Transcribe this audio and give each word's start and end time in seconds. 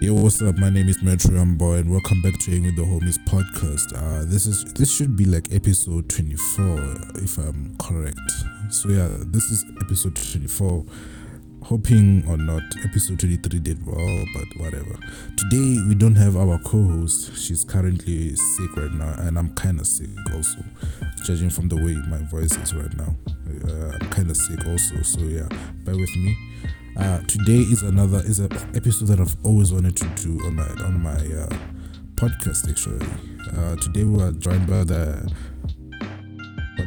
Yo, 0.00 0.14
what's 0.14 0.40
up? 0.42 0.56
My 0.58 0.70
name 0.70 0.88
is 0.88 1.02
Metro 1.02 1.44
Boy, 1.44 1.78
and 1.78 1.90
welcome 1.90 2.22
back 2.22 2.38
to 2.38 2.52
Hang 2.52 2.62
with 2.62 2.76
the 2.76 2.82
Homies 2.82 3.18
podcast. 3.24 3.92
Uh, 3.96 4.24
this 4.30 4.46
is 4.46 4.62
this 4.74 4.94
should 4.94 5.16
be 5.16 5.24
like 5.24 5.52
episode 5.52 6.08
24, 6.08 6.64
if 7.16 7.36
I'm 7.36 7.74
correct. 7.78 8.20
So 8.70 8.90
yeah, 8.90 9.08
this 9.26 9.50
is 9.50 9.64
episode 9.80 10.14
24. 10.14 10.84
Hoping 11.64 12.24
or 12.28 12.36
not, 12.36 12.62
episode 12.84 13.18
23 13.18 13.58
did 13.58 13.84
well, 13.84 14.24
but 14.34 14.46
whatever. 14.62 14.96
Today 15.36 15.82
we 15.88 15.96
don't 15.96 16.14
have 16.14 16.36
our 16.36 16.60
co-host. 16.60 17.36
She's 17.36 17.64
currently 17.64 18.36
sick 18.36 18.76
right 18.76 18.92
now, 18.92 19.16
and 19.18 19.36
I'm 19.36 19.52
kind 19.54 19.80
of 19.80 19.86
sick 19.88 20.10
also, 20.32 20.60
judging 21.24 21.50
from 21.50 21.68
the 21.68 21.76
way 21.76 21.96
my 22.08 22.18
voice 22.30 22.56
is 22.56 22.72
right 22.72 22.96
now. 22.96 23.16
Uh, 23.66 23.98
I'm 24.00 24.10
kind 24.10 24.30
of 24.30 24.36
sick 24.36 24.64
also, 24.64 25.02
so 25.02 25.22
yeah, 25.22 25.48
bear 25.84 25.96
with 25.96 26.14
me. 26.14 26.36
Uh, 26.96 27.20
today 27.28 27.58
is 27.58 27.82
another 27.82 28.18
is 28.18 28.40
an 28.40 28.50
episode 28.74 29.06
that 29.06 29.20
I've 29.20 29.36
always 29.44 29.72
wanted 29.72 29.96
to 29.96 30.08
do 30.16 30.44
on 30.46 30.56
my 30.56 30.66
on 30.84 31.00
my 31.00 31.10
uh, 31.10 31.48
podcast. 32.16 32.68
Actually, 32.68 33.06
uh, 33.56 33.76
today 33.76 34.04
we 34.04 34.20
are 34.22 34.32
joined 34.32 34.66
by 34.66 34.84
the 34.84 35.32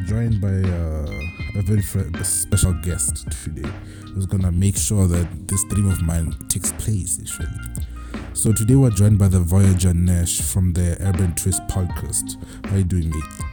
joined 0.07 0.41
by 0.41 0.47
uh, 0.47 1.59
a 1.59 1.61
very 1.61 1.81
special 1.81 2.73
guest 2.81 3.27
today, 3.43 3.69
who's 4.13 4.25
gonna 4.25 4.51
make 4.51 4.75
sure 4.75 5.07
that 5.07 5.47
this 5.47 5.63
dream 5.65 5.89
of 5.89 6.01
mine 6.01 6.35
takes 6.49 6.71
place. 6.73 7.19
Actually, 7.21 7.47
so 8.33 8.51
today 8.51 8.75
we're 8.75 8.89
joined 8.89 9.17
by 9.17 9.27
the 9.29 9.39
Voyager 9.39 9.93
Nash 9.93 10.41
from 10.41 10.73
the 10.73 10.97
Urban 11.01 11.33
Twist 11.35 11.65
podcast. 11.67 12.35
How 12.67 12.77
you 12.77 12.83
doing, 12.83 13.09
mate? 13.09 13.50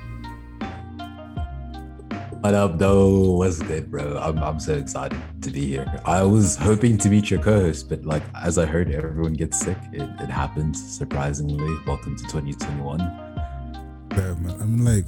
What 2.41 2.55
up, 2.55 2.79
though? 2.79 3.33
What's 3.33 3.61
good, 3.61 3.91
bro? 3.91 4.17
I'm, 4.17 4.39
I'm 4.39 4.61
so 4.61 4.75
excited 4.75 5.21
to 5.43 5.51
be 5.51 5.67
here. 5.67 6.01
I 6.05 6.23
was 6.23 6.55
hoping 6.55 6.97
to 6.99 7.09
meet 7.09 7.33
your 7.33 7.43
co-host, 7.43 7.89
but 7.89 8.05
like 8.05 8.23
as 8.33 8.59
I 8.59 8.65
heard, 8.65 8.93
everyone 8.93 9.33
gets 9.33 9.59
sick. 9.59 9.77
It, 9.93 10.03
it 10.03 10.31
happens 10.31 10.81
surprisingly. 10.81 11.77
Welcome 11.85 12.15
to 12.15 12.23
2021. 12.23 13.01
Yeah, 13.01 14.35
man. 14.35 14.57
I'm 14.61 14.85
like, 14.85 15.07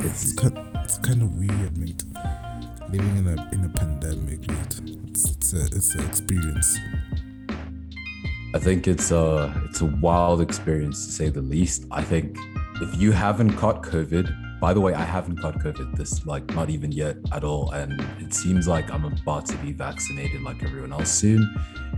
it's 0.00 0.34
kind, 0.34 0.58
it's 0.84 0.98
kind 0.98 1.22
of 1.22 1.34
weird, 1.38 1.78
mate. 1.78 2.04
Living 2.90 3.16
in 3.16 3.26
a 3.26 3.48
in 3.52 3.64
a 3.64 3.70
pandemic, 3.70 4.46
mate. 4.46 4.80
It's 5.08 5.30
it's 5.30 5.52
a 5.54 5.64
it's 5.64 5.94
an 5.94 6.04
experience. 6.04 6.78
I 8.54 8.58
think 8.58 8.86
it's 8.86 9.10
a 9.12 9.62
it's 9.70 9.80
a 9.80 9.86
wild 9.86 10.42
experience 10.42 11.06
to 11.06 11.12
say 11.12 11.30
the 11.30 11.40
least. 11.40 11.86
I 11.90 12.02
think 12.02 12.36
if 12.82 13.00
you 13.00 13.12
haven't 13.12 13.54
caught 13.54 13.82
COVID, 13.82 14.45
by 14.60 14.72
the 14.72 14.80
way, 14.80 14.94
I 14.94 15.04
haven't 15.04 15.40
caught 15.40 15.58
COVID 15.58 15.96
this 15.96 16.24
like 16.26 16.46
not 16.54 16.70
even 16.70 16.90
yet 16.92 17.16
at 17.32 17.44
all, 17.44 17.70
and 17.72 18.00
it 18.18 18.32
seems 18.32 18.66
like 18.66 18.90
I'm 18.90 19.04
about 19.04 19.46
to 19.46 19.56
be 19.58 19.72
vaccinated 19.72 20.42
like 20.42 20.62
everyone 20.62 20.92
else 20.92 21.10
soon. 21.10 21.54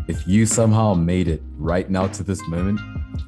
If 0.09 0.27
you 0.27 0.47
somehow 0.47 0.95
made 0.95 1.29
it 1.29 1.42
right 1.56 1.89
now 1.89 2.06
to 2.09 2.23
this 2.23 2.47
moment 2.48 2.81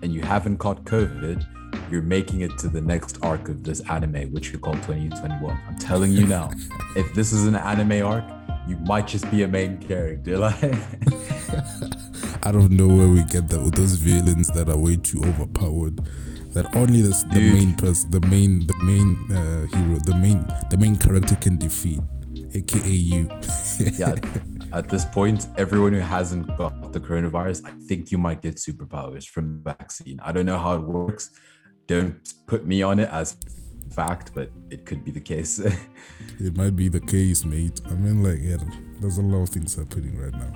and 0.02 0.12
you 0.12 0.22
haven't 0.22 0.58
caught 0.58 0.84
COVID, 0.84 1.46
you're 1.90 2.02
making 2.02 2.40
it 2.40 2.56
to 2.58 2.68
the 2.68 2.80
next 2.80 3.18
arc 3.22 3.48
of 3.48 3.62
this 3.62 3.80
anime, 3.90 4.32
which 4.32 4.52
we 4.52 4.58
call 4.58 4.74
2021. 4.74 5.60
I'm 5.68 5.78
telling 5.78 6.12
you 6.12 6.26
now, 6.26 6.50
if 6.96 7.12
this 7.14 7.32
is 7.32 7.46
an 7.46 7.56
anime 7.56 8.04
arc, 8.04 8.24
you 8.66 8.76
might 8.78 9.06
just 9.06 9.30
be 9.30 9.42
a 9.42 9.48
main 9.48 9.78
character. 9.78 10.38
Like, 10.38 10.54
I 12.42 12.52
don't 12.52 12.70
know 12.70 12.86
where 12.88 13.08
we 13.08 13.22
get 13.24 13.48
the, 13.48 13.58
those 13.74 13.94
villains 13.94 14.48
that 14.48 14.68
are 14.68 14.78
way 14.78 14.96
too 14.96 15.22
overpowered. 15.24 16.00
That 16.52 16.74
only 16.74 17.02
the, 17.02 17.14
main 17.32 17.74
person, 17.74 18.10
the 18.10 18.20
main 18.26 18.66
the 18.66 18.74
main 18.82 19.16
uh, 19.30 19.66
hero, 19.66 19.98
the 20.04 20.16
main 20.16 20.44
the 20.70 20.76
main 20.76 20.96
character 20.96 21.36
can 21.36 21.56
defeat, 21.58 22.00
aka 22.54 22.90
you. 22.90 23.30
yeah, 23.96 24.16
at 24.72 24.88
this 24.88 25.04
point, 25.04 25.46
everyone 25.56 25.92
who 25.92 26.00
hasn't 26.00 26.46
got 26.56 26.92
the 26.92 27.00
coronavirus, 27.00 27.64
I 27.66 27.72
think 27.86 28.10
you 28.10 28.18
might 28.18 28.42
get 28.42 28.56
superpowers 28.56 29.26
from 29.28 29.62
the 29.62 29.74
vaccine. 29.74 30.18
I 30.24 30.32
don't 30.32 30.46
know 30.46 30.58
how 30.58 30.74
it 30.74 30.82
works. 30.82 31.30
Don't 31.86 32.16
put 32.46 32.66
me 32.66 32.82
on 32.82 32.98
it 32.98 33.08
as 33.10 33.36
fact, 33.92 34.32
but 34.34 34.50
it 34.70 34.86
could 34.86 35.04
be 35.04 35.10
the 35.10 35.20
case. 35.20 35.60
It 36.38 36.56
might 36.56 36.74
be 36.74 36.88
the 36.88 37.00
case, 37.00 37.44
mate. 37.44 37.80
I 37.86 37.94
mean, 37.94 38.22
like, 38.22 38.38
yeah, 38.40 38.56
there's 39.00 39.18
a 39.18 39.22
lot 39.22 39.42
of 39.42 39.50
things 39.50 39.74
happening 39.74 40.16
right 40.18 40.32
now. 40.32 40.52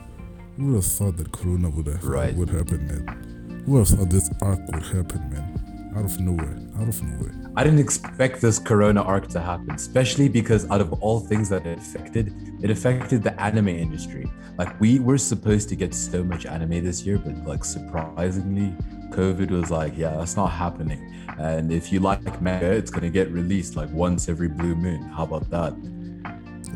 Who 0.56 0.66
would 0.66 0.76
have 0.76 0.86
thought 0.86 1.16
that 1.18 1.30
Corona 1.30 1.68
would 1.68 1.86
have 1.86 2.04
Right. 2.04 2.34
would 2.34 2.48
happen, 2.48 2.86
man? 2.86 3.62
Who 3.66 3.72
would 3.72 3.88
have 3.88 3.98
thought 3.98 4.10
this 4.10 4.30
arc 4.40 4.60
would 4.72 4.82
happen, 4.82 5.28
man? 5.30 5.63
Out 5.96 6.04
of 6.04 6.18
nowhere, 6.18 6.58
out 6.76 6.88
of 6.88 7.02
nowhere. 7.02 7.32
I 7.54 7.62
didn't 7.62 7.78
expect 7.78 8.40
this 8.40 8.58
corona 8.58 9.00
arc 9.02 9.28
to 9.28 9.40
happen, 9.40 9.70
especially 9.70 10.28
because 10.28 10.68
out 10.68 10.80
of 10.80 10.92
all 10.94 11.20
things 11.20 11.48
that 11.50 11.64
it 11.66 11.78
affected, 11.78 12.34
it 12.60 12.70
affected 12.70 13.22
the 13.22 13.40
anime 13.40 13.68
industry. 13.68 14.26
Like 14.58 14.80
we 14.80 14.98
were 14.98 15.18
supposed 15.18 15.68
to 15.68 15.76
get 15.76 15.94
so 15.94 16.24
much 16.24 16.46
anime 16.46 16.82
this 16.84 17.06
year, 17.06 17.18
but 17.18 17.36
like 17.46 17.64
surprisingly, 17.64 18.74
COVID 19.10 19.52
was 19.52 19.70
like, 19.70 19.96
yeah, 19.96 20.16
that's 20.16 20.36
not 20.36 20.48
happening. 20.48 21.14
And 21.38 21.72
if 21.72 21.92
you 21.92 22.00
like 22.00 22.42
manga, 22.42 22.72
it's 22.72 22.90
gonna 22.90 23.10
get 23.10 23.30
released 23.30 23.76
like 23.76 23.90
once 23.92 24.28
every 24.28 24.48
blue 24.48 24.74
moon. 24.74 25.02
How 25.02 25.22
about 25.22 25.48
that? 25.50 25.74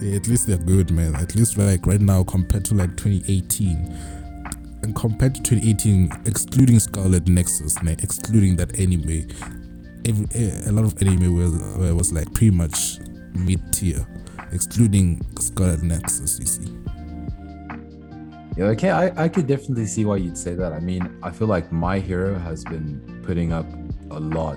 Yeah, 0.00 0.14
at 0.14 0.28
least 0.28 0.46
they're 0.46 0.58
good, 0.58 0.92
man. 0.92 1.16
At 1.16 1.34
least 1.34 1.58
like 1.58 1.86
right 1.86 2.00
now, 2.00 2.22
compared 2.22 2.64
to 2.66 2.74
like 2.74 2.96
2018, 2.96 4.17
and 4.88 4.96
compared 4.96 5.34
to 5.34 5.42
2018, 5.42 6.22
excluding 6.24 6.80
Scarlet 6.80 7.28
Nexus, 7.28 7.82
man, 7.82 7.96
excluding 8.02 8.56
that 8.56 8.80
anime, 8.80 9.28
every 10.06 10.26
eh, 10.34 10.62
a 10.66 10.72
lot 10.72 10.86
of 10.86 10.96
anime 11.02 11.36
was 11.36 11.52
was 11.92 12.10
like 12.10 12.32
pretty 12.32 12.50
much 12.50 12.98
mid 13.34 13.60
tier, 13.70 14.06
excluding 14.50 15.20
Scarlet 15.38 15.82
Nexus. 15.82 16.40
You 16.40 16.46
see. 16.46 16.72
Yeah, 18.56 18.64
okay, 18.72 18.90
I, 18.90 19.24
I 19.24 19.28
could 19.28 19.46
definitely 19.46 19.84
see 19.84 20.06
why 20.06 20.16
you'd 20.16 20.38
say 20.38 20.54
that. 20.54 20.72
I 20.72 20.80
mean, 20.80 21.18
I 21.22 21.30
feel 21.30 21.48
like 21.48 21.70
My 21.70 21.98
Hero 21.98 22.38
has 22.38 22.64
been 22.64 23.22
putting 23.26 23.52
up 23.52 23.66
a 24.10 24.18
lot. 24.18 24.56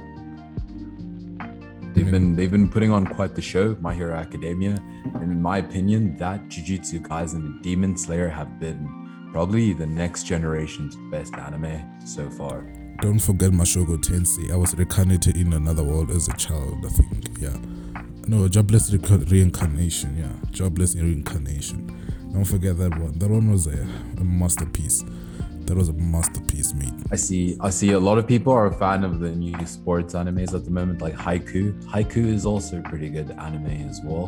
They've 1.94 2.10
been 2.10 2.38
they've 2.38 2.50
been 2.50 2.70
putting 2.70 2.90
on 2.90 3.06
quite 3.06 3.36
the 3.36 3.42
show, 3.42 3.76
My 3.82 3.94
Hero 3.94 4.16
Academia. 4.16 4.80
And 5.16 5.24
in 5.24 5.42
my 5.42 5.58
opinion, 5.58 6.16
that 6.18 6.48
Jujutsu 6.48 7.02
Kaisen 7.06 7.36
and 7.36 7.62
Demon 7.62 7.98
Slayer 7.98 8.30
have 8.30 8.62
been 8.62 9.01
probably 9.32 9.74
the 9.74 9.86
next 9.88 10.24
generation's 10.24 10.96
best 11.10 11.34
anime 11.36 11.82
so 12.06 12.30
far. 12.30 12.62
Don't 13.00 13.20
forget 13.20 13.52
Mushoku 13.52 13.98
Tensei. 13.98 14.52
I 14.52 14.56
was 14.56 14.76
reincarnated 14.76 15.38
in 15.38 15.54
another 15.54 15.84
world 15.84 16.12
as 16.12 16.28
a 16.28 16.34
child, 16.34 16.86
I 16.86 16.90
think. 16.90 17.30
Yeah. 17.40 17.58
No, 18.28 18.48
jobless 18.48 18.92
reco- 18.92 19.30
reincarnation. 19.32 20.18
Yeah. 20.18 20.32
Jobless 20.52 20.96
reincarnation. 20.96 21.88
Don't 22.32 22.46
forget 22.46 22.78
that 22.78 22.98
one. 23.00 23.18
That 23.18 23.30
one 23.30 23.52
was 23.52 23.68
a, 23.68 23.88
a 24.18 24.24
masterpiece. 24.24 25.04
That 25.66 25.76
was 25.76 25.90
a 25.90 25.94
masterpiece, 25.94 26.74
mate. 26.74 26.94
I 27.12 27.16
see 27.16 27.58
I 27.62 27.70
see 27.70 27.92
a 27.92 28.00
lot 28.00 28.18
of 28.18 28.28
people 28.28 28.52
are 28.54 28.68
a 28.68 28.74
fan 28.74 29.04
of 29.04 29.20
the 29.20 29.30
new 29.32 29.66
sports 29.66 30.14
animes 30.14 30.54
at 30.54 30.66
the 30.66 30.72
moment, 30.72 31.02
like 31.02 31.16
Haikyu. 31.16 31.82
Haikyu 31.86 32.28
is 32.28 32.46
also 32.46 32.80
a 32.80 32.82
pretty 32.82 33.10
good 33.10 33.32
anime 33.32 33.88
as 33.90 34.02
well. 34.04 34.28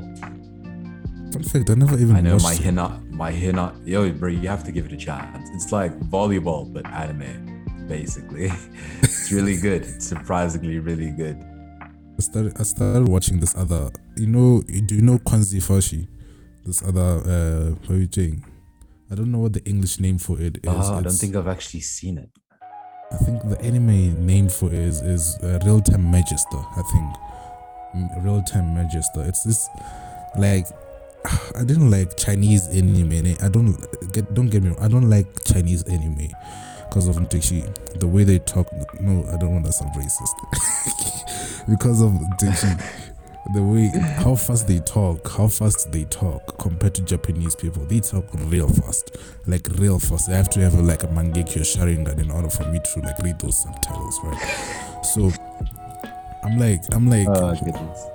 Fun 1.32 1.44
fact, 1.44 1.70
I 1.70 1.76
never 1.76 1.98
even 2.00 2.16
I 2.16 2.22
know 2.22 2.38
my 2.40 2.54
it. 2.54 2.62
Hina, 3.14 3.18
my 3.18 3.32
hina. 3.32 3.74
Yo, 3.86 4.12
bro, 4.12 4.30
you 4.30 4.48
have 4.48 4.64
to 4.66 4.72
give 4.72 4.86
it 4.86 4.92
a 4.94 4.98
chance. 4.98 5.50
It's 5.54 5.72
like 5.72 5.98
volleyball 6.10 6.72
but 6.72 6.86
anime, 6.88 7.86
basically. 7.88 8.52
it's 9.02 9.32
really 9.32 9.58
good. 9.58 9.84
It's 9.84 10.06
surprisingly 10.08 10.80
really 10.80 11.12
good. 11.12 11.38
I 11.82 12.22
started, 12.22 12.54
I 12.60 12.64
started 12.64 13.08
watching 13.08 13.40
this 13.40 13.56
other, 13.56 13.90
you 14.18 14.28
know, 14.28 14.62
do 14.62 14.96
you 14.96 15.02
know 15.02 15.18
Quanzhi 15.18 15.62
Fashi? 15.62 16.08
This 16.66 16.82
other, 16.84 17.02
uh, 17.02 17.72
what 17.88 17.90
are 17.92 18.00
you 18.00 18.08
saying? 18.12 18.46
I 19.12 19.16
don't 19.16 19.32
know 19.32 19.40
what 19.40 19.54
the 19.54 19.64
English 19.66 20.00
name 20.00 20.18
for 20.18 20.40
it 20.40 20.58
is. 20.58 20.62
Ah, 20.68 20.92
I 20.92 20.94
don't 20.96 21.00
It's- 21.02 21.20
think 21.20 21.36
I've 21.36 21.48
actually 21.48 21.82
seen 21.82 22.18
it. 22.18 22.30
I 23.12 23.18
think 23.18 23.44
the 23.48 23.62
anime 23.62 24.26
name 24.26 24.50
for 24.50 24.68
it 24.68 24.74
is 24.74 25.02
is 25.02 25.38
uh, 25.44 25.60
Real 25.64 25.82
Time 25.82 26.10
Magister. 26.10 26.58
I 26.58 26.82
think 26.92 28.24
Real 28.24 28.42
Time 28.42 28.74
Magister. 28.74 29.22
It's 29.24 29.44
this 29.44 29.70
like 30.36 30.66
I 31.56 31.64
didn't 31.64 31.90
like 31.92 32.18
Chinese 32.18 32.68
anime. 32.70 33.36
I 33.42 33.50
don't 33.50 33.78
get 34.12 34.34
don't 34.34 34.50
get 34.50 34.64
me 34.64 34.70
wrong. 34.70 34.80
I 34.82 34.88
don't 34.88 35.10
like 35.10 35.28
Chinese 35.46 35.84
anime 35.84 36.30
because 36.90 37.08
of 37.08 37.16
Ntichi. 37.18 37.64
The 38.00 38.08
way 38.08 38.24
they 38.24 38.40
talk. 38.40 38.68
No, 39.00 39.26
I 39.32 39.38
don't 39.38 39.54
want 39.54 39.66
to 39.66 39.74
sound 39.74 39.94
racist. 39.96 41.66
because 41.70 42.02
of 42.02 42.12
Ntichi. 42.12 42.84
The 43.54 43.62
way 43.62 43.88
how 44.24 44.36
fast 44.36 44.70
they 44.70 44.80
talk, 44.80 45.30
how 45.30 45.50
fast 45.50 45.92
they 45.92 46.06
talk 46.06 46.58
compared 46.60 46.96
to 46.96 47.02
Japanese 47.02 47.56
people, 47.56 47.84
they 47.86 48.00
talk 48.00 48.26
real 48.34 48.70
fast, 48.70 49.18
like 49.48 49.68
real 49.76 50.00
fast. 50.00 50.30
I 50.30 50.36
have 50.38 50.50
to 50.52 50.62
have 50.62 50.76
like 50.76 51.04
a 51.04 51.08
Mangekyo 51.08 51.62
Sharingan 51.62 52.20
in 52.20 52.32
order 52.32 52.50
for 52.50 52.64
me 52.72 52.80
to 52.80 53.00
like 53.02 53.20
read 53.20 53.38
those 53.40 53.62
subtitles, 53.62 54.18
right? 54.24 55.02
So 55.04 55.30
I'm 56.46 56.58
like, 56.58 56.82
I'm 56.94 57.10
like, 57.10 57.28
Oh. 57.30 58.13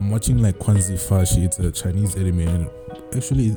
I'm 0.00 0.10
watching 0.10 0.38
like 0.38 0.58
Quanzhi 0.58 0.94
Fashi. 0.94 1.44
It's 1.44 1.58
a 1.58 1.70
Chinese 1.70 2.16
anime, 2.16 2.40
and 2.40 2.70
actually, 3.14 3.56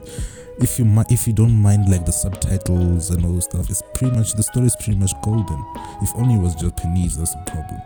if 0.59 0.79
you 0.79 0.85
mi- 0.85 1.03
if 1.09 1.27
you 1.27 1.33
don't 1.33 1.53
mind 1.53 1.89
like 1.89 2.05
the 2.05 2.11
subtitles 2.11 3.09
and 3.09 3.25
all 3.25 3.41
stuff, 3.41 3.69
it's 3.69 3.81
pretty 3.93 4.15
much 4.15 4.33
the 4.33 4.43
story 4.43 4.67
is 4.67 4.75
pretty 4.75 4.99
much 4.99 5.11
golden. 5.23 5.65
If 6.01 6.15
only 6.15 6.35
it 6.35 6.41
was 6.41 6.55
Japanese, 6.55 7.17
that's 7.17 7.33
the 7.33 7.43
problem. 7.47 7.81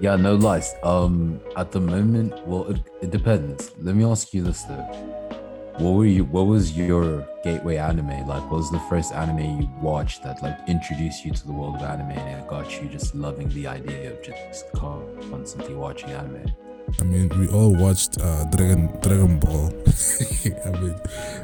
Yeah, 0.00 0.16
no 0.16 0.34
lies. 0.34 0.74
Um, 0.82 1.40
at 1.56 1.70
the 1.70 1.80
moment, 1.80 2.34
well, 2.46 2.68
it, 2.68 2.78
it 3.00 3.10
depends. 3.10 3.72
Let 3.78 3.94
me 3.94 4.04
ask 4.04 4.34
you 4.34 4.42
this 4.42 4.62
though: 4.64 5.41
what 5.78 5.92
were 5.92 6.04
you 6.04 6.24
what 6.24 6.46
was 6.46 6.76
your 6.76 7.26
gateway 7.42 7.76
anime 7.76 8.26
like 8.26 8.42
what 8.42 8.58
was 8.58 8.70
the 8.70 8.80
first 8.90 9.12
anime 9.12 9.60
you 9.60 9.68
watched 9.80 10.22
that 10.22 10.42
like 10.42 10.56
introduced 10.68 11.24
you 11.24 11.32
to 11.32 11.46
the 11.46 11.52
world 11.52 11.76
of 11.76 11.82
anime 11.82 12.10
and 12.10 12.40
it 12.42 12.48
got 12.48 12.80
you 12.80 12.88
just 12.88 13.14
loving 13.14 13.48
the 13.50 13.66
idea 13.66 14.12
of 14.12 14.22
just 14.22 14.70
constantly 14.72 15.74
watching 15.74 16.10
anime 16.10 16.44
I 17.00 17.04
mean, 17.04 17.30
we 17.38 17.48
all 17.48 17.74
watched 17.74 18.20
uh, 18.20 18.44
Dragon 18.50 18.86
Dragon 19.00 19.38
Ball. 19.38 19.72
I 20.66 20.70
mean, 20.78 21.00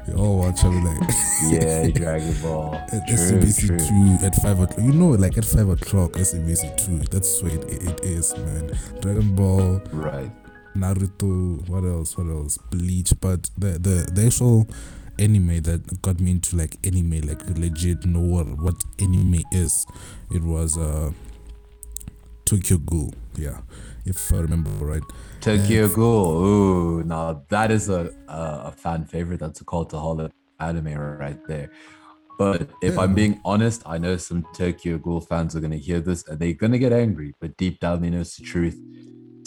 we 0.06 0.12
all 0.14 0.38
watch. 0.40 0.62
I 0.62 0.68
mean, 0.68 0.84
like 0.84 1.10
yeah, 1.48 1.88
Dragon 1.88 2.34
Ball. 2.42 2.74
at 2.74 3.06
True, 3.06 3.16
SABC 3.16 3.66
true. 3.66 3.78
two 3.78 4.26
at 4.26 4.34
five 4.42 4.60
o'clock. 4.60 4.78
You 4.78 4.92
know, 4.92 5.10
like 5.10 5.38
at 5.38 5.46
five 5.46 5.68
o'clock, 5.70 6.12
SABC 6.12 6.76
two. 6.76 6.98
That's 7.10 7.40
what 7.42 7.52
it, 7.54 7.64
it 7.82 8.00
is, 8.04 8.36
man. 8.36 8.78
Dragon 9.00 9.34
Ball, 9.34 9.80
right 9.92 10.30
Naruto. 10.78 11.68
What 11.68 11.84
else? 11.84 12.16
What 12.16 12.28
else? 12.28 12.58
Bleach. 12.70 13.12
But 13.20 13.50
the 13.58 13.78
the 13.78 14.10
the 14.12 14.26
actual 14.26 14.66
anime 15.18 15.62
that 15.62 16.02
got 16.02 16.20
me 16.20 16.32
into 16.32 16.56
like 16.56 16.76
anime, 16.84 17.20
like 17.20 17.42
legit 17.58 18.06
know 18.06 18.20
what 18.20 18.46
what 18.58 18.76
anime 18.98 19.42
is. 19.52 19.86
It 20.30 20.42
was 20.42 20.78
uh 20.78 21.10
Tokyo 22.44 22.78
Ghoul. 22.78 23.12
Yeah, 23.36 23.60
if 24.04 24.32
I 24.32 24.38
remember 24.38 24.70
right. 24.84 25.02
Tokyo 25.40 25.88
Ghoul. 25.88 26.44
Ooh, 26.44 27.02
now 27.04 27.42
that 27.48 27.70
is 27.70 27.88
a, 27.88 28.12
a 28.28 28.72
fan 28.72 29.04
favorite. 29.04 29.40
That's 29.40 29.60
a 29.60 29.64
cultaholic 29.64 30.30
anime 30.60 30.94
right 30.94 31.38
there. 31.46 31.70
But 32.38 32.70
if 32.82 32.96
I'm 32.96 33.14
being 33.14 33.40
honest, 33.44 33.82
I 33.84 33.98
know 33.98 34.16
some 34.16 34.46
Tokyo 34.54 34.96
Ghoul 34.98 35.20
fans 35.20 35.56
are 35.56 35.60
gonna 35.60 35.76
hear 35.76 36.00
this 36.00 36.26
and 36.28 36.38
they're 36.38 36.52
gonna 36.52 36.78
get 36.78 36.92
angry. 36.92 37.34
But 37.40 37.56
deep 37.56 37.80
down, 37.80 38.00
they 38.00 38.10
know 38.10 38.20
it's 38.20 38.36
the 38.36 38.44
truth. 38.44 38.80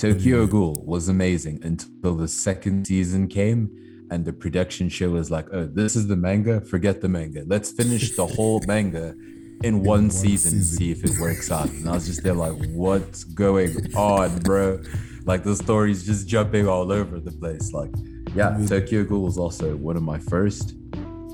Tokyo 0.02 0.42
Yeah. 0.42 0.48
Ghoul 0.50 0.84
was 0.86 1.08
amazing 1.10 1.60
until 1.64 2.16
the 2.16 2.28
second 2.28 2.88
season 2.88 3.28
came, 3.28 3.70
and 4.10 4.26
the 4.26 4.34
production 4.34 4.90
show 4.90 5.10
was 5.12 5.30
like, 5.30 5.48
"Oh, 5.54 5.66
this 5.68 5.96
is 5.96 6.08
the 6.08 6.16
manga. 6.16 6.60
Forget 6.62 7.02
the 7.02 7.08
manga. 7.10 7.44
Let's 7.46 7.70
finish 7.72 8.16
the 8.16 8.26
whole 8.26 8.62
manga." 8.68 9.16
In 9.64 9.84
one, 9.84 9.86
one 9.86 10.10
season, 10.10 10.54
and 10.54 10.64
season. 10.64 10.78
see 10.80 10.90
if 10.92 11.04
it 11.04 11.12
works 11.20 11.52
out. 11.52 11.70
And 11.70 11.88
I 11.88 11.92
was 11.92 12.08
just 12.08 12.24
there 12.24 12.34
like, 12.34 12.54
what's 12.74 13.24
going 13.24 13.94
on, 13.96 14.40
bro? 14.40 14.82
Like 15.26 15.44
the 15.44 15.56
story's 15.56 16.04
just 16.04 16.28
jumping 16.28 16.68
all 16.68 16.92
over 16.92 17.20
the 17.20 17.32
place. 17.32 17.72
Like, 17.72 17.92
yeah, 18.34 18.58
mean- 18.58 18.68
Tokyo 18.68 19.04
Ghoul 19.04 19.22
was 19.22 19.38
also 19.38 19.76
one 19.76 19.96
of 19.98 20.02
my 20.02 20.18
first. 20.18 20.74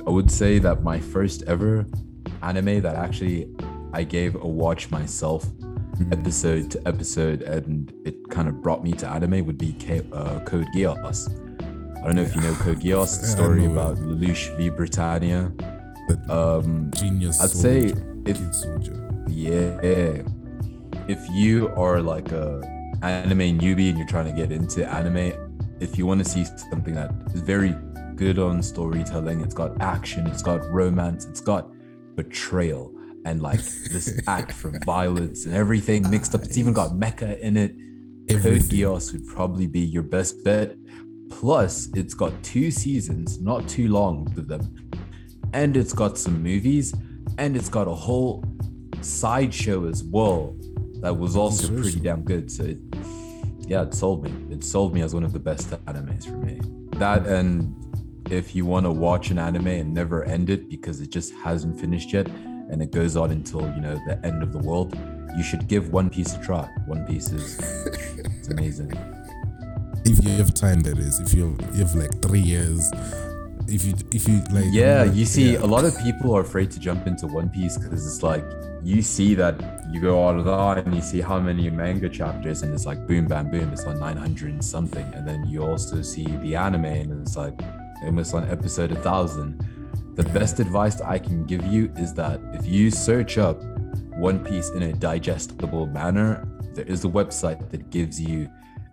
I 0.05 0.09
would 0.09 0.29
say 0.29 0.59
that 0.59 0.83
my 0.83 0.99
first 0.99 1.43
ever 1.47 1.85
anime 2.41 2.81
that 2.81 2.97
actually 2.97 3.47
I 3.93 4.03
gave 4.03 4.35
a 4.35 4.45
watch 4.63 4.91
myself. 4.91 5.45
Episode 6.11 6.71
to 6.71 6.87
episode, 6.87 7.41
and 7.41 7.91
it 8.05 8.29
kind 8.29 8.47
of 8.47 8.61
brought 8.61 8.83
me 8.83 8.91
to 8.93 9.07
anime 9.07 9.45
would 9.45 9.57
be 9.57 9.73
K- 9.73 10.01
uh, 10.13 10.39
Code 10.41 10.67
Geass. 10.75 11.29
I 11.99 12.05
don't 12.05 12.15
know 12.15 12.21
if 12.21 12.35
you 12.35 12.41
know 12.41 12.53
Code 12.55 12.79
Geass, 12.85 13.19
the 13.21 13.27
story 13.27 13.65
about 13.65 13.97
Lelouch 13.97 14.55
v 14.57 14.69
Britannia. 14.69 15.51
Um, 16.29 16.89
genius. 16.95 17.41
I'd 17.41 17.49
say 17.49 17.87
soldier, 17.89 18.17
if- 18.25 18.37
kid 18.37 18.55
soldier. 18.55 19.23
yeah. 19.27 20.21
If 21.07 21.19
you 21.31 21.69
are 21.75 22.01
like 22.01 22.31
a 22.31 22.61
anime 23.01 23.59
newbie 23.59 23.89
and 23.89 23.97
you're 23.97 24.07
trying 24.07 24.25
to 24.25 24.33
get 24.33 24.51
into 24.51 24.85
anime, 24.89 25.31
if 25.79 25.97
you 25.97 26.05
want 26.05 26.23
to 26.23 26.29
see 26.29 26.43
something 26.69 26.93
that 26.95 27.11
is 27.33 27.41
very 27.41 27.75
good 28.15 28.39
on 28.39 28.61
storytelling, 28.63 29.41
it's 29.41 29.53
got 29.53 29.79
action, 29.81 30.27
it's 30.27 30.41
got 30.41 30.59
romance, 30.71 31.25
it's 31.25 31.39
got 31.39 31.69
betrayal 32.15 32.91
and 33.27 33.41
like 33.41 33.61
this 33.91 34.21
act 34.27 34.53
for 34.53 34.71
violence 34.85 35.45
and 35.45 35.53
everything 35.53 36.09
mixed 36.09 36.33
up. 36.33 36.43
It's 36.43 36.57
even 36.57 36.73
got 36.73 36.91
mecha 36.91 37.39
in 37.39 37.57
it. 37.57 37.75
Geass 38.27 39.11
would 39.13 39.27
probably 39.27 39.67
be 39.67 39.81
your 39.81 40.03
best 40.03 40.43
bet. 40.43 40.75
Plus, 41.29 41.89
it's 41.93 42.13
got 42.13 42.31
two 42.41 42.71
seasons, 42.71 43.39
not 43.41 43.67
too 43.67 43.89
long 43.89 44.31
with 44.35 44.47
them. 44.47 44.89
And 45.53 45.75
it's 45.75 45.93
got 45.93 46.17
some 46.17 46.41
movies, 46.41 46.93
and 47.37 47.55
it's 47.55 47.69
got 47.69 47.87
a 47.87 47.93
whole 47.93 48.43
sideshow 49.01 49.87
as 49.87 50.03
well 50.03 50.55
that 51.01 51.15
was 51.15 51.35
also 51.35 51.67
pretty 51.67 51.99
damn 51.99 52.23
good. 52.23 52.51
So, 52.51 52.63
it, 52.63 52.79
yeah, 53.59 53.83
it 53.83 53.93
sold 53.93 54.23
me. 54.23 54.33
It 54.53 54.63
sold 54.63 54.93
me 54.93 55.01
as 55.01 55.13
one 55.13 55.23
of 55.23 55.33
the 55.33 55.39
best 55.39 55.69
animes 55.85 56.25
for 56.25 56.37
me. 56.37 56.59
That 56.97 57.27
and 57.27 57.75
if 58.29 58.55
you 58.55 58.65
want 58.65 58.85
to 58.85 58.91
watch 58.91 59.29
an 59.29 59.37
anime 59.37 59.67
and 59.67 59.93
never 59.93 60.23
end 60.23 60.49
it 60.49 60.69
because 60.69 60.99
it 60.99 61.09
just 61.09 61.33
hasn't 61.35 61.79
finished 61.79 62.11
yet 62.11 62.27
and 62.69 62.81
it 62.81 62.91
goes 62.91 63.15
on 63.15 63.31
until 63.31 63.61
you 63.75 63.81
know 63.81 63.95
the 64.07 64.19
end 64.25 64.43
of 64.43 64.51
the 64.53 64.59
world, 64.59 64.97
you 65.35 65.43
should 65.43 65.67
give 65.67 65.91
One 65.91 66.09
Piece 66.09 66.33
a 66.35 66.41
try. 66.41 66.67
One 66.85 67.05
Piece 67.05 67.31
is 67.31 67.59
it's 68.17 68.49
amazing. 68.49 68.91
If 70.05 70.23
you 70.23 70.31
have 70.31 70.53
time, 70.53 70.81
that 70.81 70.97
is. 70.97 71.19
If 71.19 71.33
you 71.33 71.55
have, 71.55 71.75
you 71.75 71.83
have 71.83 71.95
like 71.95 72.21
three 72.21 72.39
years. 72.39 72.91
If 73.67 73.83
you 73.83 73.93
if 74.11 74.27
you 74.27 74.41
like. 74.51 74.65
Yeah, 74.71 75.03
you 75.03 75.25
see, 75.25 75.53
yeah. 75.53 75.63
a 75.63 75.67
lot 75.67 75.83
of 75.83 75.97
people 75.99 76.35
are 76.35 76.41
afraid 76.41 76.71
to 76.71 76.79
jump 76.79 77.07
into 77.07 77.27
One 77.27 77.49
Piece 77.49 77.77
because 77.77 78.05
it's 78.07 78.23
like 78.23 78.43
you 78.83 79.01
see 79.01 79.35
that 79.35 79.59
you 79.91 79.99
go 79.99 80.17
online 80.17 80.79
and 80.79 80.95
you 80.95 81.01
see 81.01 81.19
how 81.19 81.39
many 81.39 81.69
manga 81.69 82.07
chapters, 82.07 82.63
and 82.63 82.73
it's 82.73 82.85
like 82.85 83.05
boom, 83.05 83.27
bam, 83.27 83.51
boom, 83.51 83.71
it's 83.73 83.83
on 83.83 83.99
900 83.99 84.53
and 84.53 84.63
something. 84.63 85.05
And 85.13 85.27
then 85.27 85.45
you 85.45 85.63
also 85.63 86.01
see 86.01 86.25
the 86.25 86.55
anime, 86.55 86.85
and 86.85 87.21
it's 87.21 87.35
like 87.35 87.59
almost 88.03 88.33
on 88.33 88.49
episode 88.49 88.91
a 88.91 88.95
1000. 88.95 89.76
The 90.17 90.23
best 90.33 90.59
advice 90.59 90.99
I 91.01 91.19
can 91.19 91.45
give 91.45 91.63
you 91.65 91.91
is 91.95 92.13
that 92.15 92.39
if 92.53 92.65
you 92.65 92.89
search 92.89 93.37
up 93.37 93.61
One 94.17 94.43
Piece 94.43 94.69
in 94.71 94.81
a 94.83 94.93
digestible 94.93 95.85
manner, 95.85 96.47
there 96.73 96.85
is 96.85 97.05
a 97.05 97.07
website 97.07 97.69
that 97.71 97.89
gives 97.89 98.19
you 98.19 98.49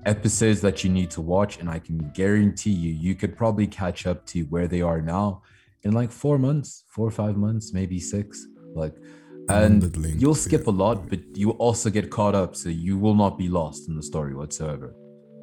episodes 0.07 0.61
that 0.61 0.85
you 0.85 0.91
need 0.91 1.11
to 1.11 1.23
watch 1.23 1.59
and 1.61 1.69
i 1.71 1.79
can 1.79 1.97
guarantee 2.13 2.71
you 2.71 2.93
you 2.93 3.15
could 3.15 3.35
probably 3.35 3.67
catch 3.67 4.07
up 4.07 4.25
to 4.27 4.43
where 4.53 4.69
they 4.69 4.83
are 4.83 5.01
now 5.01 5.41
in 5.85 5.93
like 5.93 6.13
four 6.13 6.37
months 6.39 6.85
four 6.89 7.07
or 7.07 7.11
five 7.11 7.37
months 7.39 7.73
maybe 7.73 7.99
six 7.99 8.47
like 8.75 8.95
and 9.49 9.97
link, 9.97 10.21
you'll 10.21 10.35
skip 10.35 10.67
a 10.67 10.71
lot 10.71 11.09
but 11.09 11.21
you 11.35 11.53
also 11.53 11.89
get 11.89 12.11
caught 12.11 12.35
up 12.35 12.55
so 12.55 12.69
you 12.69 12.99
will 12.99 13.15
not 13.15 13.39
be 13.39 13.49
lost 13.49 13.89
in 13.89 13.97
the 13.97 14.03
story 14.03 14.35
whatsoever 14.35 14.95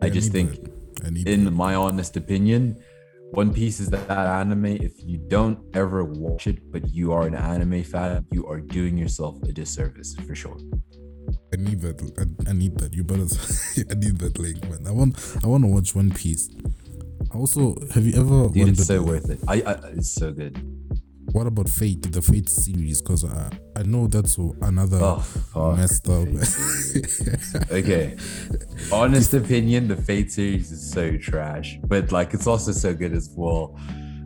i 0.03 0.07
Yeah, 0.07 0.13
just 0.13 0.31
think. 0.31 0.51
I 1.03 1.07
in 1.25 1.45
that. 1.45 1.51
my 1.51 1.73
honest 1.73 2.15
opinion 2.17 2.77
one 3.31 3.53
piece 3.53 3.79
is 3.79 3.89
that 3.89 4.07
that 4.07 4.27
anime 4.27 4.65
if 4.65 4.93
you 5.03 5.17
don't 5.17 5.59
ever 5.73 6.03
watch 6.03 6.47
it 6.47 6.71
but 6.71 6.87
you 6.89 7.11
are 7.13 7.25
an 7.27 7.35
anime 7.35 7.83
fan 7.83 8.25
you 8.31 8.45
are 8.47 8.59
doing 8.59 8.97
yourself 8.97 9.41
a 9.43 9.51
disservice 9.51 10.15
for 10.27 10.35
sure 10.35 10.57
I 11.53 11.57
need 11.57 11.81
that. 11.81 12.01
I, 12.17 12.49
I 12.49 12.53
need 12.53 12.77
that. 12.79 12.93
You 12.93 13.03
better. 13.03 13.23
I 13.91 13.93
need 13.93 14.17
that 14.19 14.39
link, 14.39 14.63
man. 14.69 14.87
I 14.87 14.91
want. 14.91 15.17
I 15.43 15.47
want 15.47 15.63
to 15.63 15.67
watch 15.67 15.93
One 15.93 16.09
Piece. 16.09 16.49
Also, 17.33 17.75
have 17.93 18.05
you 18.05 18.19
ever 18.19 18.49
dude 18.49 18.69
it's 18.69 18.85
so 18.85 19.01
worth 19.01 19.29
it 19.29 19.39
i, 19.47 19.61
I 19.61 19.73
it's 19.93 20.11
so 20.11 20.31
good 20.31 20.55
what 21.31 21.47
about 21.47 21.69
Fate, 21.69 22.11
the 22.11 22.21
Fate 22.21 22.49
series? 22.49 23.01
Because 23.01 23.25
I, 23.25 23.49
I 23.75 23.83
know 23.83 24.07
that's 24.07 24.37
another 24.61 24.99
oh 25.55 25.75
messed 25.75 26.07
up. 26.09 26.27
okay. 27.71 28.17
Honest 28.91 29.33
opinion, 29.33 29.87
the 29.87 29.95
Fate 29.95 30.31
series 30.31 30.71
is 30.71 30.91
so 30.91 31.17
trash, 31.17 31.77
but 31.85 32.11
like 32.11 32.33
it's 32.33 32.47
also 32.47 32.71
so 32.71 32.93
good 32.93 33.13
as 33.13 33.33
well. 33.35 33.77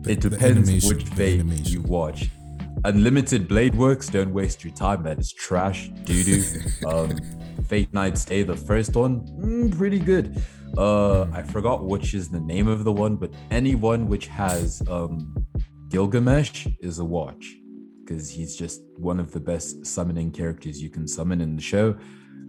It 0.06 0.20
depends 0.20 0.68
animation, 0.68 0.88
which 0.88 1.04
the 1.04 1.16
Fate 1.16 1.68
you 1.68 1.82
watch. 1.82 2.30
Unlimited 2.84 3.48
Blade 3.48 3.74
Works, 3.74 4.08
don't 4.08 4.32
waste 4.32 4.62
your 4.64 4.74
time. 4.74 5.02
That 5.02 5.18
is 5.18 5.32
trash, 5.32 5.88
doo 6.04 6.22
doo. 6.22 6.44
um, 6.88 7.18
Fate 7.68 7.92
Night 7.92 8.18
Stay, 8.18 8.42
the 8.42 8.56
first 8.56 8.94
one, 8.94 9.20
mm, 9.20 9.76
pretty 9.76 9.98
good. 9.98 10.42
Uh, 10.76 11.22
I 11.32 11.42
forgot 11.42 11.84
which 11.84 12.14
is 12.14 12.28
the 12.28 12.40
name 12.40 12.68
of 12.68 12.84
the 12.84 12.92
one, 12.92 13.16
but 13.16 13.30
anyone 13.50 14.06
which 14.08 14.26
has 14.26 14.82
um, 14.88 15.34
Gilgamesh 15.88 16.66
is 16.80 16.98
a 16.98 17.04
watch 17.04 17.56
because 18.04 18.28
he's 18.28 18.56
just 18.56 18.82
one 18.96 19.20
of 19.20 19.32
the 19.32 19.40
best 19.40 19.86
summoning 19.86 20.30
characters 20.30 20.82
you 20.82 20.90
can 20.90 21.06
summon 21.06 21.40
in 21.40 21.56
the 21.56 21.62
show. 21.62 21.96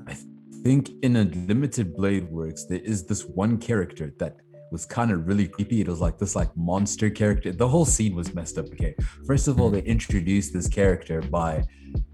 I 0.08 0.14
th- 0.14 0.26
think 0.64 0.90
in 1.04 1.16
a 1.18 1.24
limited 1.24 1.96
Blade 1.96 2.30
Works, 2.30 2.66
there 2.66 2.80
is 2.80 3.06
this 3.06 3.26
one 3.26 3.58
character 3.58 4.14
that 4.20 4.38
was 4.72 4.86
kind 4.86 5.12
of 5.12 5.28
really 5.28 5.48
creepy. 5.48 5.82
It 5.82 5.88
was 5.88 6.02
like 6.02 6.18
this 6.18 6.36
like 6.36 6.56
monster 6.58 7.10
character. 7.10 7.52
The 7.52 7.68
whole 7.68 7.86
scene 7.86 8.16
was 8.16 8.34
messed 8.34 8.58
up. 8.58 8.66
Okay. 8.68 8.96
First 9.26 9.48
of 9.48 9.60
all, 9.60 9.70
they 9.70 9.82
introduced 9.82 10.54
this 10.54 10.68
character 10.68 11.22
by 11.22 11.64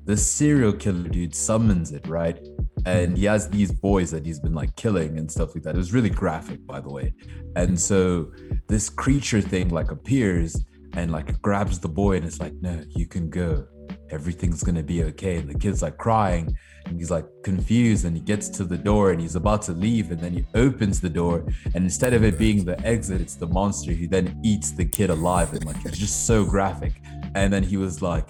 the 0.06 0.18
serial 0.18 0.74
killer 0.74 1.08
dude 1.10 1.34
summons 1.34 1.92
it, 1.92 2.06
right? 2.08 2.46
And 2.86 3.18
he 3.18 3.26
has 3.26 3.50
these 3.50 3.72
boys 3.72 4.12
that 4.12 4.26
he's 4.26 4.40
been 4.40 4.54
like 4.54 4.76
killing 4.76 5.18
and 5.18 5.32
stuff 5.32 5.56
like 5.56 5.64
that. 5.64 5.76
It 5.76 5.78
was 5.78 5.94
really 5.94 6.10
graphic, 6.10 6.66
by 6.68 6.82
the 6.82 6.90
way. 6.90 7.14
And 7.56 7.80
so 7.80 8.32
this 8.68 8.90
creature 8.90 9.42
thing 9.42 9.70
like 9.70 9.92
appears 9.92 10.66
and 10.96 11.12
like 11.12 11.42
grabs 11.42 11.80
the 11.80 11.90
boy 11.90 12.18
and 12.18 12.26
it's 12.26 12.40
like, 12.40 12.54
no, 12.62 12.82
you 12.90 13.08
can 13.08 13.30
go. 13.30 13.68
Everything's 14.10 14.64
gonna 14.64 14.84
be 14.84 15.04
okay. 15.04 15.38
And 15.38 15.50
the 15.50 15.58
kid's 15.58 15.82
like 15.82 15.98
crying 15.98 16.56
and 16.86 16.98
he's 16.98 17.12
like 17.12 17.26
confused 17.44 18.06
and 18.06 18.16
he 18.16 18.22
gets 18.22 18.50
to 18.50 18.64
the 18.64 18.78
door 18.78 19.12
and 19.12 19.20
he's 19.20 19.36
about 19.36 19.62
to 19.64 19.72
leave 19.72 20.12
and 20.12 20.20
then 20.20 20.34
he 20.34 20.46
opens 20.54 21.02
the 21.02 21.10
door 21.10 21.46
and 21.66 21.84
instead 21.84 22.14
of 22.14 22.24
it 22.24 22.38
being 22.38 22.64
the 22.64 22.80
exit, 22.86 23.22
it's 23.22 23.36
the 23.36 23.48
monster 23.48 23.92
who 23.92 24.08
then 24.08 24.40
eats 24.44 24.72
the 24.72 24.86
kid 24.86 25.10
alive 25.10 25.52
and 25.54 25.66
like 25.66 25.84
it's 25.86 25.98
just 25.98 26.28
so 26.28 26.46
graphic. 26.46 26.94
And 27.36 27.52
then 27.52 27.64
he 27.64 27.78
was 27.78 28.02
like, 28.02 28.30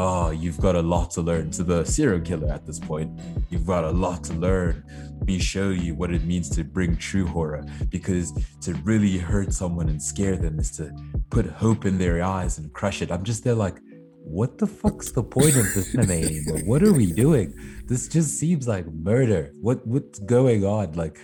Oh, 0.00 0.30
you've 0.30 0.60
got 0.60 0.76
a 0.76 0.80
lot 0.80 1.10
to 1.12 1.22
learn. 1.22 1.50
To 1.50 1.64
the 1.64 1.84
serial 1.84 2.20
killer 2.20 2.52
at 2.52 2.64
this 2.64 2.78
point, 2.78 3.18
you've 3.50 3.66
got 3.66 3.82
a 3.82 3.90
lot 3.90 4.22
to 4.24 4.32
learn. 4.34 4.84
Let 5.18 5.26
me 5.26 5.40
show 5.40 5.70
you 5.70 5.96
what 5.96 6.12
it 6.12 6.22
means 6.22 6.48
to 6.50 6.62
bring 6.62 6.96
true 6.96 7.26
horror. 7.26 7.66
Because 7.90 8.32
to 8.60 8.74
really 8.84 9.18
hurt 9.18 9.52
someone 9.52 9.88
and 9.88 10.00
scare 10.00 10.36
them 10.36 10.60
is 10.60 10.70
to 10.76 10.94
put 11.30 11.46
hope 11.46 11.84
in 11.84 11.98
their 11.98 12.22
eyes 12.22 12.58
and 12.58 12.72
crush 12.72 13.02
it. 13.02 13.10
I'm 13.10 13.24
just 13.24 13.44
there 13.44 13.54
like, 13.54 13.78
what 14.22 14.58
the 14.58 14.66
fuck's 14.66 15.10
the 15.12 15.22
point 15.22 15.56
of 15.56 15.72
this 15.74 15.94
anime 15.94 16.10
anymore? 16.10 16.60
What 16.64 16.82
are 16.82 16.92
we 16.92 17.12
doing? 17.12 17.54
This 17.86 18.08
just 18.08 18.38
seems 18.38 18.68
like 18.68 18.86
murder. 18.86 19.52
What 19.60 19.86
what's 19.86 20.18
going 20.18 20.64
on? 20.64 20.92
Like 20.92 21.18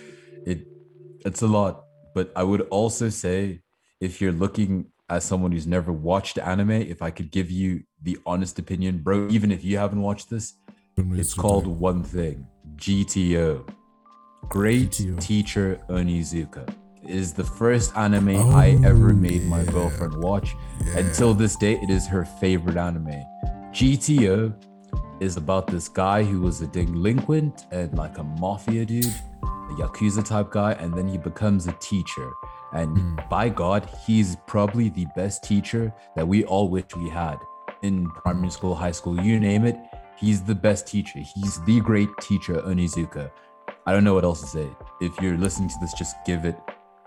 it 0.46 0.66
it's 1.25 1.42
a 1.42 1.46
lot. 1.46 1.84
But 2.14 2.32
I 2.34 2.42
would 2.42 2.62
also 2.62 3.08
say 3.11 3.61
if 4.00 4.20
you're 4.20 4.32
looking 4.32 4.87
as 5.11 5.25
someone 5.25 5.52
who's 5.52 5.66
never 5.66 5.92
watched 5.92 6.38
anime, 6.38 6.70
if 6.70 7.02
I 7.02 7.11
could 7.11 7.30
give 7.30 7.50
you 7.50 7.82
the 8.02 8.16
honest 8.25 8.58
opinion, 8.58 8.99
bro, 8.99 9.28
even 9.28 9.52
if 9.52 9.64
you 9.64 9.76
haven't 9.76 10.00
watched 10.00 10.30
this, 10.30 10.54
it's 10.96 11.34
called 11.34 11.66
One 11.66 12.02
Thing. 12.02 12.46
GTO. 12.76 13.68
Great 14.49 14.92
GTO. 14.92 15.20
Teacher 15.20 15.80
Onizuka 15.88 16.84
is 17.08 17.32
the 17.32 17.44
first 17.44 17.96
anime 17.96 18.37
oh, 18.37 18.50
I 18.50 18.78
ever 18.84 19.12
made 19.12 19.42
yeah. 19.42 19.49
my 19.49 19.64
girlfriend 19.64 20.16
watch. 20.23 20.54
Yeah. 20.84 20.99
Until 20.99 21.34
this 21.34 21.56
day, 21.56 21.78
it 21.82 21.90
is 21.90 22.06
her 22.06 22.25
favorite 22.25 22.76
anime. 22.76 23.25
GTO 23.73 24.54
is 25.20 25.37
about 25.37 25.66
this 25.66 25.88
guy 25.88 26.23
who 26.23 26.40
was 26.40 26.61
a 26.61 26.66
delinquent 26.66 27.66
and 27.70 27.96
like 27.96 28.18
a 28.18 28.25
mafia 28.25 28.84
dude, 28.84 29.06
a 29.42 29.75
yakuza 29.78 30.25
type 30.25 30.50
guy, 30.50 30.73
and 30.73 30.94
then 30.94 31.08
he 31.08 31.18
becomes 31.18 31.66
a 31.66 31.73
teacher. 31.80 32.30
And 32.73 32.96
mm. 32.96 33.28
by 33.28 33.49
God, 33.49 33.88
he's 34.06 34.37
probably 34.46 34.88
the 34.88 35.06
best 35.14 35.44
teacher 35.44 35.92
that 36.16 36.26
we 36.26 36.44
all 36.44 36.68
wish 36.68 36.84
we 36.96 37.08
had 37.08 37.38
in 37.84 38.11
primary 38.11 38.50
school, 38.50 38.75
high 38.75 38.90
school, 38.90 39.20
you 39.20 39.38
name 39.38 39.64
it. 39.66 39.76
He's 40.16 40.42
the 40.42 40.54
best 40.54 40.87
teacher. 40.87 41.18
He's 41.18 41.61
the 41.64 41.80
great 41.80 42.08
teacher, 42.20 42.54
Onizuka. 42.54 43.30
I 43.87 43.92
don't 43.92 44.04
know 44.04 44.14
what 44.14 44.25
else 44.25 44.40
to 44.40 44.46
say. 44.46 44.68
If 45.00 45.12
you're 45.20 45.37
listening 45.37 45.68
to 45.68 45.75
this, 45.80 45.92
just 45.92 46.16
give 46.25 46.46
it 46.46 46.56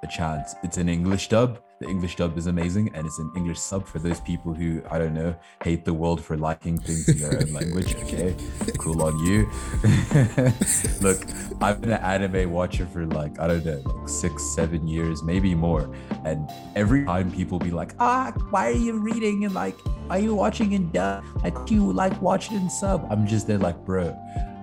a 0.08 0.12
chance. 0.12 0.56
It's 0.64 0.78
an 0.78 0.90
English 0.90 1.30
dub. 1.30 1.60
The 1.80 1.88
English 1.88 2.16
dub 2.16 2.38
is 2.38 2.48
amazing, 2.48 2.92
and 2.96 3.06
it's 3.06 3.20
an 3.20 3.32
English 3.36 3.60
sub 3.60 3.86
for 3.86 4.00
those 4.00 4.20
people 4.22 4.52
who 4.52 4.82
I 4.90 4.98
don't 4.98 5.14
know 5.14 5.36
hate 5.64 5.86
the 5.86 5.94
world 5.94 6.20
for 6.24 6.36
liking 6.36 6.78
things 6.80 7.08
in 7.08 7.20
their 7.20 7.40
own 7.40 7.54
language. 7.54 7.96
Okay, 8.08 8.36
cool 8.78 9.04
on 9.04 9.20
you. 9.26 9.50
Look, 11.02 11.20
I've 11.62 11.82
been 11.82 11.92
an 11.92 12.02
anime 12.02 12.52
watcher 12.52 12.86
for 12.86 13.06
like 13.06 13.40
I 13.40 13.48
don't 13.48 13.66
know, 13.66 13.82
like 13.86 14.10
six, 14.10 14.44
seven 14.56 14.88
years, 14.88 15.22
maybe 15.22 15.54
more, 15.54 15.94
and 16.26 16.50
every 16.76 17.06
time 17.06 17.32
people 17.32 17.60
be 17.60 17.72
like, 17.72 17.94
"Ah, 18.00 18.32
why 18.50 18.68
are 18.70 18.82
you 18.88 18.98
reading 18.98 19.46
and 19.46 19.54
like, 19.54 19.78
are 20.10 20.20
you 20.20 20.34
watching 20.34 20.72
in 20.72 20.90
dub? 20.92 21.24
Like, 21.44 21.56
you 21.70 21.92
like 21.92 22.20
watching 22.22 22.56
in 22.58 22.70
sub?" 22.70 23.06
I'm 23.12 23.28
just 23.28 23.46
there 23.46 23.60
like, 23.60 23.78
bro 23.86 24.16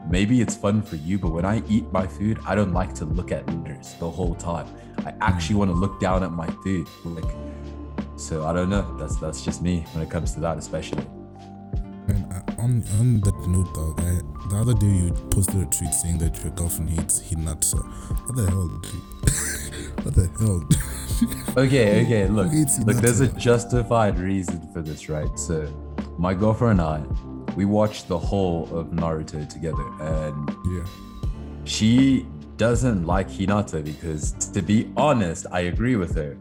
maybe 0.07 0.43
it's 0.43 0.55
fun 0.55 0.83
for 0.83 0.97
you, 0.97 1.19
but 1.19 1.31
when 1.33 1.47
I 1.47 1.63
eat 1.67 1.91
my 1.91 2.07
food, 2.07 2.39
I 2.47 2.55
don't 2.55 2.75
like 2.75 2.95
to 2.97 3.07
look 3.07 3.33
at 3.33 3.47
letters 3.49 3.95
the 3.99 4.11
whole 4.11 4.35
time. 4.35 4.69
I 5.05 5.13
actually 5.21 5.57
want 5.57 5.71
to 5.71 5.77
look 5.77 6.01
down 6.01 6.23
at 6.23 6.33
my 6.33 6.47
food. 6.63 6.89
Like, 7.05 7.25
so 8.17 8.47
I 8.47 8.53
don't 8.53 8.71
know. 8.71 8.97
That's 8.97 9.17
that's 9.17 9.43
just 9.43 9.63
me 9.63 9.85
when 9.93 10.03
it 10.03 10.11
comes 10.11 10.33
to 10.35 10.41
that, 10.41 10.57
especially. 10.57 11.07
And 12.09 12.33
uh, 12.33 12.63
on 12.63 12.85
on 12.99 13.21
that 13.21 13.37
note, 13.47 13.75
though, 13.75 13.95
I, 13.99 14.21
the 14.49 14.57
other 14.57 14.75
day 14.75 14.87
you 14.87 15.11
posted 15.31 15.63
a 15.63 15.67
tweet 15.67 15.93
saying 15.93 16.19
that 16.19 16.43
your 16.43 16.53
girlfriend 16.53 16.91
hates 16.91 17.21
Hinata. 17.21 17.83
What 18.27 18.37
the 18.37 18.47
hell? 18.51 18.69
what 20.05 20.15
the 20.15 20.29
hell? 20.39 21.57
okay, 21.65 22.05
okay. 22.05 22.29
Look, 22.29 22.51
look. 22.87 22.97
There's 22.97 23.21
a 23.21 23.29
justified 23.29 24.19
reason 24.19 24.61
for 24.73 24.81
this, 24.81 25.09
right? 25.09 25.39
So, 25.39 25.67
my 26.19 26.35
girlfriend 26.35 26.81
and 26.81 26.89
I, 26.89 27.53
we 27.57 27.65
watched 27.65 28.09
the 28.09 28.19
whole 28.19 28.69
of 28.77 28.89
Naruto 28.89 29.49
together, 29.49 29.85
and 30.01 30.57
yeah, 30.67 30.85
she 31.65 32.27
doesn't 32.57 33.07
like 33.07 33.29
Hinata 33.29 33.85
because, 33.85 34.33
to 34.53 34.63
be 34.63 34.93
honest, 34.97 35.47
I 35.51 35.61
agree 35.61 35.97
with 35.97 36.15
her. 36.17 36.37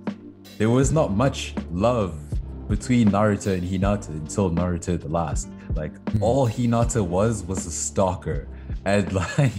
There 0.57 0.69
was 0.69 0.91
not 0.91 1.11
much 1.11 1.55
love 1.71 2.19
between 2.67 3.09
Naruto 3.09 3.53
and 3.53 3.63
Hinata 3.63 4.09
until 4.09 4.49
Naruto 4.49 4.99
the 4.99 5.09
last. 5.09 5.49
Like 5.75 5.95
hmm. 6.11 6.23
all 6.23 6.47
Hinata 6.47 7.05
was 7.05 7.43
was 7.43 7.65
a 7.65 7.71
stalker, 7.71 8.47
and 8.85 9.11
like 9.37 9.53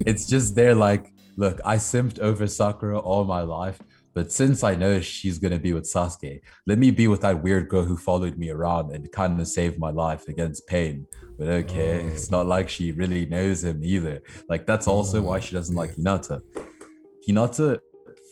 it's 0.00 0.26
just 0.26 0.54
there. 0.54 0.74
Like, 0.74 1.12
look, 1.36 1.60
I 1.64 1.76
simped 1.76 2.18
over 2.20 2.46
Sakura 2.46 2.98
all 2.98 3.24
my 3.24 3.42
life, 3.42 3.80
but 4.14 4.32
since 4.32 4.62
I 4.62 4.74
know 4.76 5.00
she's 5.00 5.38
gonna 5.38 5.58
be 5.58 5.72
with 5.72 5.84
Sasuke, 5.84 6.40
let 6.66 6.78
me 6.78 6.90
be 6.90 7.08
with 7.08 7.22
that 7.22 7.42
weird 7.42 7.68
girl 7.68 7.84
who 7.84 7.96
followed 7.96 8.38
me 8.38 8.50
around 8.50 8.92
and 8.92 9.10
kind 9.10 9.40
of 9.40 9.48
saved 9.48 9.78
my 9.78 9.90
life 9.90 10.28
against 10.28 10.66
pain. 10.66 11.06
But 11.38 11.48
okay, 11.48 12.02
oh. 12.02 12.08
it's 12.08 12.30
not 12.30 12.46
like 12.46 12.68
she 12.68 12.92
really 12.92 13.26
knows 13.26 13.64
him 13.64 13.82
either. 13.84 14.22
Like 14.48 14.66
that's 14.66 14.88
also 14.88 15.20
why 15.22 15.40
she 15.40 15.54
doesn't 15.54 15.74
like 15.74 15.94
Hinata. 15.96 16.40
Hinata 17.28 17.78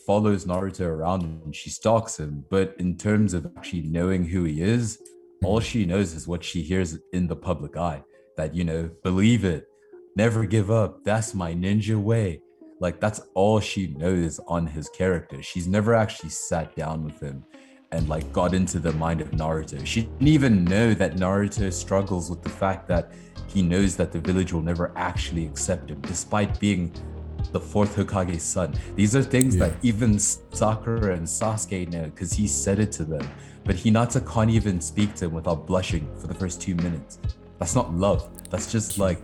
follows 0.05 0.45
Naruto 0.45 0.85
around 0.85 1.23
and 1.23 1.55
she 1.55 1.69
stalks 1.69 2.19
him, 2.19 2.45
but 2.49 2.75
in 2.79 2.97
terms 2.97 3.33
of 3.33 3.45
actually 3.57 3.83
knowing 3.83 4.23
who 4.23 4.43
he 4.43 4.61
is, 4.61 5.01
all 5.43 5.59
she 5.59 5.85
knows 5.85 6.13
is 6.13 6.27
what 6.27 6.43
she 6.43 6.61
hears 6.61 6.97
in 7.13 7.27
the 7.27 7.35
public 7.35 7.77
eye. 7.77 8.03
That 8.37 8.55
you 8.55 8.63
know, 8.63 8.89
believe 9.03 9.45
it, 9.45 9.67
never 10.15 10.45
give 10.45 10.71
up. 10.71 11.03
That's 11.03 11.33
my 11.33 11.53
ninja 11.53 12.01
way. 12.01 12.41
Like 12.79 12.99
that's 12.99 13.21
all 13.33 13.59
she 13.59 13.87
knows 13.87 14.39
on 14.47 14.67
his 14.67 14.89
character. 14.89 15.41
She's 15.41 15.67
never 15.67 15.93
actually 15.93 16.29
sat 16.29 16.75
down 16.75 17.03
with 17.03 17.19
him 17.21 17.45
and 17.95 18.09
like 18.09 18.31
got 18.33 18.53
into 18.53 18.79
the 18.79 18.91
mind 18.93 19.21
of 19.21 19.31
Naruto. 19.31 19.85
She 19.85 20.01
didn't 20.01 20.27
even 20.27 20.65
know 20.65 20.93
that 20.93 21.15
Naruto 21.15 21.71
struggles 21.71 22.29
with 22.29 22.43
the 22.43 22.49
fact 22.49 22.87
that 22.89 23.11
he 23.47 23.61
knows 23.61 23.95
that 23.95 24.11
the 24.11 24.19
village 24.19 24.51
will 24.51 24.61
never 24.61 24.91
actually 24.95 25.45
accept 25.45 25.89
him, 25.89 26.01
despite 26.01 26.59
being 26.59 26.93
the 27.51 27.59
fourth 27.59 27.95
Hokage's 27.95 28.43
son. 28.43 28.75
These 28.95 29.15
are 29.15 29.23
things 29.23 29.55
yeah. 29.55 29.67
that 29.67 29.77
even 29.81 30.19
Sakura 30.19 31.13
and 31.13 31.25
Sasuke 31.25 31.91
know 31.91 32.05
because 32.05 32.33
he 32.33 32.47
said 32.47 32.79
it 32.79 32.91
to 32.93 33.05
them. 33.05 33.27
But 33.63 33.77
Hinata 33.77 34.29
can't 34.31 34.51
even 34.51 34.81
speak 34.81 35.15
to 35.15 35.25
him 35.25 35.33
without 35.33 35.65
blushing 35.65 36.13
for 36.19 36.27
the 36.27 36.33
first 36.33 36.61
two 36.61 36.75
minutes. 36.75 37.17
That's 37.57 37.75
not 37.75 37.93
love. 37.93 38.29
That's 38.49 38.71
just 38.71 38.99
like, 38.99 39.19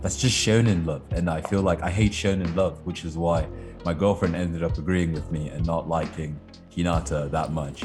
that's 0.00 0.16
just 0.16 0.34
shonen 0.34 0.86
love. 0.86 1.02
And 1.10 1.28
I 1.28 1.42
feel 1.42 1.62
like 1.62 1.82
I 1.82 1.90
hate 1.90 2.12
shonen 2.12 2.56
love, 2.56 2.84
which 2.86 3.04
is 3.04 3.16
why 3.16 3.46
my 3.84 3.92
girlfriend 3.92 4.34
ended 4.34 4.62
up 4.62 4.78
agreeing 4.78 5.12
with 5.12 5.30
me 5.30 5.50
and 5.50 5.64
not 5.66 5.88
liking 5.88 6.40
Hinata 6.74 7.30
that 7.30 7.52
much. 7.52 7.84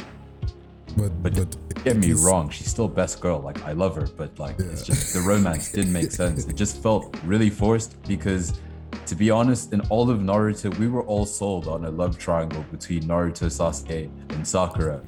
But 1.00 1.24
but, 1.24 1.36
but 1.36 1.84
get 1.84 1.98
me 1.98 2.14
wrong, 2.14 2.50
she's 2.50 2.68
still 2.68 2.88
best 2.88 3.22
girl. 3.22 3.40
Like 3.40 3.64
I 3.64 3.72
love 3.72 3.96
her, 3.96 4.08
but 4.18 4.38
like 4.38 4.58
yeah. 4.60 4.66
it's 4.72 4.86
just 4.86 5.14
the 5.14 5.22
romance 5.22 5.72
didn't 5.72 5.94
make 5.94 6.12
sense. 6.24 6.46
It 6.46 6.56
just 6.56 6.82
felt 6.84 7.16
really 7.24 7.50
forced 7.50 8.02
because 8.04 8.60
to 9.06 9.16
be 9.16 9.30
honest, 9.30 9.74
in 9.74 9.82
all 9.90 10.10
of 10.10 10.20
Naruto, 10.20 10.76
we 10.78 10.88
were 10.88 11.04
all 11.04 11.26
sold 11.26 11.68
on 11.68 11.86
a 11.86 11.90
love 11.92 12.18
triangle 12.18 12.66
between 12.72 13.04
Naruto, 13.04 13.48
Sasuke, 13.48 14.10
and 14.30 14.48
Sakura. 14.48 15.02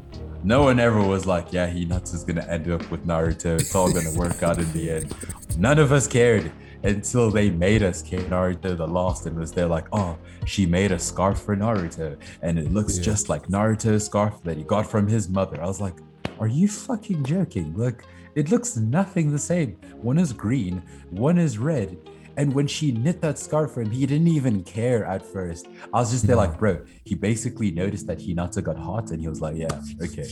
No 0.43 0.63
one 0.63 0.79
ever 0.79 1.01
was 1.01 1.27
like, 1.27 1.53
yeah, 1.53 1.69
Hinata's 1.69 2.23
gonna 2.23 2.45
end 2.47 2.69
up 2.71 2.89
with 2.89 3.05
Naruto. 3.05 3.59
It's 3.59 3.75
all 3.75 3.91
gonna 3.91 4.13
work 4.13 4.41
out 4.41 4.57
in 4.57 4.71
the 4.73 4.89
end. 4.89 5.15
None 5.57 5.77
of 5.77 5.91
us 5.91 6.07
cared 6.07 6.51
until 6.83 7.29
they 7.29 7.49
made 7.49 7.83
us 7.83 8.01
care 8.01 8.21
Naruto 8.21 8.75
the 8.75 8.87
Last 8.87 9.25
and 9.25 9.37
was 9.37 9.51
there 9.51 9.67
like, 9.67 9.85
oh, 9.91 10.17
she 10.45 10.65
made 10.65 10.91
a 10.91 10.99
scarf 10.99 11.41
for 11.41 11.55
Naruto 11.55 12.17
and 12.41 12.57
it 12.57 12.71
looks 12.71 12.97
yeah. 12.97 13.03
just 13.03 13.29
like 13.29 13.47
Naruto's 13.47 14.05
scarf 14.05 14.41
that 14.43 14.57
he 14.57 14.63
got 14.63 14.89
from 14.89 15.07
his 15.07 15.29
mother. 15.29 15.61
I 15.61 15.67
was 15.67 15.81
like, 15.81 15.95
are 16.39 16.47
you 16.47 16.67
fucking 16.67 17.23
joking? 17.23 17.75
Look, 17.77 18.03
it 18.35 18.49
looks 18.49 18.77
nothing 18.77 19.31
the 19.31 19.39
same. 19.39 19.77
One 20.01 20.17
is 20.17 20.33
green, 20.33 20.81
one 21.09 21.37
is 21.37 21.57
red. 21.57 21.97
And 22.37 22.53
when 22.53 22.65
she 22.65 22.93
knit 22.93 23.21
that 23.21 23.37
scarf 23.37 23.73
for 23.73 23.81
him, 23.81 23.91
he 23.91 24.05
didn't 24.05 24.29
even 24.29 24.63
care 24.63 25.05
at 25.05 25.23
first. 25.25 25.67
I 25.93 25.99
was 25.99 26.11
just 26.11 26.25
there 26.25 26.37
hmm. 26.37 26.43
like, 26.43 26.57
bro, 26.57 26.83
he 27.03 27.13
basically 27.13 27.71
noticed 27.71 28.07
that 28.07 28.19
Hinata 28.19 28.63
got 28.63 28.77
hot 28.77 29.11
and 29.11 29.19
he 29.19 29.27
was 29.27 29.41
like, 29.41 29.57
yeah, 29.57 29.81
okay, 30.01 30.31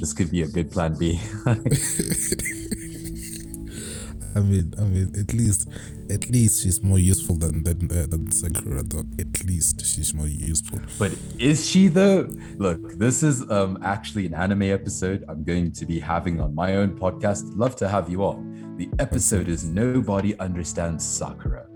this 0.00 0.12
could 0.12 0.30
be 0.30 0.42
a 0.42 0.48
good 0.48 0.70
plan 0.70 0.96
B. 0.98 1.20
I 4.36 4.40
mean, 4.40 4.74
I 4.78 4.82
mean, 4.82 5.14
at 5.18 5.32
least, 5.32 5.68
at 6.10 6.28
least 6.28 6.62
she's 6.62 6.82
more 6.82 6.98
useful 6.98 7.36
than 7.36 7.62
than, 7.62 7.90
uh, 7.90 8.06
than 8.06 8.30
Sakura. 8.30 8.82
Though. 8.82 9.04
At 9.18 9.44
least 9.44 9.84
she's 9.86 10.12
more 10.12 10.26
useful. 10.26 10.80
But 10.98 11.12
is 11.38 11.68
she 11.68 11.88
though? 11.88 12.28
Look, 12.58 12.98
this 12.98 13.22
is 13.22 13.48
um 13.50 13.78
actually 13.82 14.26
an 14.26 14.34
anime 14.34 14.62
episode 14.62 15.24
I'm 15.28 15.44
going 15.44 15.72
to 15.72 15.86
be 15.86 16.00
having 16.00 16.40
on 16.40 16.54
my 16.54 16.76
own 16.76 16.98
podcast. 16.98 17.56
Love 17.56 17.76
to 17.76 17.88
have 17.88 18.10
you 18.10 18.24
on. 18.24 18.76
The 18.76 18.90
episode 18.98 19.48
is 19.48 19.64
nobody 19.64 20.36
understands 20.38 21.04
Sakura, 21.04 21.66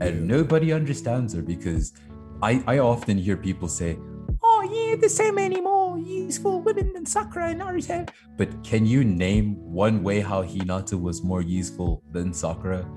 and 0.00 0.14
yeah. 0.20 0.36
nobody 0.36 0.72
understands 0.72 1.34
her 1.34 1.42
because 1.42 1.94
I 2.42 2.62
I 2.66 2.78
often 2.78 3.16
hear 3.16 3.36
people 3.36 3.68
say, 3.68 3.98
"Oh, 4.42 4.60
yeah, 4.70 4.96
the 4.96 5.08
same 5.08 5.38
anymore." 5.38 5.71
Useful 6.32 6.62
women 6.62 6.94
than 6.94 7.04
Sakura 7.04 7.50
and 7.50 7.60
Naruto. 7.60 8.08
But 8.38 8.64
can 8.64 8.86
you 8.86 9.04
name 9.04 9.54
one 9.70 10.02
way 10.02 10.20
how 10.20 10.42
Hinata 10.42 10.98
was 10.98 11.22
more 11.22 11.42
useful 11.42 12.02
than 12.10 12.32
Sakura? 12.32 12.88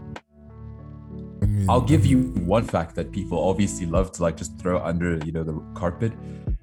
I 1.41 1.45
mean, 1.45 1.69
I'll 1.69 1.81
give 1.81 2.05
you 2.05 2.31
one 2.55 2.63
fact 2.63 2.95
that 2.95 3.11
people 3.11 3.37
obviously 3.37 3.87
love 3.87 4.13
to 4.13 4.21
like 4.23 4.37
just 4.37 4.57
throw 4.57 4.81
under, 4.81 5.17
you 5.25 5.33
know, 5.33 5.43
the 5.43 5.61
carpet. 5.73 6.13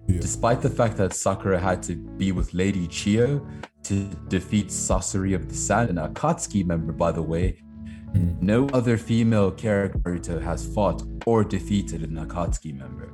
Yeah. 0.08 0.20
Despite 0.20 0.62
the 0.62 0.70
fact 0.70 0.96
that 0.96 1.12
Sakura 1.12 1.58
had 1.58 1.82
to 1.82 1.94
be 1.94 2.32
with 2.32 2.54
Lady 2.54 2.88
Chiyo 2.88 3.46
to 3.82 4.04
defeat 4.28 4.68
Sasori 4.68 5.34
of 5.34 5.50
the 5.50 5.54
Sand, 5.54 5.90
an 5.90 5.96
Akatsuki 5.96 6.64
member, 6.64 6.94
by 6.94 7.12
the 7.12 7.20
way, 7.20 7.62
mm. 8.14 8.40
no 8.40 8.66
other 8.68 8.96
female 8.96 9.50
character 9.50 10.40
has 10.40 10.66
fought 10.74 11.02
or 11.26 11.44
defeated 11.44 12.00
an 12.02 12.14
Akatsuki 12.16 12.74
member. 12.74 13.12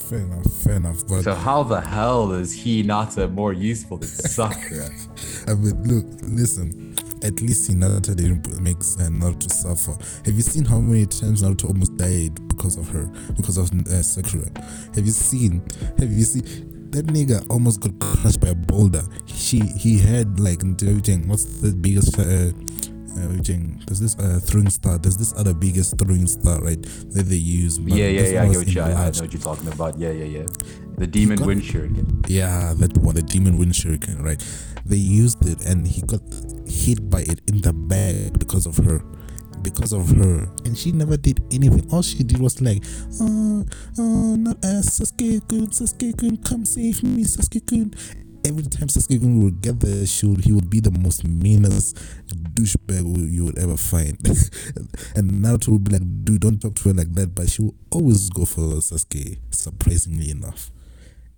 Fair 0.00 0.20
enough, 0.20 0.52
fair 0.62 0.74
enough. 0.74 1.06
But 1.06 1.22
So 1.22 1.34
how 1.34 1.62
the 1.62 1.80
hell 1.80 2.32
is 2.32 2.52
he 2.52 2.82
not 2.82 3.16
a 3.18 3.28
more 3.28 3.52
useful 3.52 3.98
than 3.98 4.08
Sakura? 4.08 4.88
I 5.48 5.54
mean, 5.54 5.82
look, 5.84 6.06
listen. 6.22 6.96
At 7.24 7.40
least 7.40 7.68
Hinata 7.68 8.14
didn't 8.14 8.60
make 8.62 8.78
Naruto 8.78 9.50
suffer. 9.50 9.98
Have 10.24 10.34
you 10.34 10.42
seen 10.42 10.64
how 10.64 10.78
many 10.78 11.04
times 11.04 11.42
Naruto 11.42 11.66
almost 11.66 11.96
died 11.96 12.34
because 12.48 12.76
of 12.76 12.88
her, 12.90 13.06
because 13.36 13.58
of 13.58 13.72
uh, 13.72 14.02
Sakura? 14.02 14.48
Have 14.94 15.04
you 15.04 15.10
seen? 15.12 15.62
Have 15.98 16.12
you 16.12 16.24
seen? 16.24 16.44
That 16.90 17.06
nigga 17.06 17.44
almost 17.50 17.80
got 17.80 17.98
crushed 17.98 18.40
by 18.40 18.48
a 18.48 18.54
boulder. 18.54 19.02
She 19.26 19.58
he 19.58 19.98
had 19.98 20.38
like 20.38 20.62
everything. 20.62 21.28
What's 21.28 21.60
the 21.60 21.72
biggest? 21.72 22.18
Uh, 22.18 22.52
uh. 23.18 23.84
There's 23.86 24.00
this 24.00 24.16
uh, 24.18 24.40
throwing 24.42 24.70
star. 24.70 24.98
There's 24.98 25.16
this 25.16 25.32
other 25.36 25.54
biggest 25.54 25.98
throwing 25.98 26.26
star, 26.26 26.60
right? 26.62 26.80
That 26.82 27.24
they 27.28 27.36
use. 27.36 27.78
yeah, 27.78 28.06
yeah, 28.06 28.28
yeah. 28.28 28.42
I 28.42 28.48
get 28.48 28.56
what 28.56 28.68
you. 28.68 28.80
I, 28.80 28.84
I 28.84 29.10
know 29.10 29.20
what 29.20 29.32
you're 29.32 29.42
talking 29.42 29.68
about. 29.68 29.98
Yeah, 29.98 30.10
yeah, 30.10 30.24
yeah. 30.24 30.46
The 30.98 31.06
demon 31.06 31.44
wind 31.44 31.62
shuriken. 31.62 32.24
Yeah, 32.28 32.74
that 32.74 32.96
one, 32.98 33.14
the 33.14 33.22
demon 33.22 33.56
wind 33.56 33.72
shuriken, 33.72 34.22
right? 34.22 34.42
They 34.84 34.96
used 34.96 35.46
it 35.46 35.64
and 35.64 35.86
he 35.86 36.02
got 36.02 36.22
hit 36.66 37.08
by 37.08 37.20
it 37.20 37.40
in 37.46 37.60
the 37.60 37.72
back 37.72 38.38
because 38.38 38.66
of 38.66 38.76
her. 38.78 39.02
Because 39.62 39.92
of 39.92 40.08
her. 40.16 40.48
And 40.64 40.76
she 40.76 40.92
never 40.92 41.16
did 41.16 41.42
anything. 41.52 41.86
All 41.92 42.02
she 42.02 42.24
did 42.24 42.38
was 42.38 42.60
like, 42.60 42.82
oh, 43.20 43.64
oh, 43.98 44.36
not 44.36 44.56
uh, 44.64 44.82
Sasuke 44.82 45.46
kun, 45.48 45.66
Sasuke 45.68 46.16
kun, 46.18 46.36
come 46.38 46.64
save 46.64 47.02
me, 47.02 47.24
Sasuke 47.24 47.66
kun. 47.66 47.94
Every 48.48 48.62
time 48.62 48.88
Sasuke 48.88 49.20
would 49.42 49.60
get 49.60 49.78
the 49.78 50.06
shield, 50.06 50.42
he 50.42 50.52
would 50.52 50.70
be 50.70 50.80
the 50.80 50.90
most 50.90 51.22
meanest 51.28 51.96
douchebag 52.54 53.30
you 53.30 53.44
would 53.44 53.58
ever 53.58 53.76
find. 53.76 54.16
and 55.14 55.30
Naruto 55.44 55.68
would 55.68 55.84
be 55.84 55.92
like, 55.92 56.24
dude, 56.24 56.40
don't 56.40 56.58
talk 56.58 56.74
to 56.76 56.88
her 56.88 56.94
like 56.94 57.12
that. 57.12 57.34
But 57.34 57.50
she 57.50 57.60
would 57.60 57.74
always 57.90 58.30
go 58.30 58.46
for 58.46 58.62
Sasuke, 58.80 59.36
surprisingly 59.50 60.30
enough 60.30 60.70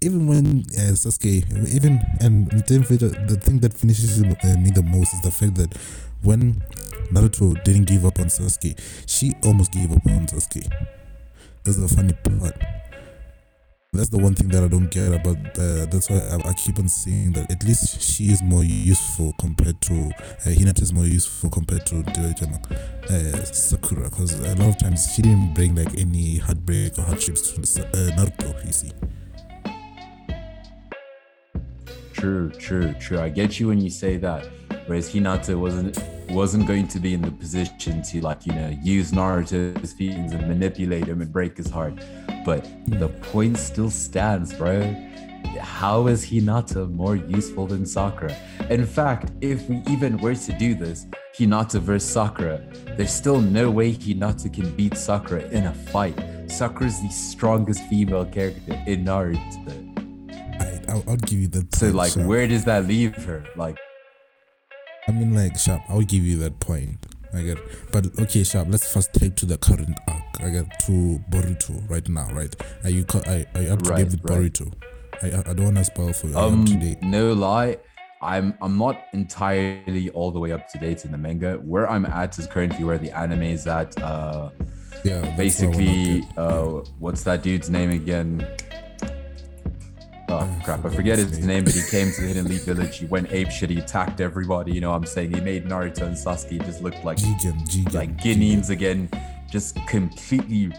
even 0.02 0.26
when 0.26 0.64
uh, 0.79 0.93
Sasuke, 0.97 1.45
even 1.75 2.00
and 2.21 2.50
the 2.50 3.37
thing 3.43 3.59
that 3.61 3.75
finishes 3.75 4.23
uh, 4.23 4.57
me 4.59 4.71
the 4.71 4.83
most 4.83 5.12
is 5.12 5.21
the 5.21 5.31
fact 5.31 5.57
that 5.57 5.76
when 6.23 6.62
Naruto 7.12 7.62
didn't 7.64 7.85
give 7.85 8.07
up 8.07 8.19
on 8.19 8.26
Sasuke, 8.26 8.79
she 9.07 9.35
almost 9.45 9.73
gave 9.73 9.93
up 9.93 10.07
on 10.07 10.26
Sasuke. 10.26 10.71
That's 11.64 11.76
the 11.76 11.88
funny 11.88 12.14
part. 12.14 12.57
That's 13.92 14.09
the 14.09 14.18
one 14.18 14.35
thing 14.35 14.47
that 14.50 14.62
I 14.62 14.68
don't 14.68 14.88
get 14.88 15.12
about. 15.12 15.37
Uh, 15.59 15.85
that's 15.87 16.09
why 16.09 16.18
I, 16.18 16.50
I 16.50 16.52
keep 16.52 16.78
on 16.78 16.88
saying 16.88 17.32
that 17.32 17.50
at 17.50 17.64
least 17.64 18.00
she 18.00 18.30
is 18.30 18.40
more 18.40 18.62
useful 18.62 19.35
compared 19.40 19.80
to 19.80 19.94
uh, 19.94 20.50
Hinata 20.50 20.82
is 20.82 20.92
more 20.92 21.06
useful 21.06 21.50
compared 21.50 21.87
to 21.87 21.99
uh, 21.99 23.44
Sakura, 23.47 24.04
because 24.09 24.35
a 24.38 24.54
lot 24.54 24.68
of 24.68 24.78
times 24.78 25.12
she 25.12 25.23
didn't 25.23 25.54
bring 25.54 25.75
like 25.75 25.92
any 25.99 26.38
heartbreak 26.38 26.99
or 27.00 27.02
hardships 27.02 27.50
to 27.50 27.61
uh, 27.82 28.16
Naruto. 28.16 28.64
You 28.64 28.73
see. 28.73 28.92
True, 32.12 32.50
true, 32.50 32.94
true. 32.94 33.18
I 33.18 33.28
get 33.28 33.59
you 33.59 33.68
when 33.68 33.80
you 33.80 33.90
say 33.90 34.18
that. 34.18 34.47
Whereas 34.90 35.09
Hinata 35.14 35.56
wasn't 35.56 35.97
wasn't 36.30 36.66
going 36.66 36.88
to 36.88 36.99
be 36.99 37.14
in 37.14 37.23
the 37.23 37.30
position 37.30 38.02
to 38.02 38.20
like 38.23 38.44
you 38.44 38.52
know 38.52 38.76
use 38.82 39.12
Naruto's 39.12 39.92
feelings 39.92 40.32
and 40.32 40.49
manipulate 40.49 41.06
him 41.06 41.20
and 41.20 41.32
break 41.32 41.56
his 41.56 41.70
heart. 41.70 41.94
But 42.44 42.64
the 42.88 43.06
hmm. 43.06 43.23
point 43.30 43.56
still 43.59 43.88
stands, 43.88 44.52
bro. 44.52 44.92
How 45.61 46.09
is 46.09 46.26
Hinata 46.26 46.90
more 46.90 47.14
useful 47.14 47.68
than 47.68 47.87
Sakura? 47.87 48.35
In 48.68 48.85
fact, 48.85 49.30
if 49.40 49.68
we 49.68 49.80
even 49.87 50.16
were 50.16 50.35
to 50.35 50.52
do 50.59 50.75
this, 50.75 51.06
Hinata 51.38 51.78
versus 51.78 52.11
Sakura, 52.11 52.61
there's 52.97 53.12
still 53.12 53.40
no 53.40 53.70
way 53.70 53.92
Hinata 53.94 54.52
can 54.52 54.75
beat 54.75 54.97
Sakura 54.97 55.42
in 55.50 55.66
a 55.66 55.73
fight. 55.73 56.18
Sakura's 56.49 57.00
the 57.00 57.11
strongest 57.11 57.80
female 57.85 58.25
character 58.25 58.73
in 58.88 59.04
Naruto. 59.04 59.76
I, 60.61 60.92
I'll, 60.92 61.04
I'll 61.06 61.16
give 61.16 61.38
you 61.38 61.49
that. 61.49 61.76
So 61.76 61.90
like, 61.90 62.11
Sharp. 62.11 62.26
where 62.26 62.49
does 62.49 62.64
that 62.64 62.87
leave 62.87 63.14
her? 63.23 63.44
Like, 63.54 63.78
I 65.09 65.12
mean, 65.12 65.35
like, 65.35 65.59
Sharp, 65.59 65.83
I'll 65.88 66.02
give 66.02 66.23
you 66.25 66.37
that 66.38 66.61
point. 66.61 67.07
I 67.33 67.42
get, 67.42 67.59
but 67.92 68.07
okay, 68.21 68.42
Sharp. 68.42 68.68
Let's 68.70 68.92
first 68.92 69.12
take 69.12 69.37
to 69.37 69.46
the 69.46 69.57
current 69.59 69.96
arc. 70.09 70.22
I 70.40 70.48
get 70.51 70.81
to 70.87 71.20
Boruto 71.31 71.88
right 71.88 72.07
now, 72.09 72.29
right? 72.33 72.55
Are 72.85 72.90
you 72.90 73.05
are, 73.14 73.44
are 73.55 73.62
you 73.62 73.72
up 73.72 73.83
to 73.83 73.90
Right, 73.90 73.98
date 74.09 74.20
with 74.22 74.24
right. 74.31 74.53
Boruto? 74.53 74.72
I, 75.22 75.51
I 75.51 75.53
don't 75.55 75.64
want 75.66 75.77
to 75.77 75.85
spoil 75.85 76.12
for 76.12 76.27
you. 76.29 76.37
Um, 76.37 76.62
up 76.62 76.66
to 76.68 76.74
date? 76.77 77.03
no 77.03 77.33
lie, 77.33 77.77
I'm 78.20 78.55
I'm 78.61 78.77
not 78.79 79.01
entirely 79.12 80.11
all 80.11 80.31
the 80.33 80.40
way 80.40 80.51
up 80.53 80.68
to 80.70 80.79
date 80.79 81.05
in 81.05 81.12
the 81.12 81.18
manga. 81.18 81.55
Where 81.57 81.88
I'm 81.88 82.05
at 82.07 82.38
is 82.38 82.46
currently 82.46 82.85
where 82.85 82.98
the 82.98 83.11
anime 83.12 83.42
is 83.42 83.66
at. 83.66 84.01
Uh, 84.03 84.51
Yeah, 85.05 85.20
that's 85.20 85.22
what 85.22 85.22
I 85.22 85.27
wanna 85.27 85.37
basically, 85.37 86.24
uh, 86.37 86.64
what's 86.98 87.22
that 87.24 87.42
dude's 87.42 87.70
name 87.70 87.90
again? 87.90 88.46
Oh 90.33 90.61
crap, 90.64 90.85
I 90.85 90.90
forget 90.90 91.19
his 91.19 91.45
name. 91.45 91.64
but 91.64 91.75
he 91.75 91.83
came 91.90 92.12
to 92.12 92.21
the 92.21 92.27
Hidden 92.29 92.47
Leaf 92.49 92.64
Village. 92.64 92.99
He 92.99 93.07
went 93.07 93.33
ape 93.33 93.51
shit. 93.51 93.71
He 93.71 93.79
attacked 93.79 94.21
everybody. 94.21 94.73
You 94.73 94.81
know 94.81 94.90
what 94.90 94.97
I'm 94.97 95.07
saying? 95.07 95.35
He 95.35 95.40
made 95.40 95.64
Naruto 95.66 96.03
and 96.03 96.16
Sasuke 96.16 96.64
just 96.64 96.83
look 96.83 96.95
like 97.03 97.19
Jigen, 97.19 97.61
Jigen, 97.69 97.93
like 97.95 98.16
Jigen. 98.19 98.71
Again, 98.71 99.09
just 99.51 99.75
completely 99.88 100.73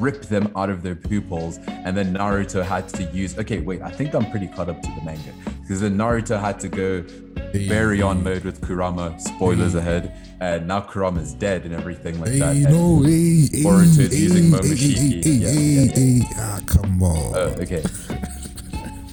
rip 0.00 0.22
them 0.22 0.50
out 0.56 0.70
of 0.70 0.82
their 0.82 0.96
pupils. 0.96 1.58
And 1.68 1.96
then 1.96 2.12
Naruto 2.14 2.64
had 2.64 2.88
to 2.90 3.04
use. 3.04 3.38
Okay, 3.38 3.60
wait, 3.60 3.80
I 3.82 3.90
think 3.92 4.12
I'm 4.14 4.28
pretty 4.30 4.48
caught 4.48 4.68
up 4.68 4.82
to 4.82 4.88
the 4.98 5.02
manga 5.04 5.32
because 5.60 5.80
then 5.80 5.96
Naruto 5.96 6.40
had 6.40 6.58
to 6.60 6.68
go 6.68 7.04
Hey, 7.52 7.68
Baryon 7.68 8.22
mode 8.24 8.42
with 8.44 8.60
Kurama. 8.60 9.18
Spoilers 9.20 9.74
Hey. 9.74 9.78
ahead, 9.78 10.36
and 10.40 10.66
now 10.66 10.80
Kurama's 10.80 11.32
dead 11.32 11.64
and 11.64 11.72
everything 11.72 12.18
like 12.20 12.30
Hey, 12.30 12.38
that. 12.40 12.56
you 12.56 12.68
know, 12.68 13.02
hey, 13.02 13.62
Boruto's 13.62 14.18
using 14.20 14.50
Momoshiki. 14.50 15.22
Yeah, 15.24 15.50
yeah, 15.50 15.92
hey. 15.92 16.22
Ah, 16.36 16.60
come 16.66 17.02
on. 17.02 17.32
Oh, 17.36 17.54
okay. 17.62 17.84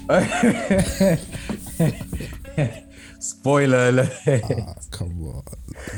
Spoiler 3.20 3.90
alert. 3.90 4.12
Ah, 4.28 4.76
come 4.92 5.24
on. 5.28 5.44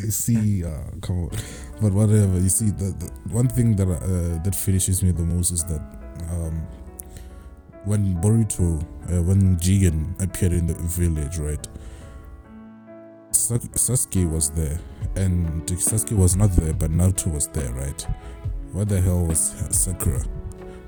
You 0.03 0.11
see, 0.11 0.63
uh, 0.63 0.69
come 1.01 1.23
on. 1.23 1.29
But 1.81 1.91
whatever. 1.91 2.39
You 2.39 2.49
see, 2.49 2.69
the, 2.69 2.93
the 2.99 3.11
one 3.33 3.47
thing 3.47 3.75
that 3.77 3.87
uh, 3.87 4.43
that 4.43 4.55
finishes 4.55 5.01
me 5.01 5.09
the 5.11 5.23
most 5.23 5.51
is 5.51 5.63
that 5.63 5.81
um, 6.29 6.67
when 7.85 8.15
Boruto, 8.21 8.79
uh, 9.09 9.23
when 9.23 9.57
Jigen 9.57 10.21
appeared 10.21 10.53
in 10.53 10.67
the 10.67 10.75
village, 10.75 11.39
right? 11.39 11.67
Sasuke 13.31 14.29
was 14.31 14.51
there, 14.51 14.79
and 15.15 15.65
Sasuke 15.67 16.15
was 16.15 16.35
not 16.35 16.51
there, 16.51 16.73
but 16.73 16.91
Naruto 16.91 17.33
was 17.33 17.47
there, 17.47 17.71
right? 17.73 18.07
What 18.71 18.89
the 18.89 19.01
hell 19.01 19.25
was 19.25 19.55
Sakura? 19.71 20.23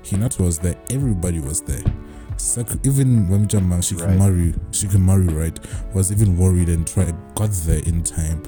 Hinata 0.02 0.40
was 0.40 0.58
there. 0.58 0.76
Everybody 0.90 1.40
was 1.40 1.60
there. 1.62 1.82
Sak- 2.38 2.78
even 2.84 3.26
Wamjama 3.26 3.78
Shikamaru, 3.82 4.58
Shikamaru, 4.70 5.36
right, 5.36 5.94
was 5.94 6.12
even 6.12 6.36
worried 6.36 6.68
and 6.68 6.86
tried 6.86 7.14
got 7.34 7.50
there 7.50 7.82
in 7.84 8.02
time. 8.02 8.42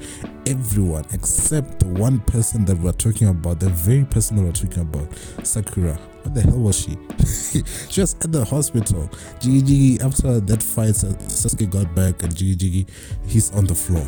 Everyone 0.47 1.05
except 1.13 1.79
the 1.79 1.87
one 1.87 2.19
person 2.21 2.65
that 2.65 2.77
we're 2.77 2.93
talking 2.93 3.27
about, 3.27 3.59
the 3.59 3.69
very 3.69 4.05
person 4.05 4.37
that 4.37 4.43
we're 4.43 4.51
talking 4.51 4.81
about, 4.81 5.07
Sakura. 5.45 5.99
What 6.23 6.35
the 6.35 6.41
hell 6.41 6.57
was 6.57 6.79
she? 6.79 6.97
she 7.89 8.01
was 8.01 8.15
at 8.21 8.31
the 8.31 8.45
hospital. 8.45 9.09
Jiggy 9.39 9.61
Jiggy, 9.61 10.01
after 10.01 10.39
that 10.39 10.63
fight, 10.63 10.93
Sasuke 10.93 11.69
got 11.69 11.93
back 11.93 12.23
and 12.23 12.35
Jiggy 12.35 12.55
Jiggy, 12.55 12.87
he's 13.25 13.51
on 13.51 13.65
the 13.65 13.75
floor. 13.75 14.07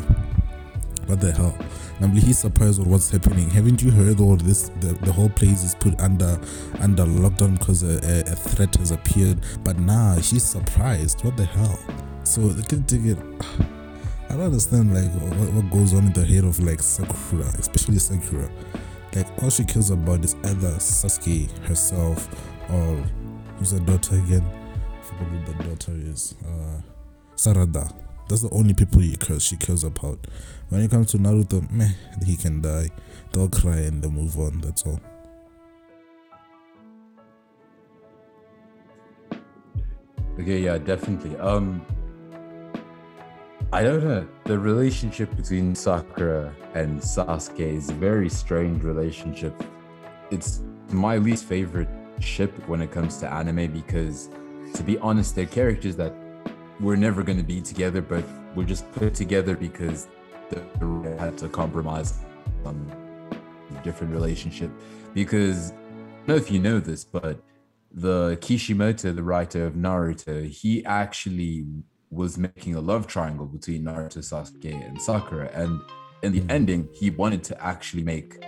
What 1.06 1.20
the 1.20 1.32
hell? 1.32 1.56
Namely, 2.00 2.20
he's 2.20 2.38
surprised 2.38 2.78
with 2.78 2.88
what's 2.88 3.10
happening. 3.10 3.50
Haven't 3.50 3.82
you 3.82 3.90
heard 3.90 4.20
all 4.20 4.36
this? 4.36 4.70
The, 4.80 4.94
the 5.04 5.12
whole 5.12 5.28
place 5.28 5.62
is 5.62 5.74
put 5.74 5.98
under 6.00 6.38
under 6.80 7.04
lockdown 7.04 7.58
because 7.58 7.82
a, 7.82 8.00
a, 8.04 8.32
a 8.32 8.36
threat 8.36 8.74
has 8.76 8.90
appeared. 8.90 9.38
But 9.62 9.78
now 9.78 10.18
she's 10.20 10.44
surprised. 10.44 11.24
What 11.24 11.36
the 11.36 11.44
hell? 11.44 11.78
So 12.24 12.40
the 12.48 12.62
kid 12.66 12.88
take 12.88 13.04
it. 13.04 13.18
I 14.30 14.36
don't 14.36 14.46
understand 14.46 14.94
like 14.94 15.10
what, 15.20 15.52
what 15.52 15.70
goes 15.70 15.92
on 15.94 16.06
in 16.06 16.12
the 16.12 16.24
head 16.24 16.44
of 16.44 16.58
like 16.58 16.80
Sakura, 16.80 17.46
especially 17.58 17.98
Sakura. 17.98 18.50
Like 19.14 19.26
all 19.42 19.50
she 19.50 19.64
cares 19.64 19.90
about 19.90 20.24
is 20.24 20.34
either 20.44 20.70
Sasuke 20.76 21.50
herself 21.66 22.28
or 22.70 23.04
who's 23.58 23.70
her 23.72 23.78
daughter 23.80 24.16
again? 24.16 24.44
I 24.44 25.04
forgot 25.04 25.28
who 25.28 25.52
the 25.52 25.64
daughter 25.64 25.92
is. 25.94 26.34
Uh, 26.44 26.80
Sarada. 27.36 27.94
That's 28.28 28.42
the 28.42 28.50
only 28.50 28.72
people 28.74 29.00
he 29.00 29.16
cares, 29.16 29.44
she 29.44 29.56
cares 29.56 29.84
about. 29.84 30.18
When 30.74 30.82
it 30.82 30.90
comes 30.90 31.12
to 31.12 31.18
Naruto, 31.18 31.70
meh, 31.70 31.92
he 32.26 32.36
can 32.36 32.60
die. 32.60 32.90
They'll 33.30 33.48
cry 33.48 33.76
and 33.76 34.02
they 34.02 34.08
move 34.08 34.36
on. 34.36 34.60
That's 34.60 34.84
all. 34.84 35.00
Okay, 40.40 40.58
yeah, 40.58 40.78
definitely. 40.78 41.36
Um, 41.36 41.80
I 43.72 43.84
don't 43.84 44.02
know. 44.02 44.26
The 44.46 44.58
relationship 44.58 45.36
between 45.36 45.76
Sakura 45.76 46.52
and 46.74 47.00
Sasuke 47.00 47.60
is 47.60 47.90
a 47.90 47.94
very 47.94 48.28
strange 48.28 48.82
relationship. 48.82 49.54
It's 50.32 50.60
my 50.90 51.18
least 51.18 51.44
favorite 51.44 51.88
ship 52.18 52.50
when 52.66 52.82
it 52.82 52.90
comes 52.90 53.18
to 53.18 53.32
anime 53.32 53.72
because, 53.72 54.28
to 54.74 54.82
be 54.82 54.98
honest, 54.98 55.36
they're 55.36 55.46
characters 55.46 55.94
that 55.98 56.12
we're 56.80 56.96
never 56.96 57.22
going 57.22 57.38
to 57.38 57.44
be 57.44 57.60
together, 57.60 58.02
but 58.02 58.24
we're 58.56 58.64
just 58.64 58.90
put 58.90 59.14
together 59.14 59.54
because 59.54 60.08
the 60.54 61.16
had 61.18 61.38
to 61.38 61.48
compromise 61.48 62.18
on 62.64 62.90
a 63.70 63.82
different 63.82 64.12
relationship. 64.12 64.70
Because 65.12 65.72
I 65.72 65.74
don't 65.74 66.28
know 66.28 66.34
if 66.36 66.50
you 66.50 66.58
know 66.58 66.80
this, 66.80 67.04
but 67.04 67.40
the 67.92 68.38
Kishimoto, 68.40 69.12
the 69.12 69.22
writer 69.22 69.64
of 69.66 69.74
Naruto, 69.74 70.48
he 70.48 70.84
actually 70.84 71.64
was 72.10 72.38
making 72.38 72.74
a 72.74 72.80
love 72.80 73.06
triangle 73.06 73.46
between 73.46 73.84
Naruto, 73.84 74.18
Sasuke, 74.18 74.86
and 74.86 75.00
Sakura. 75.00 75.50
And 75.52 75.80
in 76.22 76.32
the 76.32 76.40
hmm. 76.40 76.50
ending, 76.50 76.88
he 76.92 77.10
wanted 77.10 77.44
to 77.44 77.64
actually 77.64 78.02
make 78.02 78.40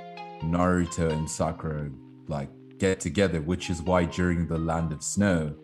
Naruto 0.42 1.10
and 1.10 1.28
Sakura 1.28 1.90
like 2.28 2.50
get 2.78 3.00
together, 3.00 3.40
which 3.40 3.70
is 3.70 3.82
why 3.82 4.04
during 4.04 4.46
the 4.46 4.58
Land 4.58 4.92
of 4.92 5.02
Snow, 5.02 5.54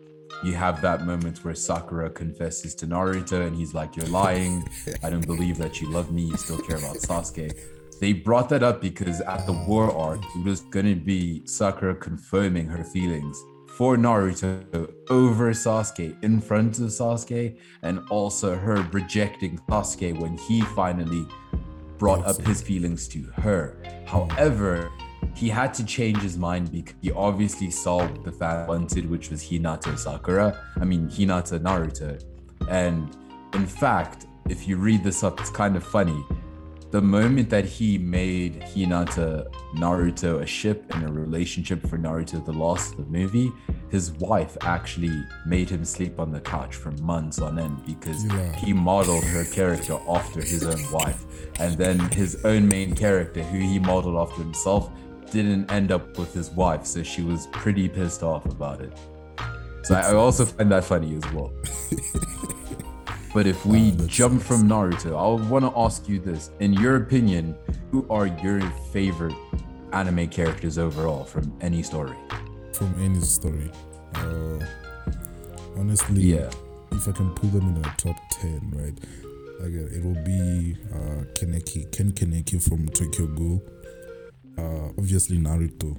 you 0.43 0.55
have 0.55 0.81
that 0.83 1.07
moment 1.07 1.45
where 1.45 1.55
Sakura 1.55 2.11
confesses 2.11 2.75
to 2.77 2.87
Naruto 2.87 3.47
and 3.47 3.55
he's 3.57 3.75
like, 3.75 3.97
You're 3.97 4.07
lying. 4.07 4.69
I 5.03 5.11
don't 5.11 5.27
believe 5.27 5.59
that 5.59 5.81
you 5.81 5.89
love 5.91 6.13
me. 6.13 6.23
You 6.23 6.37
still 6.37 6.59
care 6.59 6.79
about 6.79 6.97
Sasuke. 6.97 7.57
They 8.01 8.13
brought 8.13 8.49
that 8.49 8.63
up 8.63 8.81
because 8.81 9.21
at 9.21 9.47
the 9.47 9.53
war 9.53 9.97
arc, 9.97 10.21
it 10.37 10.45
was 10.45 10.61
going 10.63 10.87
to 10.87 10.97
be 10.97 11.47
Sakura 11.47 11.95
confirming 11.95 12.67
her 12.67 12.83
feelings 12.83 13.41
for 13.69 13.97
Naruto 13.97 14.93
over 15.09 15.51
Sasuke 15.53 16.23
in 16.23 16.41
front 16.41 16.79
of 16.79 16.87
Sasuke, 16.87 17.57
and 17.83 18.01
also 18.11 18.55
her 18.55 18.87
rejecting 18.93 19.59
Sasuke 19.69 20.19
when 20.19 20.37
he 20.37 20.61
finally 20.61 21.27
brought 21.99 22.25
up 22.27 22.41
his 22.43 22.61
feelings 22.61 23.09
to 23.09 23.23
her. 23.37 23.77
However, 24.07 24.91
he 25.35 25.49
had 25.49 25.73
to 25.75 25.85
change 25.85 26.19
his 26.19 26.37
mind 26.37 26.71
because 26.71 26.95
he 27.01 27.11
obviously 27.13 27.71
saw 27.71 27.99
what 27.99 28.25
the 28.25 28.33
fan 28.33 28.67
wanted, 28.67 29.09
which 29.09 29.31
was 29.31 29.43
Hinata 29.43 29.99
Sakura. 29.99 30.59
I 30.81 30.85
mean, 30.85 31.09
Hinata 31.09 31.59
Naruto. 31.61 32.23
And 32.69 33.17
in 33.55 33.67
fact, 33.67 34.27
if 34.49 34.69
you 34.69 34.77
read 34.77 35.03
this 35.03 35.23
up, 35.23 35.41
it's 35.41 35.51
kind 35.51 35.77
of 35.77 35.85
funny 35.85 36.25
the 36.93 37.01
moment 37.01 37.49
that 37.49 37.65
he 37.65 37.97
made 37.97 38.61
Hinata 38.61 39.47
Naruto 39.75 40.43
a 40.43 40.47
ship 40.47 40.85
and 40.91 41.09
a 41.09 41.11
relationship 41.11 41.87
for 41.89 41.97
Naruto 41.97 42.45
the 42.45 42.53
Last 42.53 42.99
the 42.99 43.05
movie, 43.05 43.51
his 43.89 44.13
wife 44.13 44.59
actually 44.61 45.25
made 45.47 45.71
him 45.71 45.87
sleep 45.87 46.21
on 46.21 46.31
the 46.31 46.41
couch 46.41 46.77
for 46.77 46.91
months 47.01 47.39
on 47.39 47.59
end 47.59 47.83
because 47.87 48.27
yeah. 48.27 48.53
he 48.57 48.75
modeled 48.75 49.25
her 49.25 49.45
character 49.47 49.99
after 50.07 50.43
his 50.43 50.67
own 50.67 50.93
wife. 50.93 51.25
And 51.59 51.79
then 51.79 51.99
his 51.99 52.45
own 52.45 52.69
main 52.69 52.95
character, 52.95 53.43
who 53.43 53.59
he 53.59 53.79
modeled 53.79 54.17
after 54.17 54.43
himself, 54.43 54.91
didn't 55.33 55.71
end 55.71 55.91
up 55.91 56.19
with 56.19 56.33
his 56.33 56.51
wife, 56.51 56.87
so 56.87 57.03
she 57.03 57.23
was 57.23 57.47
pretty 57.49 57.89
pissed 57.89 58.23
off 58.23 58.45
about 58.47 58.81
it. 58.81 58.93
So 59.85 59.95
I 59.95 60.15
also 60.15 60.45
find 60.45 60.71
that 60.71 60.85
funny 60.85 61.17
as 61.17 61.33
well. 61.33 61.53
But 63.35 63.47
if 63.47 63.65
we 63.65 63.93
uh, 63.93 64.07
jump 64.07 64.43
from 64.43 64.69
Naruto, 64.69 65.17
I 65.17 65.49
want 65.49 65.65
to 65.65 65.73
ask 65.75 66.07
you 66.07 66.19
this. 66.19 66.51
In 66.61 66.75
your 66.75 66.97
opinion, 66.97 67.57
who 67.91 68.07
are 68.11 68.27
your 68.27 68.61
favorite 68.93 69.35
anime 69.93 70.29
characters 70.29 70.77
overall 70.77 71.25
from 71.25 71.51
any 71.63 71.83
story? 71.83 72.17
From 72.75 72.95
any 73.01 73.21
story. 73.21 73.71
Uh, 74.15 74.59
honestly, 75.79 76.23
yeah. 76.23 76.51
if 76.91 77.09
I 77.09 77.13
can 77.13 77.31
pull 77.35 77.49
them 77.49 77.69
in 77.69 77.81
the 77.81 77.89
top 77.97 78.17
10, 78.33 78.73
right? 78.75 78.99
Like, 79.61 79.73
it 79.73 80.05
will 80.05 80.23
be 80.25 80.77
uh, 80.93 81.25
Kaneki, 81.33 81.91
Ken 81.91 82.13
Kaneki 82.13 82.63
from 82.63 82.87
Tokyo 82.91 83.29
Ghoul. 83.29 83.63
Uh, 84.59 84.89
obviously, 84.99 85.39
Naruto. 85.39 85.97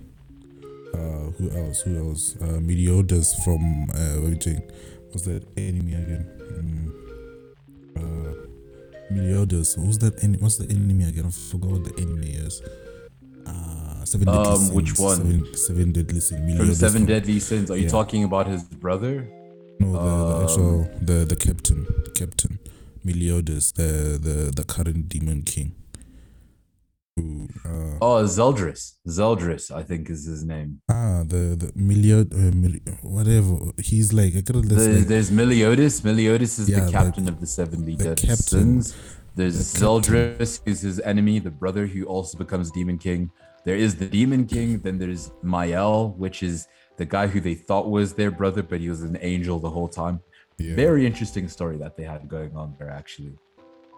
Uh, 0.94 1.32
who 1.38 1.50
else? 1.58 1.82
Who 1.82 2.10
else? 2.10 2.36
Uh, 2.42 2.60
Meliodas 2.62 3.34
from 3.44 3.90
uh, 3.90 4.22
what 4.22 4.46
was 5.14 5.24
that 5.26 5.44
enemy 5.58 5.94
again? 5.94 6.30
Mm 6.40 7.04
uh, 7.98 8.34
Meliodas. 9.12 9.76
Who's 9.76 10.00
that? 10.00 10.24
En- 10.24 10.38
what's 10.40 10.58
the 10.58 10.70
enemy 10.70 11.06
again? 11.06 11.26
I 11.26 11.30
forgot 11.30 11.72
what 11.72 11.84
the 11.84 12.02
enemy 12.02 12.32
is. 12.32 12.62
Uh, 13.46 14.06
seven 14.06 14.28
deadly 14.28 14.48
um, 14.48 14.58
sins. 14.58 14.72
which 14.72 15.00
one? 15.00 15.18
Seven, 15.18 15.56
seven 15.56 15.92
deadly 15.92 16.20
sins. 16.20 16.42
Meliodas 16.42 16.68
from 16.68 16.76
seven 16.76 17.02
from, 17.02 17.06
deadly 17.08 17.40
sins. 17.40 17.72
Are 17.72 17.78
you 17.78 17.84
yeah. 17.84 17.90
talking 17.90 18.24
about 18.24 18.48
his 18.48 18.64
brother? 18.64 19.28
No, 19.80 19.94
the, 19.94 20.00
um, 20.00 20.30
the 20.30 20.44
actual 20.44 20.90
the 21.02 21.26
the 21.26 21.36
captain, 21.36 21.86
the 22.06 22.12
captain, 22.12 22.60
Meliodas, 23.04 23.72
the 23.74 24.20
the 24.22 24.52
the 24.56 24.64
current 24.64 25.10
demon 25.10 25.42
king. 25.44 25.76
Uh, 27.16 27.98
oh, 28.02 28.24
Zeldris. 28.24 28.94
Zeldris, 29.08 29.70
I 29.72 29.84
think 29.84 30.10
is 30.10 30.26
his 30.26 30.44
name. 30.44 30.82
Ah, 30.90 31.24
the 31.26 31.56
the 31.56 31.68
Miliod, 31.78 32.34
uh, 32.34 32.96
whatever. 33.04 33.72
He's 33.78 34.12
like 34.12 34.36
I 34.36 34.42
could 34.42 34.68
the, 34.68 34.76
like, 34.76 35.08
There's 35.08 35.32
Meliodas. 35.32 36.04
Meliodas 36.04 36.58
is 36.58 36.70
yeah, 36.70 36.80
the 36.80 36.92
captain 36.92 37.28
of 37.28 37.40
the 37.40 37.46
seventy 37.46 37.96
the 37.96 38.16
deadly 38.16 38.36
sins. 38.36 38.96
There's 39.36 39.58
the 39.74 39.80
Zeldris, 39.80 40.62
who's 40.66 40.82
his 40.82 41.00
enemy, 41.02 41.40
the 41.40 41.52
brother 41.52 41.86
who 41.86 42.06
also 42.06 42.38
becomes 42.38 42.72
Demon 42.72 42.98
King. 42.98 43.32
There 43.64 43.76
is 43.76 43.96
the 43.96 44.08
Demon 44.08 44.46
King. 44.46 44.80
Then 44.80 44.98
there's 44.98 45.32
Mael, 45.44 46.16
which 46.18 46.42
is 46.42 46.68
the 46.98 47.06
guy 47.06 47.28
who 47.28 47.40
they 47.40 47.56
thought 47.56 47.90
was 47.90 48.14
their 48.14 48.32
brother, 48.32 48.64
but 48.64 48.80
he 48.80 48.90
was 48.90 49.04
an 49.04 49.18
angel 49.22 49.60
the 49.60 49.70
whole 49.70 49.88
time. 49.88 50.20
Yeah. 50.58 50.76
Very 50.76 51.06
interesting 51.06 51.48
story 51.48 51.78
that 51.78 51.96
they 51.96 52.04
had 52.04 52.28
going 52.28 52.56
on 52.56 52.76
there, 52.78 52.90
actually. 52.90 53.34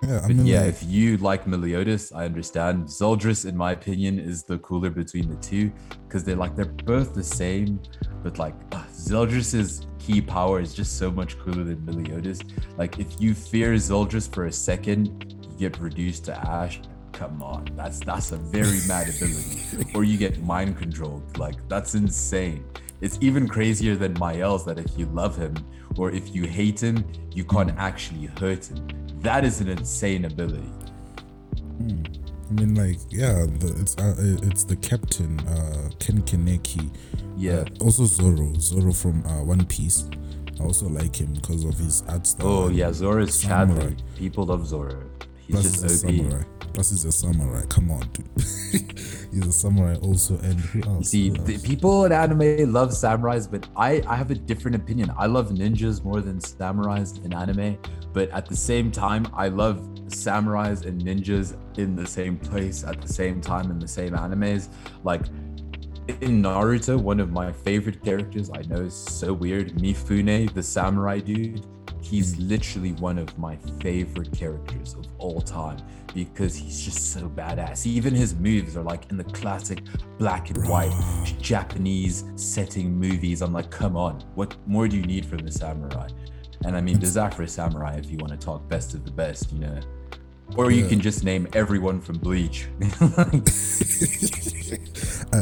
Yeah, 0.04 0.20
I 0.24 0.28
mean, 0.28 0.46
yeah. 0.46 0.62
Like, 0.62 0.70
if 0.70 0.84
you 0.84 1.18
like 1.18 1.48
Meliodas, 1.48 2.12
I 2.12 2.26
understand. 2.26 2.86
Zeldris, 2.86 3.48
in 3.48 3.56
my 3.58 3.72
opinion, 3.72 4.20
is 4.20 4.44
the 4.44 4.58
cooler 4.60 4.90
between 4.90 5.30
the 5.30 5.36
two 5.38 5.72
because 6.08 6.24
they're 6.24 6.36
like 6.36 6.56
they're 6.56 6.66
both 6.66 7.14
the 7.14 7.24
same, 7.24 7.80
but 8.24 8.38
like 8.38 8.56
uh, 8.72 8.84
Zeldris's 8.92 9.88
key 9.98 10.22
power 10.22 10.60
is 10.60 10.74
just 10.74 10.98
so 10.98 11.10
much 11.10 11.40
cooler 11.40 11.64
than 11.64 11.84
Meliodas. 11.86 12.40
Like 12.78 13.00
if 13.00 13.20
you 13.20 13.34
fear 13.34 13.74
Zeldris 13.74 14.32
for 14.32 14.46
a 14.46 14.52
second, 14.52 15.36
you 15.44 15.70
get 15.70 15.80
reduced 15.80 16.26
to 16.26 16.38
ash. 16.38 16.82
Come 17.12 17.42
on, 17.42 17.66
that's 17.76 18.00
that's 18.00 18.32
a 18.32 18.38
very 18.38 18.80
mad 18.88 19.08
ability. 19.10 19.92
Or 19.96 20.04
you 20.04 20.18
get 20.18 20.44
mind 20.44 20.78
controlled. 20.78 21.38
Like 21.38 21.56
that's 21.70 21.96
insane. 21.96 22.66
It's 23.06 23.18
even 23.22 23.48
crazier 23.48 23.96
than 23.96 24.14
Mael's 24.20 24.66
that 24.66 24.78
if 24.80 24.98
you 24.98 25.06
love 25.22 25.38
him 25.38 25.54
or 25.96 26.12
if 26.12 26.36
you 26.36 26.44
hate 26.44 26.82
him, 26.82 27.06
you 27.32 27.46
can't 27.46 27.74
actually 27.78 28.26
hurt 28.40 28.66
him 28.66 29.06
that 29.26 29.44
is 29.44 29.60
an 29.60 29.68
insane 29.68 30.26
ability. 30.26 30.72
Hmm. 31.78 32.04
I 32.48 32.54
mean, 32.54 32.76
like, 32.76 33.00
yeah, 33.10 33.46
the, 33.60 33.76
it's 33.80 33.98
uh, 33.98 34.16
it's 34.44 34.64
the 34.64 34.76
captain, 34.76 35.40
uh, 35.48 35.90
Ken 36.00 36.22
Kaneki. 36.22 36.96
Yeah. 37.36 37.54
Uh, 37.54 37.84
also 37.84 38.06
Zoro, 38.06 38.54
Zoro 38.60 38.94
from 38.94 39.26
uh, 39.26 39.44
One 39.44 39.66
Piece. 39.66 40.08
I 40.60 40.64
also 40.64 40.88
like 40.88 41.16
him 41.16 41.34
because 41.34 41.66
of 41.66 41.76
his 41.76 42.04
art 42.08 42.28
style. 42.28 42.48
Oh 42.48 42.70
yeah, 42.70 42.94
Zoro 42.94 43.24
is 43.24 43.42
Chadwick. 43.42 43.98
People 44.16 44.46
love 44.46 44.68
Zoro. 44.68 45.10
He's 45.48 45.56
Plus 45.56 45.64
just 45.64 45.84
he's 45.84 46.02
Samurai. 46.02 46.44
Plus 46.74 46.90
he's 46.90 47.06
a 47.06 47.12
samurai. 47.12 47.66
Come 47.68 47.92
on, 47.92 48.10
dude. 48.14 48.30
he's 48.38 49.48
a 49.48 49.52
samurai 49.52 49.96
also. 50.02 50.38
And 50.40 50.60
who 50.60 50.82
else? 50.84 51.10
See, 51.10 51.30
who 51.30 51.54
else? 51.54 51.62
people 51.62 52.06
in 52.06 52.12
anime 52.12 52.72
love 52.72 52.90
samurais, 52.90 53.50
but 53.50 53.68
I 53.76 54.02
I 54.08 54.16
have 54.16 54.32
a 54.32 54.36
different 54.36 54.76
opinion. 54.76 55.12
I 55.18 55.28
love 55.28 55.50
ninjas 55.50 56.04
more 56.04 56.22
than 56.22 56.40
samurais 56.40 57.24
in 57.24 57.34
anime 57.34 57.78
but 58.16 58.30
at 58.30 58.46
the 58.46 58.56
same 58.56 58.92
time, 58.92 59.28
I 59.34 59.50
love 59.50 59.78
samurais 60.08 60.86
and 60.86 61.02
ninjas 61.02 61.58
in 61.78 61.98
the 61.98 62.08
same 62.08 62.38
place 62.38 62.86
at 62.86 63.02
the 63.02 63.10
same 63.10 63.42
time 63.42 63.70
in 63.70 63.78
the 63.78 63.90
same 63.90 64.14
animes. 64.14 64.70
Like 65.04 65.24
in 66.22 66.42
Naruto, 66.42 66.98
one 66.98 67.20
of 67.20 67.32
my 67.32 67.52
favorite 67.52 68.02
characters, 68.06 68.50
I 68.50 68.62
know 68.70 68.84
is 68.86 68.94
so 68.94 69.34
weird, 69.34 69.74
Mifune, 69.74 70.54
the 70.54 70.64
samurai 70.64 71.20
dude. 71.20 71.66
He's 72.06 72.38
literally 72.38 72.92
one 72.94 73.18
of 73.18 73.36
my 73.38 73.58
favorite 73.82 74.32
characters 74.32 74.94
of 74.94 75.08
all 75.18 75.42
time 75.42 75.78
because 76.14 76.56
he's 76.56 76.86
just 76.86 77.12
so 77.12 77.28
badass. 77.28 77.88
Even 77.88 78.14
his 78.14 78.36
moves 78.36 78.78
are 78.78 78.84
like 78.84 79.10
in 79.10 79.18
the 79.18 79.24
classic 79.24 79.82
black 80.20 80.52
and 80.52 80.70
white 80.70 80.94
Japanese 81.42 82.24
setting 82.36 82.94
movies. 82.96 83.42
I'm 83.42 83.52
like, 83.52 83.72
come 83.72 83.98
on, 83.98 84.24
what 84.36 84.56
more 84.68 84.88
do 84.88 84.98
you 84.98 85.04
need 85.04 85.26
from 85.26 85.40
the 85.40 85.52
samurai? 85.52 86.08
And 86.64 86.78
I 86.78 86.82
mean, 86.82 87.00
there's 87.00 87.18
Afro 87.18 87.48
Samurai 87.48 87.96
if 87.98 88.12
you 88.12 88.18
want 88.18 88.32
to 88.32 88.38
talk 88.38 88.68
best 88.70 88.94
of 88.94 89.04
the 89.04 89.12
best, 89.12 89.52
you 89.52 89.60
know. 89.60 89.80
Or 90.56 90.70
you 90.70 90.88
can 90.88 91.02
just 91.02 91.24
name 91.24 91.48
everyone 91.54 92.00
from 92.00 92.20
Bleach. 92.20 92.68
uh, 93.02 93.26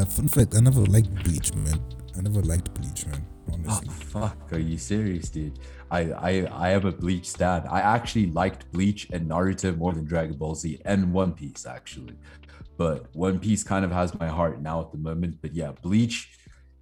fun 0.06 0.28
fact, 0.28 0.54
I 0.56 0.60
never 0.60 0.80
liked 0.80 1.14
Bleach, 1.24 1.54
man. 1.54 1.78
I 2.16 2.22
never 2.22 2.40
liked 2.42 2.72
Bleach, 2.74 3.06
man. 3.06 3.26
Honestly. 3.52 3.88
Oh, 4.16 4.20
fuck, 4.20 4.52
are 4.52 4.58
you 4.58 4.78
serious, 4.78 5.28
dude? 5.28 5.58
I, 5.94 6.00
I 6.30 6.32
I 6.66 6.70
am 6.70 6.84
a 6.86 6.92
Bleach 6.92 7.28
stan. 7.34 7.66
I 7.78 7.80
actually 7.80 8.26
liked 8.26 8.70
Bleach 8.72 9.08
and 9.12 9.30
Naruto 9.30 9.76
more 9.76 9.92
than 9.92 10.04
Dragon 10.04 10.36
Ball 10.36 10.54
Z 10.54 10.80
and 10.84 11.12
One 11.12 11.32
Piece, 11.32 11.66
actually. 11.66 12.16
But 12.76 13.14
One 13.14 13.38
Piece 13.38 13.62
kind 13.62 13.84
of 13.84 13.92
has 13.92 14.18
my 14.18 14.26
heart 14.26 14.60
now 14.60 14.80
at 14.80 14.90
the 14.92 14.98
moment. 14.98 15.38
But 15.40 15.54
yeah, 15.54 15.72
Bleach 15.82 16.18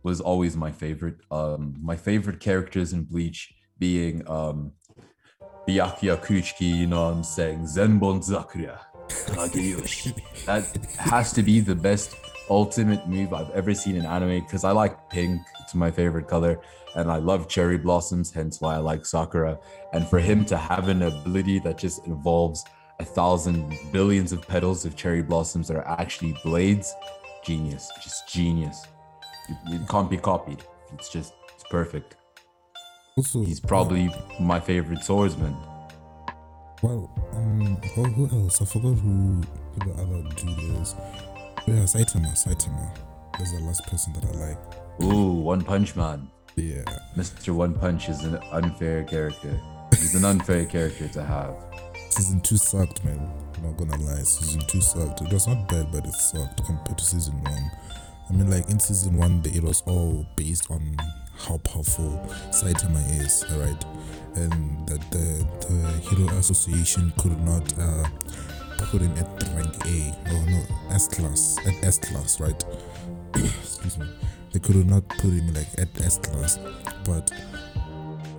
was 0.03 0.20
always 0.20 0.57
my 0.57 0.72
favorite. 0.72 1.18
Um, 1.31 1.75
my 1.81 1.96
favorite 1.96 2.40
characters 2.40 2.92
in 2.92 3.05
Bleach 3.05 3.55
being 3.79 4.16
um 4.29 4.72
Byakuya 5.68 6.16
Kuchiki, 6.25 6.70
you 6.81 6.87
know 6.87 7.05
what 7.05 7.14
I'm 7.16 7.25
saying? 7.25 7.61
Zenbon. 7.75 8.18
Kageyoshi. 9.09 10.11
that 10.46 10.64
has 10.98 11.33
to 11.35 11.42
be 11.42 11.61
the 11.61 11.75
best 11.75 12.16
ultimate 12.48 13.07
move 13.09 13.33
I've 13.33 13.50
ever 13.50 13.74
seen 13.74 13.96
in 13.96 14.05
anime 14.05 14.40
because 14.40 14.64
I 14.64 14.72
like 14.72 15.11
pink, 15.11 15.40
it's 15.61 15.74
my 15.74 15.90
favorite 15.90 16.28
color, 16.28 16.61
and 16.94 17.11
I 17.11 17.16
love 17.16 17.48
cherry 17.48 17.78
blossoms, 17.78 18.31
hence 18.31 18.61
why 18.61 18.74
I 18.74 18.78
like 18.78 19.07
Sakura. 19.07 19.59
And 19.92 20.07
for 20.07 20.18
him 20.18 20.44
to 20.46 20.57
have 20.57 20.88
an 20.88 21.02
ability 21.02 21.59
that 21.61 21.78
just 21.78 22.07
involves 22.07 22.64
a 23.00 23.05
thousand 23.05 23.76
billions 23.92 24.33
of 24.33 24.46
petals 24.46 24.85
of 24.85 24.96
cherry 24.96 25.22
blossoms 25.22 25.68
that 25.68 25.76
are 25.76 25.88
actually 25.88 26.37
blades, 26.44 26.94
genius, 27.44 27.90
just 28.02 28.28
genius. 28.28 28.87
It, 29.48 29.57
it 29.74 29.88
can't 29.88 30.11
be 30.11 30.16
copied. 30.16 30.62
It's 30.92 31.09
just 31.09 31.35
it's 31.55 31.64
perfect. 31.70 32.16
Also, 33.16 33.44
He's 33.44 33.61
probably 33.61 34.11
my 34.40 34.61
favorite 34.61 35.02
swordsman. 35.05 35.57
Well, 36.83 37.11
um, 37.33 37.76
who, 37.94 38.05
who 38.05 38.44
else? 38.44 38.61
I 38.62 38.64
forgot 38.64 38.98
who, 38.98 39.42
who 39.74 39.92
the 39.92 39.92
other 40.02 40.22
dude 40.37 40.81
is. 40.81 40.94
Yeah, 41.66 41.85
Saitama. 41.85 42.33
Saitama. 42.33 42.96
That's 43.38 43.53
the 43.53 43.61
last 43.61 43.87
person 43.87 44.12
that 44.14 44.25
I 44.25 44.48
like. 44.48 44.59
Ooh, 45.03 45.33
One 45.33 45.62
Punch 45.62 45.96
Man. 45.96 46.29
Yeah. 46.57 46.83
Mr. 47.16 47.55
One 47.55 47.75
Punch 47.75 48.09
is 48.09 48.25
an 48.25 48.38
unfair 48.51 49.05
character. 49.05 49.61
He's 49.92 50.14
an 50.14 50.25
unfair 50.25 50.66
character 50.66 51.09
to 51.09 51.22
have. 51.22 51.55
Season 52.11 52.40
2 52.40 52.57
sucked, 52.57 53.05
man. 53.05 53.31
I'm 53.57 53.62
not 53.62 53.77
gonna 53.77 53.96
lie. 54.03 54.22
Season 54.22 54.61
2 54.66 54.81
sucked. 54.81 55.22
It 55.22 55.33
was 55.33 55.46
not 55.46 55.68
bad, 55.68 55.90
but 55.92 56.05
it 56.05 56.12
sucked 56.12 56.64
compared 56.64 56.98
to 56.98 57.05
season 57.05 57.42
1. 57.42 57.70
I 58.29 58.33
mean, 58.35 58.51
like, 58.51 58.68
in 58.68 58.79
season 58.79 59.16
1, 59.16 59.42
it 59.55 59.62
was 59.62 59.83
all 59.87 60.27
based 60.37 60.70
on 60.70 60.96
how 61.38 61.59
powerful 61.59 62.20
Saitama 62.51 63.25
is, 63.25 63.44
alright? 63.53 63.85
And 64.35 64.87
that 64.88 65.01
the, 65.11 65.46
the 65.68 65.88
Hero 66.09 66.29
Association 66.38 67.12
could 67.18 67.38
not 67.44 67.72
uh, 67.79 68.09
put 68.87 69.03
him 69.03 69.12
at 69.16 69.27
rank 69.55 69.75
A. 69.87 70.14
Oh, 70.29 70.45
no, 70.51 70.62
S 70.90 71.09
class. 71.09 71.59
At 71.66 71.85
S 71.85 71.99
class, 71.99 72.40
right? 72.40 72.64
Excuse 73.35 73.99
me. 73.99 74.07
They 74.53 74.59
could 74.59 74.87
not 74.87 75.09
put 75.09 75.31
him, 75.31 75.53
like, 75.55 75.68
at 75.79 75.88
S 76.01 76.18
class. 76.18 76.59
But 77.05 77.31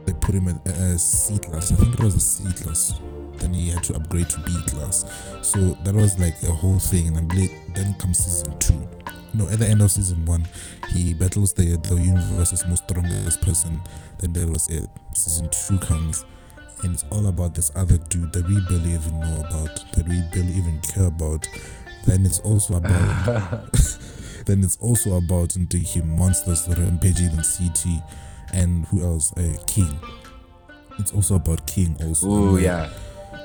they 0.05 0.13
put 0.13 0.35
him 0.35 0.47
at 0.47 0.67
a 0.67 0.97
C 0.97 1.37
class. 1.39 1.71
I 1.71 1.75
think 1.75 1.93
it 1.95 1.99
was 2.03 2.15
a 2.15 2.19
C 2.19 2.63
class. 2.63 2.99
Then 3.37 3.53
he 3.53 3.69
had 3.69 3.83
to 3.85 3.95
upgrade 3.95 4.29
to 4.29 4.39
B 4.41 4.53
class. 4.67 5.05
So 5.41 5.59
that 5.83 5.93
was 5.93 6.19
like 6.19 6.35
a 6.43 6.51
whole 6.51 6.79
thing. 6.79 7.17
And 7.17 7.29
then 7.29 7.93
comes 7.95 8.19
season 8.19 8.57
two. 8.59 8.87
No, 9.33 9.49
at 9.49 9.59
the 9.59 9.67
end 9.67 9.81
of 9.81 9.91
season 9.91 10.25
one, 10.25 10.47
he 10.89 11.13
battles 11.13 11.53
the 11.53 11.77
the 11.77 11.95
universe's 11.95 12.65
most 12.67 12.83
strongest 12.87 13.41
person. 13.41 13.81
Then 14.19 14.33
that 14.33 14.47
was 14.47 14.69
it. 14.69 14.87
Season 15.15 15.49
two 15.49 15.79
comes, 15.79 16.23
and 16.83 16.93
it's 16.93 17.05
all 17.09 17.27
about 17.27 17.55
this 17.55 17.71
other 17.75 17.97
dude 18.09 18.33
that 18.33 18.47
we 18.47 18.59
barely 18.69 18.93
even 18.93 19.19
know 19.19 19.39
about, 19.39 19.91
that 19.93 20.07
we 20.07 20.21
barely 20.33 20.53
even 20.53 20.79
care 20.81 21.07
about. 21.07 21.47
Then 22.05 22.25
it's 22.25 22.39
also 22.39 22.75
about 22.75 23.71
then 24.45 24.63
it's 24.63 24.77
also 24.77 25.17
about 25.17 25.55
into 25.55 25.77
him 25.77 26.17
monsters 26.17 26.67
rampaging 26.67 27.31
in 27.31 27.43
CT 27.43 28.03
and 28.53 28.85
who 28.87 29.03
else? 29.03 29.35
Uh, 29.37 29.57
King. 29.67 29.97
It's 30.99 31.11
also 31.11 31.35
about 31.35 31.65
King 31.65 31.95
also. 32.05 32.27
Oh 32.29 32.57
yeah. 32.57 32.89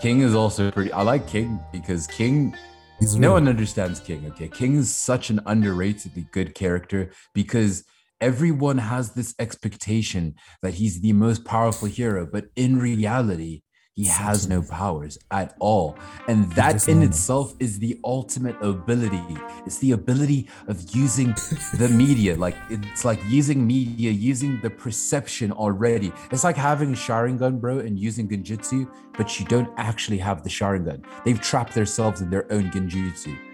King 0.02 0.20
is 0.20 0.34
also 0.34 0.70
pretty. 0.70 0.92
I 0.92 1.02
like 1.02 1.26
King 1.26 1.58
because 1.72 2.06
King 2.06 2.54
He's 3.00 3.14
no 3.16 3.28
real. 3.28 3.34
one 3.34 3.48
understands 3.48 4.00
King. 4.00 4.26
Okay, 4.28 4.48
King 4.48 4.76
is 4.76 4.94
such 4.94 5.30
an 5.30 5.40
underratedly 5.40 6.30
good 6.32 6.54
character 6.54 7.10
because 7.32 7.84
everyone 8.20 8.78
has 8.78 9.12
this 9.12 9.34
expectation 9.38 10.34
that 10.62 10.74
he's 10.74 11.00
the 11.00 11.12
most 11.12 11.44
powerful 11.44 11.88
hero, 11.88 12.28
but 12.30 12.46
in 12.56 12.78
reality, 12.78 13.62
he 13.94 14.04
has 14.04 14.48
no 14.48 14.62
powers 14.62 15.18
at 15.32 15.56
all. 15.58 15.98
And 16.28 16.52
that 16.52 16.86
in 16.86 17.02
itself 17.02 17.54
is 17.58 17.80
the 17.80 17.98
ultimate 18.04 18.54
ability. 18.62 19.36
It's 19.66 19.78
the 19.78 19.90
ability 19.90 20.48
of 20.68 20.94
using 20.94 21.34
the 21.74 21.88
media. 21.92 22.36
Like 22.36 22.54
it's 22.70 23.04
like 23.04 23.18
using 23.26 23.66
media, 23.66 24.12
using 24.12 24.60
the 24.60 24.70
perception 24.70 25.50
already. 25.50 26.12
It's 26.30 26.44
like 26.44 26.56
having 26.56 26.92
a 26.92 26.96
Sharingan, 26.96 27.60
bro, 27.60 27.80
and 27.80 27.98
using 27.98 28.28
Genjutsu, 28.28 28.88
but 29.16 29.40
you 29.40 29.46
don't 29.46 29.70
actually 29.76 30.18
have 30.18 30.44
the 30.44 30.48
Sharingan. 30.48 31.04
They've 31.24 31.40
trapped 31.40 31.74
themselves 31.74 32.20
in 32.20 32.30
their 32.30 32.46
own 32.52 32.70
Genjutsu. 32.70 33.47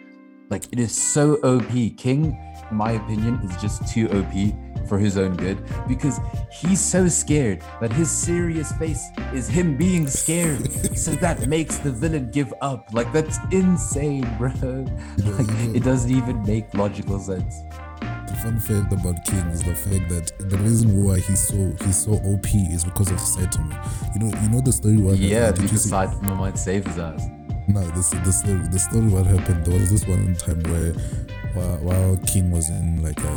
Like 0.54 0.72
it 0.72 0.78
is 0.78 0.96
so 0.96 1.34
OP. 1.42 1.72
King, 1.96 2.38
in 2.70 2.76
my 2.76 2.92
opinion, 2.92 3.40
is 3.42 3.60
just 3.60 3.88
too 3.88 4.06
OP 4.10 4.86
for 4.88 4.98
his 4.98 5.18
own 5.18 5.34
good 5.34 5.58
because 5.88 6.20
he's 6.52 6.80
so 6.80 7.08
scared 7.08 7.60
that 7.80 7.92
his 7.92 8.08
serious 8.08 8.70
face 8.74 9.04
is 9.32 9.48
him 9.48 9.76
being 9.76 10.06
scared. 10.06 10.70
so 10.96 11.10
that 11.16 11.48
makes 11.48 11.78
the 11.78 11.90
villain 11.90 12.30
give 12.30 12.54
up. 12.62 12.86
Like 12.92 13.12
that's 13.12 13.38
insane, 13.50 14.32
bro. 14.38 14.52
Like 15.24 15.50
it 15.74 15.82
doesn't 15.82 16.12
even 16.12 16.40
make 16.44 16.72
logical 16.72 17.18
sense. 17.18 17.52
The 18.28 18.38
fun 18.40 18.60
fact 18.60 18.92
about 18.92 19.24
King 19.24 19.46
is 19.50 19.64
the 19.64 19.74
fact 19.74 20.08
that 20.08 20.50
the 20.50 20.58
reason 20.58 21.02
why 21.02 21.18
he's 21.18 21.48
so 21.48 21.74
he's 21.84 22.04
so 22.04 22.12
OP 22.12 22.46
is 22.54 22.84
because 22.84 23.10
of 23.10 23.18
Saitama. 23.18 23.74
You 24.14 24.20
know, 24.20 24.40
you 24.40 24.48
know 24.50 24.60
the 24.60 24.72
story 24.72 24.98
what 24.98 25.18
Yeah, 25.18 25.50
because 25.50 25.90
Saitama 25.90 26.38
might 26.38 26.56
save 26.56 26.86
his 26.86 27.00
ass. 27.00 27.26
No, 27.66 27.80
this 27.90 28.10
the 28.10 28.32
story. 28.32 28.58
The 28.68 28.78
story 28.78 29.08
what 29.08 29.26
happened. 29.26 29.64
There 29.64 29.78
was 29.78 29.90
this 29.90 30.06
one 30.06 30.34
time 30.36 30.62
where, 30.64 30.92
while, 31.54 31.78
while 31.78 32.16
King 32.26 32.50
was 32.50 32.68
in 32.70 33.02
like 33.02 33.18
a 33.24 33.34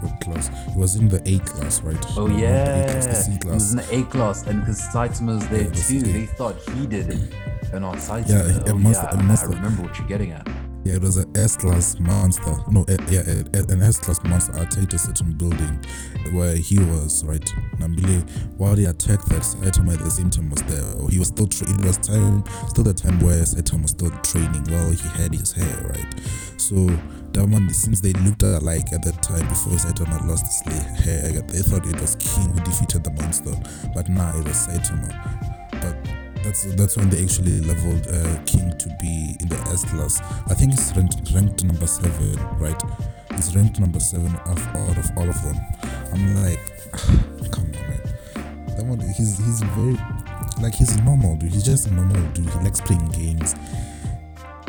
what 0.00 0.20
class? 0.20 0.50
He 0.72 0.78
was 0.78 0.96
in 0.96 1.08
the 1.08 1.22
A 1.28 1.38
class, 1.40 1.80
right? 1.80 1.96
Oh 2.18 2.26
No, 2.26 2.34
not 2.34 2.36
the 2.36 2.36
A 2.36 2.40
yeah, 2.40 2.92
class, 2.92 3.06
the 3.06 3.14
C 3.14 3.30
he 3.32 3.38
class. 3.38 3.54
was 3.54 3.70
in 3.72 3.76
the 3.78 3.96
A 3.96 4.02
class, 4.04 4.46
and 4.46 4.60
because 4.60 4.80
Saitama's 4.88 5.48
there 5.48 5.62
Yeah, 5.62 5.70
too, 5.70 6.00
they 6.00 6.26
thought 6.26 6.56
he 6.74 6.86
did 6.86 7.08
it, 7.14 7.32
and 7.72 7.80
not 7.80 7.96
Saitama. 7.96 8.28
Yeah, 8.28 8.56
it 8.60 8.68
oh, 8.70 8.74
must- 8.74 9.02
yeah, 9.02 9.18
it 9.18 9.22
must 9.24 9.44
I 9.44 9.46
have- 9.46 9.54
remember 9.56 9.82
what 9.82 9.98
you're 9.98 10.08
getting 10.08 10.32
at. 10.32 10.46
Yeah, 10.86 10.94
it 10.94 11.02
was 11.02 11.16
an 11.16 11.36
S 11.36 11.56
class 11.56 11.98
monster. 11.98 12.54
No, 12.70 12.84
a, 12.86 12.92
yeah, 13.10 13.22
a, 13.26 13.58
a- 13.58 13.72
an 13.72 13.82
S 13.82 13.98
class 13.98 14.22
monster 14.22 14.52
attacked 14.52 14.94
a 14.94 14.98
certain 14.98 15.32
building 15.32 15.84
where 16.30 16.54
he 16.54 16.78
was, 16.78 17.24
right? 17.24 17.44
Nambile, 17.78 18.22
while 18.56 18.76
they 18.76 18.84
attacked 18.84 19.28
that, 19.30 19.42
Saitama 19.42 19.94
at 19.94 19.98
the 19.98 20.10
same 20.10 20.30
time 20.30 20.48
was 20.48 20.62
there. 20.62 20.84
Oh, 20.98 21.08
he 21.08 21.18
was 21.18 21.26
still, 21.28 21.48
tra- 21.48 21.68
it 21.68 21.84
was 21.84 21.98
time, 21.98 22.44
still 22.68 22.84
the 22.84 22.94
time 22.94 23.18
where 23.18 23.42
Saitama 23.42 23.82
was 23.82 23.90
still 23.90 24.10
training 24.22 24.62
while 24.70 24.92
he 24.92 25.08
had 25.20 25.32
his 25.34 25.50
hair, 25.50 25.76
right? 25.88 26.14
So, 26.56 26.86
that 27.32 27.44
one, 27.48 27.68
since 27.70 28.00
they 28.00 28.12
looked 28.22 28.44
alike 28.44 28.92
at 28.92 29.02
that 29.02 29.20
time 29.24 29.48
before 29.48 29.72
Saitama 29.72 30.24
lost 30.28 30.46
his 30.46 31.04
hair, 31.04 31.32
they 31.32 31.62
thought 31.66 31.84
it 31.84 32.00
was 32.00 32.14
King 32.14 32.50
who 32.50 32.60
defeated 32.60 33.02
the 33.02 33.10
monster. 33.10 33.54
But 33.92 34.08
nah, 34.08 34.38
it 34.38 34.44
was 34.46 34.68
Saitama. 34.68 35.10
But 35.82 35.96
that's 36.46 36.62
that's 36.76 36.96
when 36.96 37.10
they 37.10 37.22
actually 37.24 37.60
leveled 37.62 38.06
uh, 38.06 38.38
King 38.46 38.70
to 38.78 38.88
be 39.00 39.36
in 39.40 39.48
the 39.48 39.56
S 39.66 39.84
class. 39.84 40.20
I 40.48 40.54
think 40.54 40.74
it's 40.74 40.94
ranked, 40.94 41.32
ranked 41.34 41.64
number 41.64 41.88
seven, 41.88 42.38
right? 42.58 42.80
It's 43.32 43.54
ranked 43.56 43.80
number 43.80 43.98
seven 43.98 44.32
out 44.46 44.96
of 44.96 45.10
all 45.18 45.28
of 45.28 45.42
them. 45.42 45.58
I'm 46.14 46.44
like, 46.44 46.62
come 47.50 47.64
on, 47.64 47.72
man. 47.72 48.76
That 48.76 48.86
one, 48.86 49.00
he's 49.00 49.38
he's 49.38 49.60
very 49.74 49.98
like 50.62 50.74
he's 50.74 50.96
normal, 51.02 51.34
dude. 51.34 51.52
He's 51.52 51.64
just 51.64 51.88
a 51.88 51.94
normal 51.94 52.22
dude. 52.30 52.48
He 52.48 52.58
likes 52.60 52.80
playing 52.80 53.08
games. 53.08 53.54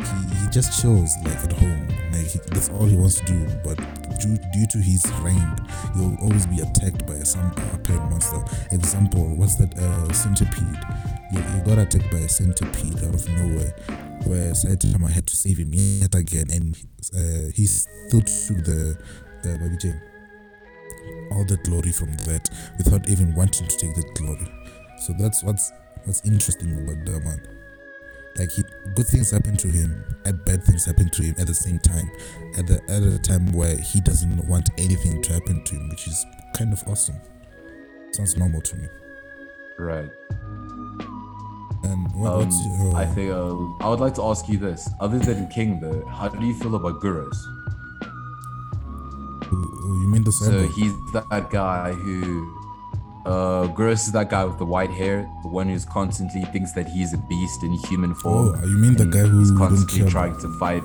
He, 0.00 0.34
he 0.34 0.50
just 0.50 0.82
chills 0.82 1.14
like 1.24 1.36
at 1.36 1.52
home. 1.52 1.88
Like 2.12 2.26
he, 2.26 2.40
that's 2.50 2.70
all 2.70 2.86
he 2.86 2.96
wants 2.96 3.20
to 3.20 3.24
do. 3.26 3.46
But 3.62 3.78
due, 4.18 4.36
due 4.52 4.66
to 4.66 4.78
his 4.78 5.06
rank, 5.22 5.60
he'll 5.94 6.16
always 6.22 6.44
be 6.46 6.58
attacked 6.58 7.06
by 7.06 7.20
some 7.20 7.52
apparent 7.72 8.10
monster. 8.10 8.42
Example, 8.72 9.36
what's 9.36 9.54
that 9.56 9.78
uh, 9.78 10.12
centipede? 10.12 11.17
You, 11.32 11.40
you 11.40 11.62
got 11.64 11.78
attacked 11.78 12.10
by 12.10 12.18
a 12.18 12.28
centipede 12.28 12.98
out 13.04 13.14
of 13.14 13.28
nowhere, 13.28 13.74
where 14.24 14.52
Saitama 14.52 15.10
had 15.10 15.26
to 15.26 15.36
save 15.36 15.58
him 15.58 15.70
yet 15.72 16.14
again, 16.14 16.46
and 16.50 16.76
uh, 17.14 17.50
he 17.54 17.66
still 17.66 18.20
took 18.20 18.64
the 18.64 18.98
the 19.42 19.58
Baby 19.58 19.76
Jane 19.76 20.00
all 21.32 21.44
the 21.44 21.56
glory 21.58 21.92
from 21.92 22.12
that 22.26 22.48
without 22.76 23.08
even 23.08 23.34
wanting 23.34 23.68
to 23.68 23.76
take 23.76 23.94
that 23.94 24.14
glory. 24.14 24.48
So 24.98 25.12
that's 25.18 25.42
what's 25.42 25.72
what's 26.04 26.24
interesting 26.24 26.72
about 26.72 27.04
that 27.04 27.20
man. 27.24 27.40
Like 28.36 28.52
he, 28.52 28.62
good 28.94 29.06
things 29.06 29.30
happen 29.30 29.56
to 29.56 29.68
him, 29.68 30.04
and 30.24 30.44
bad 30.44 30.62
things 30.64 30.84
happen 30.84 31.10
to 31.10 31.22
him 31.22 31.34
at 31.38 31.46
the 31.46 31.54
same 31.54 31.78
time. 31.80 32.10
At 32.56 32.66
the 32.66 32.80
at 32.88 33.02
a 33.02 33.18
time 33.18 33.52
where 33.52 33.76
he 33.76 34.00
doesn't 34.00 34.46
want 34.48 34.70
anything 34.78 35.22
to 35.22 35.32
happen 35.32 35.64
to 35.64 35.74
him, 35.74 35.88
which 35.88 36.06
is 36.06 36.24
kind 36.56 36.72
of 36.72 36.82
awesome. 36.86 37.16
Sounds 38.12 38.36
normal 38.36 38.60
to 38.62 38.76
me. 38.76 38.88
Right. 39.78 40.10
And 41.84 42.06
what, 42.14 42.32
Um, 42.32 42.38
what's 42.40 42.58
your, 42.66 42.96
I 42.96 43.06
think 43.06 43.30
uh, 43.30 43.84
I 43.84 43.88
would 43.88 44.00
like 44.00 44.14
to 44.14 44.22
ask 44.24 44.48
you 44.48 44.58
this. 44.58 44.88
Other 45.00 45.18
than 45.18 45.48
King, 45.48 45.80
though, 45.80 46.04
how 46.06 46.28
do 46.28 46.44
you 46.46 46.54
feel 46.54 46.74
about 46.74 47.00
Guros? 47.00 47.36
oh, 49.50 49.98
you 50.02 50.08
mean 50.08 50.24
the 50.24 50.32
So 50.32 50.46
cyborg? 50.50 50.72
he's 50.74 50.92
that 51.12 51.50
guy 51.50 51.92
who. 51.92 52.54
Uh, 53.26 53.66
Guros 53.76 54.06
is 54.06 54.12
that 54.12 54.30
guy 54.30 54.44
with 54.44 54.56
the 54.58 54.64
white 54.64 54.90
hair, 54.90 55.28
the 55.42 55.48
one 55.48 55.68
who's 55.68 55.84
constantly 55.84 56.44
thinks 56.46 56.72
that 56.72 56.88
he's 56.88 57.12
a 57.12 57.18
beast 57.28 57.62
in 57.62 57.72
human 57.72 58.14
form. 58.14 58.54
Oh, 58.56 58.66
you 58.66 58.78
mean 58.78 58.96
the 58.96 59.04
guy 59.04 59.26
who's 59.28 59.50
constantly 59.50 60.08
trying 60.10 60.38
to 60.38 60.48
fight 60.58 60.82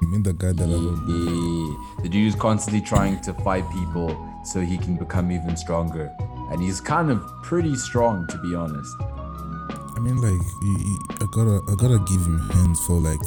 you 0.00 0.08
mean 0.08 0.22
the 0.22 0.32
guy 0.32 0.52
that 0.52 0.64
I 0.64 0.72
don't 0.72 2.02
the 2.02 2.08
dude 2.08 2.28
is 2.28 2.34
constantly 2.34 2.80
trying 2.80 3.20
to 3.20 3.34
fight 3.34 3.64
people 3.70 4.16
so 4.44 4.60
he 4.60 4.78
can 4.78 4.96
become 4.96 5.30
even 5.30 5.56
stronger. 5.56 6.10
And 6.50 6.60
he's 6.62 6.80
kind 6.80 7.10
of 7.10 7.22
pretty 7.42 7.76
strong, 7.76 8.26
to 8.28 8.38
be 8.38 8.54
honest. 8.54 8.96
I 10.00 10.02
mean, 10.02 10.16
like, 10.22 10.40
you, 10.62 10.78
you, 10.78 10.98
I 11.20 11.26
gotta, 11.26 11.60
I 11.70 11.74
gotta 11.74 11.98
give 12.08 12.24
him 12.24 12.38
hands 12.38 12.80
for 12.86 12.94
like 12.94 13.20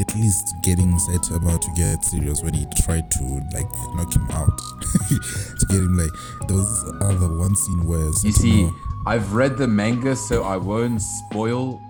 at 0.00 0.12
least 0.16 0.52
getting 0.64 0.98
set 0.98 1.30
about 1.30 1.62
to 1.62 1.70
get 1.76 2.04
serious 2.04 2.42
when 2.42 2.54
he 2.54 2.66
tried 2.82 3.08
to 3.12 3.22
like 3.54 3.70
knock 3.94 4.12
him 4.12 4.28
out. 4.32 4.50
to 5.08 5.66
get 5.68 5.76
him 5.76 5.96
like, 5.96 6.10
there 6.48 6.56
was 6.56 6.82
this 6.82 6.92
other 7.02 7.28
one 7.28 7.54
scene 7.54 7.86
where 7.86 8.10
You 8.24 8.32
see, 8.32 8.68
I've 9.06 9.32
read 9.32 9.58
the 9.58 9.68
manga, 9.68 10.16
so 10.16 10.42
I 10.42 10.56
won't 10.56 11.00
spoil, 11.00 11.80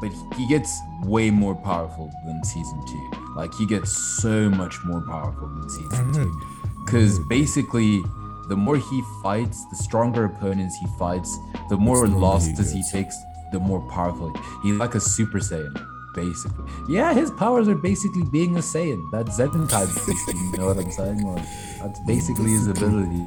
but 0.00 0.10
he 0.36 0.48
gets 0.48 0.76
way 1.04 1.30
more 1.30 1.54
powerful 1.54 2.10
than 2.26 2.42
season 2.42 2.84
two. 2.84 3.10
Like, 3.36 3.54
he 3.54 3.64
gets 3.64 3.96
so 3.96 4.50
much 4.50 4.84
more 4.84 5.02
powerful 5.02 5.46
than 5.46 5.70
season 5.70 6.12
two. 6.12 6.42
Because 6.84 7.20
basically, 7.28 8.02
the 8.48 8.56
more 8.56 8.76
he 8.76 9.02
fights, 9.22 9.64
the 9.66 9.76
stronger 9.76 10.24
opponents 10.24 10.74
he 10.74 10.86
fights, 10.98 11.38
the 11.68 11.76
more 11.76 12.04
he 12.06 12.12
losses 12.12 12.72
he 12.72 12.82
takes, 12.90 13.16
the 13.52 13.58
more 13.58 13.80
powerful. 13.90 14.32
He's 14.62 14.76
like 14.76 14.94
a 14.94 15.00
Super 15.00 15.38
Saiyan, 15.38 15.74
basically. 16.14 16.64
Yeah, 16.88 17.12
his 17.14 17.30
powers 17.30 17.68
are 17.68 17.74
basically 17.74 18.24
being 18.24 18.56
a 18.56 18.60
Saiyan. 18.60 19.02
That's 19.10 19.38
Zenkai, 19.38 19.86
basically, 20.06 20.40
you 20.40 20.56
know 20.58 20.66
what 20.66 20.78
I'm 20.78 20.90
saying? 20.90 21.22
Like, 21.22 21.44
that's 21.80 22.00
basically 22.06 22.50
his 22.50 22.66
ability. 22.66 23.24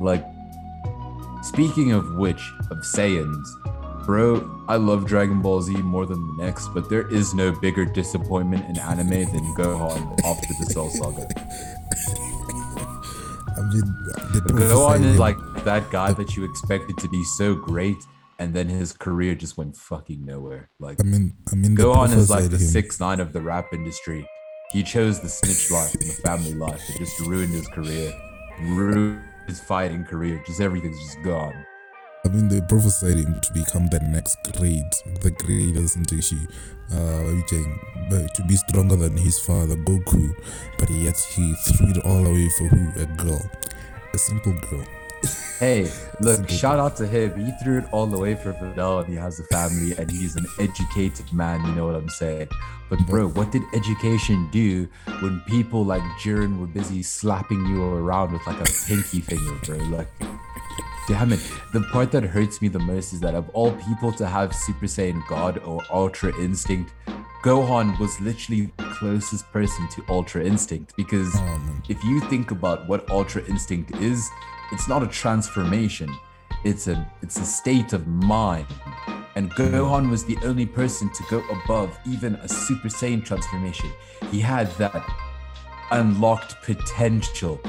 Like, 0.00 0.24
speaking 1.42 1.92
of 1.92 2.14
which, 2.16 2.52
of 2.70 2.78
Saiyans, 2.78 3.46
bro, 4.06 4.64
I 4.68 4.76
love 4.76 5.06
Dragon 5.06 5.40
Ball 5.40 5.60
Z 5.62 5.74
more 5.76 6.06
than 6.06 6.36
the 6.36 6.44
next, 6.44 6.68
but 6.68 6.88
there 6.88 7.08
is 7.08 7.34
no 7.34 7.52
bigger 7.52 7.84
disappointment 7.84 8.64
in 8.68 8.78
anime 8.78 9.24
than 9.32 9.54
Gohan 9.54 10.20
after 10.24 10.48
the 10.58 10.66
Cell 10.66 10.88
Saga. 10.90 11.26
I 13.56 13.60
mean, 13.62 13.82
Gohan 14.68 15.04
is 15.04 15.18
like 15.18 15.38
that 15.64 15.90
guy 15.90 16.12
that 16.12 16.36
you 16.36 16.44
expected 16.44 16.98
to 16.98 17.08
be 17.08 17.22
so 17.24 17.54
great, 17.54 18.04
and 18.38 18.54
then 18.54 18.68
his 18.68 18.92
career 18.92 19.34
just 19.34 19.56
went 19.56 19.76
fucking 19.76 20.24
nowhere. 20.24 20.70
Like 20.78 21.00
I 21.00 21.04
mean, 21.04 21.36
I 21.52 21.54
mean, 21.54 21.74
they 21.74 21.82
Gohan 21.82 22.14
is 22.16 22.30
like 22.30 22.50
the 22.50 22.56
him. 22.56 22.58
six 22.58 23.00
nine 23.00 23.20
of 23.20 23.32
the 23.32 23.40
rap 23.40 23.66
industry. 23.72 24.26
He 24.72 24.82
chose 24.82 25.20
the 25.20 25.28
snitch 25.28 25.70
life 25.70 25.94
and 25.94 26.10
the 26.10 26.14
family 26.14 26.54
life. 26.54 26.82
It 26.90 26.98
just 26.98 27.20
ruined 27.20 27.52
his 27.52 27.68
career, 27.68 28.12
ruined 28.60 29.22
his 29.46 29.60
fighting 29.60 30.04
career. 30.04 30.42
Just 30.46 30.60
everything's 30.60 30.98
just 30.98 31.22
gone. 31.22 31.54
I 32.24 32.28
mean, 32.28 32.48
they 32.48 32.60
prophesied 32.62 33.18
him 33.18 33.38
to 33.38 33.52
become 33.52 33.86
the 33.88 34.00
next 34.00 34.38
great, 34.56 34.90
the 35.20 35.30
greatest 35.30 35.96
in 35.96 36.04
Nteshi, 36.04 36.50
uh, 36.90 37.20
Ujeng, 37.30 38.08
but 38.08 38.34
to 38.34 38.42
be 38.44 38.56
stronger 38.56 38.96
than 38.96 39.14
his 39.16 39.38
father, 39.38 39.76
Goku. 39.76 40.34
But 40.78 40.88
yet 40.90 41.18
he 41.18 41.54
threw 41.54 41.90
it 41.90 41.98
all 41.98 42.26
away 42.26 42.48
for 42.56 42.64
who? 42.68 43.02
A 43.02 43.04
girl. 43.04 43.42
A 44.14 44.18
simple 44.18 44.54
girl. 44.70 44.86
Hey, 45.58 45.90
look, 46.20 46.48
shout 46.48 46.78
out 46.78 46.96
to 46.96 47.06
him. 47.06 47.38
He 47.38 47.52
threw 47.62 47.78
it 47.78 47.84
all 47.92 48.06
the 48.06 48.18
way 48.18 48.34
for 48.34 48.52
Videl 48.54 49.04
and 49.04 49.08
he 49.08 49.14
has 49.16 49.40
a 49.40 49.44
family 49.44 49.96
and 49.96 50.10
he's 50.10 50.36
an 50.36 50.46
educated 50.58 51.32
man, 51.32 51.64
you 51.64 51.72
know 51.74 51.86
what 51.86 51.94
I'm 51.94 52.08
saying? 52.08 52.48
But 52.90 52.98
bro, 53.06 53.28
what 53.28 53.50
did 53.52 53.62
education 53.74 54.48
do 54.50 54.88
when 55.20 55.40
people 55.46 55.84
like 55.84 56.02
Jiren 56.20 56.58
were 56.58 56.66
busy 56.66 57.02
slapping 57.02 57.64
you 57.66 57.82
around 57.82 58.32
with 58.32 58.46
like 58.46 58.60
a 58.60 58.72
pinky 58.86 59.20
finger, 59.20 59.54
bro? 59.64 59.76
Like 59.96 60.08
Damn 61.06 61.32
it. 61.34 61.40
The 61.72 61.82
part 61.92 62.12
that 62.12 62.24
hurts 62.24 62.62
me 62.62 62.68
the 62.68 62.78
most 62.78 63.12
is 63.12 63.20
that 63.20 63.34
of 63.34 63.50
all 63.50 63.72
people 63.72 64.10
to 64.12 64.26
have 64.26 64.54
Super 64.54 64.86
Saiyan 64.86 65.26
God 65.28 65.58
or 65.58 65.82
Ultra 65.90 66.34
Instinct, 66.40 66.94
Gohan 67.42 67.98
was 68.00 68.18
literally 68.22 68.72
the 68.78 68.84
closest 68.84 69.50
person 69.52 69.86
to 69.88 70.04
Ultra 70.08 70.42
Instinct 70.44 70.96
because 70.96 71.30
Oh, 71.34 71.82
if 71.90 72.02
you 72.04 72.20
think 72.20 72.52
about 72.52 72.88
what 72.88 73.08
Ultra 73.10 73.44
Instinct 73.44 73.94
is, 73.96 74.26
it's 74.72 74.88
not 74.88 75.02
a 75.02 75.06
transformation. 75.06 76.08
It's 76.64 76.88
a 76.88 77.10
it's 77.22 77.38
a 77.38 77.44
state 77.44 77.92
of 77.92 78.06
mind. 78.06 78.66
And 79.36 79.50
Gohan 79.52 80.10
was 80.10 80.24
the 80.24 80.38
only 80.44 80.64
person 80.66 81.10
to 81.12 81.24
go 81.28 81.42
above 81.50 81.98
even 82.06 82.36
a 82.36 82.48
Super 82.48 82.88
Saiyan 82.88 83.24
transformation. 83.24 83.90
He 84.30 84.40
had 84.40 84.70
that 84.72 84.94
unlocked 85.90 86.62
potential. 86.62 87.60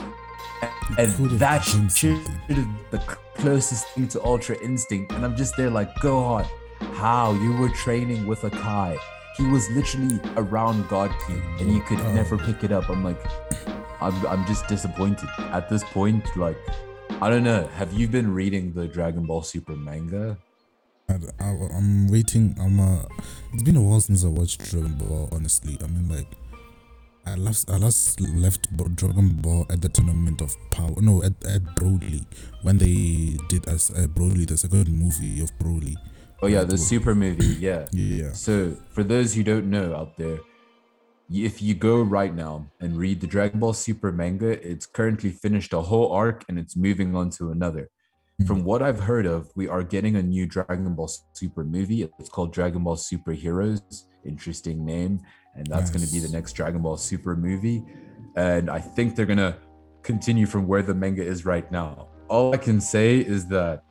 And 0.99 1.09
that 1.39 1.63
should 1.63 2.19
have 2.19 2.91
the 2.91 2.99
closest 3.35 3.87
thing 3.89 4.07
to 4.09 4.23
Ultra 4.23 4.57
Instinct. 4.63 5.11
And 5.13 5.25
I'm 5.25 5.35
just 5.35 5.57
there 5.57 5.71
like, 5.71 5.93
Gohan, 5.95 6.47
how? 6.93 7.33
You 7.33 7.53
were 7.57 7.69
training 7.69 8.27
with 8.27 8.43
a 8.43 8.49
Kai. 8.51 8.97
He 9.35 9.45
was 9.47 9.67
literally 9.71 10.19
around 10.37 10.87
God 10.87 11.11
King 11.27 11.43
and 11.59 11.69
he 11.69 11.79
could 11.81 11.99
Oh. 11.99 12.13
never 12.13 12.37
pick 12.37 12.63
it 12.63 12.71
up. 12.71 12.87
I'm 12.89 13.03
like, 13.03 13.19
I'm, 14.05 14.27
I'm 14.27 14.45
just 14.45 14.67
disappointed. 14.67 15.29
At 15.37 15.67
this 15.67 15.83
point, 15.83 16.23
like, 16.37 16.57
I 17.21 17.29
don't 17.29 17.43
know. 17.43 17.67
Have 17.75 17.91
you 17.93 18.07
been 18.07 18.31
reading 18.31 18.71
the 18.71 18.87
Dragon 18.87 19.25
Ball 19.25 19.41
Super 19.41 19.75
manga? 19.75 20.37
I, 21.09 21.15
I, 21.39 21.49
I'm 21.73 22.07
waiting. 22.07 22.55
I'm. 22.59 22.79
Uh, 22.79 23.05
it's 23.53 23.63
been 23.63 23.75
a 23.75 23.81
while 23.81 23.99
since 24.01 24.23
I 24.23 24.27
watched 24.27 24.63
Dragon 24.69 24.93
Ball. 24.93 25.29
Honestly, 25.31 25.77
I 25.83 25.87
mean, 25.87 26.07
like, 26.07 26.27
I 27.25 27.35
last 27.35 27.69
I 27.71 27.77
last 27.77 28.21
left 28.21 28.69
Dragon 28.95 29.29
Ball 29.41 29.65
at 29.71 29.81
the 29.81 29.89
tournament 29.89 30.41
of 30.41 30.55
power. 30.69 30.93
No, 31.01 31.23
at 31.23 31.33
at 31.45 31.63
Broly 31.75 32.25
when 32.61 32.77
they 32.77 33.37
did 33.49 33.67
as 33.67 33.89
uh, 33.89 34.05
Broly 34.07 34.47
the 34.47 34.57
second 34.57 34.89
movie 34.89 35.41
of 35.41 35.51
Broly. 35.57 35.95
Oh 36.43 36.47
yeah, 36.47 36.63
the 36.63 36.77
Super 36.77 37.15
movie. 37.15 37.57
Yeah. 37.59 37.87
Yeah. 37.91 38.33
So 38.33 38.77
for 38.91 39.03
those 39.03 39.33
who 39.33 39.41
don't 39.43 39.69
know 39.69 39.95
out 39.95 40.17
there, 40.17 40.37
if 41.31 41.61
you 41.61 41.73
go 41.73 42.01
right 42.01 42.33
now 42.33 42.67
and 42.79 42.97
read 42.97 43.21
the 43.21 43.27
Dragon 43.27 43.59
Ball 43.59 43.73
Super 43.73 44.11
manga, 44.11 44.51
it's 44.67 44.85
currently 44.85 45.31
finished 45.31 45.73
a 45.73 45.81
whole 45.81 46.11
arc 46.11 46.43
and 46.49 46.59
it's 46.59 46.75
moving 46.75 47.15
on 47.15 47.29
to 47.31 47.51
another. 47.51 47.89
Mm-hmm. 48.41 48.45
From 48.45 48.63
what 48.63 48.81
I've 48.81 48.99
heard 48.99 49.25
of, 49.25 49.49
we 49.55 49.67
are 49.67 49.81
getting 49.83 50.17
a 50.17 50.21
new 50.21 50.45
Dragon 50.45 50.93
Ball 50.93 51.09
Super 51.33 51.63
movie. 51.63 52.03
It's 52.19 52.29
called 52.29 52.53
Dragon 52.53 52.83
Ball 52.83 52.97
Super 52.97 53.31
Heroes. 53.31 53.81
Interesting 54.25 54.85
name. 54.85 55.21
And 55.55 55.65
that's 55.67 55.89
going 55.89 56.05
to 56.05 56.11
be 56.11 56.19
the 56.19 56.29
next 56.29 56.53
Dragon 56.53 56.81
Ball 56.81 56.97
Super 56.97 57.35
movie. 57.35 57.81
And 58.35 58.69
I 58.69 58.79
think 58.79 59.15
they're 59.15 59.25
going 59.25 59.37
to 59.37 59.57
continue 60.03 60.45
from 60.45 60.67
where 60.67 60.83
the 60.83 60.93
manga 60.93 61.23
is 61.23 61.45
right 61.45 61.71
now. 61.71 62.09
All 62.27 62.53
I 62.53 62.57
can 62.57 62.81
say 62.81 63.19
is 63.19 63.47
that 63.47 63.83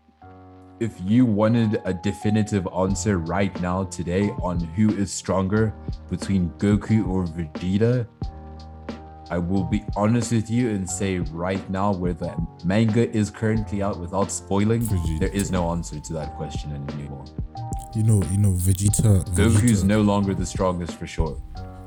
if 0.81 0.93
you 1.05 1.25
wanted 1.25 1.81
a 1.85 1.95
definitive 1.95 2.67
answer 2.77 3.19
right 3.19 3.59
now 3.61 3.85
today 3.85 4.31
on 4.43 4.59
who 4.61 4.91
is 4.97 5.13
stronger 5.13 5.73
between 6.11 6.51
Goku 6.59 7.07
or 7.09 7.25
Vegeta, 7.25 8.07
I 9.31 9.39
will 9.39 9.65
be 9.65 9.85
honest 9.97 10.33
with 10.33 10.51
you 10.51 10.71
and 10.71 10.89
say 10.89 11.19
right 11.19 11.69
now 11.71 11.93
where 11.93 12.13
the 12.13 12.35
manga 12.65 13.11
is 13.17 13.31
currently 13.31 13.83
out 13.83 13.99
without 13.99 14.31
spoiling, 14.31 14.83
Vegeta. 14.83 15.21
there 15.21 15.29
is 15.31 15.51
no 15.51 15.71
answer 15.71 15.99
to 15.99 16.13
that 16.13 16.35
question 16.35 16.73
anymore. 16.91 17.25
You 17.95 18.03
know, 18.03 18.23
you 18.31 18.39
know, 18.39 18.53
Vegeta. 18.53 19.25
Goku's 19.31 19.83
Vegeta, 19.83 19.85
no 19.85 20.03
longer 20.03 20.35
the 20.35 20.45
strongest 20.45 20.97
for 20.97 21.07
sure. 21.07 21.41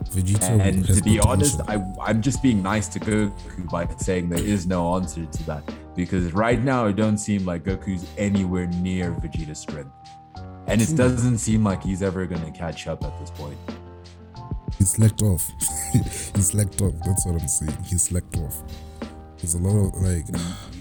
Vegeta 0.10 0.60
And 0.60 0.86
to 0.86 1.02
be 1.02 1.20
honest. 1.20 1.62
I, 1.68 1.84
I'm 2.02 2.22
just 2.22 2.42
being 2.42 2.62
nice 2.62 2.88
to 2.90 3.00
Goku 3.00 3.70
by 3.70 3.88
saying 3.98 4.30
there 4.30 4.44
is 4.44 4.66
no 4.66 4.96
answer 4.96 5.26
to 5.26 5.44
that. 5.44 5.64
Because 5.96 6.32
right 6.34 6.62
now, 6.62 6.86
it 6.86 6.96
don't 6.96 7.18
seem 7.18 7.46
like 7.46 7.64
Goku's 7.64 8.08
anywhere 8.18 8.68
near 8.68 9.12
Vegeta's 9.12 9.60
strength. 9.60 9.92
And 10.68 10.82
it 10.82 10.96
doesn't 10.96 11.38
seem 11.38 11.64
like 11.64 11.82
he's 11.82 12.04
ever 12.04 12.26
going 12.26 12.44
to 12.44 12.52
catch 12.52 12.88
up 12.88 13.04
at 13.04 13.18
this 13.20 13.32
point. 13.32 13.58
He's 14.78 14.92
slacked 14.92 15.24
off. 15.24 15.50
he's 15.94 16.48
slacked 16.48 16.82
off. 16.82 16.94
That's 17.06 17.26
what 17.26 17.42
I'm 17.42 17.48
saying. 17.48 17.78
He's 17.84 18.04
slacked 18.04 18.38
off. 18.38 18.64
There's 19.38 19.56
a 19.56 19.60
lot 19.60 19.88
of 19.88 20.02
like. 20.02 20.26
Mm. 20.26 20.77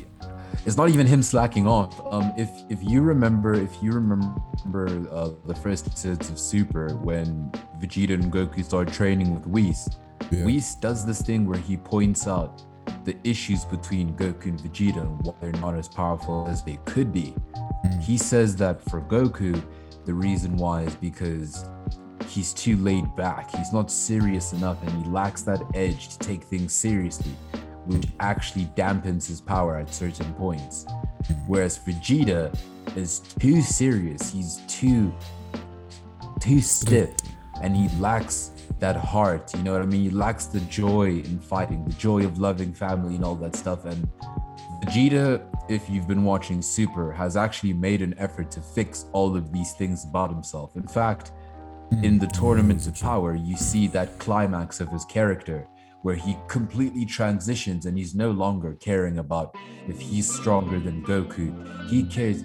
It's 0.67 0.77
not 0.77 0.89
even 0.89 1.07
him 1.07 1.23
slacking 1.23 1.69
off. 1.69 2.01
Um, 2.11 2.33
if 2.37 2.51
if 2.69 2.83
you 2.83 3.01
remember, 3.01 3.55
if 3.55 3.81
you 3.81 3.93
remember 3.93 5.09
uh, 5.13 5.31
the 5.47 5.55
first 5.55 5.87
episodes 5.87 6.29
of 6.29 6.41
Super 6.41 6.97
when 6.97 7.51
Vegeta 7.79 8.15
and 8.15 8.33
Goku 8.33 8.65
started 8.65 8.93
training 8.93 9.33
with 9.33 9.47
Whis, 9.47 9.89
Yeah. 10.33 10.45
Whis 10.45 10.75
does 10.75 11.07
this 11.07 11.23
thing 11.23 11.47
where 11.47 11.59
he 11.61 11.77
points 11.77 12.27
out 12.27 12.63
the 13.05 13.17
issues 13.23 13.65
between 13.65 14.15
Goku 14.17 14.47
and 14.47 14.59
Vegeta 14.59 15.03
and 15.03 15.25
why 15.25 15.35
they're 15.41 15.53
not 15.53 15.77
as 15.77 15.87
powerful 15.89 16.49
as 16.49 16.65
they 16.65 16.79
could 16.85 17.13
be. 17.13 17.33
He 18.01 18.19
says 18.19 18.57
that 18.57 18.83
for 18.91 19.01
Goku, 19.01 19.63
the 20.05 20.15
reason 20.15 20.57
why 20.57 20.83
is 20.83 20.97
because 20.97 21.65
he's 22.29 22.53
too 22.53 22.77
laid 22.79 23.15
back. 23.15 23.55
He's 23.55 23.73
not 23.73 23.89
serious 23.89 24.53
enough 24.53 24.83
and 24.83 24.91
he 25.05 25.11
lacks 25.11 25.43
that 25.43 25.63
edge 25.75 26.09
to 26.09 26.19
take 26.19 26.43
things 26.43 26.73
seriously, 26.73 27.37
which 27.87 28.07
actually 28.21 28.67
dampens 28.77 29.27
his 29.27 29.41
power 29.41 29.77
at 29.77 29.93
certain 29.93 30.33
points. 30.35 30.87
Whereas 31.47 31.79
Vegeta 31.79 32.57
is 32.97 33.21
too 33.21 33.63
serious. 33.63 34.31
He's 34.31 34.61
too 34.69 35.13
too 36.41 36.61
stiff 36.61 37.15
and 37.63 37.75
he 37.75 37.89
lacks 37.99 38.53
that 38.79 38.97
heart 38.97 39.53
you 39.55 39.63
know 39.63 39.73
what 39.73 39.83
i 39.83 39.87
mean 39.87 40.03
he 40.03 40.11
lacks 40.11 40.47
the 40.47 40.61
joy 40.61 41.09
in 41.09 41.39
fighting 41.39 41.85
the 41.85 41.93
joy 41.95 42.25
of 42.25 42.39
loving 42.39 42.73
family 42.73 43.15
and 43.15 43.25
all 43.25 43.35
that 43.35 43.57
stuff 43.57 43.85
and 43.87 44.07
vegeta 44.85 45.43
if 45.69 45.89
you've 45.89 46.07
been 46.07 46.25
watching 46.25 46.61
super 46.61 47.11
has 47.11 47.37
actually 47.37 47.73
made 47.73 48.03
an 48.03 48.15
effort 48.19 48.51
to 48.51 48.61
fix 48.61 49.07
all 49.13 49.37
of 49.37 49.53
these 49.53 49.73
things 49.73 50.05
about 50.05 50.31
himself 50.31 50.77
in 50.77 50.87
fact 50.87 51.33
in 52.03 52.19
the 52.19 52.27
hmm. 52.27 52.33
tournaments 52.33 52.87
of 52.87 52.99
power 53.01 53.35
you 53.35 53.57
see 53.57 53.87
that 53.87 54.19
climax 54.19 54.81
of 54.81 54.89
his 54.91 55.05
character 55.05 55.67
where 56.07 56.15
he 56.27 56.37
completely 56.47 57.05
transitions 57.05 57.87
and 57.87 57.99
he's 57.99 58.15
no 58.15 58.31
longer 58.31 58.71
caring 58.89 59.19
about 59.19 59.57
if 59.89 59.99
he's 60.01 60.27
stronger 60.39 60.79
than 60.87 61.03
goku 61.11 61.47
he 61.91 61.99
cares 62.05 62.39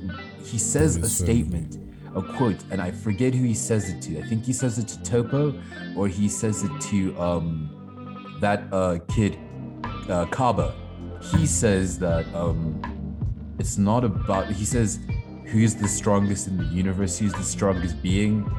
he 0.43 0.57
says 0.57 0.97
a 0.97 1.07
statement 1.07 1.71
a 2.15 2.21
quote, 2.21 2.63
and 2.71 2.81
I 2.81 2.91
forget 2.91 3.33
who 3.33 3.43
he 3.43 3.53
says 3.53 3.89
it 3.89 4.01
to. 4.03 4.19
I 4.19 4.23
think 4.23 4.45
he 4.45 4.53
says 4.53 4.77
it 4.77 4.87
to 4.89 4.97
Toppo, 4.99 5.61
or 5.95 6.07
he 6.07 6.27
says 6.27 6.63
it 6.63 6.81
to 6.89 7.17
um 7.19 8.37
that 8.41 8.63
uh 8.71 8.99
kid, 9.07 9.37
uh, 10.09 10.25
Cabba. 10.25 10.73
He 11.21 11.45
says 11.45 11.99
that 11.99 12.25
um 12.35 12.81
it's 13.59 13.77
not 13.77 14.03
about. 14.03 14.51
He 14.51 14.65
says 14.65 14.99
who's 15.45 15.75
the 15.75 15.87
strongest 15.87 16.47
in 16.47 16.57
the 16.57 16.65
universe, 16.65 17.17
who's 17.17 17.33
the 17.33 17.43
strongest 17.43 18.01
being. 18.01 18.49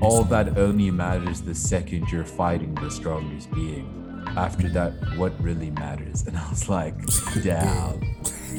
All 0.00 0.24
that 0.24 0.58
only 0.58 0.90
matters 0.90 1.40
the 1.40 1.54
second 1.54 2.10
you're 2.10 2.24
fighting 2.24 2.74
the 2.74 2.90
strongest 2.90 3.50
being. 3.52 4.03
After 4.36 4.68
that, 4.70 4.92
what 5.16 5.32
really 5.42 5.70
matters? 5.70 6.26
And 6.26 6.36
I 6.36 6.48
was 6.50 6.68
like, 6.68 6.94
damn. 7.42 8.00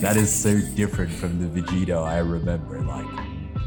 that 0.01 0.16
is 0.18 0.34
so 0.34 0.59
different 0.76 1.11
from 1.11 1.39
the 1.39 1.61
Vegeta 1.61 2.01
I 2.01 2.20
remember. 2.20 2.82
Like 2.82 3.07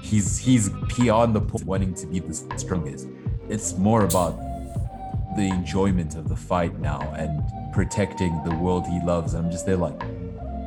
he's 0.03 0.39
he's 0.39 0.71
beyond 0.97 1.35
the 1.35 1.41
point 1.41 1.65
wanting 1.65 1.95
to 1.95 2.07
be 2.07 2.21
the 2.21 2.35
strongest. 2.57 3.09
It's 3.49 3.77
more 3.77 4.05
about 4.05 4.39
the 5.37 5.49
enjoyment 5.49 6.17
of 6.17 6.29
the 6.29 6.37
fight 6.37 6.79
now 6.81 7.01
and 7.17 7.43
protecting 7.73 8.43
the 8.45 8.55
world 8.55 8.87
he 8.87 9.01
loves. 9.05 9.35
I'm 9.35 9.51
just 9.51 9.67
there 9.67 9.77
like 9.77 10.01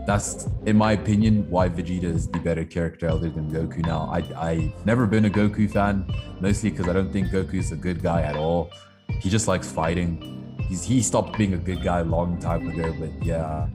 that's 0.06 0.48
in 0.66 0.78
my 0.78 0.94
opinion 0.94 1.48
why 1.50 1.70
Vegeta 1.70 2.04
is 2.04 2.28
the 2.28 2.40
better 2.40 2.66
character 2.66 3.08
other 3.08 3.30
than 3.30 3.52
Goku 3.52 3.86
now. 3.86 4.10
I 4.12 4.24
I've 4.50 4.86
never 4.86 5.06
been 5.06 5.26
a 5.26 5.30
Goku 5.30 5.70
fan, 5.70 6.06
mostly 6.40 6.70
because 6.70 6.88
I 6.88 6.94
don't 6.94 7.12
think 7.12 7.30
Goku 7.30 7.56
is 7.56 7.72
a 7.72 7.76
good 7.76 8.02
guy 8.02 8.22
at 8.24 8.36
all. 8.36 8.72
He 9.20 9.30
just 9.30 9.48
likes 9.48 9.72
fighting. 9.72 10.41
He's 10.72 10.86
he 10.86 11.02
stopped 11.02 11.38
being 11.38 11.54
a 11.54 11.58
good 11.58 11.84
guy 11.84 12.00
a 12.00 12.06
long 12.06 12.40
time 12.40 12.66
ago, 12.70 12.96
but 12.98 13.12
yeah. 13.26 13.68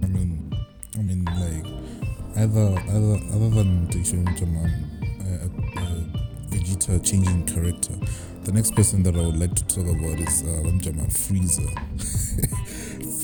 I 0.00 0.06
mean, 0.06 0.56
I 0.96 1.02
mean, 1.02 1.24
like 1.24 1.66
other 2.36 2.78
other 2.88 3.18
other 3.34 3.50
than 3.50 3.90
Jaman, 3.90 4.70
uh, 5.18 5.80
uh, 5.80 6.04
Vegeta 6.50 7.04
changing 7.04 7.44
character. 7.46 7.94
The 8.44 8.52
next 8.52 8.76
person 8.76 9.02
that 9.02 9.16
I 9.16 9.22
would 9.22 9.40
like 9.40 9.56
to 9.56 9.66
talk 9.66 9.88
about 9.88 10.20
is 10.20 10.42
uh, 10.42 10.62
Wamjama 10.62 11.10
Frieza. 11.10 11.68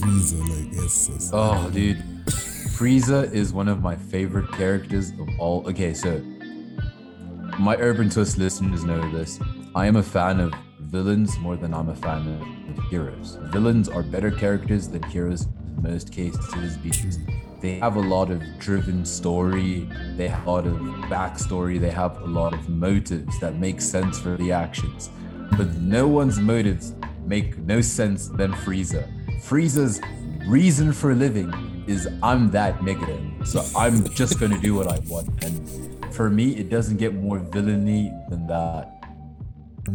Frieza, 0.01 0.41
like 0.49 0.75
yes. 0.75 1.31
Oh, 1.33 1.71
dude, 1.71 2.03
Frieza 2.27 3.33
is 3.33 3.53
one 3.53 3.69
of 3.69 3.83
my 3.83 3.95
favorite 3.95 4.51
characters 4.51 5.11
of 5.11 5.29
all. 5.39 5.65
Okay, 5.69 5.95
so 5.95 6.21
my 7.57 7.77
Urban 7.77 8.11
Twist 8.11 8.37
listeners 8.37 8.83
know 8.83 9.01
this. 9.13 9.39
I 9.77 9.87
am 9.87 9.95
a 9.95 10.03
fan 10.03 10.41
of 10.41 10.53
villains 10.91 11.39
more 11.39 11.57
than 11.57 11.73
I'm 11.73 11.89
a 11.89 11.95
fan 11.95 12.27
of 12.69 12.85
heroes. 12.91 13.39
Villains 13.53 13.89
are 13.89 14.03
better 14.03 14.31
characters 14.31 14.89
than 14.89 15.03
heroes 15.05 15.47
in 15.47 15.83
most 15.83 16.13
cases 16.13 16.77
because 16.79 17.19
they 17.61 17.79
have 17.79 17.97
a 17.97 18.01
lot 18.01 18.31
of 18.31 18.43
driven 18.59 19.05
story, 19.05 19.89
they 20.17 20.27
have 20.27 20.47
a 20.47 20.51
lot 20.51 20.67
of 20.67 20.77
backstory, 21.09 21.79
they 21.81 21.91
have 21.91 22.21
a 22.23 22.27
lot 22.27 22.53
of 22.53 22.69
motives 22.69 23.39
that 23.39 23.57
make 23.57 23.81
sense 23.81 24.19
for 24.19 24.37
the 24.37 24.51
actions. 24.51 25.11
But 25.57 25.77
no 25.77 26.09
one's 26.09 26.41
motives 26.41 26.95
make 27.25 27.57
no 27.59 27.81
sense 27.81 28.29
than 28.29 28.53
Frieza. 28.53 29.09
Frieza's 29.43 30.01
reason 30.47 30.93
for 30.93 31.15
living 31.15 31.85
is 31.87 32.09
I'm 32.23 32.51
that 32.51 32.83
negative. 32.83 33.21
So 33.45 33.65
I'm 33.77 34.09
just 34.15 34.41
gonna 34.41 34.59
do 34.59 34.75
what 34.75 34.89
I 34.89 34.99
want. 35.07 35.45
And 35.45 36.13
for 36.13 36.31
me, 36.31 36.57
it 36.57 36.69
doesn't 36.69 36.97
get 36.97 37.15
more 37.15 37.39
villainy 37.39 38.13
than 38.29 38.47
that. 38.49 39.00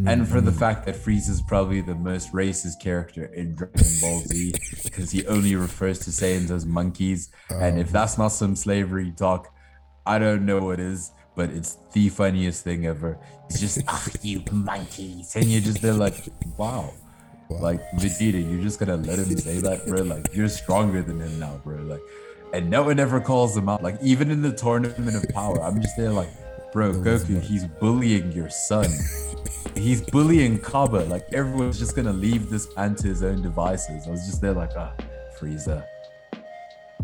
And 0.06 0.28
for 0.28 0.42
the 0.42 0.52
fact 0.52 0.86
that 0.86 0.96
Frieza 0.96 1.30
is 1.30 1.42
probably 1.42 1.82
the 1.82 1.96
most 1.96 2.32
racist 2.34 2.82
character 2.82 3.26
in 3.26 3.56
Dragon 3.56 3.86
Ball 4.02 4.22
Z 4.22 4.54
because 4.84 5.12
he 5.12 5.26
only 5.28 5.56
refers 5.56 6.00
to 6.00 6.10
Saiyans 6.10 6.52
as 6.52 6.66
monkeys. 6.66 7.30
and 7.50 7.80
if 7.80 7.90
oh. 7.90 7.92
that's 7.92 8.18
not 8.18 8.30
some 8.30 8.56
slavery 8.56 9.12
talk, 9.12 9.54
I 10.06 10.20
don't 10.20 10.46
know 10.46 10.60
what 10.60 10.80
is, 10.80 11.12
but 11.36 11.50
it's 11.50 11.78
the 11.94 12.10
funniest 12.10 12.64
thing 12.64 12.86
ever. 12.86 13.18
He's 13.50 13.60
just, 13.60 13.82
oh, 13.88 14.08
you 14.22 14.44
monkeys. 14.52 15.36
And 15.36 15.46
you're 15.46 15.62
just 15.62 15.82
there 15.82 15.94
like, 15.94 16.16
wow. 16.58 16.94
Like 17.50 17.82
Vegeta, 17.92 18.42
you're 18.50 18.64
just 18.64 18.80
gonna 18.80 18.98
let 18.98 19.20
him 19.20 19.38
say 19.38 19.60
that, 19.60 19.86
bro. 19.86 20.02
Like 20.02 20.34
you're 20.34 20.50
stronger 20.50 21.04
than 21.04 21.20
him 21.22 21.40
now, 21.40 21.60
bro. 21.64 21.78
Like, 21.78 22.02
and 22.54 22.70
no 22.70 22.84
one 22.84 23.00
ever 23.00 23.20
calls 23.20 23.56
him 23.56 23.70
out. 23.70 23.84
Like 23.84 24.00
even 24.02 24.32
in 24.32 24.42
the 24.42 24.52
tournament 24.52 25.16
of 25.16 25.30
power, 25.30 25.62
I'm 25.62 25.80
just 25.80 25.96
there 25.96 26.12
like, 26.12 26.30
bro, 26.76 26.92
Goku, 26.92 27.40
he's 27.42 27.66
bullying 27.80 28.32
your 28.34 28.50
son. 28.50 28.90
He's 29.76 30.02
bullying 30.02 30.58
Cabba. 30.60 31.02
Like 31.10 31.26
everyone's 31.34 31.78
just 31.78 31.96
gonna 31.98 32.14
leave 32.14 32.50
this 32.50 32.66
man 32.78 32.96
to 32.96 33.08
his 33.08 33.22
own 33.24 33.42
devices. 33.42 34.08
I 34.08 34.12
was 34.12 34.26
just 34.26 34.40
there 34.40 34.54
like, 34.54 34.72
ah, 34.78 34.94
Frieza. 35.38 35.86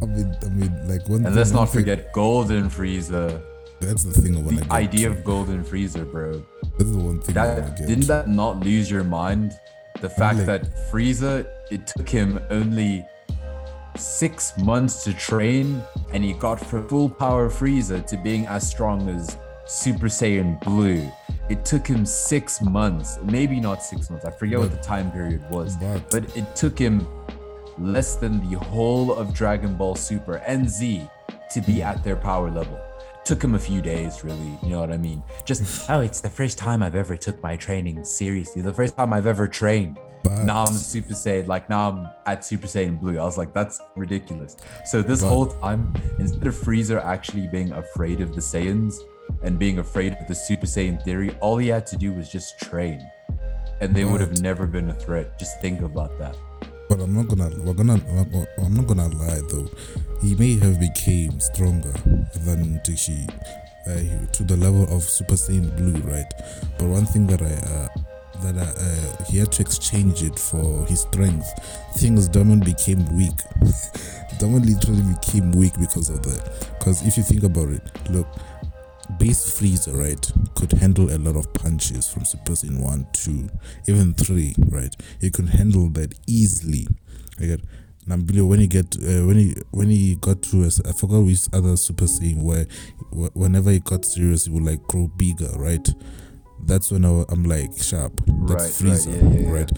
I 0.01 0.05
mean, 0.05 0.29
I 0.41 0.49
mean, 0.49 0.87
like 0.87 1.03
one. 1.09 1.25
And 1.25 1.35
let's 1.35 1.51
not 1.51 1.65
thing- 1.69 1.81
forget 1.81 2.13
Golden 2.13 2.69
Frieza. 2.69 3.41
That's 3.81 4.03
the 4.05 4.13
thing 4.21 4.33
The 4.45 4.65
idea 4.71 5.09
to- 5.09 5.15
of 5.17 5.23
Golden 5.25 5.65
Frieza, 5.65 6.09
bro. 6.09 6.41
That's 6.77 6.91
the 6.91 6.97
one 6.97 7.19
thing 7.19 7.35
That 7.35 7.75
didn't 7.75 8.07
that 8.07 8.29
not 8.29 8.61
lose 8.63 8.89
your 8.89 9.03
mind? 9.03 9.51
The 9.99 10.09
fact 10.09 10.37
like- 10.37 10.45
that 10.51 10.63
Frieza, 10.89 11.45
it 11.71 11.87
took 11.87 12.07
him 12.07 12.39
only 12.49 13.05
six 13.97 14.57
months 14.59 15.03
to 15.05 15.13
train, 15.13 15.81
and 16.13 16.23
he 16.23 16.31
got 16.33 16.57
from 16.59 16.87
full 16.87 17.09
power 17.09 17.49
Frieza 17.49 18.05
to 18.07 18.15
being 18.17 18.45
as 18.47 18.65
strong 18.65 19.09
as 19.09 19.37
Super 19.71 20.07
Saiyan 20.07 20.59
Blue. 20.65 21.09
It 21.49 21.63
took 21.63 21.87
him 21.87 22.05
six 22.05 22.61
months, 22.61 23.19
maybe 23.23 23.61
not 23.61 23.81
six 23.81 24.09
months. 24.09 24.25
I 24.25 24.31
forget 24.31 24.59
what 24.59 24.69
the 24.69 24.77
time 24.77 25.09
period 25.11 25.49
was, 25.49 25.77
But- 25.77 26.11
but 26.11 26.35
it 26.35 26.57
took 26.57 26.77
him 26.77 27.07
less 27.79 28.15
than 28.15 28.41
the 28.49 28.57
whole 28.57 29.13
of 29.13 29.33
Dragon 29.33 29.75
Ball 29.75 29.95
Super 29.95 30.35
and 30.45 30.69
Z 30.69 31.07
to 31.53 31.61
be 31.61 31.75
hmm. 31.75 31.83
at 31.83 32.03
their 32.03 32.17
power 32.17 32.51
level. 32.51 32.77
Took 33.23 33.41
him 33.41 33.55
a 33.55 33.59
few 33.59 33.81
days, 33.81 34.25
really. 34.25 34.59
You 34.61 34.71
know 34.71 34.81
what 34.81 34.91
I 34.91 34.97
mean? 34.97 35.23
Just 35.45 35.61
oh, 35.89 36.01
it's 36.01 36.19
the 36.19 36.29
first 36.29 36.57
time 36.57 36.83
I've 36.83 36.95
ever 36.95 37.15
took 37.15 37.41
my 37.41 37.55
training 37.55 38.03
seriously. 38.03 38.61
The 38.61 38.73
first 38.73 38.97
time 38.97 39.13
I've 39.13 39.27
ever 39.27 39.47
trained. 39.47 39.97
But- 40.23 40.43
now 40.43 40.65
I'm 40.65 40.73
Super 40.73 41.13
Saiyan, 41.13 41.47
like 41.47 41.69
now 41.69 41.89
I'm 41.89 42.09
at 42.25 42.43
Super 42.43 42.67
Saiyan 42.67 42.99
Blue. 42.99 43.17
I 43.17 43.23
was 43.23 43.37
like, 43.37 43.53
that's 43.53 43.79
ridiculous. 43.95 44.57
So 44.83 45.01
this 45.01 45.21
But- 45.21 45.29
whole 45.29 45.45
time, 45.47 45.93
instead 46.19 46.45
of 46.45 46.57
Freezer 46.57 46.99
actually 46.99 47.47
being 47.47 47.71
afraid 47.71 48.19
of 48.19 48.35
the 48.35 48.41
Saiyans 48.41 48.95
and 49.43 49.57
being 49.57 49.79
afraid 49.79 50.13
of 50.13 50.27
the 50.27 50.35
Super 50.35 50.65
Saiyan 50.65 51.01
theory, 51.03 51.31
all 51.39 51.57
he 51.57 51.67
had 51.67 51.85
to 51.87 51.97
do 51.97 52.13
was 52.13 52.29
just 52.29 52.59
train, 52.59 53.09
and 53.79 53.95
they 53.95 54.05
would 54.05 54.21
have 54.21 54.41
never 54.41 54.67
been 54.67 54.89
a 54.89 54.93
threat. 54.93 55.37
Just 55.39 55.59
think 55.61 55.81
about 55.81 56.17
that. 56.19 56.35
But 56.89 56.99
I'm 56.99 57.13
not 57.13 57.27
gonna. 57.27 57.49
We're 57.63 57.73
gonna. 57.73 57.99
I'm 58.57 58.75
not 58.75 58.87
gonna 58.87 59.07
lie 59.07 59.41
though. 59.49 59.69
He 60.21 60.35
may 60.35 60.57
have 60.59 60.79
became 60.79 61.39
stronger 61.39 61.93
than 62.43 62.79
Tishi, 62.83 63.29
uh, 63.87 64.27
to 64.31 64.43
the 64.43 64.57
level 64.57 64.83
of 64.95 65.03
Super 65.03 65.35
Saiyan 65.35 65.75
Blue, 65.77 65.99
right? 66.01 66.31
But 66.77 66.87
one 66.87 67.05
thing 67.05 67.27
that 67.27 67.41
I. 67.41 67.53
Uh, 67.53 67.87
that 68.41 68.57
I, 68.57 68.71
uh, 68.71 69.23
he 69.25 69.37
had 69.37 69.51
to 69.53 69.61
exchange 69.61 70.23
it 70.23 70.37
for 70.37 70.85
his 70.87 71.01
strength. 71.01 71.47
Things 71.97 72.27
Diamond 72.27 72.65
became 72.65 73.05
weak. 73.15 73.39
Diamond 74.39 74.65
literally 74.65 75.03
became 75.13 75.51
weak 75.51 75.73
because 75.79 76.09
of 76.09 76.23
that. 76.23 76.67
Because 76.79 77.05
if 77.05 77.17
you 77.17 77.23
think 77.23 77.43
about 77.43 77.69
it, 77.69 77.81
look, 78.09 78.27
base 79.17 79.57
Freezer, 79.57 79.93
right, 79.93 80.31
could 80.55 80.71
handle 80.73 81.11
a 81.11 81.17
lot 81.17 81.35
of 81.35 81.53
punches 81.53 82.07
from 82.11 82.25
Super 82.25 82.53
Saiyan 82.53 82.81
1, 82.81 83.07
2, 83.13 83.49
even 83.87 84.13
3, 84.13 84.55
right? 84.69 84.95
He 85.19 85.29
could 85.29 85.49
handle 85.49 85.89
that 85.89 86.13
easily. 86.27 86.87
I 87.39 87.45
get 87.45 87.61
Nambilo 88.07 88.47
when 88.47 88.59
he 88.59 88.67
get 88.67 88.95
uh, 88.97 89.25
when 89.25 89.37
he 89.37 89.55
when 89.71 89.89
he 89.89 90.15
got 90.15 90.41
to 90.43 90.63
us, 90.63 90.81
I 90.85 90.91
forgot 90.91 91.19
which 91.19 91.47
other 91.53 91.77
Super 91.77 92.05
Saiyan 92.05 92.41
where 92.41 92.65
whenever 93.33 93.71
he 93.71 93.79
got 93.79 94.05
serious 94.05 94.45
he 94.45 94.51
would 94.51 94.63
like 94.63 94.83
grow 94.87 95.07
bigger, 95.07 95.49
right? 95.55 95.87
That's 96.65 96.91
when 96.91 97.05
I, 97.05 97.23
I'm 97.29 97.43
like 97.43 97.77
sharp. 97.81 98.21
That's 98.25 98.29
Right, 98.29 98.61
right, 98.61 98.71
Freezer, 98.71 99.11
yeah, 99.11 99.17
yeah, 99.23 99.39
yeah. 99.39 99.51
right? 99.51 99.71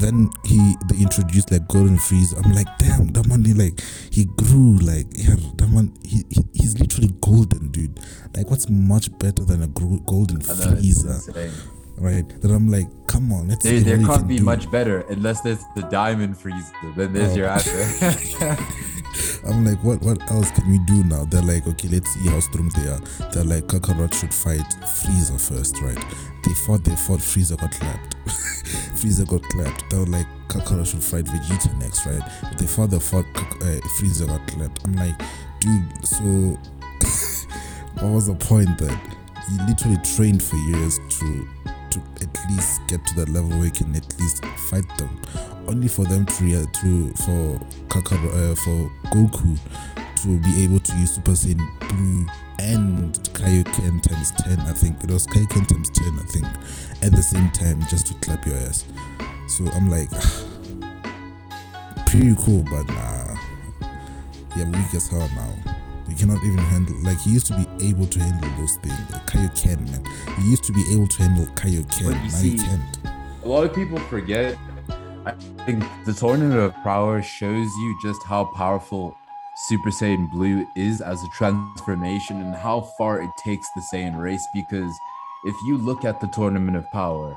Then 0.00 0.30
he 0.44 0.74
they 0.88 0.98
introduced 1.02 1.50
like 1.50 1.66
Golden 1.68 1.98
Freeze. 1.98 2.32
I'm 2.32 2.52
like, 2.52 2.66
damn, 2.78 3.08
that 3.08 3.26
man 3.28 3.44
he 3.44 3.54
like 3.54 3.80
he 4.10 4.24
grew 4.36 4.78
like 4.78 5.06
yeah, 5.12 5.36
that 5.56 5.68
man 5.70 5.94
he, 6.04 6.24
he 6.30 6.42
he's 6.52 6.78
literally 6.78 7.12
golden, 7.20 7.68
dude. 7.70 8.00
Like 8.36 8.50
what's 8.50 8.68
much 8.68 9.16
better 9.18 9.44
than 9.44 9.62
a 9.62 9.66
gro- 9.68 10.00
golden 10.06 10.40
Freezer. 10.40 11.18
Right? 11.98 12.24
Then 12.42 12.50
I'm 12.50 12.68
like, 12.70 12.88
come 13.06 13.32
on, 13.32 13.48
let's 13.48 13.62
There, 13.64 13.78
see 13.78 13.84
there 13.84 13.98
can't 13.98 14.26
be 14.28 14.38
do. 14.38 14.44
much 14.44 14.70
better 14.70 15.00
unless 15.08 15.40
there's 15.42 15.62
the 15.74 15.82
diamond 15.82 16.36
freeze. 16.38 16.70
Then 16.96 17.12
there's 17.12 17.32
Oh. 17.32 17.36
your 17.36 17.48
answer. 17.48 17.84
I'm 19.48 19.64
like, 19.64 19.82
what 19.82 20.02
what 20.02 20.20
else 20.30 20.50
can 20.50 20.68
we 20.70 20.78
do 20.80 21.02
now? 21.04 21.24
They're 21.24 21.40
like, 21.42 21.66
okay, 21.66 21.88
let's 21.88 22.10
see 22.14 22.28
how 22.28 22.40
strong 22.40 22.68
they 22.76 22.88
are. 22.88 23.00
They're 23.32 23.44
like, 23.44 23.64
Kakarot 23.64 24.12
should 24.12 24.34
fight 24.34 24.66
Freezer 25.02 25.38
first, 25.38 25.80
right? 25.80 25.96
They 26.44 26.52
fought, 26.66 26.84
they 26.84 26.94
fought, 26.96 27.22
Freezer 27.22 27.56
got 27.56 27.70
clapped. 27.72 28.16
Freezer 28.96 29.24
got 29.24 29.42
clapped. 29.44 29.88
They 29.90 29.98
were 29.98 30.06
like, 30.06 30.26
Kakarot 30.48 30.86
should 30.86 31.02
fight 31.02 31.24
Vegeta 31.26 31.76
next, 31.78 32.04
right? 32.06 32.22
They 32.58 32.66
fought, 32.66 32.90
they 32.90 32.98
fought, 32.98 33.24
uh, 33.62 33.80
Freezer 33.98 34.26
got 34.26 34.46
clapped. 34.48 34.84
I'm 34.84 34.94
like, 34.94 35.18
dude, 35.60 36.06
so 36.06 36.58
what 38.00 38.12
was 38.12 38.26
the 38.26 38.34
point 38.34 38.76
that 38.78 38.98
He 39.48 39.58
literally 39.66 39.98
trained 40.16 40.42
for 40.42 40.56
years 40.56 40.98
to 41.20 41.48
to 41.96 42.22
at 42.22 42.50
least 42.50 42.80
get 42.88 43.04
to 43.06 43.14
that 43.16 43.28
level 43.28 43.50
where 43.50 43.66
you 43.66 43.70
can 43.70 43.94
at 43.96 44.18
least 44.20 44.44
fight 44.68 44.84
them. 44.98 45.20
Only 45.66 45.88
for 45.88 46.04
them 46.04 46.26
to 46.26 46.44
rea- 46.44 46.66
to 46.80 47.12
for 47.14 47.60
Kakaroto 47.88 48.52
uh, 48.52 48.54
for 48.54 48.90
Goku 49.10 49.58
to 50.22 50.38
be 50.40 50.64
able 50.64 50.80
to 50.80 50.96
use 50.96 51.14
Super 51.14 51.32
Saiyan 51.32 51.58
Blue 51.88 52.26
and 52.58 53.14
Kaioken 53.34 54.02
times 54.02 54.30
ten. 54.32 54.60
I 54.60 54.72
think 54.72 55.02
it 55.02 55.10
was 55.10 55.26
Kaioken 55.26 55.66
times 55.66 55.90
ten. 55.90 56.18
I 56.18 56.24
think 56.24 56.46
at 57.02 57.12
the 57.12 57.22
same 57.22 57.50
time 57.50 57.80
just 57.88 58.06
to 58.08 58.14
clap 58.14 58.46
your 58.46 58.56
ass. 58.56 58.84
So 59.48 59.66
I'm 59.68 59.88
like, 59.90 60.10
pretty 62.06 62.34
cool, 62.38 62.62
but 62.62 62.86
nah, 62.88 63.36
yeah, 64.56 64.64
weak 64.64 64.94
as 64.94 65.08
hell 65.08 65.28
now. 65.34 65.75
You 66.08 66.14
cannot 66.14 66.44
even 66.44 66.58
handle 66.58 66.96
like 67.02 67.20
he 67.20 67.30
used 67.30 67.46
to 67.48 67.56
be 67.56 67.88
able 67.88 68.06
to 68.06 68.18
handle 68.20 68.50
those 68.58 68.76
things. 68.76 68.94
Kaioken, 69.26 69.90
man. 69.90 70.04
He 70.38 70.50
used 70.50 70.64
to 70.64 70.72
be 70.72 70.84
able 70.92 71.08
to 71.08 71.22
handle 71.22 71.46
Kaioken. 71.54 72.12
Now 72.12 72.38
he 72.40 72.58
can't. 72.58 72.98
a 73.44 73.48
lot 73.48 73.64
of 73.64 73.74
people 73.74 73.98
forget. 73.98 74.56
I 75.24 75.32
think 75.64 75.84
the 76.04 76.12
tournament 76.12 76.60
of 76.60 76.72
power 76.84 77.20
shows 77.20 77.66
you 77.66 77.98
just 78.00 78.22
how 78.24 78.44
powerful 78.44 79.16
Super 79.68 79.90
Saiyan 79.90 80.30
Blue 80.30 80.64
is 80.76 81.00
as 81.00 81.20
a 81.22 81.28
transformation 81.36 82.40
and 82.40 82.54
how 82.54 82.82
far 82.96 83.20
it 83.22 83.30
takes 83.42 83.66
the 83.74 83.82
Saiyan 83.92 84.16
race. 84.20 84.46
Because 84.54 84.92
if 85.44 85.56
you 85.66 85.78
look 85.78 86.04
at 86.04 86.20
the 86.20 86.28
Tournament 86.28 86.76
of 86.76 86.88
Power, 86.92 87.36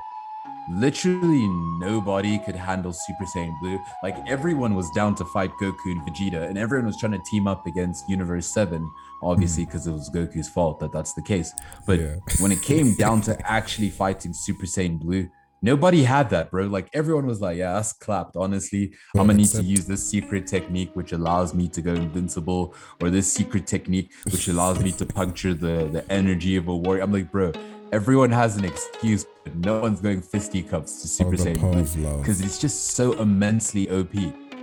literally 0.69 1.47
nobody 1.79 2.39
could 2.39 2.55
handle 2.55 2.93
Super 2.93 3.25
Saiyan 3.25 3.59
Blue. 3.59 3.79
Like 4.03 4.17
everyone 4.27 4.75
was 4.75 4.89
down 4.91 5.15
to 5.15 5.25
fight 5.25 5.51
Goku 5.61 5.77
and 5.85 6.01
Vegeta, 6.01 6.47
and 6.47 6.57
everyone 6.57 6.85
was 6.85 6.97
trying 6.97 7.13
to 7.13 7.21
team 7.29 7.47
up 7.47 7.65
against 7.65 8.07
Universe 8.09 8.47
7, 8.47 8.89
obviously, 9.23 9.63
hmm. 9.63 9.69
because 9.69 9.87
it 9.87 9.91
was 9.91 10.09
Goku's 10.09 10.49
fault 10.49 10.79
that 10.79 10.91
that's 10.91 11.13
the 11.13 11.21
case. 11.23 11.51
But 11.85 11.99
Yeah. 11.99 12.15
when 12.39 12.51
it 12.51 12.61
came 12.61 12.93
down 12.95 13.21
to 13.21 13.37
actually 13.49 13.89
fighting 13.89 14.33
Super 14.33 14.65
Saiyan 14.65 14.99
Blue, 14.99 15.29
nobody 15.61 16.03
had 16.03 16.29
that, 16.29 16.51
bro. 16.51 16.67
Like 16.67 16.89
everyone 16.93 17.25
was 17.25 17.41
like, 17.41 17.57
yeah, 17.57 17.73
that's 17.73 17.93
clapped. 17.93 18.35
Honestly, 18.35 18.93
Well, 19.13 19.21
I'm 19.21 19.27
gonna 19.27 19.39
need 19.39 19.49
to 19.49 19.63
use 19.63 19.85
this 19.85 20.07
secret 20.09 20.47
technique 20.47 20.91
which 20.93 21.11
allows 21.11 21.53
me 21.53 21.67
to 21.69 21.81
go 21.81 21.93
invincible, 21.93 22.75
or 23.01 23.09
this 23.09 23.31
secret 23.31 23.67
technique 23.67 24.11
which 24.25 24.47
allows 24.53 24.79
me 24.81 24.91
to 24.93 25.05
puncture 25.05 25.53
the 25.53 25.89
the 25.91 26.09
energy 26.11 26.55
of 26.55 26.67
a 26.67 26.75
warrior. 26.75 27.01
I'm 27.01 27.11
like, 27.11 27.31
bro, 27.31 27.51
everyone 27.91 28.31
has 28.31 28.55
an 28.57 28.65
excuse, 28.65 29.25
but 29.43 29.55
no 29.55 29.79
one's 29.79 30.01
going 30.01 30.21
fisticuffs 30.21 31.01
to 31.01 31.07
Super 31.07 31.37
the 31.37 31.43
Saiyan 31.43 31.59
power 31.59 31.71
Blue 31.71 31.81
of 31.81 31.99
love. 31.99 32.21
because 32.21 32.41
it's 32.41 32.59
just 32.59 32.91
so 32.91 33.13
immensely 33.13 33.89
OP. 33.89 34.11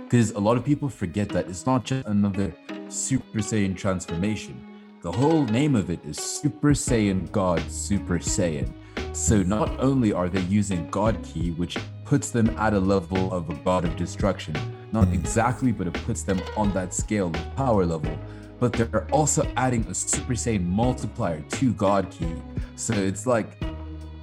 Because 0.03 0.31
a 0.31 0.39
lot 0.39 0.55
of 0.55 0.63
people 0.63 0.87
forget 0.87 1.29
that 1.29 1.47
it's 1.49 1.65
not 1.65 1.83
just 1.83 2.07
another 2.07 2.53
Super 2.87 3.39
Saiyan 3.39 3.75
transformation. 3.75 4.63
The 5.01 5.11
whole 5.11 5.43
name 5.45 5.75
of 5.75 5.89
it 5.89 6.03
is 6.05 6.17
Super 6.17 6.71
Saiyan 6.71 7.31
God 7.31 7.61
Super 7.69 8.19
Saiyan. 8.19 8.71
So 9.11 9.43
not 9.43 9.79
only 9.79 10.13
are 10.13 10.29
they 10.29 10.41
using 10.41 10.89
God 10.89 11.21
Ki, 11.23 11.51
which 11.51 11.77
puts 12.05 12.29
them 12.29 12.49
at 12.57 12.73
a 12.73 12.79
level 12.79 13.33
of 13.33 13.49
a 13.49 13.53
God 13.55 13.83
of 13.83 13.95
destruction, 13.95 14.55
not 14.91 15.07
hmm. 15.07 15.13
exactly, 15.13 15.71
but 15.71 15.87
it 15.87 15.93
puts 16.05 16.23
them 16.23 16.41
on 16.55 16.71
that 16.73 16.93
scale 16.93 17.27
of 17.27 17.55
power 17.55 17.85
level, 17.85 18.17
but 18.59 18.73
they're 18.73 19.07
also 19.11 19.49
adding 19.55 19.85
a 19.87 19.93
Super 19.93 20.33
Saiyan 20.33 20.65
multiplier 20.65 21.41
to 21.41 21.73
God 21.73 22.09
Ki. 22.11 22.27
So 22.75 22.93
it's 22.93 23.25
like 23.25 23.61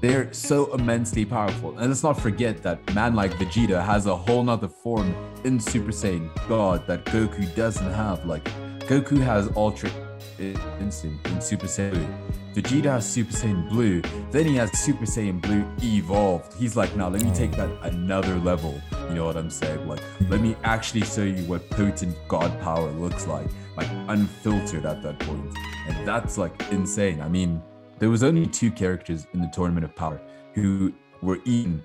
they're 0.01 0.32
so 0.32 0.72
immensely 0.74 1.24
powerful. 1.24 1.78
And 1.78 1.89
let's 1.89 2.03
not 2.03 2.20
forget 2.20 2.62
that 2.62 2.95
man 2.95 3.14
like 3.14 3.32
Vegeta 3.35 3.85
has 3.85 4.07
a 4.07 4.16
whole 4.16 4.43
nother 4.43 4.68
form 4.68 5.14
in 5.45 5.59
Super 5.59 5.93
Saiyan 5.93 6.28
God 6.49 6.87
that 6.87 7.05
Goku 7.07 7.55
doesn't 7.55 7.93
have. 7.93 8.24
Like 8.26 8.45
Goku 8.80 9.18
has 9.18 9.49
Ultra 9.57 9.91
Instinct 10.39 11.26
in 11.28 11.41
Super 11.41 11.66
Saiyan. 11.66 12.07
Vegeta 12.55 12.85
has 12.85 13.09
Super 13.09 13.32
Saiyan 13.32 13.68
Blue. 13.68 14.03
Then 14.30 14.47
he 14.47 14.57
has 14.57 14.70
Super 14.78 15.07
Saiyan 15.07 15.41
Blue 15.41 15.64
Evolved. 15.82 16.55
He's 16.55 16.76
like, 16.76 16.95
now 16.97 17.09
let 17.09 17.22
me 17.22 17.32
take 17.32 17.53
that 17.53 17.70
another 17.82 18.37
level. 18.37 18.80
You 19.09 19.14
know 19.14 19.24
what 19.24 19.37
I'm 19.37 19.51
saying? 19.51 19.89
Like, 19.89 20.01
let 20.28 20.41
me 20.41 20.55
actually 20.64 21.03
show 21.03 21.22
you 21.22 21.45
what 21.45 21.68
potent 21.70 22.16
God 22.28 22.61
power 22.61 22.91
looks 22.91 23.26
like, 23.26 23.47
like 23.77 23.89
unfiltered 24.09 24.87
at 24.87 25.03
that 25.03 25.18
point. 25.20 25.57
And 25.89 26.07
that's 26.07 26.39
like 26.39 26.55
insane. 26.70 27.20
I 27.20 27.29
mean, 27.29 27.62
there 27.99 28.11
was 28.11 28.22
only 28.22 28.47
two 28.47 28.70
characters 28.70 29.27
in 29.35 29.41
the 29.41 29.49
tournament 29.49 29.85
of 29.85 29.95
power 29.95 30.20
who 30.55 30.93
were 31.22 31.39
eaten 31.45 31.83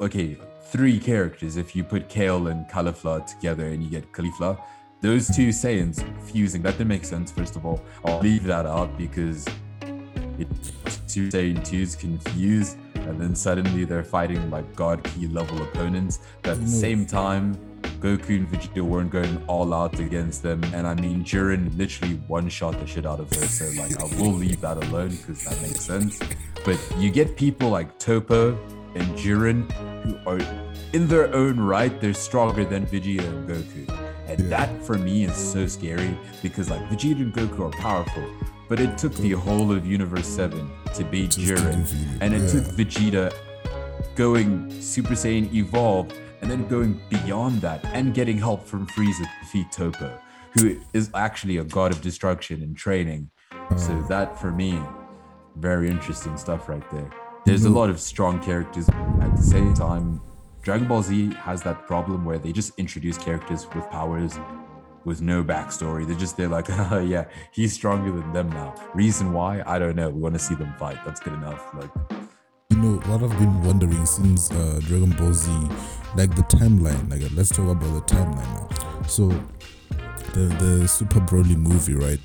okay 0.00 0.36
three 0.70 0.98
characters 0.98 1.56
if 1.56 1.74
you 1.74 1.82
put 1.82 2.08
kale 2.08 2.48
and 2.48 2.68
Caulifla 2.68 3.26
together 3.26 3.68
and 3.68 3.82
you 3.82 3.88
get 3.88 4.12
cauliflower 4.12 4.58
those 5.00 5.34
two 5.34 5.48
saiyans 5.48 6.04
fusing 6.30 6.62
that 6.62 6.72
didn't 6.72 6.88
make 6.88 7.04
sense 7.04 7.32
first 7.32 7.56
of 7.56 7.64
all 7.64 7.80
i'll 8.04 8.20
leave 8.20 8.44
that 8.44 8.66
out 8.66 8.96
because 8.98 9.46
it 10.38 10.48
two 11.08 11.28
saiyan 11.28 11.64
twos 11.64 11.96
confused 11.96 12.76
and 12.94 13.18
then 13.18 13.34
suddenly 13.34 13.84
they're 13.84 14.04
fighting 14.04 14.50
like 14.50 14.76
god 14.76 15.02
ki 15.04 15.26
level 15.28 15.62
opponents 15.62 16.20
but 16.42 16.52
at 16.52 16.60
the 16.60 16.68
same 16.68 17.06
time 17.06 17.56
Goku 18.00 18.36
and 18.36 18.48
Vegeta 18.50 18.82
weren't 18.82 19.10
going 19.10 19.42
all 19.46 19.72
out 19.72 19.98
against 19.98 20.42
them, 20.42 20.62
and 20.74 20.86
I 20.86 20.94
mean 20.94 21.24
Jiren 21.24 21.76
literally 21.78 22.14
one 22.26 22.48
shot 22.48 22.78
the 22.78 22.86
shit 22.86 23.06
out 23.06 23.20
of 23.20 23.30
her. 23.30 23.46
So 23.46 23.64
like 23.80 23.98
I 24.00 24.04
will 24.20 24.32
leave 24.32 24.60
that 24.60 24.76
alone 24.84 25.10
because 25.10 25.44
that 25.44 25.60
makes 25.62 25.80
sense. 25.80 26.18
But 26.64 26.78
you 26.98 27.10
get 27.10 27.36
people 27.36 27.70
like 27.70 27.98
Toppo 27.98 28.56
and 28.94 29.06
Jiren 29.16 29.70
who 30.02 30.18
are 30.30 30.38
in 30.92 31.08
their 31.08 31.32
own 31.34 31.58
right, 31.58 31.98
they're 32.00 32.14
stronger 32.14 32.64
than 32.64 32.86
Vegeta 32.86 33.26
and 33.26 33.48
Goku. 33.48 33.88
And 34.28 34.40
Yeah. 34.40 34.48
that 34.48 34.84
for 34.84 34.98
me 34.98 35.24
is 35.24 35.34
so 35.34 35.66
scary 35.66 36.16
because 36.42 36.68
like 36.70 36.80
Vegeta 36.90 37.20
and 37.22 37.32
Goku 37.32 37.66
are 37.66 37.80
powerful, 37.80 38.24
but 38.68 38.78
it 38.80 38.98
took 38.98 39.14
the 39.14 39.32
whole 39.32 39.70
of 39.72 39.86
Universe 39.86 40.26
7 40.28 40.68
to 40.94 41.04
beat 41.04 41.30
Just 41.30 41.62
Jiren. 41.62 41.82
it, 41.84 42.22
And 42.22 42.34
it 42.34 42.42
yeah. 42.42 42.50
took 42.50 42.64
Vegeta 42.76 43.32
going 44.14 44.70
Super 44.82 45.14
Saiyan 45.14 45.52
evolved 45.54 46.12
and 46.46 46.60
then 46.62 46.68
going 46.68 47.00
beyond 47.08 47.60
that 47.60 47.84
and 47.86 48.14
getting 48.14 48.38
help 48.38 48.64
from 48.64 48.86
Frieza 48.86 49.22
to 49.24 49.28
defeat 49.40 49.72
Toko, 49.72 50.16
who 50.52 50.80
is 50.92 51.10
actually 51.12 51.56
a 51.56 51.64
god 51.64 51.90
of 51.90 52.00
destruction 52.00 52.62
and 52.62 52.76
training. 52.76 53.28
So 53.76 53.92
Uh. 53.92 54.06
that 54.06 54.38
for 54.40 54.52
me, 54.52 54.80
very 55.56 55.90
interesting 55.90 56.36
stuff 56.36 56.68
right 56.68 56.88
there. 56.92 57.10
There's 57.46 57.64
a 57.64 57.68
Mhm. 57.68 57.74
lot 57.74 57.90
of 57.90 57.98
strong 57.98 58.38
characters 58.38 58.88
at 58.88 59.34
the 59.36 59.42
same 59.42 59.74
time. 59.74 60.20
Dragon 60.62 60.86
Ball 60.86 61.02
Z 61.02 61.32
has 61.34 61.62
that 61.62 61.84
problem 61.88 62.24
where 62.24 62.38
they 62.38 62.52
just 62.52 62.72
introduce 62.78 63.18
characters 63.18 63.66
with 63.74 63.90
powers 63.90 64.38
with 65.04 65.20
no 65.20 65.42
backstory. 65.42 66.06
They're 66.06 66.14
just 66.26 66.36
they're 66.36 66.48
like, 66.48 66.68
oh, 66.92 67.00
yeah, 67.00 67.24
he's 67.50 67.72
stronger 67.72 68.12
than 68.12 68.32
them 68.32 68.50
now. 68.50 68.72
Reason 68.94 69.32
why? 69.32 69.64
I 69.66 69.80
don't 69.80 69.96
know. 69.96 70.10
We 70.10 70.20
want 70.20 70.34
to 70.34 70.40
see 70.40 70.54
them 70.54 70.72
fight. 70.78 70.98
That's 71.04 71.18
good 71.18 71.34
enough. 71.34 71.74
Like 71.74 71.90
You 72.70 72.76
know 72.78 72.96
what 73.08 73.22
I've 73.24 73.36
been 73.36 73.62
wondering 73.64 74.06
since 74.06 74.48
uh, 74.52 74.80
Dragon 74.82 75.10
Ball 75.10 75.32
Z, 75.32 75.50
like 76.14 76.34
the 76.36 76.42
timeline. 76.42 77.10
Like 77.10 77.22
let's 77.34 77.50
talk 77.50 77.68
about 77.68 77.92
the 77.92 78.14
timeline 78.14 78.36
now. 78.54 78.68
So 79.06 79.28
the 80.34 80.54
the 80.58 80.88
Super 80.88 81.20
Broly 81.20 81.56
movie, 81.56 81.94
right? 81.94 82.20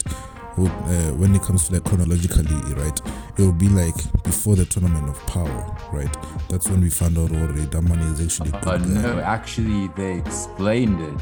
Would, 0.58 0.70
uh, 0.70 1.14
when 1.14 1.34
it 1.34 1.42
comes 1.42 1.68
to 1.68 1.76
like 1.76 1.86
chronologically, 1.86 2.44
right? 2.76 3.00
It 3.38 3.42
will 3.42 3.54
be 3.54 3.70
like 3.70 3.96
before 4.24 4.56
the 4.56 4.66
tournament 4.66 5.08
of 5.08 5.18
power, 5.26 5.78
right? 5.94 6.14
That's 6.50 6.68
when 6.70 6.82
we 6.82 6.90
found 6.90 7.18
out 7.18 7.32
already 7.32 7.66
that 7.66 7.82
money 7.82 8.04
is 8.12 8.20
actually 8.20 8.52
good. 8.52 8.68
Uh, 8.68 8.78
no, 8.78 9.20
actually, 9.22 9.88
they 9.96 10.18
explained 10.18 11.00
it. 11.00 11.20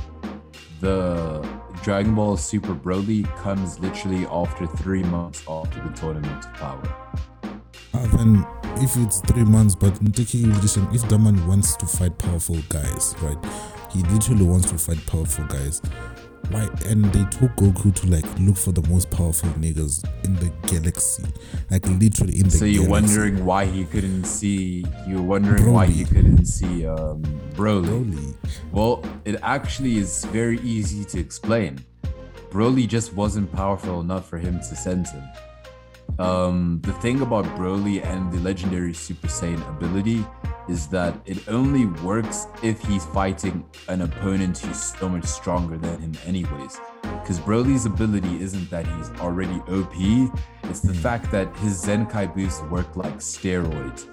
The 0.82 1.48
Dragon 1.84 2.16
Ball 2.16 2.38
Super 2.38 2.74
Broly 2.74 3.24
comes 3.38 3.80
literally 3.80 4.26
after 4.32 4.66
three 4.66 5.04
months 5.04 5.44
after 5.48 5.80
the 5.82 5.90
Tournament 5.90 6.46
of 6.46 6.54
Power. 6.56 6.96
Ah, 7.94 8.08
then 8.16 8.46
if 8.78 8.96
it's 8.98 9.22
three 9.22 9.44
months, 9.44 9.76
but 9.76 10.00
in 10.02 10.12
taking 10.12 10.52
edition, 10.52 10.88
if 10.94 11.08
Daman 11.10 11.46
wants 11.48 11.76
to 11.78 11.86
fight 11.86 12.18
powerful 12.18 12.58
guys, 12.70 13.16
right? 13.22 13.38
He 13.92 14.04
literally 14.04 14.46
wants 14.46 14.70
to 14.72 14.78
fight 14.78 15.06
powerful 15.08 15.46
guys. 15.46 15.82
Why? 16.50 16.68
And 16.86 17.06
they 17.06 17.24
took 17.26 17.52
Goku 17.58 17.94
to 17.94 18.08
like 18.08 18.26
look 18.40 18.58
for 18.58 18.72
the 18.72 18.88
most 18.90 19.12
powerful 19.12 19.50
niggas 19.52 20.04
in 20.24 20.36
the 20.36 20.52
galaxy, 20.68 21.24
like 21.70 21.86
literally 21.88 22.40
in 22.40 22.46
the. 22.46 22.52
So 22.52 22.66
you're 22.66 22.86
galaxy. 22.86 23.18
wondering 23.18 23.46
why 23.46 23.66
he 23.66 23.86
couldn't 23.86 24.24
see? 24.24 24.86
You're 25.08 25.22
wondering 25.22 25.72
why 25.72 25.86
he 25.86 26.06
couldn't 26.06 26.46
see 26.46 26.88
um, 26.88 27.22
Broly. 27.54 27.86
Broly. 27.86 28.36
Well, 28.72 29.04
it 29.26 29.40
actually 29.44 29.98
is 29.98 30.26
very 30.26 30.60
easy 30.62 31.04
to 31.06 31.20
explain. 31.20 31.84
Broly 32.50 32.88
just 32.88 33.14
wasn't 33.14 33.52
powerful 33.52 34.02
enough 34.02 34.28
for 34.28 34.40
him 34.40 34.60
to 34.60 34.76
sense 34.76 35.12
him. 35.12 35.24
Um, 36.20 36.82
the 36.84 36.92
thing 36.94 37.22
about 37.22 37.46
Broly 37.56 38.04
and 38.06 38.30
the 38.30 38.40
legendary 38.42 38.94
Super 38.94 39.28
Saiyan 39.28 39.68
ability 39.70 40.26
is 40.68 40.88
that 40.88 41.18
it 41.26 41.48
only 41.48 41.86
works 42.04 42.46
if 42.62 42.82
he's 42.82 43.06
fighting 43.06 43.66
an 43.88 44.02
opponent 44.02 44.58
who's 44.58 44.82
so 44.82 45.08
much 45.08 45.24
stronger 45.24 45.78
than 45.78 46.02
him, 46.02 46.14
anyways. 46.26 46.78
Because 47.02 47.40
Broly's 47.40 47.86
ability 47.86 48.42
isn't 48.42 48.70
that 48.70 48.86
he's 48.86 49.10
already 49.22 49.62
OP, 49.72 49.96
it's 50.64 50.82
the 50.82 50.94
fact 50.94 51.32
that 51.32 51.56
his 51.60 51.86
Zenkai 51.86 52.36
boosts 52.36 52.62
work 52.64 52.98
like 52.98 53.16
steroids. 53.20 54.08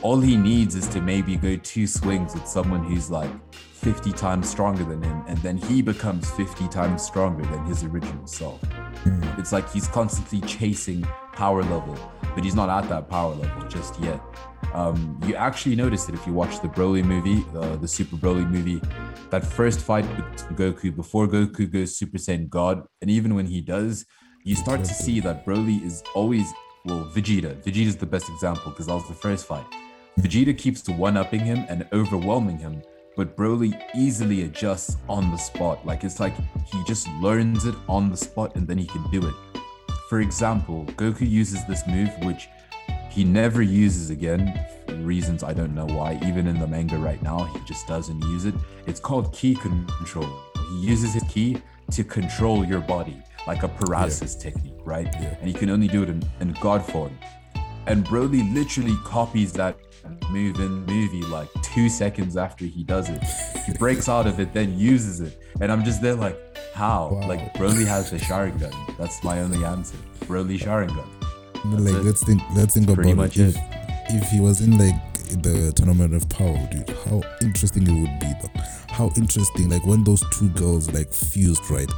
All 0.00 0.20
he 0.20 0.36
needs 0.36 0.76
is 0.76 0.86
to 0.88 1.00
maybe 1.00 1.36
go 1.36 1.56
two 1.56 1.88
swings 1.88 2.34
with 2.34 2.46
someone 2.46 2.84
who's 2.84 3.10
like 3.10 3.30
50 3.52 4.12
times 4.12 4.48
stronger 4.48 4.84
than 4.84 5.02
him, 5.02 5.24
and 5.26 5.38
then 5.38 5.56
he 5.56 5.82
becomes 5.82 6.30
50 6.30 6.68
times 6.68 7.02
stronger 7.02 7.42
than 7.42 7.64
his 7.64 7.82
original 7.82 8.28
self. 8.28 8.60
It's 9.38 9.52
like 9.52 9.68
he's 9.72 9.88
constantly 9.88 10.40
chasing 10.42 11.04
power 11.38 11.62
level, 11.62 11.96
but 12.34 12.42
he's 12.42 12.56
not 12.56 12.68
at 12.68 12.88
that 12.88 13.08
power 13.08 13.32
level 13.32 13.62
just 13.68 13.98
yet. 14.00 14.20
Um, 14.74 15.20
you 15.24 15.36
actually 15.36 15.76
notice 15.76 16.08
it 16.08 16.14
if 16.16 16.26
you 16.26 16.32
watch 16.32 16.60
the 16.60 16.66
Broly 16.66 17.04
movie, 17.04 17.44
uh, 17.56 17.76
the 17.76 17.86
Super 17.86 18.16
Broly 18.16 18.44
movie, 18.50 18.82
that 19.30 19.44
first 19.44 19.78
fight 19.80 20.04
with 20.16 20.58
Goku 20.58 20.94
before 20.94 21.28
Goku 21.28 21.70
goes 21.70 21.96
Super 21.96 22.18
Saiyan 22.18 22.48
God, 22.48 22.82
and 23.00 23.08
even 23.08 23.36
when 23.36 23.46
he 23.46 23.60
does, 23.60 24.04
you 24.42 24.56
start 24.56 24.80
to 24.80 24.92
see 24.92 25.20
that 25.20 25.46
Broly 25.46 25.80
is 25.84 26.02
always 26.12 26.52
well 26.84 27.04
Vegeta. 27.14 27.62
Vegeta's 27.62 27.96
the 27.96 28.12
best 28.14 28.28
example 28.28 28.72
because 28.72 28.86
that 28.86 28.94
was 28.94 29.06
the 29.06 29.14
first 29.14 29.46
fight. 29.46 29.66
Vegeta 30.18 30.58
keeps 30.58 30.82
to 30.82 30.92
one-upping 30.92 31.40
him 31.40 31.64
and 31.68 31.86
overwhelming 31.92 32.58
him, 32.58 32.82
but 33.16 33.36
Broly 33.36 33.80
easily 33.94 34.42
adjusts 34.42 34.96
on 35.08 35.30
the 35.30 35.36
spot. 35.36 35.86
Like 35.86 36.02
it's 36.02 36.18
like 36.18 36.34
he 36.72 36.82
just 36.84 37.06
learns 37.22 37.64
it 37.64 37.76
on 37.88 38.10
the 38.10 38.16
spot 38.16 38.56
and 38.56 38.66
then 38.66 38.78
he 38.78 38.86
can 38.86 39.08
do 39.12 39.24
it. 39.24 39.34
For 40.08 40.20
example, 40.22 40.86
Goku 40.96 41.28
uses 41.28 41.66
this 41.66 41.86
move 41.86 42.08
which 42.22 42.48
he 43.10 43.24
never 43.24 43.60
uses 43.60 44.08
again 44.08 44.58
for 44.86 44.94
reasons 44.94 45.42
I 45.42 45.52
don't 45.52 45.74
know 45.74 45.84
why. 45.84 46.18
Even 46.24 46.46
in 46.46 46.58
the 46.58 46.66
manga 46.66 46.96
right 46.96 47.22
now, 47.22 47.44
he 47.44 47.60
just 47.66 47.86
doesn't 47.86 48.22
use 48.22 48.46
it. 48.46 48.54
It's 48.86 49.00
called 49.00 49.34
ki 49.34 49.54
control. 49.56 50.28
He 50.70 50.80
uses 50.80 51.12
his 51.12 51.24
ki 51.24 51.60
to 51.90 52.04
control 52.04 52.64
your 52.64 52.80
body, 52.80 53.22
like 53.46 53.64
a 53.64 53.68
paralysis 53.68 54.34
technique, 54.34 54.80
right? 54.84 55.08
Yeah. 55.20 55.36
And 55.40 55.46
he 55.46 55.52
can 55.52 55.68
only 55.68 55.88
do 55.88 56.02
it 56.02 56.08
in, 56.08 56.22
in 56.40 56.56
God 56.60 56.82
form. 56.84 57.18
And 57.86 58.02
Broly 58.06 58.54
literally 58.54 58.96
copies 59.04 59.52
that 59.54 59.76
move 60.30 60.60
in 60.60 60.84
movie 60.86 61.22
like 61.22 61.48
two 61.62 61.88
seconds 61.88 62.36
after 62.36 62.64
he 62.64 62.84
does 62.84 63.08
it. 63.08 63.22
He 63.66 63.72
breaks 63.74 64.08
out 64.08 64.26
of 64.26 64.40
it, 64.40 64.52
then 64.52 64.78
uses 64.78 65.20
it. 65.20 65.40
And 65.60 65.70
I'm 65.72 65.84
just 65.84 66.02
there 66.02 66.14
like, 66.14 66.38
how? 66.74 67.10
Wow. 67.12 67.28
Like 67.28 67.54
Broly 67.54 67.86
has 67.86 68.10
the 68.10 68.18
Sharingan. 68.18 68.96
That's 68.96 69.22
my 69.24 69.40
only 69.40 69.64
answer. 69.64 69.96
Broly 70.20 70.58
Sharingan. 70.58 71.06
But 71.52 71.80
like 71.80 71.94
it. 71.94 72.04
let's 72.04 72.24
think 72.24 72.42
let's 72.54 72.74
think 72.74 72.92
Pretty 72.92 73.10
about 73.12 73.22
much 73.22 73.36
it. 73.36 73.56
If, 74.08 74.22
if 74.22 74.28
he 74.30 74.40
was 74.40 74.60
in 74.60 74.78
like 74.78 74.94
the 75.42 75.72
tournament 75.74 76.14
of 76.14 76.28
power, 76.28 76.58
dude, 76.70 76.88
how 77.04 77.22
interesting 77.42 77.82
it 77.82 78.00
would 78.00 78.20
be 78.20 78.32
though. 78.40 78.62
How 78.88 79.10
interesting, 79.16 79.68
like 79.68 79.84
when 79.84 80.02
those 80.04 80.24
two 80.30 80.48
girls 80.50 80.90
like 80.92 81.12
fused, 81.12 81.70
right? 81.70 81.90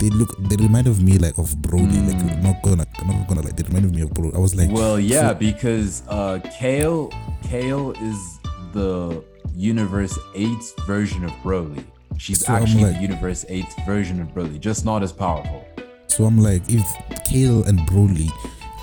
They 0.00 0.10
look 0.10 0.36
they 0.48 0.56
remind 0.56 0.86
of 0.86 1.02
me 1.02 1.18
like 1.18 1.38
of 1.38 1.56
Brody, 1.62 1.98
like 2.00 2.42
not 2.42 2.62
gonna 2.62 2.86
not 3.06 3.28
gonna 3.28 3.42
like 3.42 3.56
they 3.56 3.62
remind 3.64 3.90
me 3.94 4.02
of 4.02 4.12
Brody. 4.12 4.36
I 4.36 4.38
was 4.40 4.54
like. 4.54 4.70
Well, 4.70 4.98
yeah, 4.98 5.28
so- 5.30 5.34
because 5.34 6.02
uh, 6.08 6.40
Kale, 6.58 7.10
Kale 7.42 7.92
is 7.92 8.38
the 8.72 9.22
Universe 9.54 10.18
8's 10.34 10.74
version 10.86 11.24
of 11.24 11.30
Broly. 11.42 11.84
She's 12.18 12.44
So 12.44 12.52
actually 12.52 12.84
like- 12.84 12.96
the 12.96 13.02
Universe 13.02 13.44
8's 13.48 13.74
version 13.86 14.20
of 14.20 14.28
Broly, 14.28 14.58
just 14.60 14.84
not 14.84 15.02
as 15.02 15.12
powerful. 15.12 15.64
So 16.08 16.24
I'm 16.24 16.38
like, 16.38 16.62
if 16.68 16.84
Kale 17.24 17.64
and 17.64 17.78
Broly 17.80 18.30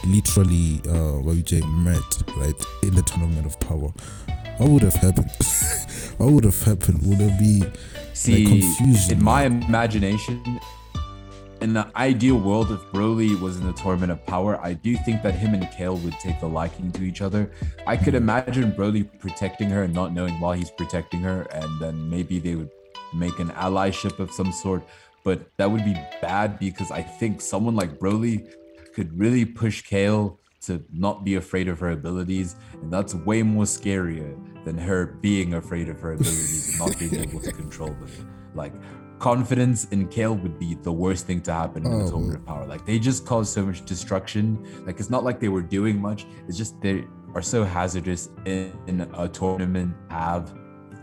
literally, 0.05 0.81
uh, 0.89 1.19
what 1.21 1.35
you 1.35 1.43
say, 1.45 1.61
met 1.67 2.01
right 2.37 2.53
in 2.83 2.95
the 2.95 3.01
tournament 3.03 3.45
of 3.45 3.59
power, 3.59 3.91
what 4.57 4.69
would 4.69 4.81
have 4.83 4.95
happened? 4.95 5.31
what 6.17 6.31
would 6.31 6.43
have 6.43 6.61
happened? 6.63 7.05
Would 7.07 7.19
there 7.19 7.37
be 7.39 7.63
See, 8.13 8.45
confusion, 8.45 9.17
in 9.17 9.23
my 9.23 9.43
imagination, 9.43 10.59
in 11.61 11.73
the 11.73 11.87
ideal 11.95 12.37
world, 12.37 12.71
if 12.71 12.79
Broly 12.91 13.39
was 13.39 13.57
in 13.59 13.67
the 13.67 13.73
Tournament 13.73 14.11
of 14.11 14.25
Power, 14.25 14.59
I 14.61 14.73
do 14.73 14.97
think 14.97 15.21
that 15.21 15.35
him 15.35 15.53
and 15.53 15.69
Kale 15.71 15.97
would 15.97 16.19
take 16.19 16.41
a 16.41 16.47
liking 16.47 16.91
to 16.93 17.03
each 17.03 17.21
other. 17.21 17.51
I 17.85 17.97
could 17.97 18.15
imagine 18.15 18.71
Broly 18.71 19.07
protecting 19.19 19.69
her 19.69 19.83
and 19.83 19.93
not 19.93 20.11
knowing 20.11 20.39
why 20.39 20.57
he's 20.57 20.71
protecting 20.71 21.21
her, 21.21 21.43
and 21.53 21.79
then 21.79 22.09
maybe 22.09 22.39
they 22.39 22.55
would 22.55 22.71
make 23.13 23.37
an 23.39 23.49
allyship 23.51 24.17
of 24.19 24.31
some 24.31 24.51
sort. 24.51 24.83
But 25.23 25.55
that 25.57 25.69
would 25.69 25.85
be 25.85 25.93
bad 26.19 26.57
because 26.57 26.89
I 26.89 27.03
think 27.03 27.41
someone 27.41 27.75
like 27.75 27.99
Broly 27.99 28.51
could 28.95 29.17
really 29.17 29.45
push 29.45 29.83
Kale 29.83 30.39
to 30.61 30.83
not 30.91 31.23
be 31.23 31.35
afraid 31.35 31.67
of 31.67 31.79
her 31.79 31.91
abilities, 31.91 32.55
and 32.81 32.91
that's 32.91 33.13
way 33.13 33.43
more 33.43 33.65
scarier 33.65 34.35
than 34.65 34.77
her 34.77 35.05
being 35.21 35.53
afraid 35.53 35.89
of 35.89 35.99
her 35.99 36.13
abilities 36.13 36.69
and 36.69 36.79
not 36.79 36.97
being 36.97 37.15
able 37.15 37.39
to 37.39 37.51
control 37.51 37.89
them. 37.89 38.11
Like 38.53 38.73
confidence 39.21 39.85
in 39.91 40.07
Kale 40.07 40.35
would 40.35 40.57
be 40.57 40.73
the 40.73 40.91
worst 40.91 41.27
thing 41.27 41.41
to 41.41 41.53
happen 41.53 41.85
in 41.85 41.91
the 41.99 42.05
Oh. 42.05 42.09
tournament 42.09 42.37
of 42.39 42.45
power. 42.45 42.65
Like 42.65 42.85
they 42.87 42.97
just 42.97 43.25
cause 43.25 43.47
so 43.51 43.63
much 43.65 43.85
destruction. 43.85 44.43
Like 44.87 44.99
it's 44.99 45.11
not 45.11 45.23
like 45.23 45.39
they 45.39 45.47
were 45.49 45.61
doing 45.61 46.01
much. 46.01 46.25
It's 46.47 46.57
just 46.57 46.81
they 46.81 47.05
are 47.35 47.41
so 47.41 47.63
hazardous 47.63 48.29
in, 48.45 48.71
in 48.87 49.01
a 49.25 49.27
tournament 49.29 49.93
have. 50.09 50.51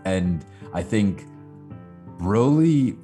And 0.04 0.44
I 0.74 0.82
think 0.82 1.26
Broly 2.18 2.96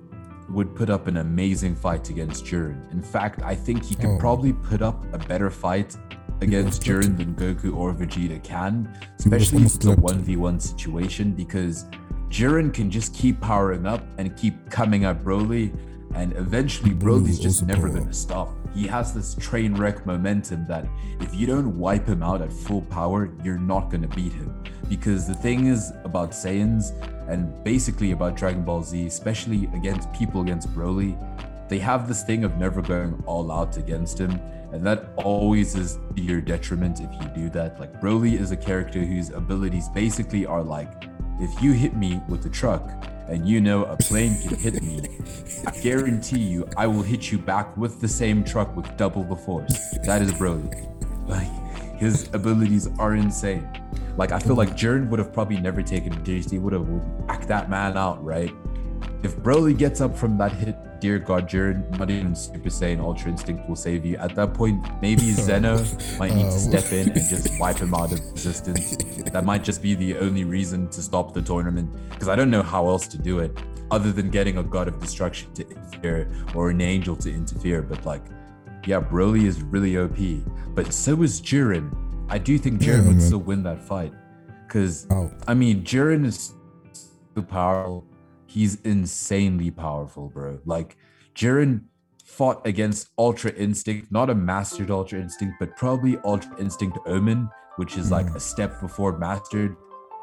would 0.51 0.75
put 0.75 0.91
up 0.91 1.07
an 1.07 1.17
amazing 1.19 1.75
fight 1.77 2.11
against 2.11 2.45
Jiren. 2.45 2.93
In 2.93 3.03
fact, 3.03 3.41
I 3.43 3.55
think 3.55 3.85
he 3.85 3.95
could 3.95 4.11
Oh. 4.17 4.19
probably 4.19 4.53
put 4.53 4.83
up 4.83 4.99
a 5.15 5.19
better 5.19 5.49
fight 5.51 5.97
against 6.41 6.83
Jiren 6.83 7.17
than 7.17 7.35
Goku 7.35 7.75
or 7.75 7.95
Vegeta 7.95 8.43
can, 8.43 8.75
especially 9.21 9.63
it's 9.63 9.77
a 9.87 9.97
1v1 9.97 10.61
situation 10.61 11.33
because 11.33 11.87
Jiren 12.35 12.75
can 12.75 12.91
just 12.91 13.15
keep 13.15 13.41
powering 13.41 13.87
up 13.87 14.03
and 14.19 14.37
keep 14.37 14.69
coming 14.69 15.05
at 15.05 15.23
Broly, 15.23 15.73
and 16.17 16.33
eventually 16.33 16.91
Broly 16.91 17.29
Broly's 17.29 17.39
just 17.39 17.65
never 17.65 17.89
going 17.89 18.09
to 18.09 18.13
stop. 18.13 18.49
He 18.75 18.89
has 18.89 19.15
this 19.15 19.37
train 19.37 19.73
wreck 19.77 20.05
momentum 20.05 20.67
that 20.67 20.85
if 21.21 21.33
you 21.33 21.47
don't 21.47 21.79
wipe 21.79 22.09
him 22.09 22.25
out 22.25 22.43
at 22.43 22.53
full 22.53 22.83
power, 22.83 23.31
you're 23.45 23.57
not 23.57 23.89
going 23.89 24.03
to 24.03 24.09
beat 24.09 24.33
him. 24.33 24.53
Because 24.89 25.29
the 25.29 25.35
thing 25.35 25.69
is 25.69 25.93
about 26.03 26.33
Saiyans 26.33 26.91
and 27.29 27.63
basically 27.63 28.11
about 28.11 28.35
Dragon 28.35 28.65
Ball 28.65 28.83
Z, 28.83 29.07
especially 29.07 29.71
against 29.73 30.13
people 30.13 30.41
against 30.41 30.75
Broly, 30.75 31.17
they 31.69 31.79
have 31.79 32.09
this 32.09 32.25
thing 32.25 32.43
of 32.43 32.57
never 32.57 32.83
going 32.83 33.23
all 33.27 33.53
out 33.53 33.77
against 33.77 34.19
him. 34.19 34.33
And 34.73 34.85
that 34.85 35.11
always 35.15 35.77
is 35.77 36.01
to 36.17 36.21
your 36.21 36.41
detriment 36.41 36.99
if 37.01 37.13
you 37.13 37.29
do 37.45 37.49
that. 37.51 37.79
Like 37.79 38.01
Broly 38.01 38.41
is 38.41 38.51
a 38.51 38.57
character 38.57 38.99
whose 39.05 39.31
abilities 39.31 39.89
basically 39.91 40.47
are 40.47 40.65
like, 40.65 41.05
if 41.45 41.63
you 41.63 41.73
hit 41.73 41.95
me 41.95 42.23
with 42.27 42.47
a 42.47 42.49
truck 42.49 42.91
and 43.29 43.47
you 43.47 43.61
know 43.61 43.85
a 43.85 43.97
plane 43.99 44.41
can 44.41 44.57
hit 44.57 44.83
me, 44.83 45.03
I 45.67 45.79
guarantee 45.81 46.41
you 46.41 46.67
I 46.77 46.87
will 46.87 47.03
hit 47.03 47.31
you 47.31 47.39
back 47.39 47.77
with 47.77 48.01
the 48.01 48.09
same 48.09 48.43
truck 48.43 48.75
with 48.75 48.97
double 48.97 49.25
the 49.25 49.37
force. 49.37 49.91
That 50.07 50.23
is 50.23 50.33
Broly. 50.33 50.91
Like 51.29 51.51
his 51.99 52.29
abilities 52.33 52.89
are 52.99 53.15
insane. 53.15 53.69
Like 54.17 54.33
I 54.33 54.39
feel 54.39 54.57
like 54.57 54.71
Jiren 54.71 55.11
would 55.11 55.19
have 55.19 55.35
probably 55.35 55.59
never 55.59 55.83
taken 55.83 56.15
it 56.15 56.25
seriously, 56.25 56.59
would 56.59 56.73
have 56.73 56.89
act 57.29 57.47
that 57.49 57.69
man 57.69 57.99
out, 57.99 58.25
right? 58.25 58.53
If 59.23 59.37
Broly 59.37 59.77
gets 59.77 60.01
up 60.01 60.17
from 60.17 60.39
that 60.39 60.53
hit, 60.53 60.77
dear 61.05 61.19
God, 61.19 61.47
Jiren, 61.47 61.99
not 61.99 62.09
even 62.09 62.35
Super 62.35 62.71
Saiyan 62.71 62.99
Ultra 62.99 63.31
Instinct 63.31 63.69
will 63.69 63.77
save 63.77 64.07
you. 64.07 64.17
At 64.17 64.35
that 64.37 64.55
point, 64.55 64.83
maybe 65.03 65.33
Zeno 65.49 65.77
might 66.19 66.33
need 66.35 66.45
to 66.45 66.55
oh. 66.55 66.71
step 66.71 66.91
in 66.93 67.11
and 67.11 67.29
just 67.29 67.61
wipe 67.61 67.77
him 67.77 67.93
out 67.93 68.11
of 68.11 68.21
existence. 68.21 68.97
That 69.31 69.45
might 69.45 69.63
just 69.63 69.83
be 69.83 69.95
the 69.95 70.17
only 70.17 70.45
reason 70.45 70.89
to 70.89 71.03
stop 71.03 71.35
the 71.35 71.43
tournament, 71.43 71.91
because 72.09 72.29
I 72.29 72.35
don't 72.37 72.51
know 72.51 72.63
how 72.63 72.89
else 72.89 73.07
to 73.09 73.19
do 73.19 73.41
it, 73.41 73.55
other 73.91 74.13
than 74.13 74.31
getting 74.31 74.57
a 74.57 74.63
God 74.63 74.89
of 74.89 74.99
Destruction 74.99 75.53
to 75.53 75.69
interfere 75.69 76.27
or 76.55 76.71
an 76.71 76.81
angel 76.81 77.17
to 77.17 77.31
interfere. 77.31 77.83
But 77.83 78.07
like, 78.07 78.25
yeah, 78.87 79.03
Broly 79.03 79.45
is 79.45 79.61
really 79.61 79.99
OP, 79.99 80.17
but 80.75 80.91
so 80.91 81.23
is 81.23 81.39
Jiren. 81.39 81.95
I 82.31 82.39
do 82.39 82.57
think 82.57 82.81
Yeah, 82.81 82.95
Jiren 82.95 83.07
would 83.09 83.17
man. 83.17 83.21
still 83.21 83.41
win 83.41 83.63
that 83.65 83.83
fight, 83.83 84.15
because 84.67 85.07
How? 85.11 85.17
Oh. 85.17 85.33
I 85.47 85.53
mean, 85.53 85.85
Jiren 85.85 86.25
is 86.25 86.55
so 87.35 87.43
powerful. 87.43 88.07
He's 88.55 88.81
insanely 88.83 89.73
powerful, 89.73 90.29
bro. 90.29 90.61
Like 90.65 90.97
Jiren 91.35 91.87
fought 92.25 92.65
against 92.65 93.09
Ultra 93.19 93.51
Instinct, 93.51 94.13
not 94.13 94.31
a 94.31 94.35
mastered 94.37 94.93
Ultra 94.93 95.19
Instinct, 95.19 95.57
but 95.59 95.77
probably 95.77 96.19
Ultra 96.25 96.57
Instinct 96.61 96.99
Omen, 97.05 97.51
which 97.79 97.97
is 97.97 98.13
like 98.13 98.29
hmm. 98.29 98.37
a 98.37 98.41
step 98.41 98.81
before 98.81 99.19
mastered, 99.19 99.75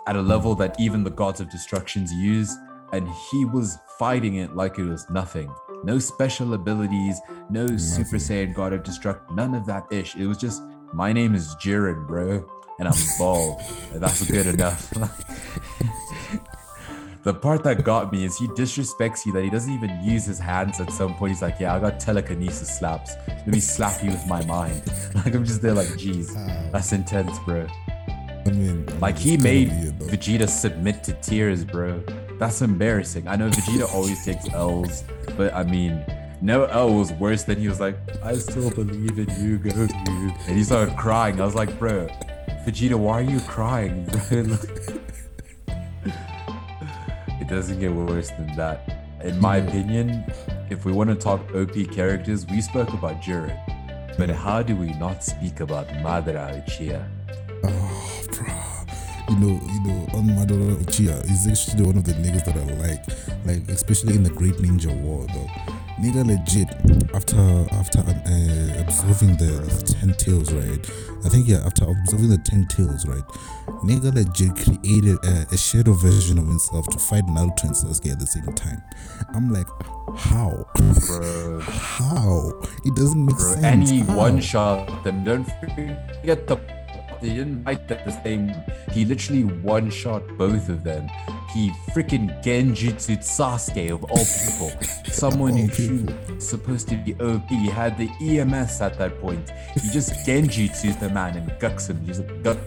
at 0.08 0.16
a 0.16 0.22
level 0.22 0.56
that 0.56 0.80
even 0.80 1.04
the 1.04 1.10
Gods 1.10 1.42
of 1.42 1.50
Destructions 1.50 2.14
use. 2.14 2.56
And 2.94 3.06
he 3.32 3.44
was 3.44 3.78
fighting 4.00 4.36
it 4.36 4.56
like 4.56 4.80
it 4.80 4.86
was 4.86 5.06
nothing. 5.10 5.54
No 5.84 6.00
special 6.00 6.54
abilities, 6.54 7.20
no 7.50 7.68
Super 7.76 8.16
Saiyan 8.16 8.56
God 8.56 8.72
of 8.72 8.84
Destruction, 8.84 9.36
none 9.36 9.54
of 9.56 9.66
that 9.66 9.92
ish. 9.92 10.16
It 10.16 10.28
was 10.28 10.38
just, 10.38 10.62
my 10.94 11.12
name 11.12 11.36
is 11.36 11.54
Jiren, 11.56 12.08
bro, 12.08 12.50
and 12.80 12.88
I'm 12.88 12.94
bald. 13.20 13.60
That's 13.94 14.26
good 14.32 14.48
enough. 14.48 14.90
the 17.24 17.34
part 17.34 17.64
that 17.64 17.84
got 17.84 18.12
me 18.12 18.26
is 18.26 18.38
he 18.38 18.48
disrespects 18.48 19.26
you 19.26 19.32
that 19.34 19.44
he 19.44 19.50
doesn't 19.50 19.72
even 19.72 20.04
use 20.04 20.26
his 20.26 20.40
hands 20.40 20.80
at 20.80 20.92
some 20.92 21.14
point. 21.16 21.32
He's 21.34 21.42
like, 21.42 21.60
Yeah, 21.60 21.76
I 21.76 21.80
got 21.80 22.00
telekinesis 22.00 22.78
slaps. 22.80 23.16
Let 23.28 23.48
me 23.48 23.60
slap 23.60 24.04
you 24.04 24.12
with 24.12 24.26
my 24.28 24.44
mind. 24.46 24.82
Like, 25.16 25.36
I'm 25.36 25.46
just 25.46 25.62
there, 25.62 25.74
like, 25.74 25.98
Geez, 25.98 26.34
that's 26.72 26.94
intense, 26.94 27.38
bro. 27.40 27.68
I 28.46 28.50
mean, 28.50 28.86
Like, 29.00 29.18
he 29.18 29.38
made 29.38 29.70
it. 29.70 30.00
Vegeta 30.00 30.50
submit 30.50 31.04
to 31.04 31.14
tears, 31.14 31.64
bro. 31.64 32.02
That's 32.40 32.62
embarrassing. 32.62 33.28
I 33.28 33.36
know 33.36 33.50
Vegeta 33.50 33.94
always 33.94 34.26
takes 34.26 34.50
L's, 34.50 35.04
but 35.38 35.54
I 35.54 35.64
mean, 35.64 36.04
no 36.42 36.66
L 36.66 36.92
was 36.96 37.14
worse 37.14 37.44
than 37.44 37.60
he 37.60 37.68
was 37.68 37.80
like, 37.80 37.98
I 38.24 38.34
still 38.36 38.72
believe 38.72 39.20
in 39.20 39.30
you, 39.40 39.60
Goku. 39.60 40.48
And 40.48 40.58
he 40.58 40.64
started 40.64 40.98
crying. 40.98 41.40
I 41.40 41.46
was 41.46 41.54
like, 41.54 41.78
bro, 41.78 42.08
Vegeta, 42.66 42.96
why 42.96 43.20
are 43.20 43.22
you 43.22 43.40
crying, 43.42 44.06
bro? 44.06 44.58
it 47.52 47.56
doesn't 47.56 47.80
get 47.82 47.92
worse 47.92 48.30
than 48.30 48.56
that. 48.56 48.80
In 49.26 49.38
my 49.40 49.58
opinion, 49.58 50.24
if 50.70 50.86
we 50.86 50.94
want 50.94 51.10
to 51.10 51.16
talk 51.18 51.42
OP 51.54 51.74
characters, 51.92 52.46
we 52.48 52.62
spoke 52.62 52.94
about 52.94 53.22
Jiren. 53.22 53.60
But 54.18 54.30
how 54.30 54.64
do 54.64 54.74
we 54.74 54.94
not 54.94 55.22
speak 55.22 55.60
about 55.60 55.90
Madara 55.90 56.64
Uchiha? 56.64 57.06
Oh, 57.66 58.24
bro. 58.32 59.36
You 59.36 59.40
know, 59.40 59.62
you 59.68 59.82
know, 59.84 60.08
um, 60.14 60.30
on 60.30 60.48
Madara 60.48 60.76
Uchiha 60.78 61.30
is 61.30 61.46
actually 61.46 61.84
one 61.84 61.98
of 61.98 62.06
the 62.06 62.14
niggas 62.14 62.46
that 62.46 62.56
I 62.56 62.64
like, 62.86 63.04
like 63.46 63.70
especially 63.70 64.16
in 64.16 64.24
the 64.24 64.30
Great 64.30 64.56
Ninja 64.56 64.96
War, 65.02 65.28
though. 65.28 65.50
Nigga 66.02 66.26
legit 66.26 66.68
after 67.14 67.38
after 67.74 68.00
uh, 68.00 68.82
observing 68.82 69.38
the 69.38 69.96
ten 70.00 70.14
tails, 70.14 70.52
right? 70.52 70.80
I 71.24 71.30
think 71.30 71.48
yeah, 71.48 71.62
after 71.66 71.86
observing 71.86 72.30
the 72.30 72.40
ten 72.40 72.66
tails, 72.66 73.06
right? 73.06 73.24
Nigga 73.84 74.14
legit 74.14 74.56
created 74.56 75.18
a, 75.24 75.46
a 75.54 75.58
shadow 75.58 75.94
version 75.94 76.40
of 76.40 76.48
himself 76.48 76.88
to 76.88 76.98
fight 77.00 77.26
Naruto 77.26 77.64
and 77.66 77.76
Sasuke 77.76 78.12
at 78.12 78.20
the 78.20 78.26
same 78.26 78.52
time. 78.54 78.82
I'm 79.36 79.54
like, 79.54 79.68
how? 80.18 80.66
How? 81.62 82.52
It 82.84 82.96
doesn't 82.96 83.26
make 83.26 83.38
Bro, 83.38 83.56
sense. 83.56 83.92
How? 84.08 84.18
one 84.18 84.42
shot 84.42 85.04
them. 85.04 85.24
Don't 85.24 85.46
forget 85.46 86.48
the 86.48 86.58
He 87.22 87.36
didn't 87.36 87.64
fight 87.64 87.92
at 87.92 88.04
the 88.04 88.12
same. 88.24 88.54
He 88.92 89.06
literally 89.06 89.44
one 89.44 89.92
shot 89.92 90.24
both 90.38 90.70
of 90.70 90.84
them. 90.84 91.08
He 91.54 91.70
freaking 91.94 92.42
Genjutsu 92.44 93.18
Sasuke 93.20 93.92
of 93.92 94.04
all 94.06 94.26
people. 94.26 94.72
Someone 95.12 95.52
All 95.52 95.68
who's 95.68 96.44
supposed 96.44 96.88
to 96.90 96.96
be 96.96 97.14
OP. 97.16 97.48
He 97.48 97.68
had 97.68 97.98
the 97.98 98.10
EMS 98.22 98.82
at 98.82 98.98
that 98.98 99.20
point. 99.22 99.52
He 99.76 99.90
just 99.92 100.14
Genjutsus 100.26 101.00
the 101.00 101.10
man 101.10 101.38
and 101.38 101.48
gucks 101.60 101.90
him. 101.90 102.02
He's 102.06 102.20
like 102.20 102.44
guck 102.44 102.58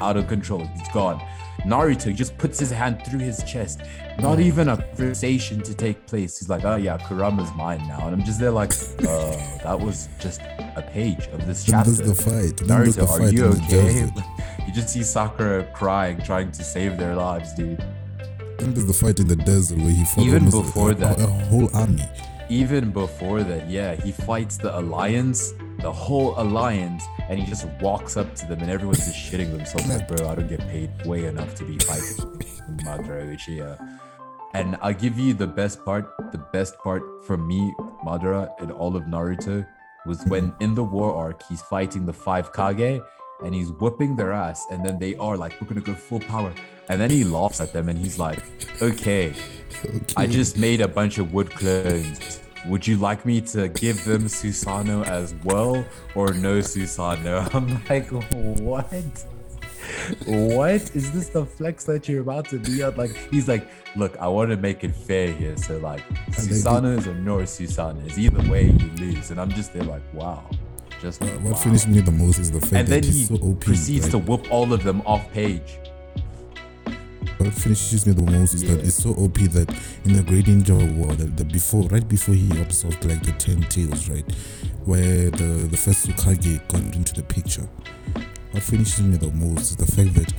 out 0.00 0.16
of 0.16 0.28
control. 0.28 0.66
He's 0.76 0.88
gone. 0.88 1.22
Naruto 1.64 2.14
just 2.14 2.36
puts 2.38 2.58
his 2.58 2.70
hand 2.70 3.04
through 3.06 3.20
his 3.20 3.42
chest. 3.44 3.80
Not 4.18 4.38
mm. 4.38 4.42
even 4.42 4.68
a 4.68 4.76
conversation 4.76 5.62
to 5.62 5.74
take 5.74 6.06
place. 6.06 6.38
He's 6.38 6.48
like, 6.48 6.64
oh 6.64 6.76
yeah, 6.76 6.98
Kurama's 6.98 7.54
mine 7.54 7.86
now. 7.86 8.06
And 8.06 8.14
I'm 8.14 8.24
just 8.24 8.40
there 8.40 8.50
like, 8.50 8.72
oh, 9.02 9.60
that 9.62 9.78
was 9.78 10.08
just 10.18 10.40
a 10.40 10.84
page 10.92 11.28
of 11.28 11.46
this 11.46 11.64
Then 11.64 11.76
chapter. 11.76 11.90
there's 11.92 12.16
the 12.16 12.22
fight. 12.22 12.56
Then 12.56 12.68
there's 12.68 12.96
the 12.96 13.02
Naruto, 13.02 13.08
are 13.08 13.18
fight 13.18 13.32
you 13.32 13.44
okay? 13.44 14.10
you 14.66 14.72
just 14.72 14.88
see 14.90 15.02
Sakura 15.02 15.64
crying, 15.72 16.20
trying 16.22 16.50
to 16.52 16.64
save 16.64 16.98
their 16.98 17.14
lives, 17.14 17.54
dude. 17.54 17.78
Then 18.58 18.74
there's 18.74 18.86
the 18.86 18.92
fight 18.92 19.18
in 19.20 19.28
the 19.28 19.36
desert 19.36 19.78
where 19.78 19.90
he 19.90 20.04
fought 20.04 20.24
Even 20.24 20.46
almost 20.46 20.56
a- 20.56 20.62
before 20.62 20.90
a, 20.92 21.24
a 21.24 21.26
whole 21.26 21.76
army. 21.76 22.08
Even 22.48 22.90
before 22.90 23.42
that, 23.42 23.70
yeah, 23.70 23.94
he 23.94 24.12
fights 24.12 24.56
the 24.56 24.78
alliance, 24.78 25.54
the 25.82 25.92
whole 25.92 26.34
alliance, 26.40 27.04
and 27.28 27.38
he 27.38 27.44
just 27.46 27.66
walks 27.80 28.16
up 28.16 28.34
to 28.36 28.46
them, 28.46 28.60
and 28.60 28.70
everyone's 28.70 29.04
just 29.04 29.16
shitting 29.16 29.50
themselves 29.50 29.88
like, 29.88 30.08
bro, 30.08 30.28
I 30.28 30.34
don't 30.36 30.48
get 30.48 30.60
paid 30.68 30.90
way 31.04 31.24
enough 31.26 31.54
to 31.56 31.64
be 31.64 31.78
fighting 31.78 32.16
Madara 32.84 33.34
Uchiha. 33.34 33.98
And 34.54 34.76
I'll 34.82 34.94
give 34.94 35.18
you 35.18 35.34
the 35.34 35.46
best 35.46 35.84
part. 35.84 36.14
The 36.30 36.38
best 36.38 36.78
part 36.78 37.02
for 37.24 37.36
me, 37.36 37.72
Madara, 38.04 38.48
in 38.62 38.70
all 38.70 38.96
of 38.96 39.04
Naruto, 39.04 39.66
was 40.06 40.24
when 40.26 40.54
in 40.60 40.74
the 40.74 40.84
war 40.84 41.14
arc 41.14 41.42
he's 41.48 41.62
fighting 41.62 42.06
the 42.06 42.12
five 42.12 42.52
Kage, 42.52 43.00
and 43.44 43.54
he's 43.54 43.70
whipping 43.72 44.14
their 44.14 44.32
ass, 44.32 44.66
and 44.70 44.84
then 44.84 44.98
they 44.98 45.16
are 45.16 45.36
like, 45.36 45.60
we're 45.60 45.66
gonna 45.66 45.80
go 45.80 45.94
full 45.94 46.20
power, 46.20 46.52
and 46.88 47.00
then 47.00 47.10
he 47.10 47.24
laughs 47.24 47.60
at 47.60 47.72
them, 47.72 47.88
and 47.88 47.98
he's 47.98 48.18
like, 48.18 48.38
okay. 48.80 49.34
Okay. 49.84 50.00
I 50.16 50.26
just 50.26 50.58
made 50.58 50.80
a 50.80 50.88
bunch 50.88 51.18
of 51.18 51.32
wood 51.32 51.50
clones. 51.50 52.41
Would 52.68 52.86
you 52.86 52.96
like 52.96 53.26
me 53.26 53.40
to 53.40 53.68
give 53.68 54.04
them 54.04 54.22
Susano 54.24 55.04
as 55.06 55.34
well 55.44 55.84
or 56.14 56.32
no 56.32 56.58
Susano? 56.58 57.52
I'm 57.54 57.82
like, 57.88 58.08
what? 58.60 59.26
What 60.26 60.70
is 60.94 61.10
this 61.12 61.28
the 61.30 61.44
flex 61.44 61.84
that 61.84 62.08
you're 62.08 62.20
about 62.22 62.48
to 62.50 62.58
be 62.58 62.82
on? 62.82 62.94
Like, 62.96 63.14
he's 63.30 63.48
like, 63.48 63.66
look, 63.96 64.16
I 64.18 64.28
want 64.28 64.50
to 64.50 64.56
make 64.56 64.84
it 64.84 64.94
fair 64.94 65.32
here. 65.32 65.56
So, 65.56 65.78
like, 65.78 66.06
they 66.08 66.34
Susanos 66.34 67.06
or 67.06 67.14
no 67.14 67.38
Susanos. 67.38 68.16
Either 68.16 68.48
way, 68.50 68.66
you 68.66 68.90
lose. 68.96 69.30
And 69.32 69.40
I'm 69.40 69.50
just 69.50 69.72
there, 69.72 69.82
like, 69.82 70.02
wow. 70.14 70.44
Just 71.00 71.20
Uh, 71.22 71.26
what 71.26 71.54
wow. 71.54 71.58
finished 71.58 71.88
me 71.88 72.00
the 72.00 72.12
most 72.12 72.38
is 72.38 72.50
the 72.52 72.60
fact 72.60 72.72
And 72.74 72.88
then 72.88 73.00
that 73.02 73.08
he 73.10 73.24
so 73.24 73.34
OP. 73.42 73.60
proceeds 73.60 74.08
to 74.10 74.18
whoop 74.18 74.46
all 74.52 74.72
of 74.72 74.84
them 74.84 75.02
off 75.04 75.28
page. 75.32 75.78
What 77.42 77.54
finishes 77.54 78.06
me 78.06 78.12
the 78.12 78.30
most 78.30 78.54
is 78.54 78.62
that 78.62 78.78
it's 78.86 79.02
so 79.02 79.10
OP 79.14 79.34
that 79.34 79.68
in 80.04 80.12
the 80.12 80.22
Great 80.22 80.44
Ninja 80.44 80.76
War, 80.94 81.12
that 81.16 81.36
the 81.36 81.44
before, 81.44 81.88
right 81.88 82.06
before 82.08 82.36
he 82.36 82.48
absorbed 82.60 83.04
like 83.04 83.20
the 83.24 83.32
ten 83.32 83.62
tails, 83.62 84.08
right, 84.08 84.24
where 84.84 85.28
the 85.28 85.66
the 85.68 85.76
first 85.76 86.06
Hokage 86.06 86.60
got 86.68 86.80
into 86.94 87.12
the 87.14 87.24
picture. 87.24 87.68
What 88.52 88.62
finishes 88.62 89.02
me 89.02 89.16
the 89.16 89.32
most 89.32 89.72
is 89.72 89.76
the 89.76 89.86
fact 89.86 90.14
that 90.14 90.32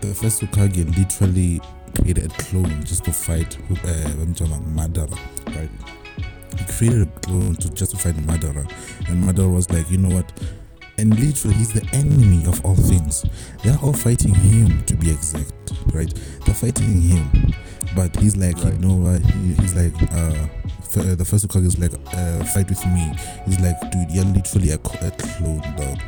the 0.00 0.12
first 0.14 0.42
Hokage 0.42 0.98
literally 0.98 1.60
created 1.94 2.26
a 2.26 2.34
clone 2.42 2.82
just 2.82 3.04
to 3.04 3.12
fight 3.12 3.56
uh, 3.70 4.10
Madara, 4.74 5.16
right? 5.54 5.70
He 6.58 6.64
created 6.72 7.02
a 7.02 7.20
clone 7.20 7.54
to 7.54 7.70
just 7.70 7.92
to 7.92 7.98
fight 7.98 8.16
Madara, 8.16 8.68
and 9.08 9.22
Madara 9.22 9.54
was 9.54 9.70
like, 9.70 9.88
you 9.92 9.98
know 9.98 10.12
what? 10.12 10.32
And 10.98 11.18
literally, 11.20 11.54
he's 11.56 11.72
the 11.72 11.86
enemy 11.92 12.46
of 12.46 12.64
all 12.64 12.74
things. 12.74 13.24
They're 13.62 13.78
all 13.82 13.92
fighting 13.92 14.34
him, 14.34 14.82
to 14.86 14.96
be 14.96 15.10
exact, 15.10 15.52
right? 15.92 16.12
They're 16.46 16.54
fighting 16.54 17.00
him, 17.02 17.52
but 17.94 18.14
he's 18.16 18.36
like, 18.36 18.56
Right. 18.64 18.72
you 18.72 18.78
know 18.78 18.94
what? 18.96 19.20
He's 19.20 19.74
like, 19.74 19.92
uh, 20.12 20.46
uh, 20.96 21.14
the 21.14 21.24
first 21.26 21.46
Hokage 21.46 21.66
is 21.66 21.78
like, 21.78 21.92
uh, 22.14 22.42
fight 22.46 22.70
with 22.70 22.82
me. 22.86 23.12
He's 23.44 23.60
like, 23.60 23.78
dude, 23.92 24.10
you're 24.10 24.24
literally 24.24 24.70
a, 24.70 24.76
a 24.76 25.10
clone, 25.10 25.60
dog. 25.76 25.98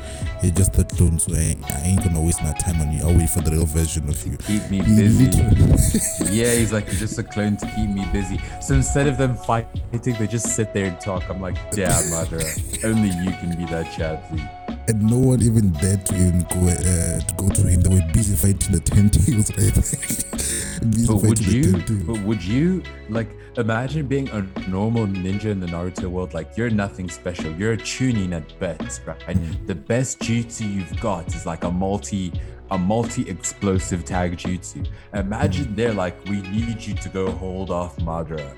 You're 0.43 0.53
just 0.55 0.79
a 0.79 0.85
clone, 0.85 1.19
so 1.19 1.35
I, 1.35 1.39
ain't- 1.41 1.71
I 1.71 1.81
ain't 1.85 2.03
gonna 2.03 2.23
waste 2.23 2.43
my 2.43 2.53
time 2.53 2.81
on 2.81 2.91
you. 2.93 3.03
I'll 3.07 3.15
wait 3.15 3.29
for 3.29 3.43
the 3.43 3.51
real 3.51 3.67
version 3.67 4.09
of 4.09 4.27
you. 4.27 4.39
Keep 4.39 4.71
me 4.71 4.81
busy. 4.81 5.29
Yeah, 6.33 6.55
he's 6.55 6.73
like, 6.73 6.87
you're 6.87 6.95
just 6.97 7.19
a 7.19 7.23
clone 7.23 7.57
to 7.59 7.67
keep 7.77 7.91
me 7.91 8.07
busy. 8.13 8.41
So 8.63 8.75
instead 8.75 9.07
of 9.07 9.19
them 9.19 9.37
fighting, 9.37 9.83
they 9.93 10.27
just 10.27 10.55
sit 10.55 10.73
there 10.73 10.87
and 10.87 10.99
talk. 11.01 11.29
I'm 11.29 11.41
like, 11.43 11.57
damn, 11.73 11.91
Madara, 12.11 12.85
only 12.85 13.09
you 13.09 13.31
can 13.41 13.57
be 13.57 13.65
that 13.67 13.87
Chadley. 13.87 14.49
And 14.89 15.03
no 15.03 15.19
one 15.19 15.43
even 15.43 15.71
dared 15.73 16.07
to 16.07 16.15
even 16.15 16.41
go 16.49 16.67
uh, 16.67 17.21
to 17.21 17.35
go 17.37 17.51
to 17.51 17.61
him. 17.69 17.83
They 17.83 17.95
were 17.95 18.13
busy 18.15 18.35
fighting 18.35 18.73
the 18.73 18.81
ten 18.81 19.11
tails, 19.11 19.51
right? 19.51 19.75
busy 20.91 21.07
But 21.07 21.23
would 21.25 21.47
you, 21.47 21.63
the 21.63 21.73
ten 21.73 21.85
tails. 21.85 22.03
but 22.05 22.21
would 22.27 22.43
you, 22.43 22.83
like, 23.11 23.29
imagine 23.59 24.07
being 24.07 24.31
a 24.31 24.41
normal 24.67 25.07
ninja 25.07 25.45
in 25.47 25.61
the 25.61 25.67
Naruto 25.67 26.05
world? 26.09 26.33
Like, 26.33 26.57
you're 26.57 26.71
nothing 26.71 27.11
special. 27.11 27.53
You're 27.53 27.75
a 27.75 27.77
chunin 27.77 28.33
at 28.33 28.59
best, 28.59 29.03
right? 29.05 29.19
Mm. 29.21 29.67
The 29.67 29.75
best 29.75 30.21
jutsu 30.21 30.73
you've 30.73 30.99
got 31.03 31.35
is 31.35 31.45
like 31.45 31.65
a 31.65 31.71
multi, 31.71 32.33
a 32.71 32.79
multi-explosive 32.79 34.07
tag 34.07 34.39
jutsu. 34.39 34.87
Mm. 35.13 35.21
Imagine 35.21 35.75
they're 35.75 35.93
like, 35.93 36.17
we 36.31 36.41
need 36.41 36.81
you 36.81 36.95
to 36.95 37.11
go 37.11 37.31
hold 37.31 37.71
off 37.71 37.95
Madara. 37.99 38.55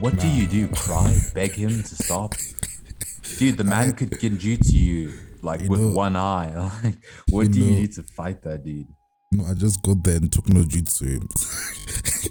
What 0.00 0.18
do 0.18 0.28
you 0.28 0.46
do? 0.46 0.66
Cry? 0.68 1.14
Beg 1.34 1.52
him 1.52 1.82
to 1.82 1.94
stop? 1.94 2.36
Dude, 3.38 3.58
the 3.58 3.64
man 3.64 3.92
could 3.92 4.12
genjutsu 4.12 4.72
you 4.72 5.12
like 5.44 5.60
You 5.62 5.68
with 5.70 5.80
know- 5.80 5.92
one 5.92 6.16
eye. 6.16 6.50
Like, 6.84 6.96
what 7.30 7.42
you 7.46 7.52
do 7.52 7.60
you 7.60 7.70
need 7.80 7.92
to 7.92 8.02
fight 8.02 8.42
that 8.42 8.64
dude? 8.64 8.88
No, 9.32 9.44
I 9.46 9.54
just 9.54 9.82
got 9.82 10.02
there 10.04 10.16
and 10.16 10.30
took 10.32 10.48
no 10.48 10.60
jutsu. 10.62 11.22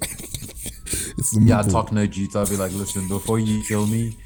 it's 1.18 1.38
Yeah, 1.38 1.62
simple. 1.62 1.84
talk 1.84 1.92
no 1.92 2.08
jutsu. 2.08 2.36
I'll 2.36 2.48
be 2.48 2.56
like, 2.58 2.72
listen, 2.74 3.08
before 3.08 3.40
you 3.40 3.64
kill 3.68 3.86
me, 3.88 4.18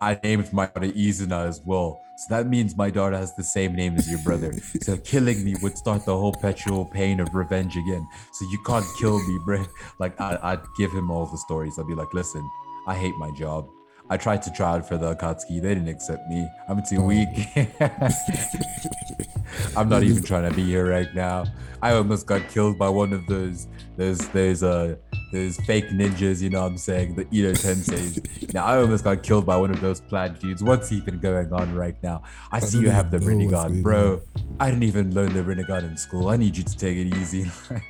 I 0.00 0.18
named 0.22 0.52
my 0.52 0.66
daughter 0.66 0.88
Izuna 0.88 1.46
as 1.48 1.60
well. 1.66 2.00
So 2.18 2.34
that 2.36 2.46
means 2.46 2.76
my 2.76 2.90
daughter 2.90 3.16
has 3.16 3.34
the 3.36 3.42
same 3.44 3.74
name 3.74 3.96
as 3.96 4.08
your 4.10 4.20
brother. 4.22 4.52
So 4.82 4.96
killing 4.98 5.44
me 5.44 5.56
would 5.62 5.76
start 5.76 6.04
the 6.06 6.16
whole 6.16 6.32
perpetual 6.32 6.84
pain 6.86 7.18
of 7.20 7.34
revenge 7.34 7.76
again. 7.76 8.06
So 8.32 8.46
you 8.50 8.58
can't 8.66 8.86
kill 8.98 9.18
me, 9.26 9.38
bro. 9.44 9.64
Like 9.98 10.18
I, 10.20 10.38
I'd 10.42 10.60
give 10.78 10.92
him 10.92 11.10
all 11.10 11.26
the 11.26 11.38
stories. 11.38 11.78
I'd 11.78 11.86
be 11.86 11.94
like, 11.94 12.12
listen, 12.14 12.48
I 12.86 12.94
hate 12.94 13.16
my 13.16 13.30
job. 13.32 13.68
I 14.10 14.16
tried 14.16 14.42
to 14.42 14.50
try 14.50 14.72
out 14.72 14.88
for 14.88 14.98
the 14.98 15.14
Akatsuki. 15.14 15.62
They 15.62 15.74
didn't 15.74 15.88
accept 15.88 16.28
me. 16.28 16.48
I'm 16.68 16.82
too 16.82 17.00
weak. 17.00 17.28
I'm 19.76 19.88
not 19.88 20.02
even 20.02 20.22
trying 20.22 20.50
to 20.50 20.54
be 20.54 20.64
here 20.64 20.90
right 20.90 21.12
now. 21.14 21.44
I 21.80 21.92
almost 21.92 22.26
got 22.26 22.48
killed 22.48 22.76
by 22.76 22.88
one 22.88 23.12
of 23.12 23.24
those 23.26 23.68
those 23.96 24.18
those 24.30 24.62
uh 24.62 24.96
those 25.32 25.56
fake 25.58 25.88
ninjas, 25.90 26.42
you 26.42 26.50
know 26.50 26.62
what 26.62 26.72
I'm 26.72 26.78
saying? 26.78 27.14
The 27.14 27.26
Edo 27.30 27.52
Tenseis. 27.52 28.52
now 28.52 28.64
I 28.64 28.78
almost 28.78 29.04
got 29.04 29.22
killed 29.22 29.46
by 29.46 29.56
one 29.56 29.70
of 29.70 29.80
those 29.80 30.00
plaid 30.00 30.40
dudes. 30.40 30.62
What's 30.62 30.90
even 30.90 31.20
going 31.20 31.52
on 31.52 31.74
right 31.74 32.00
now? 32.02 32.22
I 32.50 32.58
see 32.58 32.80
you 32.80 32.90
have 32.90 33.10
the 33.10 33.18
even 33.18 33.38
know 33.38 33.46
Rinnegan, 33.46 33.50
going 33.50 33.82
bro. 33.82 34.22
I 34.58 34.70
didn't 34.70 34.82
even 34.82 35.14
learn 35.14 35.32
the 35.32 35.42
Rinnegan 35.42 35.84
in 35.84 35.96
school. 35.96 36.28
I 36.28 36.36
need 36.36 36.56
you 36.56 36.64
to 36.64 36.76
take 36.76 36.96
it 36.96 37.16
easy. 37.16 37.50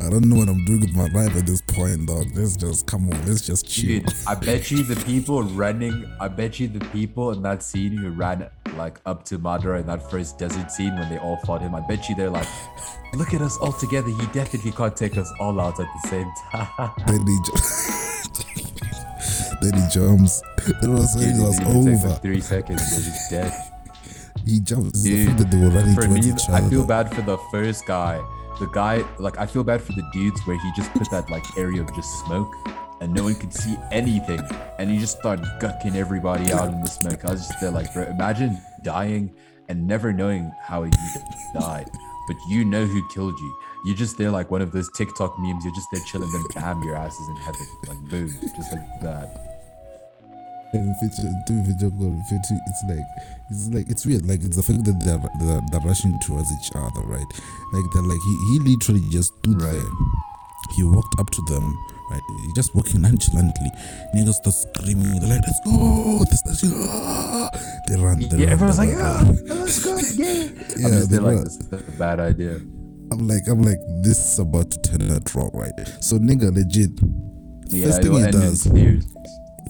I 0.00 0.08
don't 0.08 0.24
know 0.28 0.36
what 0.36 0.48
I'm 0.48 0.64
doing 0.64 0.80
with 0.80 0.94
my 0.94 1.06
life 1.08 1.36
at 1.36 1.46
this 1.46 1.60
point, 1.60 2.06
dog. 2.06 2.26
Let's 2.34 2.56
just 2.56 2.86
come 2.86 3.10
on. 3.10 3.26
Let's 3.26 3.46
just 3.46 3.68
chill. 3.68 4.00
Dude, 4.00 4.12
I 4.26 4.34
bet 4.34 4.70
you 4.70 4.82
the 4.84 4.96
people 5.04 5.42
running, 5.42 6.10
I 6.20 6.28
bet 6.28 6.58
you 6.58 6.68
the 6.68 6.84
people 6.86 7.32
in 7.32 7.42
that 7.42 7.62
scene 7.62 7.96
who 7.96 8.10
ran 8.10 8.48
like 8.76 9.00
up 9.06 9.24
to 9.26 9.38
Madara 9.38 9.80
in 9.80 9.86
that 9.86 10.10
first 10.10 10.38
desert 10.38 10.70
scene 10.70 10.94
when 10.98 11.08
they 11.10 11.18
all 11.18 11.36
fought 11.44 11.60
him, 11.62 11.74
I 11.74 11.80
bet 11.80 12.08
you 12.08 12.14
they're 12.14 12.30
like, 12.30 12.48
look 13.14 13.34
at 13.34 13.40
us 13.42 13.56
all 13.58 13.72
together. 13.72 14.08
He 14.08 14.26
definitely 14.32 14.72
can't 14.72 14.96
take 14.96 15.16
us 15.18 15.30
all 15.40 15.60
out 15.60 15.78
at 15.80 15.86
the 16.02 16.08
same 16.08 16.30
time. 16.50 16.90
Then 17.06 17.26
he, 17.26 17.38
ju- 17.44 17.52
then 19.62 19.74
he 19.74 19.88
jumps. 19.90 20.42
Then 20.80 20.90
all 20.90 20.96
of 20.96 21.04
a 21.04 21.06
sudden 21.06 21.40
it 21.40 21.42
was 21.42 21.58
it 21.58 21.62
even 21.68 21.84
takes 21.84 22.00
over. 22.04 22.08
like 22.08 22.22
three 22.22 22.40
seconds. 22.40 23.28
They're 23.30 23.42
dead. 23.44 23.72
He 24.44 24.60
jumps. 24.60 25.02
The 25.02 25.10
Dude, 25.10 25.26
fact 25.28 25.38
that 25.38 25.50
they 25.50 25.58
were 25.58 25.70
running 25.70 25.94
For 25.94 26.08
me, 26.08 26.32
I 26.54 26.68
feel 26.70 26.86
bad 26.86 27.12
for 27.14 27.22
the 27.22 27.36
first 27.50 27.84
guy. 27.86 28.22
The 28.58 28.66
guy, 28.72 29.04
like, 29.18 29.38
I 29.38 29.44
feel 29.46 29.64
bad 29.64 29.82
for 29.82 29.92
the 29.92 30.02
dudes 30.12 30.40
where 30.46 30.58
he 30.58 30.72
just 30.74 30.90
put 30.94 31.10
that 31.10 31.28
like 31.30 31.44
area 31.58 31.82
of 31.82 31.94
just 31.94 32.24
smoke, 32.24 32.50
and 33.00 33.12
no 33.12 33.22
one 33.24 33.34
could 33.34 33.52
see 33.52 33.76
anything, 33.92 34.40
and 34.78 34.90
he 34.90 34.98
just 34.98 35.18
started 35.18 35.44
gucking 35.60 35.94
everybody 35.94 36.50
out 36.52 36.68
in 36.72 36.80
the 36.80 36.86
smoke. 36.86 37.24
I 37.26 37.32
was 37.32 37.46
just 37.46 37.60
there, 37.60 37.70
like, 37.70 37.92
bro, 37.92 38.04
imagine 38.04 38.58
dying 38.82 39.34
and 39.68 39.86
never 39.86 40.10
knowing 40.12 40.50
how 40.62 40.84
you 40.84 40.90
died, 41.52 41.90
but 42.28 42.36
you 42.48 42.64
know 42.64 42.86
who 42.86 43.06
killed 43.10 43.38
you. 43.38 43.58
You're 43.84 43.96
just 43.96 44.16
there 44.16 44.30
like 44.30 44.50
one 44.50 44.62
of 44.62 44.72
those 44.72 44.88
TikTok 44.96 45.38
memes. 45.38 45.62
You're 45.64 45.74
just 45.74 45.88
there 45.92 46.02
chilling, 46.06 46.32
then 46.32 46.44
bam, 46.54 46.82
your 46.82 46.96
ass 46.96 47.14
is 47.14 47.28
in 47.28 47.36
heaven, 47.36 47.66
like 47.88 48.10
boom, 48.10 48.28
just 48.56 48.72
like 48.72 49.00
that. 49.02 49.42
And 50.72 50.96
Fitch- 50.96 51.24
do 51.46 51.62
video 51.62 51.90
call, 51.90 52.22
Fitch- 52.28 52.40
It's 52.50 52.84
like 52.88 53.35
it's 53.50 53.68
like 53.68 53.88
it's 53.90 54.04
weird. 54.06 54.26
Like 54.26 54.42
it's 54.42 54.56
the 54.56 54.62
fact 54.62 54.84
that 54.84 54.96
they're 55.04 55.22
they're, 55.40 55.60
they're 55.70 55.86
rushing 55.88 56.18
towards 56.26 56.50
each 56.52 56.70
other, 56.74 57.00
right? 57.06 57.26
Like 57.72 57.84
they're 57.92 58.02
like 58.02 58.20
he, 58.26 58.34
he 58.52 58.58
literally 58.74 59.02
just 59.10 59.34
stood 59.38 59.60
Right. 59.62 59.72
there. 59.72 59.90
He 60.74 60.82
walked 60.82 61.14
up 61.20 61.30
to 61.30 61.42
them, 61.42 61.76
right? 62.10 62.20
He 62.46 62.52
just 62.54 62.74
walking 62.74 63.02
nonchalantly. 63.02 63.70
Niggas 64.16 64.34
start 64.42 64.56
screaming. 64.56 65.20
They're 65.20 65.30
like, 65.38 65.42
"Let's 65.46 65.60
go!" 65.64 66.24
This, 66.24 66.60
shit, 66.60 66.72
ah! 66.74 67.48
they 67.88 67.96
run. 68.00 68.18
They 68.18 68.26
yeah, 68.38 68.44
run, 68.46 68.52
everyone's 68.52 68.76
they 68.78 68.86
like, 68.86 68.96
run. 68.98 69.38
ah, 69.50 69.54
let's 69.54 69.84
go, 69.84 69.96
yeah. 69.96 70.32
Yeah, 70.76 70.86
I'm 70.88 70.92
they 70.92 71.06
there 71.06 71.20
like, 71.20 71.44
this 71.44 71.56
is 71.56 71.72
a 71.72 71.76
bad 71.98 72.18
idea. 72.20 72.56
I'm 73.12 73.28
like, 73.28 73.46
I'm 73.48 73.62
like, 73.62 73.78
this 74.02 74.18
is 74.32 74.38
about 74.40 74.70
to 74.72 74.80
turn 74.82 75.08
out 75.12 75.32
wrong, 75.36 75.50
right? 75.54 75.72
So 76.00 76.18
nigga, 76.18 76.52
legit. 76.52 76.90
Yeah, 77.68 77.86
First 77.86 78.02
thing 78.02 78.12
he 78.14 78.30
does. 78.32 78.66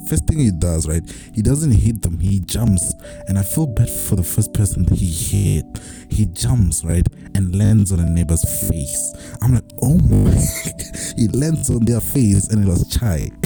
First 0.06 0.26
thing 0.26 0.38
he 0.38 0.50
does, 0.50 0.88
right? 0.88 1.02
He 1.34 1.42
doesn't 1.42 1.72
hit 1.72 2.02
them. 2.02 2.18
He 2.18 2.40
jumps, 2.40 2.94
and 3.28 3.38
I 3.38 3.42
feel 3.42 3.66
bad 3.66 3.90
for 3.90 4.16
the 4.16 4.22
first 4.22 4.52
person 4.54 4.84
that 4.86 4.98
he 4.98 5.06
hit. 5.06 5.64
He 6.10 6.26
jumps, 6.26 6.84
right, 6.84 7.06
and 7.34 7.56
lands 7.56 7.92
on 7.92 8.00
a 8.00 8.08
neighbor's 8.08 8.44
face. 8.70 9.12
I'm 9.42 9.54
like, 9.54 9.64
oh 9.82 9.98
my! 9.98 10.30
he 11.16 11.28
lands 11.28 11.70
on 11.70 11.84
their 11.84 12.00
face, 12.00 12.48
and 12.48 12.64
it 12.64 12.68
was 12.68 12.88
chai. 12.88 13.30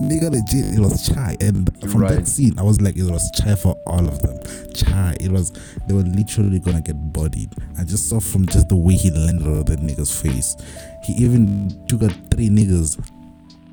Nigga, 0.00 0.30
legit, 0.30 0.74
it 0.74 0.80
was 0.80 1.08
chai. 1.08 1.36
And 1.40 1.70
from 1.90 2.02
Right. 2.02 2.16
that 2.16 2.28
scene, 2.28 2.58
I 2.58 2.62
was 2.62 2.80
like, 2.80 2.96
it 2.96 3.04
was 3.10 3.30
chai 3.32 3.54
for 3.54 3.74
all 3.86 4.06
of 4.06 4.20
them. 4.22 4.38
Chai. 4.74 5.16
It 5.20 5.30
was. 5.30 5.52
They 5.86 5.94
were 5.94 6.02
literally 6.02 6.58
gonna 6.60 6.80
get 6.82 6.96
bodied. 7.12 7.52
I 7.78 7.84
just 7.84 8.08
saw 8.08 8.20
from 8.20 8.46
just 8.46 8.68
the 8.68 8.76
way 8.76 8.94
he 8.94 9.10
landed 9.10 9.46
on 9.46 9.64
that 9.64 9.80
nigga's 9.80 10.20
face. 10.20 10.56
He 11.04 11.12
even 11.14 11.84
took 11.86 12.02
out 12.02 12.12
three 12.30 12.48
niggas 12.48 12.98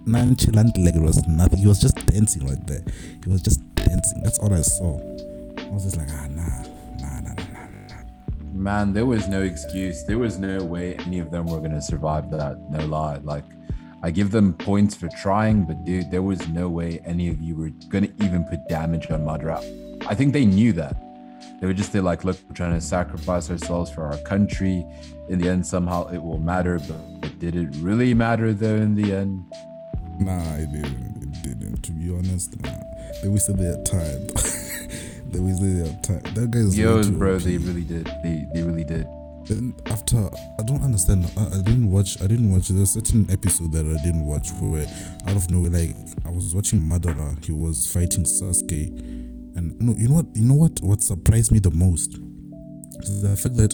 nonchalant 0.07 0.77
like 0.77 0.95
it 0.95 1.01
was 1.01 1.27
nothing. 1.27 1.59
He 1.59 1.67
was 1.67 1.79
just 1.79 1.95
dancing 2.07 2.47
right 2.47 2.65
there. 2.65 2.83
He 3.23 3.29
was 3.29 3.41
just 3.41 3.59
dancing. 3.75 4.21
That's 4.23 4.39
all 4.39 4.53
I 4.53 4.61
saw. 4.61 4.99
I 5.57 5.69
was 5.69 5.83
just 5.83 5.97
like, 5.97 6.07
ah, 6.11 6.27
nah, 6.29 6.63
nah, 6.99 7.19
nah, 7.19 7.33
nah, 7.33 7.43
nah. 7.53 7.87
nah. 7.89 8.03
Man, 8.53 8.93
there 8.93 9.05
was 9.05 9.27
no 9.27 9.41
excuse. 9.41 10.03
There 10.03 10.17
was 10.17 10.39
no 10.39 10.63
way 10.63 10.95
any 10.95 11.19
of 11.19 11.29
them 11.29 11.45
were 11.47 11.59
gonna 11.59 11.81
survive 11.81 12.31
that. 12.31 12.57
No 12.71 12.85
lie. 12.85 13.17
Like, 13.17 13.43
I 14.01 14.11
give 14.11 14.31
them 14.31 14.53
points 14.53 14.95
for 14.95 15.09
trying, 15.09 15.65
but 15.65 15.83
dude, 15.83 16.09
there 16.11 16.21
was 16.21 16.47
no 16.47 16.69
way 16.69 17.01
any 17.05 17.29
of 17.29 17.41
you 17.41 17.55
were 17.55 17.71
gonna 17.89 18.09
even 18.21 18.45
put 18.45 18.67
damage 18.69 19.11
on 19.11 19.25
Madra. 19.25 19.57
I 20.07 20.15
think 20.15 20.33
they 20.33 20.45
knew 20.45 20.71
that. 20.73 20.95
They 21.59 21.65
were 21.67 21.73
just 21.73 21.91
there, 21.91 22.03
like, 22.03 22.23
look, 22.23 22.37
we're 22.47 22.55
trying 22.55 22.73
to 22.73 22.81
sacrifice 22.81 23.49
ourselves 23.49 23.89
for 23.89 24.03
our 24.03 24.17
country. 24.19 24.85
In 25.27 25.39
the 25.39 25.49
end, 25.49 25.65
somehow 25.65 26.07
it 26.07 26.19
will 26.19 26.37
matter. 26.37 26.79
But, 26.79 27.21
but 27.21 27.39
did 27.39 27.55
it 27.55 27.69
really 27.77 28.13
matter 28.13 28.53
though? 28.53 28.75
In 28.75 28.95
the 28.95 29.11
end, 29.13 29.43
Nah, 30.20 30.55
it 30.55 30.72
didn't. 30.72 31.24
It 31.24 31.43
didn't. 31.43 31.84
To 31.84 31.91
be 31.91 32.11
honest, 32.11 32.59
nah. 32.61 32.72
They 33.22 33.30
wasted 33.30 33.57
their 33.57 33.82
time. 33.84 34.28
they 35.32 35.39
wasted 35.39 35.86
their 35.86 35.93
time. 36.01 36.34
That 36.34 36.51
guy 36.51 36.59
is 36.59 36.78
way 36.78 36.84
yo, 36.84 37.11
bro, 37.11 37.36
OP. 37.36 37.41
they 37.41 37.57
really 37.57 37.84
did. 37.84 38.05
They 38.24 38.45
they 38.53 38.63
really 38.63 38.84
did. 38.84 39.07
Then 39.45 39.74
after, 39.86 40.18
I 40.18 40.63
don't 40.63 40.84
understand. 40.84 41.32
I, 41.38 41.45
I 41.45 41.61
didn't 41.61 41.89
watch. 41.89 42.22
I 42.22 42.28
didn't 42.28 42.51
watch. 42.51 42.68
There's 42.68 42.95
a 42.95 42.99
certain 42.99 43.30
episode 43.32 43.72
that 43.74 43.86
I 43.86 44.03
didn't 44.03 44.26
watch 44.26 44.49
where, 44.59 44.86
out 45.28 45.36
of 45.36 45.49
nowhere, 45.49 45.72
like 45.72 45.95
I 46.26 46.32
was 46.32 46.53
watching 46.53 46.82
Madara. 46.82 47.43
He 47.45 47.51
was 47.51 47.91
fighting 47.91 48.24
Sasuke, 48.24 48.89
and 49.55 49.80
no, 49.80 49.93
you 49.97 50.09
know 50.09 50.15
what? 50.15 50.26
You 50.36 50.45
know 50.45 50.55
what? 50.55 50.80
What 50.82 51.01
surprised 51.01 51.51
me 51.51 51.59
the 51.59 51.72
most 51.72 52.20
is 53.03 53.22
the 53.22 53.36
fact 53.38 53.55
that 53.57 53.74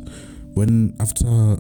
when 0.54 0.96
after 1.00 1.26
uh, 1.28 1.56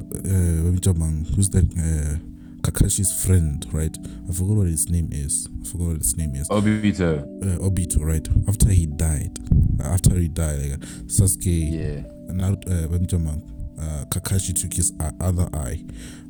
who's 1.35 1.49
that? 1.49 1.65
Uh, 1.77 2.32
Kakashi's 2.63 3.11
friend, 3.25 3.65
right? 3.71 3.95
I 4.29 4.33
forgot 4.33 4.55
what 4.57 4.67
his 4.67 4.89
name 4.89 5.09
is. 5.11 5.47
I 5.61 5.65
forgot 5.67 5.87
what 5.87 5.97
his 5.97 6.15
name 6.17 6.33
is 6.35 6.47
Obito. 6.49 7.19
uh, 7.43 7.57
Obito, 7.59 7.99
right? 8.03 8.27
After 8.47 8.69
he 8.69 8.85
died, 8.85 9.37
after 9.83 10.15
he 10.15 10.27
died, 10.29 10.59
like, 10.71 10.79
Sasuke, 11.07 11.71
Yeah. 11.71 12.33
now 12.33 12.53
uh, 12.67 12.87
Benjamin, 12.87 13.43
uh, 13.79 14.05
Kakashi 14.09 14.53
took 14.59 14.73
his 14.73 14.93
uh, 14.99 15.11
other 15.19 15.47
eye, 15.53 15.83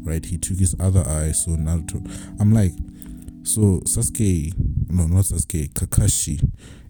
right? 0.03 0.25
He 0.25 0.37
took 0.37 0.57
his 0.57 0.75
other 0.79 1.07
eye. 1.07 1.31
So 1.33 1.51
Naruto, 1.51 2.01
I'm 2.39 2.51
like, 2.51 2.73
so 3.43 3.81
Sasuke, 3.85 4.53
no, 4.89 5.05
not 5.07 5.25
Sasuke, 5.25 5.69
Kakashi, 5.73 6.41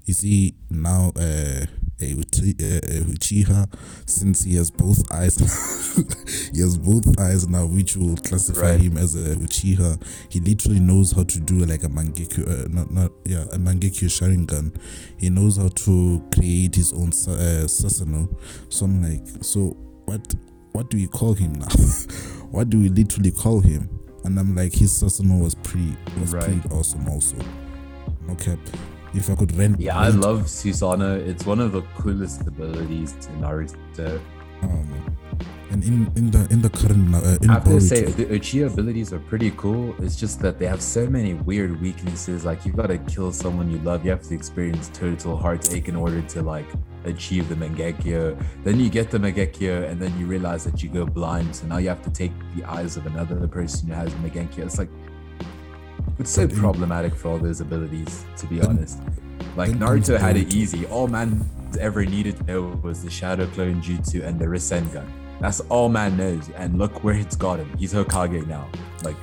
is 0.07 0.21
he 0.21 0.55
now 0.69 1.11
uh, 1.17 1.19
a, 1.21 1.67
Uchi- 1.67 1.67
uh, 1.67 1.67
a 1.67 1.67
Uchiha 2.11 3.67
since 4.05 4.43
he 4.43 4.55
has 4.55 4.69
both 4.71 5.11
eyes? 5.11 5.37
he 6.53 6.59
has 6.61 6.77
both 6.77 7.19
eyes 7.19 7.47
now, 7.47 7.65
which 7.65 7.95
will 7.95 8.15
classify 8.17 8.71
Right. 8.71 8.81
him 8.81 8.97
as 8.97 9.15
a 9.15 9.35
Uchiha. 9.35 10.01
He 10.29 10.39
literally 10.39 10.79
knows 10.79 11.11
how 11.11 11.23
to 11.23 11.39
do 11.39 11.59
like 11.65 11.83
a 11.83 11.87
Mangekyo, 11.89 12.47
uh, 12.47 12.67
not 12.69 12.91
not 12.91 13.11
yeah, 13.25 13.43
a 13.51 13.57
Mangekyo 13.57 14.09
Sharingan. 14.09 14.75
He 15.17 15.29
knows 15.29 15.57
how 15.57 15.69
to 15.69 16.23
create 16.33 16.75
his 16.75 16.93
own 16.93 17.09
uh, 17.09 17.65
Sasano. 17.67 18.27
So 18.69 18.85
I'm 18.85 19.01
like, 19.01 19.25
so 19.43 19.75
what? 20.05 20.33
What 20.73 20.89
do 20.89 20.97
we 20.97 21.05
call 21.07 21.33
him 21.35 21.53
now? 21.53 21.67
what 22.51 22.69
do 22.71 22.79
we 22.79 22.89
literally 22.89 23.31
call 23.31 23.59
him? 23.59 23.87
And 24.25 24.39
I'm 24.39 24.55
like, 24.55 24.73
his 24.73 24.91
Sasano 24.91 25.41
was 25.43 25.53
pretty 25.53 25.95
was 26.19 26.33
Right. 26.33 26.45
pretty 26.45 26.67
awesome 26.73 27.07
also. 27.07 27.35
Okay, 28.31 28.57
if 29.13 29.29
I 29.29 29.35
could 29.35 29.55
rent. 29.57 29.79
Yeah, 29.79 29.97
I 29.97 30.09
love 30.09 30.43
Susanoo. 30.43 31.19
It's 31.27 31.45
one 31.45 31.59
of 31.59 31.71
the 31.71 31.81
coolest 31.97 32.41
abilities 32.47 33.13
in 33.27 33.41
Naruto. 33.41 34.21
Um, 34.61 35.17
and 35.71 35.83
in 35.83 36.11
in 36.15 36.29
the 36.29 36.47
in 36.51 36.61
the 36.61 36.69
current 36.69 37.15
uh, 37.15 37.37
in 37.41 37.49
I 37.49 37.53
have 37.53 37.65
to 37.65 37.81
say, 37.81 38.03
the 38.03 38.25
Uchiha 38.25 38.71
abilities 38.71 39.11
are 39.11 39.19
pretty 39.19 39.51
cool. 39.57 39.95
It's 39.99 40.15
just 40.15 40.39
that 40.41 40.59
they 40.59 40.67
have 40.67 40.81
so 40.81 41.07
many 41.07 41.33
weird 41.33 41.81
weaknesses. 41.81 42.45
Like, 42.45 42.63
you've 42.63 42.75
got 42.75 42.87
to 42.87 42.99
kill 42.99 43.31
someone 43.31 43.71
you 43.71 43.79
love. 43.79 44.05
You 44.05 44.11
have 44.11 44.21
to 44.29 44.35
experience 44.35 44.89
total 44.93 45.35
heartache 45.35 45.87
in 45.89 45.95
order 45.95 46.21
to, 46.21 46.43
like, 46.43 46.67
achieve 47.05 47.49
the 47.49 47.55
Mangekyo. 47.55 48.37
Then 48.63 48.79
you 48.79 48.89
get 48.89 49.09
the 49.09 49.17
Mangekyo, 49.17 49.89
and 49.89 49.99
then 49.99 50.17
you 50.19 50.27
realize 50.27 50.63
that 50.65 50.83
you 50.83 50.89
go 50.89 51.05
blind. 51.05 51.55
So 51.55 51.65
now 51.65 51.77
you 51.77 51.89
have 51.89 52.03
to 52.03 52.11
take 52.11 52.33
the 52.55 52.63
eyes 52.65 52.95
of 52.95 53.07
another 53.07 53.47
person 53.47 53.87
who 53.87 53.95
has 53.95 54.13
Mangekyo. 54.13 54.59
It's 54.59 54.77
like, 54.77 54.89
it's 56.19 56.31
so 56.31 56.45
But 56.45 56.53
in- 56.53 56.59
problematic 56.59 57.15
for 57.15 57.29
all 57.29 57.37
those 57.37 57.61
abilities, 57.61 58.25
to 58.37 58.45
be 58.47 58.59
Then- 58.59 58.69
honest. 58.69 58.99
Like, 59.55 59.71
Naruto 59.71 60.17
had 60.19 60.35
it 60.37 60.53
easy. 60.53 60.85
All 60.87 61.07
man 61.07 61.45
ever 61.79 62.05
needed 62.05 62.37
to 62.37 62.43
know 62.45 62.79
was 62.81 63.03
the 63.03 63.09
Shadow 63.09 63.45
Clone 63.47 63.81
Jutsu 63.81 64.23
and 64.25 64.39
the 64.39 64.45
Rasengan. 64.45 65.05
That's 65.41 65.59
all 65.69 65.89
man 65.89 66.17
knows. 66.17 66.49
And 66.57 66.77
look 66.79 67.03
where 67.03 67.15
it's 67.15 67.35
got 67.35 67.59
him. 67.59 67.69
He's 67.77 67.93
Hokage 67.93 68.47
now. 68.47 68.67
Like, 69.03 69.15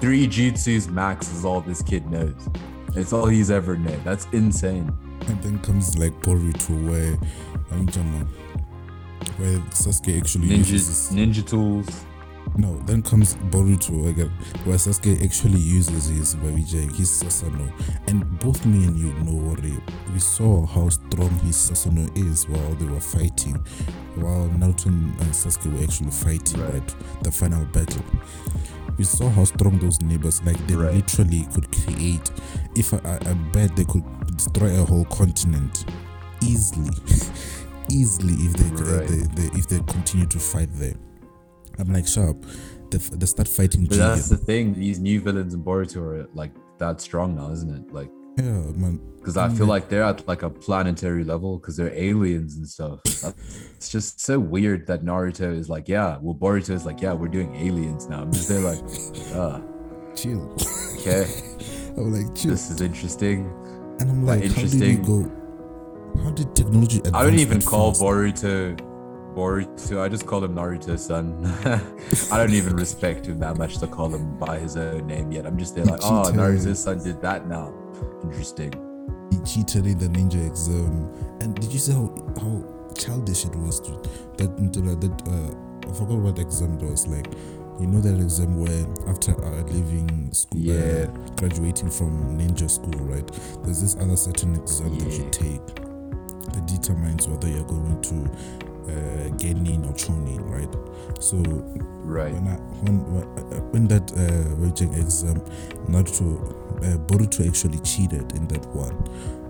three 0.00 0.28
jutsus 0.28 0.88
max 0.90 1.32
is 1.32 1.44
all 1.44 1.60
this 1.60 1.82
kid 1.82 2.08
knows. 2.10 2.48
It's 2.94 3.12
all 3.12 3.26
he's 3.26 3.50
ever 3.50 3.76
known. 3.76 4.00
That's 4.04 4.26
insane. 4.32 4.92
and 5.26 5.42
then 5.42 5.58
comes 5.60 5.96
like 5.96 6.12
Boruto, 6.20 6.74
where 6.88 7.16
um, 7.72 7.86
Jama, 7.88 8.26
where 9.38 9.58
Sasuke 9.70 10.18
actually 10.20 10.48
Ninja, 10.48 10.70
uses. 10.72 11.10
ninja 11.12 11.44
tools. 11.48 11.88
No, 12.56 12.76
then 12.86 13.02
comes 13.02 13.34
Boruto 13.50 14.08
again, 14.08 14.30
where 14.64 14.76
Sasuke 14.76 15.24
actually 15.24 15.58
uses 15.58 16.06
his 16.08 16.36
Babijay, 16.36 16.94
his 16.94 17.10
Sasano. 17.10 17.68
And 18.06 18.38
both 18.38 18.64
me 18.64 18.84
and 18.84 18.96
you 18.96 19.12
know 19.24 19.48
already, 19.50 19.76
we 20.12 20.20
saw 20.20 20.64
how 20.64 20.88
strong 20.88 21.30
his 21.40 21.56
Sasano 21.56 22.06
is 22.16 22.48
while 22.48 22.74
they 22.74 22.86
were 22.86 23.00
fighting, 23.00 23.54
while 24.14 24.48
Naruto 24.50 24.86
and 24.86 25.18
Sasuke 25.32 25.76
were 25.76 25.82
actually 25.82 26.12
fighting, 26.12 26.60
Right. 26.60 26.74
right? 26.74 26.94
The 27.24 27.32
final 27.32 27.64
battle. 27.66 28.04
We 28.98 29.02
saw 29.04 29.28
how 29.30 29.44
strong 29.44 29.80
those 29.80 30.00
neighbors, 30.00 30.40
like 30.44 30.64
they 30.68 30.76
Right. 30.76 30.94
literally 30.94 31.48
could 31.52 31.68
create. 31.72 32.30
If 32.76 32.94
I, 32.94 32.98
I, 33.04 33.30
I 33.30 33.34
bet 33.52 33.74
they 33.74 33.84
could 33.84 34.04
destroy 34.36 34.80
a 34.80 34.84
whole 34.84 35.06
continent 35.06 35.84
easily, 36.40 36.94
easily 37.90 38.34
if 38.34 38.52
they, 38.52 38.84
Right. 38.84 39.08
they, 39.08 39.42
they 39.42 39.58
if 39.58 39.66
they 39.66 39.80
continue 39.92 40.26
to 40.26 40.38
fight 40.38 40.68
there. 40.74 40.94
I'm 41.78 41.92
like 41.92 42.06
sharp. 42.06 42.44
They, 42.90 42.98
f- 42.98 43.10
they 43.10 43.26
start 43.26 43.48
fighting. 43.48 43.86
But 43.86 43.98
that's 43.98 44.28
the 44.28 44.36
thing. 44.36 44.74
These 44.74 45.00
new 45.00 45.20
villains 45.20 45.54
in 45.54 45.62
Boruto 45.64 45.96
are 45.96 46.28
like 46.34 46.52
that 46.78 47.00
strong 47.00 47.34
now, 47.36 47.50
isn't 47.50 47.70
it? 47.74 47.92
Like, 47.92 48.10
yeah, 48.36 48.44
man. 48.44 49.00
because 49.18 49.36
I 49.36 49.48
feel 49.48 49.66
like 49.66 49.88
they're 49.88 50.02
at 50.02 50.26
like 50.26 50.42
a 50.42 50.50
planetary 50.50 51.24
level 51.24 51.58
because 51.58 51.76
they're 51.76 51.94
aliens 51.94 52.56
and 52.56 52.68
stuff. 52.68 53.00
It's 53.76 53.88
just 53.90 54.20
so 54.20 54.38
weird 54.38 54.86
that 54.88 55.04
Naruto 55.04 55.56
is 55.56 55.68
like, 55.68 55.88
yeah, 55.88 56.18
well, 56.20 56.34
Boruto 56.34 56.70
is 56.70 56.84
like, 56.84 57.00
yeah, 57.00 57.12
we're 57.12 57.28
doing 57.28 57.54
aliens 57.54 58.08
now. 58.08 58.22
I'm 58.22 58.32
just 58.32 58.48
there 58.48 58.60
like, 58.60 58.80
ah, 59.34 59.60
Chill. 60.16 60.52
okay, 60.98 61.26
I'm 61.96 62.12
like 62.12 62.34
chill, 62.36 62.50
this 62.52 62.70
is 62.70 62.80
interesting. 62.80 63.50
and 64.00 64.10
I'm 64.10 64.26
like, 64.26 64.42
how 64.42 64.48
did 64.48 64.56
we 64.56 64.62
interesting. 64.90 65.02
go? 65.02 66.22
How 66.22 66.30
did 66.30 66.54
technology? 66.54 67.00
I 67.12 67.22
don't 67.24 67.38
even 67.38 67.60
call 67.62 67.90
fast? 67.92 68.02
Boruto 68.02 68.93
Boruto. 69.34 70.00
I 70.00 70.08
just 70.08 70.26
call 70.26 70.42
him 70.44 70.54
Naruto's 70.54 71.04
son. 71.06 71.44
I 72.32 72.36
don't 72.38 72.52
even 72.54 72.76
respect 72.76 73.26
him 73.26 73.38
that 73.40 73.56
much 73.58 73.78
to 73.78 73.86
call 73.86 74.08
him 74.14 74.38
by 74.38 74.58
his 74.58 74.76
own 74.76 75.06
name 75.06 75.32
yet. 75.32 75.46
I'm 75.46 75.58
just 75.58 75.74
there 75.74 75.84
like, 75.84 76.00
oh. 76.04 76.30
Naruto's 76.32 76.82
son 76.82 77.02
did 77.02 77.20
that 77.22 77.48
now. 77.48 77.72
Interesting. 78.22 78.72
He 79.32 79.38
cheated 79.40 79.86
in 79.86 79.98
the 79.98 80.06
ninja 80.06 80.46
exam, 80.46 81.10
and 81.40 81.54
did 81.56 81.72
you 81.72 81.78
see 81.78 81.92
how 81.92 82.14
how 82.40 82.62
childish 82.96 83.44
it 83.44 83.54
was? 83.56 83.80
To, 83.80 83.90
That 84.36 84.50
until 84.58 84.90
uh, 84.90 84.94
that 84.96 85.22
uh, 85.28 85.90
I 85.90 85.94
forgot 85.94 86.18
what 86.18 86.38
exam 86.38 86.78
it 86.78 86.82
was 86.84 87.06
like. 87.06 87.26
You 87.80 87.88
know 87.88 88.00
that 88.00 88.14
exam 88.22 88.60
where 88.60 88.86
after 89.08 89.32
uh, 89.44 89.62
leaving 89.64 90.32
school, 90.32 90.60
Yeah. 90.60 91.06
uh, 91.08 91.34
graduating 91.36 91.90
from 91.90 92.38
ninja 92.38 92.70
school, 92.70 93.04
right? 93.04 93.26
There's 93.64 93.80
this 93.82 93.96
other 93.96 94.16
certain 94.16 94.54
exam 94.54 94.96
that 94.98 95.10
you 95.12 95.28
take 95.30 95.66
that 96.54 96.66
determines 96.68 97.26
whether 97.26 97.48
you're 97.48 97.64
going 97.64 98.00
to 98.02 98.30
uh, 98.88 99.30
genin 99.36 99.84
or 99.88 99.92
chunin, 99.94 100.40
right? 100.50 100.72
So 101.22 101.36
Right. 102.04 102.34
when 102.34 102.48
I, 102.48 102.56
when 102.84 102.96
when, 103.12 103.24
uh, 103.38 103.60
when 103.72 103.88
that 103.88 104.12
uh, 104.12 104.54
Wejeng 104.60 104.96
exam, 105.00 105.40
Naruto, 105.88 106.36
uh, 106.84 106.98
Boruto 107.06 107.46
actually 107.46 107.78
cheated 107.80 108.32
in 108.32 108.46
that 108.48 108.64
one, 108.74 108.96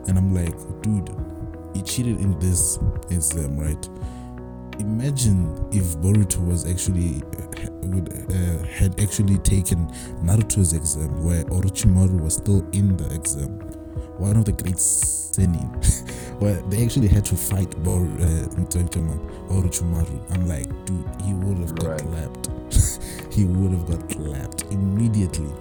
and 0.07 0.17
I'm 0.19 0.33
like, 0.35 0.55
dude, 0.83 1.11
he 1.75 1.83
cheated 1.83 2.21
in 2.21 2.39
this 2.39 2.79
exam, 3.11 3.59
right? 3.59 3.89
Imagine 4.79 5.69
if 5.73 5.97
Boruto 5.99 6.45
was 6.47 6.65
actually 6.69 7.23
uh, 7.39 7.71
would 7.83 8.09
uh, 8.13 8.67
had 8.67 8.99
actually 9.01 9.39
taken 9.39 9.87
Naruto's 10.23 10.73
exam, 10.73 11.25
where 11.25 11.45
Orochimaru 11.45 12.21
was 12.21 12.35
still 12.37 12.65
in 12.73 12.97
the 12.97 13.13
exam. 13.15 13.59
One 14.19 14.37
of 14.37 14.45
the 14.45 14.53
great 14.53 14.77
Sannin, 14.79 15.69
where 16.41 16.55
they 16.71 16.85
actually 16.85 17.09
had 17.09 17.25
to 17.27 17.37
fight 17.37 17.71
Bor 17.83 18.03
uh, 18.03 18.47
Orochimaru. 19.51 20.33
I'm 20.33 20.47
like, 20.49 20.69
dude, 20.87 21.05
he 21.23 21.33
would 21.35 21.59
have 21.59 21.75
got 21.77 21.89
Right. 21.91 22.01
clapped. 22.01 22.49
he 23.33 23.45
would 23.45 23.73
have 23.73 23.87
got 23.89 24.09
clapped 24.11 24.63
immediately. 24.71 25.53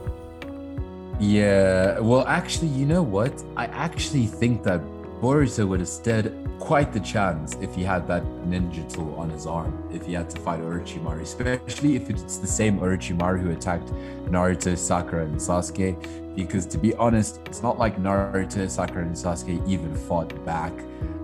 Yeah, 1.20 2.00
well, 2.00 2.26
actually, 2.28 2.68
you 2.70 2.86
know 2.86 3.04
what? 3.04 3.34
I 3.56 3.66
actually 3.68 4.26
think 4.26 4.64
that 4.64 4.82
Boruto 5.22 5.68
would 5.68 5.80
have 5.80 5.90
stood 5.90 6.34
quite 6.60 6.94
the 6.94 7.00
chance 7.00 7.56
if 7.62 7.76
he 7.76 7.84
had 7.84 8.08
that 8.08 8.24
ninja 8.48 8.92
tool 8.92 9.16
on 9.16 9.30
his 9.30 9.46
arm, 9.46 9.88
if 9.92 10.06
he 10.06 10.14
had 10.14 10.30
to 10.30 10.40
fight 10.40 10.60
Orochimaru, 10.62 11.22
especially 11.22 11.96
if 11.96 12.10
it's 12.10 12.38
the 12.38 12.48
same 12.48 12.80
Orochimaru 12.80 13.42
who 13.42 13.52
attacked 13.52 13.90
Naruto, 14.26 14.78
Sakura, 14.78 15.26
and 15.26 15.36
Sasuke. 15.36 16.36
Because 16.36 16.66
to 16.68 16.80
be 16.80 16.96
honest, 16.96 17.42
it's 17.46 17.62
not 17.62 17.78
like 17.78 17.98
Naruto, 17.98 18.70
Sakura, 18.70 19.04
and 19.04 19.16
Sasuke 19.16 19.68
even 19.68 19.94
fought 19.94 20.34
back. 20.46 20.74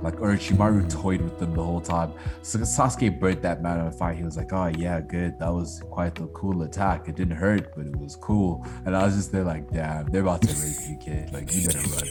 Like 0.01 0.15
Orochimaru 0.15 0.89
toyed 0.89 1.21
with 1.21 1.39
them 1.39 1.53
the 1.53 1.63
whole 1.63 1.81
time. 1.81 2.13
So 2.41 2.59
Sasuke 2.59 3.19
burnt 3.19 3.41
that 3.41 3.61
man 3.61 3.79
on 3.79 3.91
fire. 3.91 4.13
He 4.13 4.23
was 4.23 4.37
like, 4.37 4.53
"Oh 4.53 4.67
yeah, 4.67 5.01
good. 5.01 5.37
That 5.39 5.51
was 5.53 5.81
quite 5.89 6.17
a 6.21 6.27
cool 6.27 6.61
attack. 6.63 7.09
It 7.09 7.15
didn't 7.15 7.35
hurt, 7.35 7.75
but 7.75 7.85
it 7.85 7.95
was 7.97 8.15
cool." 8.15 8.65
And 8.85 8.95
I 8.95 9.05
was 9.05 9.15
just 9.15 9.33
there 9.33 9.43
like, 9.43 9.69
"Damn, 9.71 10.05
they're 10.05 10.21
about 10.21 10.41
to 10.43 10.53
rape 10.53 10.89
you, 10.89 10.97
kid. 10.97 11.33
Like 11.33 11.53
you 11.53 11.65
better 11.67 11.79
run." 11.79 12.07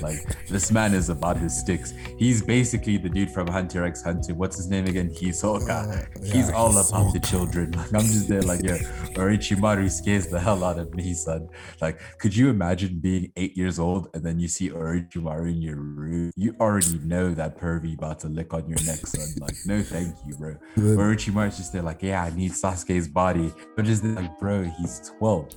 Like 0.00 0.46
this 0.48 0.70
man 0.70 0.94
is 0.94 1.10
about 1.10 1.36
his 1.36 1.54
sticks. 1.58 1.92
He's 2.16 2.40
basically 2.40 2.55
the 2.62 3.10
dude 3.12 3.30
from 3.30 3.46
Hunter 3.46 3.84
X 3.84 4.02
Hunter. 4.02 4.34
What's 4.34 4.56
his 4.56 4.68
name 4.68 4.86
again? 4.86 5.10
Hisoka. 5.10 5.68
Uh, 5.68 6.20
He's 6.22 6.48
yeah, 6.48 6.54
all 6.54 6.70
about 6.70 7.12
the 7.12 7.20
children. 7.20 7.72
Like 7.76 7.94
I'm 7.94 8.00
just 8.00 8.28
there 8.28 8.42
like, 8.42 8.62
"Yeah, 8.62 8.78
Orochimaru 9.14 9.90
scares 9.90 10.28
the 10.28 10.40
hell 10.40 10.64
out 10.64 10.78
of 10.78 10.94
me, 10.94 11.12
son." 11.14 11.48
Like, 11.80 12.00
could 12.18 12.34
you 12.34 12.48
imagine 12.48 13.00
being 13.00 13.32
eight 13.36 13.56
years 13.56 13.78
old 13.78 14.08
and 14.14 14.24
then 14.24 14.38
you 14.38 14.48
see 14.48 14.70
Orochimaru 14.70 15.50
in 15.50 15.60
your 15.60 15.76
room? 15.76 16.32
You 16.36 16.56
already 16.60 16.98
know 17.00 17.34
that 17.34 17.58
pervy 17.58 17.94
about 17.94 18.20
to 18.20 18.28
lick 18.28 18.54
on 18.54 18.68
your 18.68 18.82
neck, 18.84 19.06
son. 19.06 19.28
Like, 19.40 19.56
no, 19.66 19.82
thank 19.82 20.14
you, 20.26 20.36
bro. 20.36 20.56
Orochimaru's 20.76 21.58
just 21.58 21.72
there, 21.72 21.82
like, 21.82 22.02
yeah, 22.02 22.22
I 22.24 22.30
need 22.30 22.52
Sasuke's 22.52 23.08
body. 23.08 23.52
But 23.74 23.84
just 23.84 24.04
like, 24.04 24.38
bro, 24.38 24.64
he's 24.64 25.12
12. 25.18 25.50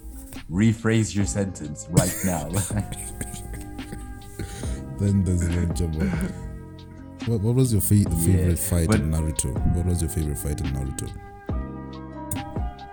Rephrase 0.49 1.15
your 1.15 1.25
sentence 1.25 1.87
right 1.89 2.15
now. 2.25 2.49
Then 4.99 5.23
there's 5.23 5.47
Boy. 5.47 6.48
What, 7.25 7.41
what 7.41 7.55
was 7.55 7.71
your 7.73 7.81
fa- 7.81 8.09
favorite 8.09 8.59
fight 8.59 8.87
but- 8.87 8.99
in 8.99 9.11
Naruto? 9.11 9.53
What 9.75 9.85
was 9.85 10.01
your 10.01 10.09
favorite 10.09 10.37
fight 10.37 10.61
in 10.61 10.67
Naruto? 10.67 11.09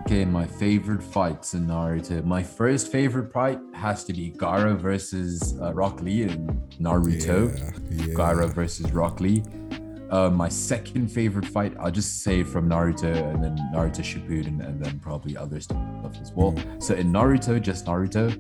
okay, 0.07 0.25
my 0.25 0.47
favorite 0.47 1.03
fights 1.03 1.55
in 1.55 1.67
Naruto. 1.67 2.25
My 2.25 2.41
first 2.43 2.93
favorite 2.93 3.33
fight 3.33 3.59
has 3.75 4.05
to 4.05 4.13
be 4.13 4.31
Gaara 4.31 4.77
versus 4.77 5.59
uh, 5.61 5.75
Rock 5.75 6.01
Lee 6.01 6.23
in 6.23 6.47
Naruto. 6.81 7.51
Yeah, 7.91 8.07
yeah. 8.07 8.15
Gaara 8.15 8.49
versus 8.49 8.93
Rock 8.93 9.21
Lee. 9.21 9.43
Uh, 10.11 10.31
my 10.31 10.49
second 10.49 11.09
favorite 11.09 11.45
fight, 11.47 11.75
I'll 11.81 11.91
just 11.91 12.23
say 12.23 12.45
from 12.45 12.69
Naruto 12.69 13.13
and 13.35 13.43
then 13.43 13.57
Naruto 13.75 14.03
Shippuden 14.03 14.65
and 14.65 14.81
then 14.85 15.01
probably 15.01 15.37
other 15.37 15.59
stuff 15.61 15.81
as 16.23 16.31
well. 16.33 16.55
So 16.79 16.95
in 16.95 17.11
Naruto, 17.13 17.61
just 17.61 17.87
Naruto, 17.87 18.31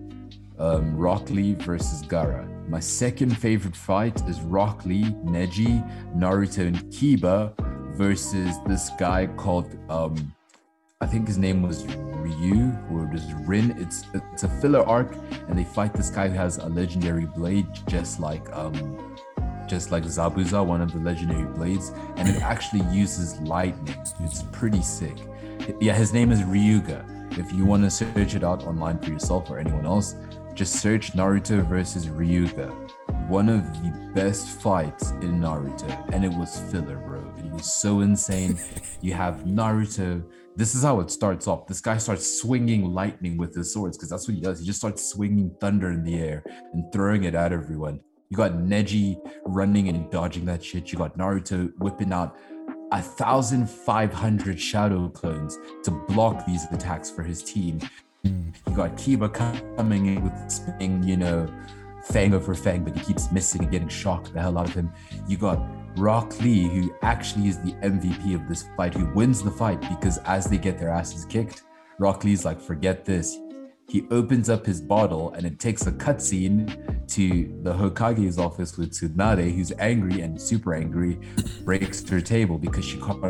um, 0.58 0.96
Rock 0.96 1.30
Lee 1.30 1.54
versus 1.54 2.02
Gaara. 2.02 2.46
My 2.68 2.80
second 2.80 3.36
favorite 3.36 3.76
fight 3.76 4.20
is 4.28 4.40
Rock 4.40 4.84
Lee, 4.84 5.04
Neji, 5.24 5.84
Naruto, 6.16 6.66
and 6.66 6.78
Kiba 6.86 7.54
versus 7.96 8.56
this 8.66 8.90
guy 8.98 9.26
called 9.26 9.78
um, 9.88 10.34
I 11.02 11.06
think 11.06 11.26
his 11.28 11.36
name 11.36 11.60
was 11.60 11.84
Ryu 11.86 12.72
or 12.90 13.06
just 13.12 13.30
Rin. 13.46 13.72
It's 13.78 14.04
it's 14.14 14.44
a 14.44 14.48
filler 14.48 14.80
arc, 14.80 15.14
and 15.48 15.58
they 15.58 15.64
fight 15.64 15.92
this 15.92 16.08
guy 16.08 16.28
who 16.28 16.34
has 16.34 16.56
a 16.56 16.68
legendary 16.68 17.26
blade, 17.26 17.66
just 17.86 18.18
like 18.18 18.50
um, 18.56 19.14
just 19.68 19.90
like 19.90 20.04
Zabuza, 20.04 20.64
one 20.64 20.80
of 20.80 20.92
the 20.92 20.98
legendary 20.98 21.44
blades, 21.52 21.92
and 22.16 22.28
it 22.28 22.40
actually 22.40 22.82
uses 22.90 23.38
lightning. 23.40 23.94
It's 24.20 24.42
pretty 24.52 24.80
sick. 24.80 25.16
Yeah, 25.80 25.92
his 25.92 26.14
name 26.14 26.32
is 26.32 26.40
Ryuga. 26.40 27.38
If 27.38 27.52
you 27.52 27.66
want 27.66 27.84
to 27.84 27.90
search 27.90 28.34
it 28.34 28.42
out 28.42 28.64
online 28.64 28.98
for 28.98 29.10
yourself 29.10 29.50
or 29.50 29.58
anyone 29.58 29.84
else, 29.84 30.14
just 30.56 30.80
search 30.80 31.12
Naruto 31.12 31.68
versus 31.68 32.06
Ryuga. 32.06 32.72
One 33.28 33.50
of 33.50 33.62
the 33.82 34.10
best 34.14 34.48
fights 34.62 35.10
in 35.20 35.38
Naruto, 35.38 36.14
and 36.14 36.24
it 36.24 36.32
was 36.32 36.58
filler, 36.70 36.96
bro. 36.96 37.20
It 37.36 37.52
was 37.52 37.70
so 37.72 38.00
insane. 38.00 38.58
You 39.02 39.12
have 39.12 39.44
Naruto. 39.44 40.24
This 40.56 40.74
is 40.74 40.82
how 40.82 41.00
it 41.00 41.10
starts 41.10 41.46
off. 41.46 41.66
This 41.66 41.82
guy 41.82 41.98
starts 41.98 42.40
swinging 42.40 42.94
lightning 42.94 43.36
with 43.36 43.54
his 43.54 43.72
swords 43.72 43.98
because 43.98 44.08
that's 44.08 44.26
what 44.26 44.34
he 44.34 44.40
does. 44.40 44.58
He 44.58 44.66
just 44.66 44.78
starts 44.78 45.06
swinging 45.06 45.54
thunder 45.60 45.90
in 45.90 46.02
the 46.02 46.18
air 46.18 46.42
and 46.72 46.90
throwing 46.92 47.24
it 47.24 47.34
at 47.34 47.52
everyone. 47.52 48.00
You 48.30 48.38
got 48.38 48.52
Neji 48.52 49.18
running 49.44 49.88
and 49.90 50.10
dodging 50.10 50.46
that 50.46 50.64
shit. 50.64 50.90
You 50.90 50.98
got 50.98 51.18
Naruto 51.18 51.70
whipping 51.78 52.12
out 52.12 52.36
a 52.90 53.02
thousand 53.02 53.68
five 53.68 54.12
hundred 54.12 54.58
shadow 54.58 55.08
clones 55.08 55.58
to 55.84 55.90
block 56.08 56.46
these 56.46 56.64
attacks 56.72 57.10
for 57.10 57.22
his 57.22 57.44
team. 57.44 57.80
You 58.26 58.74
got 58.74 58.96
Kiba 58.96 59.32
coming 59.76 60.06
in 60.06 60.22
with 60.22 60.32
spinning, 60.50 61.02
you 61.02 61.16
know, 61.16 61.48
fang 62.04 62.34
over 62.34 62.54
fang, 62.54 62.84
but 62.84 62.96
he 62.96 63.04
keeps 63.04 63.32
missing 63.32 63.62
and 63.62 63.70
getting 63.70 63.88
shocked 63.88 64.32
the 64.32 64.40
hell 64.40 64.58
out 64.58 64.68
of 64.68 64.74
him. 64.74 64.92
You 65.26 65.36
got 65.36 65.60
Rock 65.96 66.38
Lee, 66.40 66.68
who 66.68 66.94
actually 67.02 67.48
is 67.48 67.58
the 67.62 67.72
MVP 67.74 68.34
of 68.34 68.48
this 68.48 68.64
fight, 68.76 68.94
who 68.94 69.06
wins 69.14 69.42
the 69.42 69.50
fight 69.50 69.80
because 69.80 70.18
as 70.18 70.46
they 70.46 70.58
get 70.58 70.78
their 70.78 70.90
asses 70.90 71.24
kicked, 71.24 71.62
Rock 71.98 72.24
Lee's 72.24 72.44
like, 72.44 72.60
forget 72.60 73.04
this. 73.04 73.38
He 73.88 74.06
opens 74.10 74.50
up 74.50 74.66
his 74.66 74.80
bottle 74.80 75.32
and 75.32 75.46
it 75.46 75.58
takes 75.58 75.86
a 75.86 75.92
cutscene 75.92 76.95
to 77.08 77.58
the 77.62 77.72
Hokage's 77.72 78.38
office 78.38 78.76
with 78.76 78.90
Tsunade, 78.92 79.54
who's 79.54 79.72
angry 79.78 80.20
and 80.20 80.40
super 80.40 80.74
angry, 80.74 81.18
breaks 81.64 82.06
her 82.08 82.20
table 82.20 82.58
because 82.58 82.84
she 82.84 82.98
can't 83.00 83.22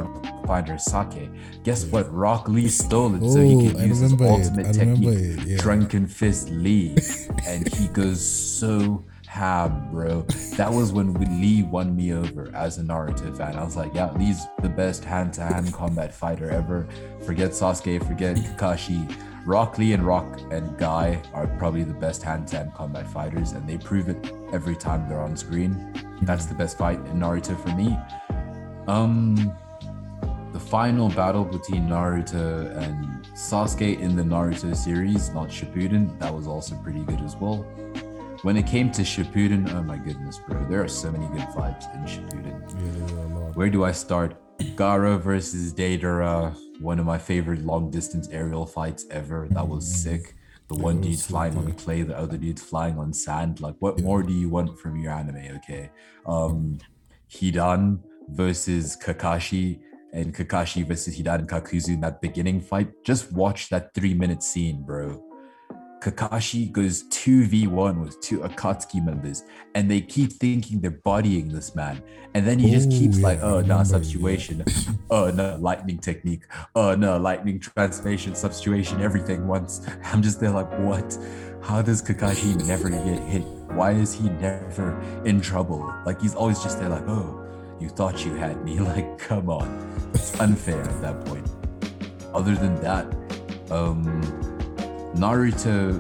find 0.47 0.69
her 0.69 0.79
sake. 0.79 1.31
Guess 1.65 1.87
what? 1.87 2.13
Rock 2.13 2.49
Lee 2.49 2.69
stole 2.69 3.15
it 3.15 3.31
so 3.31 3.41
he 3.41 3.55
Oh, 3.55 3.71
could 3.73 3.81
use 3.87 3.99
his 4.01 4.13
ultimate 4.21 4.73
technique, 4.75 5.41
yeah. 5.47 5.59
Drunken 5.59 6.07
Fist 6.07 6.49
Lee. 6.51 6.97
and 7.47 7.73
he 7.75 7.89
goes 7.89 8.25
so 8.25 9.05
ham, 9.27 9.89
bro. 9.91 10.23
That 10.57 10.73
was 10.73 10.93
when 10.93 11.13
Lee 11.41 11.63
won 11.63 11.95
me 11.95 12.15
over 12.15 12.51
as 12.55 12.79
a 12.79 12.83
Naruto 12.83 13.37
fan. 13.37 13.57
I 13.57 13.65
was 13.65 13.77
like, 13.77 13.93
yeah, 13.95 14.11
Lee's 14.13 14.47
the 14.63 14.69
best 14.71 15.05
hand-to-hand 15.05 15.75
combat 15.75 16.15
fighter 16.15 16.51
ever. 16.51 16.89
Forget 17.27 17.51
Sasuke, 17.51 18.07
forget 18.07 18.37
Kakashi. 18.37 19.15
Rock 19.47 19.79
Lee 19.79 19.93
and 19.93 20.05
Rock 20.05 20.41
and 20.51 20.77
Guy 20.77 21.23
are 21.33 21.47
probably 21.47 21.85
the 21.85 21.95
best 21.95 22.21
hand-to-hand 22.21 22.75
combat 22.75 23.07
fighters, 23.07 23.53
and 23.53 23.65
they 23.69 23.79
prove 23.79 24.09
it 24.09 24.33
every 24.53 24.75
time 24.75 25.09
they're 25.09 25.21
on 25.21 25.37
screen. 25.37 25.95
That's 26.23 26.47
the 26.47 26.55
best 26.55 26.77
fight 26.77 26.99
in 27.07 27.21
Naruto 27.21 27.57
for 27.63 27.69
me. 27.77 27.97
Um, 28.89 29.57
the 30.53 30.59
final 30.59 31.09
battle 31.11 31.45
between 31.45 31.87
Naruto 31.87 32.77
and 32.77 33.25
Sasuke 33.37 34.01
in 34.01 34.17
the 34.17 34.25
Naruto 34.25 34.75
series, 34.75 35.31
not 35.31 35.49
Shippuden, 35.49 36.19
that 36.19 36.35
was 36.35 36.49
also 36.49 36.75
pretty 36.79 37.05
good 37.05 37.21
as 37.21 37.37
well. 37.37 37.59
When 38.43 38.57
it 38.57 38.67
came 38.67 38.91
to 38.91 39.03
Shippuden, 39.03 39.73
oh 39.75 39.83
my 39.85 39.97
goodness, 39.97 40.41
bro, 40.49 40.67
there 40.69 40.83
are 40.83 40.89
so 40.89 41.13
many 41.13 41.29
good 41.29 41.49
fights 41.55 41.87
in 41.95 42.01
Shippuden. 42.01 42.61
Yeah, 42.69 43.07
there 43.07 43.17
were 43.17 43.23
a 43.23 43.39
lot. 43.47 43.57
Where 43.57 43.71
do 43.71 43.85
I 43.85 43.93
start? 43.93 44.35
Gaara 44.59 45.21
versus 45.21 45.73
Deidara, 45.73 46.57
one 46.81 46.99
of 46.99 47.07
my 47.07 47.19
favorite 47.19 47.65
long 47.65 47.91
distance 47.91 48.29
aerial 48.31 48.67
fights 48.67 49.07
ever. 49.11 49.49
That 49.51 49.67
was 49.67 49.87
sick. 49.87 50.35
The 50.69 50.75
one 50.75 50.97
Mm-hmm. 50.97 51.07
was 51.09 51.17
dude 51.17 51.19
so 51.21 51.29
flying 51.31 51.57
on 51.57 51.67
good. 51.67 51.79
clay, 51.79 52.03
the 52.03 52.19
other 52.19 52.37
dude 52.37 52.59
flying 52.61 52.99
on 52.99 53.13
sand. 53.13 53.61
Like, 53.61 53.77
what 53.79 54.01
more 54.01 54.23
do 54.23 54.33
you 54.33 54.49
want 54.49 54.79
from 54.79 54.97
your 54.97 55.13
anime? 55.13 55.57
Okay. 55.59 55.91
Um, 56.27 56.79
Hidan 57.31 58.01
versus 58.29 58.97
Kakashi 58.97 59.81
and 60.13 60.35
Kakashi 60.35 60.87
versus 60.87 61.17
Hidan 61.19 61.41
and 61.41 61.49
Kakuzu 61.49 61.91
in 61.95 62.01
that 62.01 62.21
beginning 62.21 62.61
fight. 62.61 62.89
Just 63.05 63.33
watch 63.33 63.69
that 63.71 63.95
three 63.95 64.15
minute 64.15 64.43
scene, 64.43 64.83
bro. 64.83 65.23
Kakashi 66.13 66.71
goes 66.71 67.05
2v1 67.09 68.01
with 68.01 68.21
two 68.21 68.41
Akatsuki 68.41 69.05
members, 69.05 69.45
and 69.75 69.91
they 69.91 70.01
keep 70.01 70.33
thinking 70.33 70.81
they're 70.81 70.91
bodying 70.91 71.49
this 71.49 71.75
man. 71.75 72.03
And 72.35 72.47
then 72.47 72.59
he 72.59 72.71
just 72.71 72.89
Oh, 72.89 72.91
keeps 72.99 73.19
like, 73.21 73.39
yeah, 73.39 73.47
I 73.47 73.51
oh, 73.51 73.61
no, 73.61 73.83
substitution. 73.85 74.65
oh, 75.11 75.31
no, 75.31 75.57
lightning 75.61 75.99
technique. 75.99 76.43
Oh, 76.75 76.95
no, 76.95 77.17
lightning 77.19 77.59
transformation, 77.61 78.35
substitution, 78.35 79.01
everything 79.01 79.47
once. 79.47 79.87
I'm 80.05 80.23
just 80.23 80.41
there 80.41 80.51
like, 80.51 80.71
what? 80.81 81.17
How 81.63 81.83
does 81.83 82.03
Kakashi 82.03 82.55
never 82.67 82.89
get 82.91 83.21
hit? 83.29 83.43
Why 83.73 83.93
is 83.93 84.13
he 84.15 84.29
never 84.29 84.99
in 85.25 85.41
trouble? 85.41 85.93
Like, 86.05 86.21
he's 86.21 86.35
always 86.35 86.63
just 86.63 86.79
there 86.79 86.89
like, 86.89 87.07
oh, 87.09 87.43
you 87.81 87.89
thought 87.89 88.25
you 88.25 88.35
had 88.35 88.65
me. 88.65 88.79
Like, 88.81 89.19
come 89.19 89.49
on. 89.51 89.69
It's 90.15 90.39
unfair 90.41 90.81
at 90.83 91.01
that 91.03 91.25
point. 91.27 91.49
Other 92.33 92.55
than 92.55 92.75
that, 92.83 93.07
um, 93.71 94.21
Naruto 95.17 95.99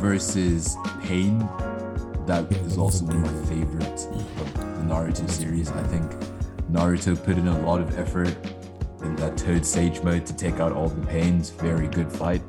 versus 0.00 0.76
Pain. 1.00 1.38
that 2.26 2.50
is 2.50 2.76
also 2.76 3.04
one 3.04 3.22
of 3.22 3.22
my 3.22 3.48
favorites 3.48 4.06
of 4.06 4.54
the 4.54 4.82
Naruto 4.92 5.30
series. 5.30 5.70
I 5.70 5.82
think 5.84 6.10
Naruto 6.72 7.14
put 7.22 7.38
in 7.38 7.46
a 7.46 7.60
lot 7.60 7.80
of 7.80 7.96
effort 7.96 8.36
in 9.02 9.14
that 9.16 9.38
Toad 9.38 9.64
Sage 9.64 10.02
mode 10.02 10.26
to 10.26 10.34
take 10.34 10.58
out 10.58 10.72
all 10.72 10.88
the 10.88 11.06
pains. 11.06 11.50
Very 11.50 11.86
good 11.86 12.10
fight. 12.10 12.42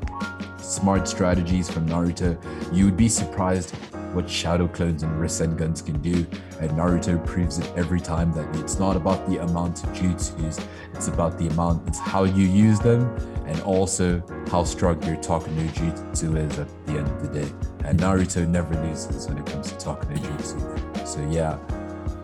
Smart 0.57 1.07
strategies 1.07 1.69
from 1.69 1.88
Naruto. 1.88 2.36
You 2.73 2.86
would 2.86 2.97
be 2.97 3.07
surprised 3.07 3.75
what 4.14 4.30
shadow 4.30 4.68
clones 4.68 5.03
and 5.03 5.12
Rasengans 5.14 5.86
can 5.86 6.01
do, 6.01 6.26
and 6.60 6.72
Naruto 6.72 7.24
proves 7.26 7.60
it 7.60 7.72
every 7.76 7.99
time 7.99 8.32
that 8.34 8.55
it's 8.58 8.80
not 8.80 8.95
about 8.95 9.28
the 9.30 9.38
amount 9.38 9.84
of 9.84 9.89
jutsus, 9.91 10.64
it's 10.93 11.08
about 11.08 11.38
the 11.38 11.47
amount, 11.47 11.88
it's 11.88 11.99
how 11.99 12.24
you 12.24 12.47
use 12.47 12.80
them, 12.80 13.01
and 13.45 13.60
also 13.62 14.22
how 14.49 14.64
strong 14.64 15.01
your 15.03 15.16
Talk 15.18 15.47
no 15.51 15.64
Jutsu 15.64 16.38
is 16.38 16.60
at 16.60 16.86
the 16.86 16.93
end 16.93 17.08
of 17.08 17.22
the 17.22 17.41
day. 17.41 17.51
And 17.86 17.99
Naruto 17.99 18.47
never 18.47 18.76
loses 18.84 19.28
when 19.28 19.38
it 19.38 19.45
comes 19.45 19.72
to 19.72 19.78
Talk 19.78 20.10
no 20.10 20.16
Jutsu. 20.16 21.08
So 21.08 21.22
yeah, 21.30 21.58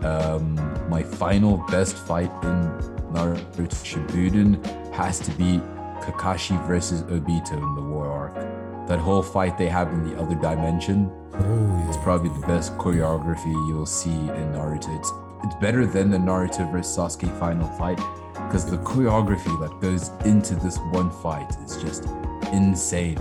um, 0.06 0.54
my 0.88 1.02
final 1.02 1.58
best 1.68 1.96
fight 1.96 2.30
in 2.44 2.70
Naruto 3.12 3.66
Shippuden 3.68 4.62
has 4.92 5.18
to 5.20 5.30
be 5.32 5.60
Kakashi 6.02 6.62
versus 6.66 7.02
Obito 7.04 7.52
in 7.52 7.74
the 7.74 7.82
War. 7.82 8.13
That 8.86 8.98
whole 8.98 9.22
fight 9.22 9.56
they 9.56 9.68
have 9.68 9.92
in 9.92 10.08
the 10.08 10.20
other 10.20 10.34
dimension 10.34 11.10
Oh 11.36 11.86
it's 11.88 11.96
probably 11.98 12.28
the 12.28 12.46
best 12.46 12.76
choreography 12.78 13.52
you'll 13.68 13.86
see 13.86 14.10
in 14.10 14.52
Naruto. 14.52 14.96
It's 14.98 15.12
it's 15.42 15.54
better 15.56 15.84
than 15.84 16.10
the 16.10 16.16
Naruto 16.16 16.70
versus 16.72 16.96
Sasuke 16.96 17.38
final 17.38 17.68
fight 17.76 18.00
because 18.34 18.64
the 18.64 18.78
choreography 18.78 19.58
that 19.60 19.78
goes 19.80 20.10
into 20.24 20.54
this 20.54 20.78
one 20.90 21.10
fight 21.10 21.50
is 21.64 21.76
just 21.76 22.06
insane. 22.52 23.18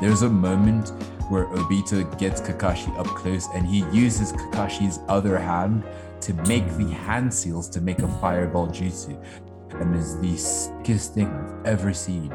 There's 0.00 0.22
a 0.22 0.28
moment 0.28 0.88
where 1.28 1.46
Obito 1.46 2.18
gets 2.18 2.40
Kakashi 2.40 2.98
up 2.98 3.06
close 3.06 3.46
and 3.54 3.66
he 3.66 3.84
uses 3.92 4.32
Kakashi's 4.32 4.98
other 5.08 5.38
hand 5.38 5.84
to 6.22 6.34
make 6.34 6.66
the 6.76 6.84
mm. 6.84 6.92
hand 6.92 7.32
seals 7.32 7.68
to 7.70 7.80
make 7.80 8.00
a 8.00 8.08
fireball 8.20 8.66
jutsu. 8.66 9.16
And 9.80 9.94
it's 9.94 10.16
the 10.16 10.36
sickest 10.36 11.14
thing 11.14 11.28
I've 11.28 11.66
ever 11.66 11.94
seen. 11.94 12.32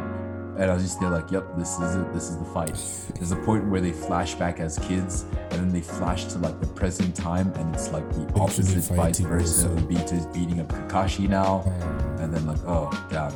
And 0.58 0.72
I 0.72 0.74
was 0.74 0.82
just 0.84 0.99
there 0.99 1.10
like, 1.12 1.30
yep, 1.32 1.45
this 1.55 1.78
is 1.80 1.95
it. 1.95 2.14
This 2.14 2.30
is 2.30 2.38
the 2.38 2.45
fight. 2.45 2.76
There's 3.16 3.32
a 3.32 3.36
point 3.36 3.66
where 3.70 3.80
they 3.80 3.91
flash 3.91 4.34
back 4.36 4.60
as 4.60 4.80
kids, 4.80 5.26
and 5.51 5.60
then 5.60 5.70
they 5.70 5.82
flash 5.82 6.26
to 6.26 6.39
like 6.39 6.60
the 6.60 6.66
present 6.68 7.16
time, 7.16 7.53
and 7.55 7.76
it's 7.76 7.91
like 7.91 8.10
the 8.14 8.22
Actually 8.24 8.41
opposite 8.41 8.95
vice 8.95 9.20
versa. 9.20 9.70
also. 9.70 9.82
Obito's 9.82 10.26
beating 10.28 10.60
up 10.60 10.68
Kakashi 10.70 11.30
now, 11.30 11.62
Um, 11.82 12.18
and 12.22 12.34
then 12.34 12.47
like, 12.47 12.58
oh 12.66 12.89
damn. 13.12 13.32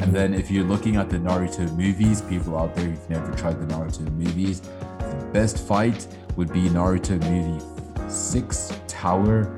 And 0.00 0.14
then 0.14 0.34
if 0.34 0.50
you're 0.52 0.64
looking 0.64 0.96
at 0.96 1.10
the 1.10 1.18
Naruto 1.18 1.68
movies, 1.76 2.22
people 2.22 2.56
out 2.56 2.74
there 2.76 2.84
who've 2.86 3.10
never 3.10 3.32
tried 3.32 3.60
the 3.60 3.66
Naruto 3.74 4.08
movies, 4.12 4.60
the 4.60 5.28
best 5.32 5.58
fight 5.66 6.06
would 6.36 6.52
be 6.52 6.68
Naruto 6.68 7.20
movie 7.28 7.64
six 8.08 8.72
Tower. 8.86 9.52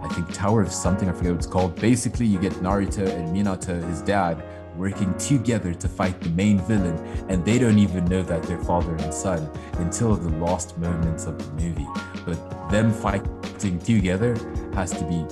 I 0.00 0.08
think 0.14 0.32
Tower 0.32 0.62
of 0.62 0.72
something, 0.72 1.08
I 1.08 1.12
forget 1.12 1.32
what 1.32 1.38
it's 1.38 1.46
called. 1.48 1.74
Basically, 1.80 2.26
you 2.26 2.38
get 2.38 2.52
Naruto 2.54 3.06
and 3.08 3.36
Minato, 3.36 3.86
his 3.90 4.00
dad, 4.02 4.42
working 4.76 5.16
together 5.18 5.74
to 5.74 5.88
fight 5.88 6.20
the 6.20 6.30
main 6.30 6.58
villain, 6.60 6.96
and 7.28 7.44
they 7.44 7.58
don't 7.58 7.78
even 7.78 8.04
know 8.06 8.22
that 8.22 8.42
they're 8.44 8.62
father 8.64 8.94
and 8.96 9.12
son 9.12 9.50
until 9.74 10.16
the 10.16 10.36
last 10.38 10.76
moments 10.78 11.26
of 11.26 11.38
the 11.38 11.62
movie. 11.62 11.86
But 12.24 12.70
them 12.70 12.92
fighting 12.92 13.78
together 13.80 14.36
has 14.74 14.90
to 14.92 15.04
be 15.04 15.24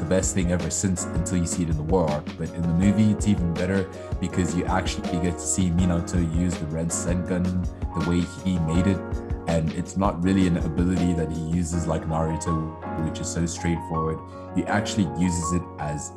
the 0.00 0.06
best 0.06 0.34
thing 0.34 0.50
ever 0.50 0.70
since 0.70 1.04
until 1.04 1.38
you 1.38 1.46
see 1.46 1.62
it 1.62 1.68
in 1.68 1.76
the 1.76 1.82
war 1.82 2.08
arc. 2.10 2.24
But 2.38 2.50
in 2.50 2.62
the 2.62 2.68
movie, 2.68 3.12
it's 3.12 3.28
even 3.28 3.52
better 3.54 3.88
because 4.20 4.54
you 4.56 4.64
actually 4.64 5.10
get 5.20 5.34
to 5.34 5.40
see 5.40 5.70
Minato 5.70 6.18
use 6.36 6.54
the 6.56 6.66
Rasengan 6.66 7.68
the 7.98 8.10
way 8.10 8.20
he 8.44 8.58
made 8.60 8.86
it. 8.86 8.98
And 9.46 9.72
it's 9.72 9.96
not 9.96 10.22
really 10.22 10.46
an 10.46 10.58
ability 10.58 11.12
that 11.14 11.30
he 11.30 11.40
uses 11.40 11.86
like 11.86 12.06
Naruto, 12.06 13.08
which 13.08 13.20
is 13.20 13.28
so 13.28 13.46
straightforward. 13.46 14.18
He 14.54 14.64
actually 14.64 15.08
uses 15.20 15.52
it 15.52 15.62
as 15.78 16.12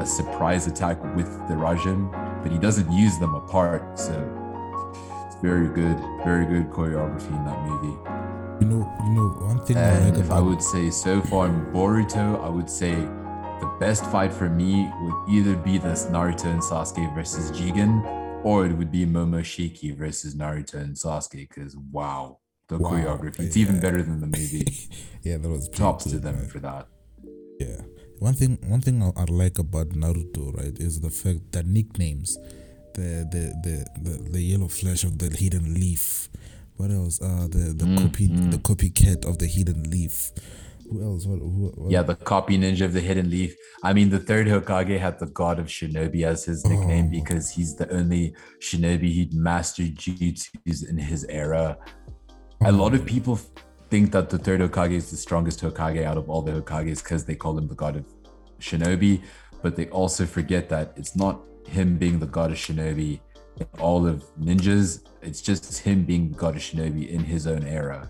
a 0.00 0.06
surprise 0.06 0.66
attack 0.66 1.02
with 1.16 1.26
the 1.48 1.54
Raijin, 1.54 2.10
but 2.42 2.52
he 2.52 2.58
doesn't 2.58 2.90
use 2.92 3.18
them 3.18 3.34
apart. 3.34 3.98
So 3.98 4.14
it's 5.26 5.36
very 5.40 5.68
good, 5.68 5.98
very 6.24 6.46
good 6.46 6.70
choreography 6.70 7.28
in 7.36 7.44
that 7.44 7.60
movie. 7.66 7.96
you 8.60 8.66
know, 8.66 8.92
you 9.04 9.10
know, 9.10 9.28
one 9.46 9.64
thing 9.64 9.76
I 9.76 9.80
And 9.82 10.10
like 10.16 10.24
if 10.24 10.30
I 10.30 10.40
would 10.40 10.62
say 10.62 10.90
so 10.90 11.20
far 11.22 11.46
in 11.46 11.64
Boruto, 11.72 12.42
I 12.44 12.48
would 12.48 12.70
say 12.70 12.94
the 12.94 13.76
best 13.80 14.04
fight 14.06 14.32
for 14.32 14.48
me 14.48 14.88
would 15.00 15.28
either 15.30 15.56
be 15.56 15.78
this 15.78 16.06
Naruto 16.06 16.46
and 16.46 16.60
Sasuke 16.60 17.12
versus 17.14 17.50
Jigen, 17.50 18.04
or 18.44 18.66
it 18.66 18.72
would 18.72 18.92
be 18.92 19.04
Momoshiki 19.04 19.96
versus 19.96 20.34
Naruto 20.36 20.74
and 20.74 20.94
Sasuke. 20.94 21.48
Because 21.48 21.76
wow, 21.76 22.38
the 22.68 22.78
Wow, 22.78 22.90
choreography, 22.90 23.40
it's 23.40 23.56
even 23.56 23.80
better 23.80 24.02
than 24.02 24.20
the 24.20 24.26
movie. 24.28 24.66
yeah, 25.22 25.38
that 25.38 25.48
was 25.48 25.68
Tops 25.70 26.04
to 26.04 26.18
them 26.18 26.36
man. 26.36 26.46
for 26.48 26.60
that. 26.60 26.86
Yeah. 27.58 27.80
One 28.20 28.34
thing 28.34 28.58
one 28.66 28.80
thing 28.80 29.02
I, 29.02 29.10
I 29.16 29.24
like 29.24 29.58
about 29.58 29.90
Naruto, 29.90 30.56
right, 30.56 30.76
is 30.78 31.00
the 31.00 31.10
fact 31.10 31.52
that 31.52 31.66
nicknames. 31.66 32.36
The 32.94 33.26
the, 33.30 33.42
the 33.64 33.86
the 34.02 34.30
the 34.32 34.40
yellow 34.42 34.68
flash 34.68 35.04
of 35.04 35.18
the 35.18 35.28
hidden 35.36 35.74
leaf. 35.74 36.28
What 36.76 36.90
else? 36.90 37.20
Uh 37.22 37.46
the 37.48 37.74
the 37.76 37.84
Mm, 37.84 37.98
copy 38.02 38.28
mm. 38.28 38.50
the 38.50 38.58
copycat 38.58 39.24
of 39.24 39.38
the 39.38 39.46
hidden 39.46 39.84
leaf. 39.90 40.32
Who 40.90 41.02
else? 41.04 41.26
What, 41.26 41.38
who, 41.38 41.72
what? 41.76 41.90
Yeah, 41.92 42.02
the 42.02 42.16
copy 42.16 42.58
ninja 42.58 42.82
of 42.86 42.92
the 42.94 43.00
hidden 43.00 43.30
leaf. 43.30 43.54
I 43.84 43.92
mean, 43.92 44.08
the 44.10 44.18
third 44.18 44.46
Hokage 44.48 44.98
had 44.98 45.18
the 45.20 45.26
god 45.26 45.58
of 45.58 45.66
shinobi 45.66 46.24
as 46.24 46.44
his 46.44 46.64
nickname 46.64 47.06
Oh. 47.08 47.10
because 47.10 47.50
he's 47.50 47.76
the 47.76 47.88
only 47.92 48.34
shinobi 48.60 49.12
he'd 49.12 49.34
mastered 49.34 49.94
jutsus 49.96 50.88
in 50.88 50.96
his 50.98 51.24
era. 51.28 51.76
A 52.62 52.72
lot 52.72 52.94
of 52.94 53.04
people 53.06 53.34
f- 53.34 53.50
think 53.90 54.12
that 54.12 54.30
the 54.30 54.38
third 54.38 54.60
Hokage 54.60 54.92
is 54.92 55.10
the 55.10 55.16
strongest 55.16 55.60
Hokage 55.60 56.04
out 56.04 56.16
of 56.16 56.28
all 56.28 56.42
the 56.42 56.52
Hokages 56.52 57.02
because 57.02 57.24
they 57.24 57.34
call 57.34 57.56
him 57.56 57.68
the 57.68 57.74
god 57.74 57.96
of 57.96 58.04
shinobi, 58.60 59.22
but 59.62 59.76
they 59.76 59.88
also 59.88 60.26
forget 60.26 60.68
that 60.68 60.92
it's 60.96 61.16
not 61.16 61.40
him 61.66 61.96
being 61.96 62.18
the 62.18 62.26
god 62.26 62.50
of 62.50 62.56
shinobi 62.56 63.20
in 63.58 63.66
all 63.80 64.06
of 64.06 64.24
ninjas, 64.38 65.04
it's 65.22 65.40
just 65.40 65.78
him 65.78 66.04
being 66.04 66.30
the 66.30 66.38
god 66.38 66.56
of 66.56 66.62
shinobi 66.62 67.08
in 67.08 67.24
his 67.24 67.46
own 67.46 67.64
era, 67.64 68.08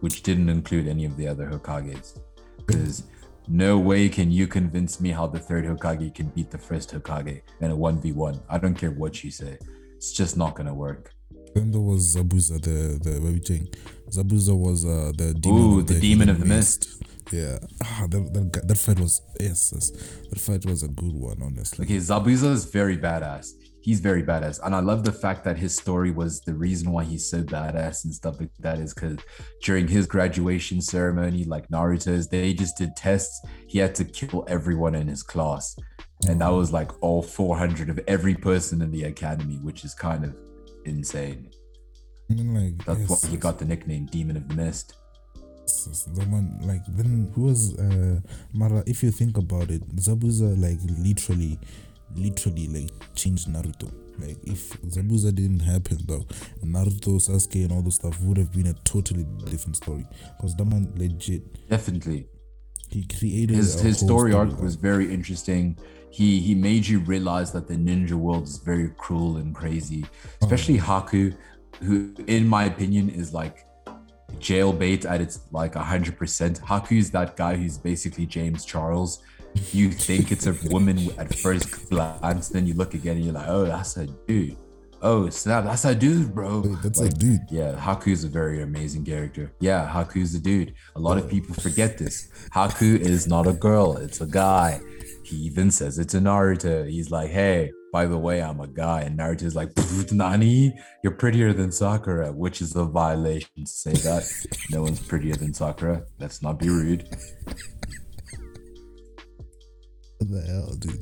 which 0.00 0.22
didn't 0.22 0.48
include 0.48 0.86
any 0.86 1.04
of 1.04 1.16
the 1.16 1.26
other 1.26 1.48
Hokages. 1.48 2.20
Because 2.58 3.04
no 3.48 3.78
way 3.78 4.08
can 4.08 4.30
you 4.30 4.46
convince 4.46 5.00
me 5.00 5.10
how 5.10 5.26
the 5.26 5.38
third 5.38 5.64
Hokage 5.64 6.14
can 6.14 6.28
beat 6.28 6.50
the 6.50 6.58
first 6.58 6.94
Hokage 6.94 7.42
in 7.60 7.70
a 7.70 7.76
1v1. 7.76 8.40
I 8.48 8.58
don't 8.58 8.74
care 8.74 8.90
what 8.90 9.24
you 9.24 9.30
say. 9.30 9.58
It's 9.96 10.12
just 10.12 10.36
not 10.36 10.54
gonna 10.54 10.74
work. 10.74 11.12
Then 11.54 11.70
there 11.70 11.80
was 11.80 12.16
Zabuza, 12.16 12.60
the 12.60 12.98
the 12.98 13.20
we 13.20 13.40
saying? 13.44 13.68
Zabuza 14.16 14.56
was 14.56 14.84
uh 14.84 15.12
the 15.16 15.34
demon 15.34 15.62
Ooh, 15.62 15.78
of 15.80 15.86
the 15.86 16.00
demon 16.00 16.28
of 16.28 16.38
the 16.38 16.44
hidden 16.44 16.56
mist. 16.56 17.02
Yeah, 17.32 17.58
ah, 17.82 18.06
that, 18.08 18.32
that 18.34 18.68
that 18.68 18.78
fight 18.78 19.00
was 19.00 19.22
yes, 19.40 19.72
yes, 19.74 19.90
that 20.30 20.38
fight 20.38 20.64
was 20.66 20.82
a 20.82 20.88
good 20.88 21.14
one, 21.14 21.40
honestly. 21.42 21.84
Okay, 21.84 21.96
Zabuza 21.96 22.50
is 22.52 22.64
very 22.66 22.96
badass. 22.96 23.52
He's 23.80 24.00
very 24.00 24.22
badass. 24.22 24.60
And 24.64 24.74
I 24.74 24.80
love 24.80 25.04
the 25.04 25.12
fact 25.12 25.44
that 25.44 25.58
his 25.58 25.76
story 25.76 26.10
was 26.10 26.40
the 26.40 26.54
reason 26.54 26.90
why 26.90 27.04
he's 27.04 27.28
so 27.28 27.42
badass 27.42 28.04
and 28.04 28.14
stuff 28.14 28.40
like 28.40 28.48
that 28.60 28.78
is 28.78 28.94
because 28.94 29.18
during 29.62 29.86
his 29.86 30.06
graduation 30.06 30.80
ceremony, 30.80 31.44
like 31.44 31.68
Naruto's, 31.68 32.26
they 32.26 32.54
just 32.54 32.78
did 32.78 32.96
tests. 32.96 33.46
He 33.66 33.78
had 33.78 33.94
to 33.96 34.04
kill 34.06 34.46
everyone 34.48 34.94
in 34.94 35.06
his 35.06 35.22
class. 35.22 35.76
And 36.26 36.40
that 36.40 36.48
was 36.48 36.72
like 36.72 37.02
all 37.02 37.20
400 37.20 37.90
of 37.90 38.00
every 38.08 38.34
person 38.34 38.80
in 38.80 38.90
the 38.90 39.04
academy, 39.04 39.56
which 39.56 39.84
is 39.84 39.94
kind 39.94 40.24
of 40.24 40.34
insane. 40.86 41.50
I 42.30 42.34
mean, 42.34 42.54
like 42.54 42.84
That's 42.86 43.00
yes, 43.00 43.24
why 43.24 43.30
he 43.30 43.36
got 43.36 43.58
the 43.58 43.64
nickname 43.64 44.06
Demon 44.06 44.36
of 44.36 44.48
the 44.48 44.54
Mist. 44.54 44.94
the 45.66 46.24
one 46.28 46.58
like 46.62 46.84
then 46.88 47.30
who 47.34 47.42
was 47.42 47.78
uh 47.78 48.20
Mara? 48.52 48.82
If 48.86 49.02
you 49.02 49.10
think 49.10 49.36
about 49.38 49.70
it, 49.70 49.82
Zabuza 49.96 50.58
like 50.60 50.78
literally, 50.98 51.58
literally 52.14 52.66
like 52.68 52.90
changed 53.14 53.48
Naruto. 53.48 53.90
Like 54.18 54.38
if 54.44 54.80
Zabuza 54.82 55.34
didn't 55.34 55.60
happen 55.60 55.98
though, 56.06 56.24
Naruto, 56.62 57.18
Sasuke, 57.20 57.64
and 57.64 57.72
all 57.72 57.82
those 57.82 57.96
stuff 57.96 58.20
would 58.22 58.38
have 58.38 58.52
been 58.52 58.66
a 58.68 58.74
totally 58.84 59.24
different 59.46 59.76
story. 59.76 60.06
Because 60.36 60.54
that 60.56 60.64
man 60.64 60.92
legit, 60.96 61.68
Definitely. 61.68 62.26
he 62.90 63.04
created 63.06 63.56
his 63.56 63.80
his 63.80 63.98
story 63.98 64.32
arc 64.32 64.60
was 64.60 64.76
very 64.76 65.12
interesting. 65.12 65.76
He 66.10 66.40
he 66.40 66.54
made 66.54 66.86
you 66.86 67.00
realize 67.00 67.50
that 67.52 67.66
the 67.66 67.74
ninja 67.74 68.12
world 68.12 68.44
is 68.44 68.58
very 68.58 68.90
cruel 68.96 69.36
and 69.38 69.52
crazy, 69.54 70.04
especially 70.42 70.78
Haku, 70.78 71.36
who 71.82 72.14
in 72.26 72.46
my 72.48 72.64
opinion 72.64 73.08
is 73.10 73.32
like 73.34 73.66
jailbait 74.38 75.04
at 75.08 75.20
its 75.20 75.40
like 75.52 75.74
hundred 75.74 76.18
percent. 76.18 76.60
Haku's 76.60 77.10
that 77.10 77.36
guy 77.36 77.56
who's 77.56 77.78
basically 77.78 78.26
James 78.26 78.64
Charles. 78.64 79.22
You 79.72 79.90
think 79.90 80.32
it's 80.32 80.46
a 80.46 80.56
woman 80.70 80.98
at 81.18 81.34
first 81.36 81.88
glance, 81.88 82.48
then 82.48 82.66
you 82.66 82.74
look 82.74 82.94
again 82.94 83.16
and 83.16 83.24
you're 83.24 83.34
like, 83.34 83.48
oh, 83.48 83.64
that's 83.64 83.96
a 83.96 84.06
dude. 84.06 84.56
Oh 85.02 85.28
snap, 85.28 85.64
that's 85.64 85.84
a 85.84 85.94
dude, 85.94 86.34
bro. 86.34 86.60
Wait, 86.60 86.78
that's 86.82 86.98
Like, 86.98 87.12
a 87.12 87.14
dude. 87.14 87.40
yeah, 87.50 87.74
Haku's 87.74 88.24
a 88.24 88.28
very 88.28 88.62
amazing 88.62 89.04
character. 89.04 89.52
Yeah, 89.60 89.86
Haku's 89.86 90.34
a 90.34 90.40
dude. 90.40 90.74
A 90.96 91.00
lot 91.00 91.18
of 91.18 91.28
people 91.28 91.54
forget 91.54 91.98
this. 91.98 92.30
Haku 92.54 92.98
is 92.98 93.26
not 93.26 93.46
a 93.46 93.52
girl, 93.52 93.98
it's 93.98 94.22
a 94.22 94.26
guy. 94.26 94.80
He 95.22 95.36
even 95.36 95.70
says 95.70 95.98
it 95.98 96.08
to 96.10 96.18
Naruto. 96.18 96.88
He's 96.88 97.10
like, 97.10 97.30
hey, 97.30 97.70
by 97.94 98.06
the 98.06 98.18
way, 98.18 98.42
I'm 98.42 98.58
a 98.58 98.66
guy. 98.66 99.02
And 99.02 99.16
Naruto's 99.16 99.54
like, 99.54 99.70
Nani, 100.12 100.74
you're 101.04 101.12
prettier 101.12 101.52
than 101.52 101.70
Sakura, 101.70 102.32
which 102.32 102.60
is 102.60 102.74
a 102.74 102.84
violation 102.84 103.64
to 103.64 103.70
say 103.70 103.92
that. 103.92 104.28
no 104.70 104.82
one's 104.82 104.98
prettier 104.98 105.36
than 105.36 105.54
Sakura. 105.54 106.02
Let's 106.18 106.42
not 106.42 106.58
be 106.58 106.68
rude. 106.68 107.08
What 110.18 110.28
the 110.28 110.40
hell, 110.40 110.74
dude? 110.74 110.98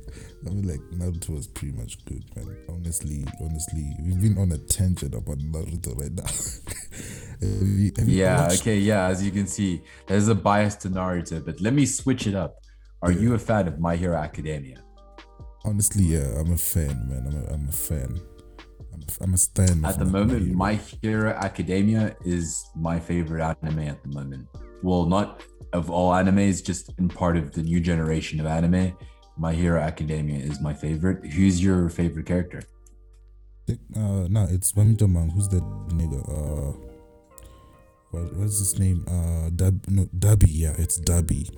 I 0.47 0.51
mean, 0.51 0.69
like 0.69 0.81
Naruto 0.91 1.31
was 1.31 1.47
pretty 1.47 1.75
much 1.79 2.05
good, 2.05 2.25
man. 2.37 2.59
Honestly, 2.69 3.25
honestly, 3.41 3.97
we've 4.05 4.21
been 4.21 4.37
on 4.37 4.53
a 4.53 4.59
tangent 4.59 5.15
about 5.15 5.39
Naruto 5.39 5.99
right 5.99 6.13
now. 6.13 6.25
have 7.59 7.69
you, 7.79 7.93
have 7.97 8.09
Yeah, 8.09 8.49
okay, 8.61 8.77
yeah. 8.77 9.07
As 9.07 9.25
you 9.25 9.31
can 9.31 9.47
see, 9.47 9.81
there's 10.07 10.29
a 10.29 10.35
bias 10.35 10.75
to 10.77 10.91
Naruto, 10.91 11.43
but 11.43 11.59
let 11.63 11.73
me 11.73 11.87
switch 11.87 12.27
it 12.27 12.35
up. 12.35 12.57
Are 13.01 13.13
you 13.13 13.33
a 13.33 13.39
fan 13.39 13.67
of 13.67 13.81
My 13.81 13.97
Hero 13.97 14.19
Academia? 14.19 14.83
Honestly, 15.65 16.05
yeah, 16.05 16.41
I'm 16.41 16.53
a 16.53 16.57
fan, 16.57 17.09
man. 17.09 17.27
I'm 17.27 17.37
a, 17.37 17.55
I'm 17.55 17.69
a 17.69 17.73
fan. 17.73 18.21
I'm 18.93 19.01
a, 19.01 19.25
I'm 19.25 19.35
a 19.35 19.39
stan. 19.39 19.85
At 19.85 19.99
the 19.99 20.05
moment, 20.05 20.43
Hero. 20.43 20.57
My 20.57 20.75
Hero 21.03 21.31
Academia 21.31 22.17
is 22.25 22.69
my 22.75 22.99
favorite 22.99 23.43
anime 23.43 23.81
at 23.81 24.03
the 24.03 24.09
moment. 24.09 24.49
Well, 24.83 25.07
not 25.07 25.43
of 25.73 25.89
all 25.91 26.13
animes, 26.13 26.65
just 26.65 26.93
in 26.99 27.09
part 27.09 27.37
of 27.37 27.53
the 27.53 27.63
new 27.63 27.81
generation 27.81 28.41
of 28.41 28.47
anime. 28.47 28.97
My 29.37 29.53
Hero 29.53 29.81
Academia 29.81 30.39
is 30.39 30.61
my 30.61 30.75
favorite. 30.75 31.25
Who's 31.33 31.63
your 31.63 31.89
favorite 31.89 32.27
character? 32.27 32.63
Uh, 33.71 34.27
no, 34.29 34.47
it's 34.51 34.73
Bamitamang. 34.73 35.33
Who's 35.33 35.49
that 35.49 35.63
nigga? 35.89 36.21
Uh, 36.29 36.77
what, 38.11 38.37
what's 38.37 38.59
his 38.59 38.79
name? 38.79 39.05
Uh, 39.09 39.49
Dub, 39.51 39.85
no, 39.89 40.07
Dabi. 40.07 40.49
Yeah, 40.49 40.75
it's 40.77 41.01
Dabi. 41.01 41.49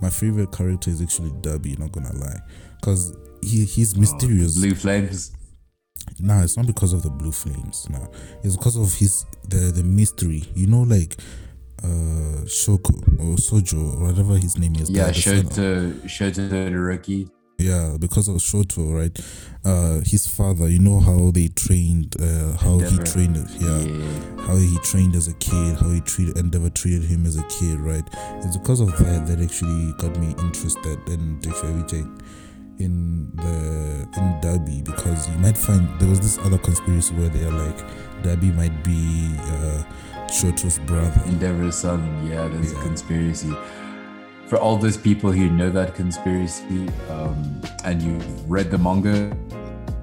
My 0.00 0.10
favorite 0.10 0.52
character 0.52 0.90
is 0.90 1.00
actually 1.02 1.30
Dabi. 1.30 1.78
Not 1.78 1.92
gonna 1.92 2.14
lie, 2.14 2.40
cause 2.82 3.16
he 3.42 3.64
he's 3.64 3.96
mysterious. 3.96 4.56
Blue 4.58 4.74
Flames. 4.74 5.32
Nah, 6.20 6.42
it's 6.42 6.56
not 6.56 6.66
because 6.66 6.92
of 6.92 7.02
the 7.02 7.10
blue 7.10 7.32
flames. 7.32 7.86
Nah, 7.90 8.06
it's 8.42 8.56
because 8.56 8.76
of 8.76 8.92
his 8.94 9.24
the 9.48 9.72
the 9.72 9.82
mystery. 9.84 10.44
You 10.54 10.66
know, 10.66 10.82
like 10.82 11.16
uh 11.82 12.44
Shoko 12.46 12.94
or 13.20 13.36
Sojo 13.36 13.94
or 14.00 14.06
whatever 14.06 14.36
his 14.36 14.56
name 14.58 14.74
is. 14.76 14.90
Yeah, 14.90 15.06
the- 15.08 15.12
the 15.12 15.20
son 15.20 15.38
of- 15.38 15.44
Shoto 15.52 15.92
Shoto 16.06 16.48
Todoroki. 16.48 17.28
yeah, 17.58 17.96
because 18.00 18.28
of 18.28 18.36
Shoto, 18.36 18.94
right? 18.94 19.16
Uh, 19.64 20.00
his 20.04 20.26
father. 20.26 20.68
You 20.68 20.78
know 20.78 20.98
how 21.00 21.30
they 21.30 21.48
trained. 21.48 22.16
Uh, 22.20 22.56
how 22.56 22.74
Endeavor. 22.78 23.02
he 23.04 23.10
trained. 23.12 23.36
Yeah, 23.60 23.78
Yeah. 23.78 24.46
how 24.46 24.56
he 24.56 24.78
trained 24.82 25.14
as 25.14 25.28
a 25.28 25.34
kid. 25.34 25.76
How 25.78 25.90
he 25.90 26.00
treated 26.00 26.38
Endeavor 26.38 26.70
treated 26.70 27.04
him 27.04 27.26
as 27.26 27.36
a 27.36 27.42
kid, 27.44 27.78
right? 27.80 28.04
It's 28.44 28.56
because 28.56 28.80
of 28.80 28.88
that 28.98 29.26
that 29.26 29.40
actually 29.40 29.92
got 29.98 30.18
me 30.18 30.34
interested 30.38 30.98
in 31.08 31.38
the 31.42 31.50
everything 31.64 32.18
in 32.78 33.30
the 33.36 34.08
in 34.18 34.40
Dabi 34.40 34.84
because 34.84 35.28
you 35.30 35.38
might 35.38 35.56
find 35.58 35.88
there 36.00 36.08
was 36.08 36.20
this 36.20 36.38
other 36.38 36.58
conspiracy 36.58 37.14
where 37.14 37.28
they 37.28 37.44
are 37.44 37.50
like 37.52 37.78
Dabi 38.22 38.54
might 38.54 38.82
be 38.84 39.30
uh, 39.38 39.82
Shoto's 40.28 40.78
brother. 40.80 41.20
Endeavor's 41.26 41.76
son. 41.76 42.00
Yeah, 42.26 42.48
there's 42.48 42.72
Yeah. 42.72 42.78
a 42.80 42.82
conspiracy. 42.82 43.52
For 44.46 44.56
all 44.56 44.76
those 44.78 44.96
people 44.96 45.30
who 45.30 45.50
know 45.50 45.70
that 45.70 45.94
conspiracy 45.94 46.88
um, 47.10 47.60
and 47.84 48.00
you've 48.02 48.50
read 48.50 48.70
the 48.70 48.78
manga, 48.78 49.36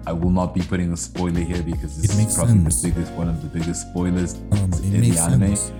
I 0.07 0.13
will 0.13 0.29
not 0.29 0.53
be 0.53 0.61
putting 0.61 0.93
a 0.93 0.97
spoiler 0.97 1.39
here 1.41 1.63
because 1.63 1.99
this 1.99 2.11
It 2.13 2.17
makes 2.17 2.31
is 2.33 2.37
probably 2.37 2.59
sense. 2.69 2.81
the 2.83 2.89
biggest, 2.89 3.11
one 3.13 3.27
of 3.27 3.41
the 3.41 3.47
biggest 3.59 3.89
spoilers 3.89 4.35
Um, 4.51 4.71
in 4.83 5.01
the 5.01 5.17
anime. 5.17 5.55
sense. 5.55 5.71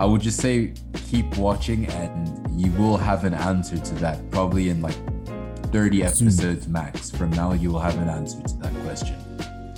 I 0.00 0.06
would 0.06 0.22
just 0.22 0.40
say 0.40 0.72
keep 1.08 1.36
watching 1.36 1.86
and 1.86 2.60
you 2.60 2.72
will 2.72 2.96
have 2.96 3.24
an 3.24 3.34
answer 3.34 3.76
to 3.78 3.94
that 3.96 4.28
probably 4.30 4.70
in 4.70 4.80
like 4.80 4.96
30 5.74 6.04
episodes 6.04 6.68
max. 6.68 7.10
From 7.10 7.30
now, 7.30 7.52
you 7.52 7.72
will 7.72 7.80
have 7.80 7.98
an 7.98 8.08
answer 8.08 8.40
to 8.40 8.56
that 8.58 8.72
question. 8.84 9.16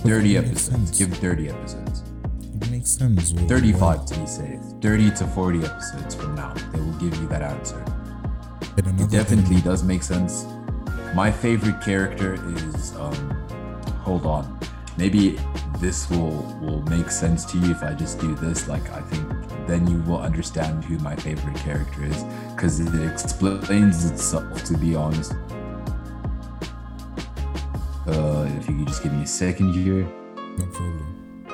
30 0.01 0.37
episodes. 0.37 0.95
Give 0.95 1.11
30 1.11 1.49
episodes. 1.49 2.03
It 2.61 2.69
makes 2.69 2.91
sense. 2.91 3.33
Well, 3.33 3.47
35 3.47 4.05
to 4.05 4.19
be 4.19 4.27
safe. 4.27 4.59
30 4.79 5.09
to 5.09 5.25
40 5.25 5.65
episodes 5.65 6.13
from 6.13 6.35
now, 6.35 6.53
they 6.71 6.79
will 6.79 6.93
give 6.99 7.19
you 7.19 7.27
that 7.29 7.41
answer. 7.41 7.83
It 8.77 8.85
thing- 8.85 9.07
definitely 9.07 9.59
does 9.61 9.81
make 9.81 10.03
sense. 10.03 10.45
My 11.15 11.31
favorite 11.31 11.81
character 11.81 12.35
is 12.55 12.95
um 12.97 13.31
hold 14.03 14.27
on. 14.27 14.59
Maybe 14.97 15.39
this 15.79 16.07
will 16.11 16.43
will 16.61 16.83
make 16.83 17.09
sense 17.09 17.43
to 17.45 17.57
you 17.57 17.71
if 17.71 17.81
I 17.81 17.95
just 17.95 18.19
do 18.19 18.35
this. 18.35 18.67
Like 18.67 18.87
I 18.91 19.01
think 19.01 19.27
then 19.65 19.87
you 19.87 19.99
will 20.01 20.19
understand 20.19 20.85
who 20.85 20.99
my 20.99 21.15
favorite 21.15 21.57
character 21.57 22.03
is 22.03 22.23
because 22.53 22.79
it 22.79 22.93
explains 23.11 24.05
itself 24.05 24.63
to 24.65 24.77
be 24.77 24.95
honest. 24.95 25.33
Uh, 28.07 28.47
if 28.57 28.69
you 28.69 28.77
could 28.77 28.87
just 28.87 29.03
give 29.03 29.11
me 29.11 29.23
a 29.23 29.27
second 29.27 29.73
here. 29.73 30.07
No 30.57 30.65
problem. 30.67 31.45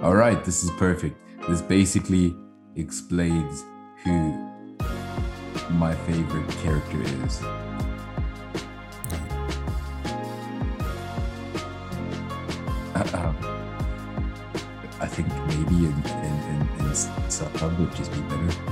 All 0.02 0.14
right, 0.14 0.42
this 0.42 0.64
is 0.64 0.70
perfect. 0.72 1.20
This 1.46 1.60
basically 1.60 2.34
explains 2.74 3.64
who 4.02 4.32
my 5.72 5.94
favorite 6.06 6.48
character 6.62 7.02
is. 7.02 7.42
Uh, 12.94 13.34
I 15.00 15.06
think 15.06 15.28
maybe 15.48 15.84
in 15.84 16.02
in 16.24 16.34
in, 16.48 16.86
in 16.86 16.94
sub 16.94 17.78
would 17.78 17.94
just 17.94 18.10
be 18.12 18.20
better. 18.22 18.69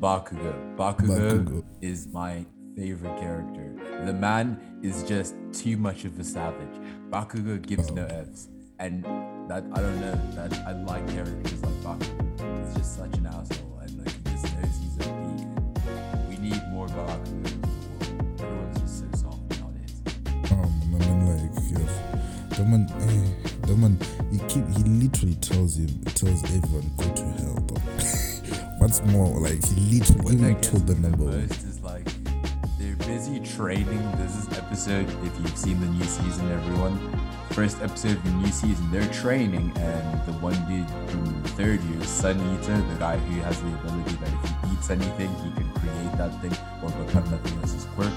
Bakugo. 0.00 0.76
Bakugo, 0.76 1.44
Bakugo. 1.44 1.64
is 1.80 2.06
my 2.08 2.44
favorite 2.76 3.18
character. 3.18 3.74
The 4.04 4.12
man 4.12 4.60
is 4.82 5.02
just 5.04 5.34
too 5.52 5.78
much 5.78 6.04
of 6.04 6.18
a 6.18 6.24
savage. 6.24 6.76
Bakugo 7.08 7.60
gives 7.60 7.90
no 7.90 8.04
Fs. 8.06 8.48
And 8.78 9.04
that 9.48 9.64
I 9.72 9.80
don't 9.80 10.00
know, 10.00 10.20
that 10.34 10.52
I 10.66 10.72
like 10.72 11.08
characters 11.08 11.62
like 11.62 11.98
Bakugo. 11.98 12.66
He's 12.66 12.76
just 12.76 12.96
such 12.96 13.16
an 13.16 13.26
asshole 13.26 13.78
and 13.80 13.98
like 13.98 14.12
he 14.14 14.32
just 14.32 14.54
knows 14.54 14.76
he's 14.82 15.06
OP. 15.06 16.28
We 16.28 16.36
need 16.36 16.62
more 16.70 16.88
Bakugo 16.88 17.46
in 17.46 17.60
the 17.62 17.68
world. 17.68 18.40
Everyone's 18.40 18.80
just 18.80 18.98
so 18.98 19.06
soft 19.22 19.58
nowadays. 19.58 20.02
Um, 20.52 20.94
I 20.94 20.98
mean, 20.98 21.26
like, 21.26 21.54
yes. 21.72 22.58
The 22.58 22.64
man, 22.64 22.86
eh, 23.00 23.66
the 23.66 23.76
man, 23.76 23.98
he 24.30 24.38
keep, 24.40 24.68
he 24.76 24.82
literally 24.82 25.36
tells 25.36 25.78
him, 25.78 26.04
tells 26.04 26.44
everyone, 26.44 26.90
go 26.98 27.14
to 27.14 27.22
hell. 27.22 28.22
What's 28.86 29.02
more, 29.06 29.40
like, 29.40 29.66
he 29.66 29.98
literally 29.98 30.36
even 30.36 30.60
told 30.60 30.86
them 30.86 31.02
number 31.02 31.24
one. 31.24 31.34
is 31.34 31.80
like 31.82 32.06
they're 32.78 32.94
busy 32.94 33.40
training. 33.40 34.00
This 34.16 34.36
is 34.36 34.46
episode. 34.56 35.08
If 35.26 35.40
you've 35.40 35.56
seen 35.56 35.80
the 35.80 35.88
new 35.88 36.04
season, 36.04 36.48
everyone, 36.52 36.96
first 37.50 37.82
episode 37.82 38.12
of 38.18 38.22
the 38.22 38.30
new 38.30 38.46
season, 38.46 38.88
they're 38.92 39.12
training, 39.12 39.72
and 39.74 40.24
the 40.24 40.34
one 40.34 40.54
dude 40.70 40.88
from 41.10 41.24
the 41.42 41.48
third 41.58 41.82
year, 41.82 42.00
Sun 42.04 42.36
Eater, 42.38 42.76
the 42.76 42.94
guy 43.00 43.16
who 43.16 43.40
has 43.40 43.60
the 43.60 43.66
ability 43.74 44.14
that 44.22 44.30
if 44.44 44.70
he 44.70 44.76
eats 44.76 44.88
anything, 44.88 45.34
he 45.42 45.50
can 45.50 45.68
create 45.72 46.16
that 46.16 46.40
thing 46.40 46.54
or 46.80 46.90
become 47.04 47.28
that 47.32 47.42
thing 47.42 47.58
as 47.64 47.72
his 47.72 47.86
quirk. 47.86 48.12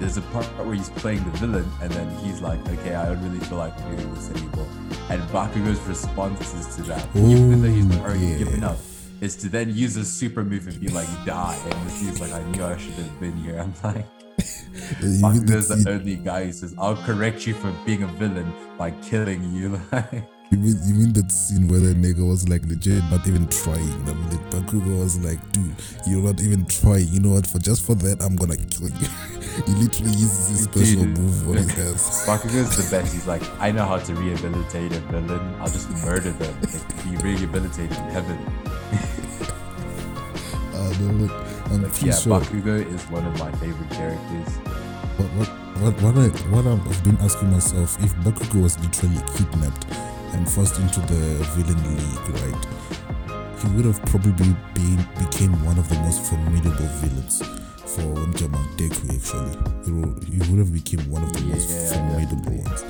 There's 0.00 0.16
a 0.16 0.22
part 0.32 0.46
where 0.56 0.74
he's 0.74 0.88
playing 0.88 1.22
the 1.22 1.36
villain, 1.36 1.70
and 1.82 1.92
then 1.92 2.08
he's 2.24 2.40
like, 2.40 2.66
"Okay, 2.66 2.94
I 2.94 3.04
don't 3.04 3.22
really 3.22 3.40
feel 3.40 3.58
like 3.58 3.76
doing 3.76 4.14
this 4.14 4.30
anymore." 4.30 4.68
And 5.10 5.20
Bakugo's 5.24 5.80
responses 5.82 6.76
to 6.76 6.82
that, 6.84 7.06
even 7.14 7.60
though 7.60 7.68
he's 7.68 7.84
Ooh, 7.84 8.00
already 8.00 8.24
yeah. 8.24 8.38
given 8.38 8.64
up, 8.64 8.78
is 9.20 9.36
to 9.36 9.48
then 9.48 9.74
use 9.74 9.96
a 9.96 10.04
super 10.04 10.44
move 10.44 10.66
and 10.66 10.80
be 10.80 10.88
like, 10.88 11.08
die. 11.24 11.58
And 11.64 11.88
dude's 11.98 12.20
like, 12.20 12.32
I 12.32 12.42
knew 12.50 12.64
I 12.64 12.76
should 12.76 12.94
have 12.94 13.20
been 13.20 13.36
here. 13.36 13.58
I'm 13.60 13.74
like, 13.82 14.06
mean 15.02 15.46
the 15.46 15.84
only 15.88 16.16
guy 16.16 16.46
who 16.46 16.52
says, 16.52 16.74
I'll 16.78 16.96
correct 16.96 17.46
you 17.46 17.54
for 17.54 17.72
being 17.84 18.02
a 18.02 18.06
villain 18.08 18.52
by 18.78 18.90
killing 18.90 19.42
you. 19.54 19.80
Like, 19.92 20.28
You 20.52 20.58
mean, 20.58 20.78
you 20.84 20.94
mean 20.94 21.12
that 21.14 21.32
scene 21.32 21.66
where 21.66 21.80
the 21.80 21.92
nigga 21.92 22.24
was 22.24 22.48
like 22.48 22.62
legit 22.66 23.02
not 23.10 23.26
even 23.26 23.48
trying? 23.48 23.80
I 23.80 24.12
mean, 24.14 24.28
the 24.30 24.38
Bakugo 24.50 25.00
was 25.00 25.18
like, 25.18 25.40
dude, 25.50 25.74
you're 26.06 26.22
not 26.22 26.40
even 26.40 26.64
trying. 26.66 27.08
You 27.08 27.18
know 27.18 27.30
what? 27.30 27.48
For 27.48 27.58
just 27.58 27.84
for 27.84 27.96
that, 27.96 28.22
I'm 28.22 28.36
gonna 28.36 28.56
kill 28.56 28.88
you. 28.88 29.08
He 29.64 29.72
literally 29.72 30.10
uses 30.12 30.48
his 30.48 30.62
special 30.64 31.04
Dude. 31.04 31.18
move 31.18 31.48
on 31.48 31.56
his 31.56 31.70
ass. 31.78 32.26
Bakugo's 32.26 32.76
the 32.76 32.90
best. 32.96 33.12
He's 33.14 33.26
like, 33.26 33.42
I 33.58 33.70
know 33.72 33.84
how 33.84 33.98
to 33.98 34.14
rehabilitate 34.14 34.92
a 34.92 35.00
villain. 35.00 35.54
I'll 35.60 35.68
just 35.70 35.88
murder 36.04 36.32
them. 36.32 36.54
Like, 36.62 37.04
be 37.04 37.16
rehabilitated 37.16 37.96
in 37.96 38.08
heaven. 38.10 38.38
Uh, 40.74 40.92
no, 41.00 41.08
I'm 41.70 41.82
Like, 41.82 42.02
yeah, 42.02 42.14
sure. 42.14 42.40
Bakugo 42.40 42.84
is 42.94 43.02
one 43.10 43.24
of 43.26 43.38
my 43.38 43.50
favorite 43.52 43.90
characters. 43.90 44.54
What 45.16 45.28
what 45.38 45.48
what 45.80 46.02
what, 46.02 46.16
I, 46.18 46.28
what 46.52 46.66
I've 46.66 47.04
been 47.04 47.16
asking 47.18 47.50
myself 47.50 47.96
if 48.04 48.14
Bakugo 48.16 48.62
was 48.62 48.78
literally 48.80 49.20
kidnapped 49.36 49.86
and 50.34 50.48
forced 50.50 50.78
into 50.78 51.00
the 51.00 51.42
villain 51.56 51.80
league, 51.96 52.28
right? 52.42 52.66
He 53.62 53.68
would 53.74 53.86
have 53.86 54.04
probably 54.06 54.32
been 54.74 54.98
became 55.18 55.52
one 55.64 55.78
of 55.78 55.88
the 55.88 55.96
most 56.00 56.22
formidable 56.28 56.86
villains 57.00 57.42
for 57.96 58.14
Deku 58.76 59.08
actually. 59.16 59.52
He 59.84 60.50
would, 60.50 60.58
have 60.58 60.72
become 60.72 61.10
one 61.10 61.22
of 61.22 61.32
the 61.32 61.40
most 61.42 61.94
formidable 61.94 62.36
definitely. 62.36 62.58
ones. 62.62 62.84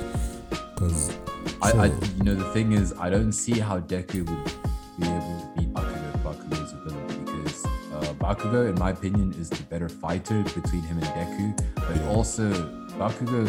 Because 0.49 1.17
I, 1.61 1.71
I, 1.71 1.85
you 2.17 2.23
know, 2.23 2.35
the 2.35 2.49
thing 2.51 2.73
is, 2.73 2.93
I 2.99 3.09
don't 3.09 3.31
see 3.31 3.59
how 3.59 3.79
Deku 3.79 4.27
would 4.27 4.43
be 4.99 5.07
able 5.07 5.39
to 5.39 5.51
beat 5.57 5.73
Bakugo 5.73 6.07
Bakugo's 6.23 6.73
ability 6.73 7.19
because 7.19 7.65
uh, 7.65 8.13
Bakugo, 8.15 8.69
in 8.69 8.75
my 8.75 8.89
opinion, 8.89 9.33
is 9.39 9.49
the 9.49 9.63
better 9.63 9.87
fighter 9.87 10.43
between 10.43 10.81
him 10.81 10.97
and 10.97 11.07
Deku. 11.07 11.65
But 11.75 12.01
also, 12.13 12.51
Bakugo 12.97 13.45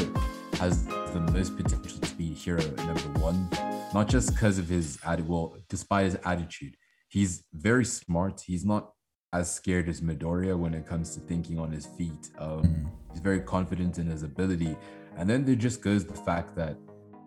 has 0.58 0.86
the 0.86 1.20
most 1.32 1.56
potential 1.56 1.98
to 1.98 2.14
be 2.14 2.32
hero 2.34 2.62
number 2.76 3.20
one, 3.20 3.48
not 3.94 4.08
just 4.08 4.32
because 4.32 4.58
of 4.58 4.68
his 4.68 4.98
well, 5.26 5.56
despite 5.68 6.04
his 6.04 6.18
attitude, 6.24 6.76
he's 7.08 7.44
very 7.52 7.84
smart. 7.84 8.42
He's 8.46 8.64
not 8.64 8.92
as 9.32 9.52
scared 9.52 9.88
as 9.88 10.00
Midoriya 10.00 10.58
when 10.58 10.74
it 10.74 10.86
comes 10.86 11.14
to 11.14 11.20
thinking 11.20 11.58
on 11.58 11.70
his 11.70 11.86
feet. 11.86 12.30
Um, 12.38 12.90
He's 13.10 13.20
very 13.20 13.40
confident 13.40 13.98
in 13.98 14.06
his 14.06 14.22
ability, 14.22 14.76
and 15.16 15.28
then 15.28 15.44
there 15.44 15.54
just 15.54 15.82
goes 15.82 16.04
the 16.04 16.14
fact 16.14 16.54
that 16.56 16.76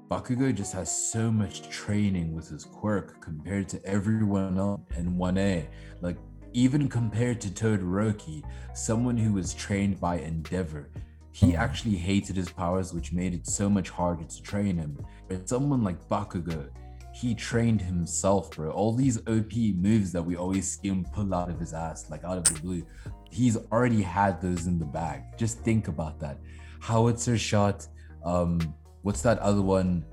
Bakugo 0.10 0.54
just 0.54 0.74
has 0.74 1.12
so 1.12 1.32
much 1.32 1.70
training 1.70 2.34
with 2.34 2.50
his 2.50 2.66
quirk 2.66 3.22
compared 3.22 3.68
to 3.70 3.86
everyone 3.86 4.58
else 4.58 4.82
in 4.98 5.16
1A. 5.16 5.68
Like, 6.02 6.18
even 6.54 6.90
compared 6.90 7.40
to 7.42 7.50
Todoroki, 7.50 8.44
someone 8.74 9.18
who 9.18 9.34
was 9.34 9.54
trained 9.54 10.00
by 10.00 10.20
Endeavor, 10.20 10.90
he 11.32 11.56
actually 11.56 11.96
hated 11.96 12.36
his 12.36 12.50
powers, 12.50 12.94
which 12.94 13.14
made 13.14 13.34
it 13.34 13.48
so 13.48 13.70
much 13.70 13.90
harder 13.90 14.26
to 14.26 14.42
train 14.42 14.78
him. 14.78 14.98
But 15.30 15.48
someone 15.48 15.84
like 15.84 16.10
Bakugo, 16.10 16.70
he 17.14 17.36
trained 17.36 17.82
himself, 17.82 18.52
bro. 18.52 18.72
All 18.72 18.94
these 18.94 19.18
OP 19.28 19.54
moves 19.76 20.12
that 20.14 20.22
we 20.24 20.36
always 20.36 20.80
see 20.80 20.88
him 20.88 21.06
pull 21.14 21.34
out 21.34 21.50
of 21.50 21.60
his 21.60 21.74
ass, 21.74 22.10
like 22.10 22.24
out 22.24 22.38
of 22.38 22.46
the 22.46 22.60
blue, 22.62 22.86
he's 23.30 23.58
already 23.72 24.02
had 24.02 24.42
those 24.42 24.68
in 24.68 24.80
the 24.80 24.86
bag. 24.86 25.24
Just 25.38 25.60
think 25.60 25.88
about 25.88 26.20
that. 26.20 26.38
Howitzer 26.80 27.38
shot, 27.38 27.88
um, 28.24 28.74
what's 29.02 29.22
that 29.22 29.40
other 29.40 29.62
one? 29.62 30.06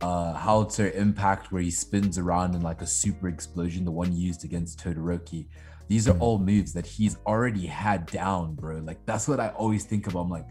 Uh, 0.00 0.32
Howitzer 0.32 0.90
Impact, 0.92 1.52
where 1.52 1.62
he 1.62 1.70
spins 1.70 2.18
around 2.18 2.54
in 2.54 2.62
like 2.62 2.82
a 2.82 2.86
super 2.86 3.28
explosion, 3.28 3.84
the 3.84 3.90
one 3.90 4.14
used 4.14 4.44
against 4.44 4.80
Todoroki. 4.80 5.46
These 5.88 6.08
are 6.08 6.16
all 6.18 6.38
moves 6.38 6.72
that 6.72 6.86
he's 6.86 7.16
already 7.26 7.66
had 7.66 8.06
down, 8.06 8.54
bro. 8.54 8.78
Like 8.78 9.04
that's 9.06 9.28
what 9.28 9.40
I 9.40 9.48
always 9.50 9.84
think 9.84 10.06
about. 10.06 10.20
I'm 10.20 10.30
like, 10.30 10.46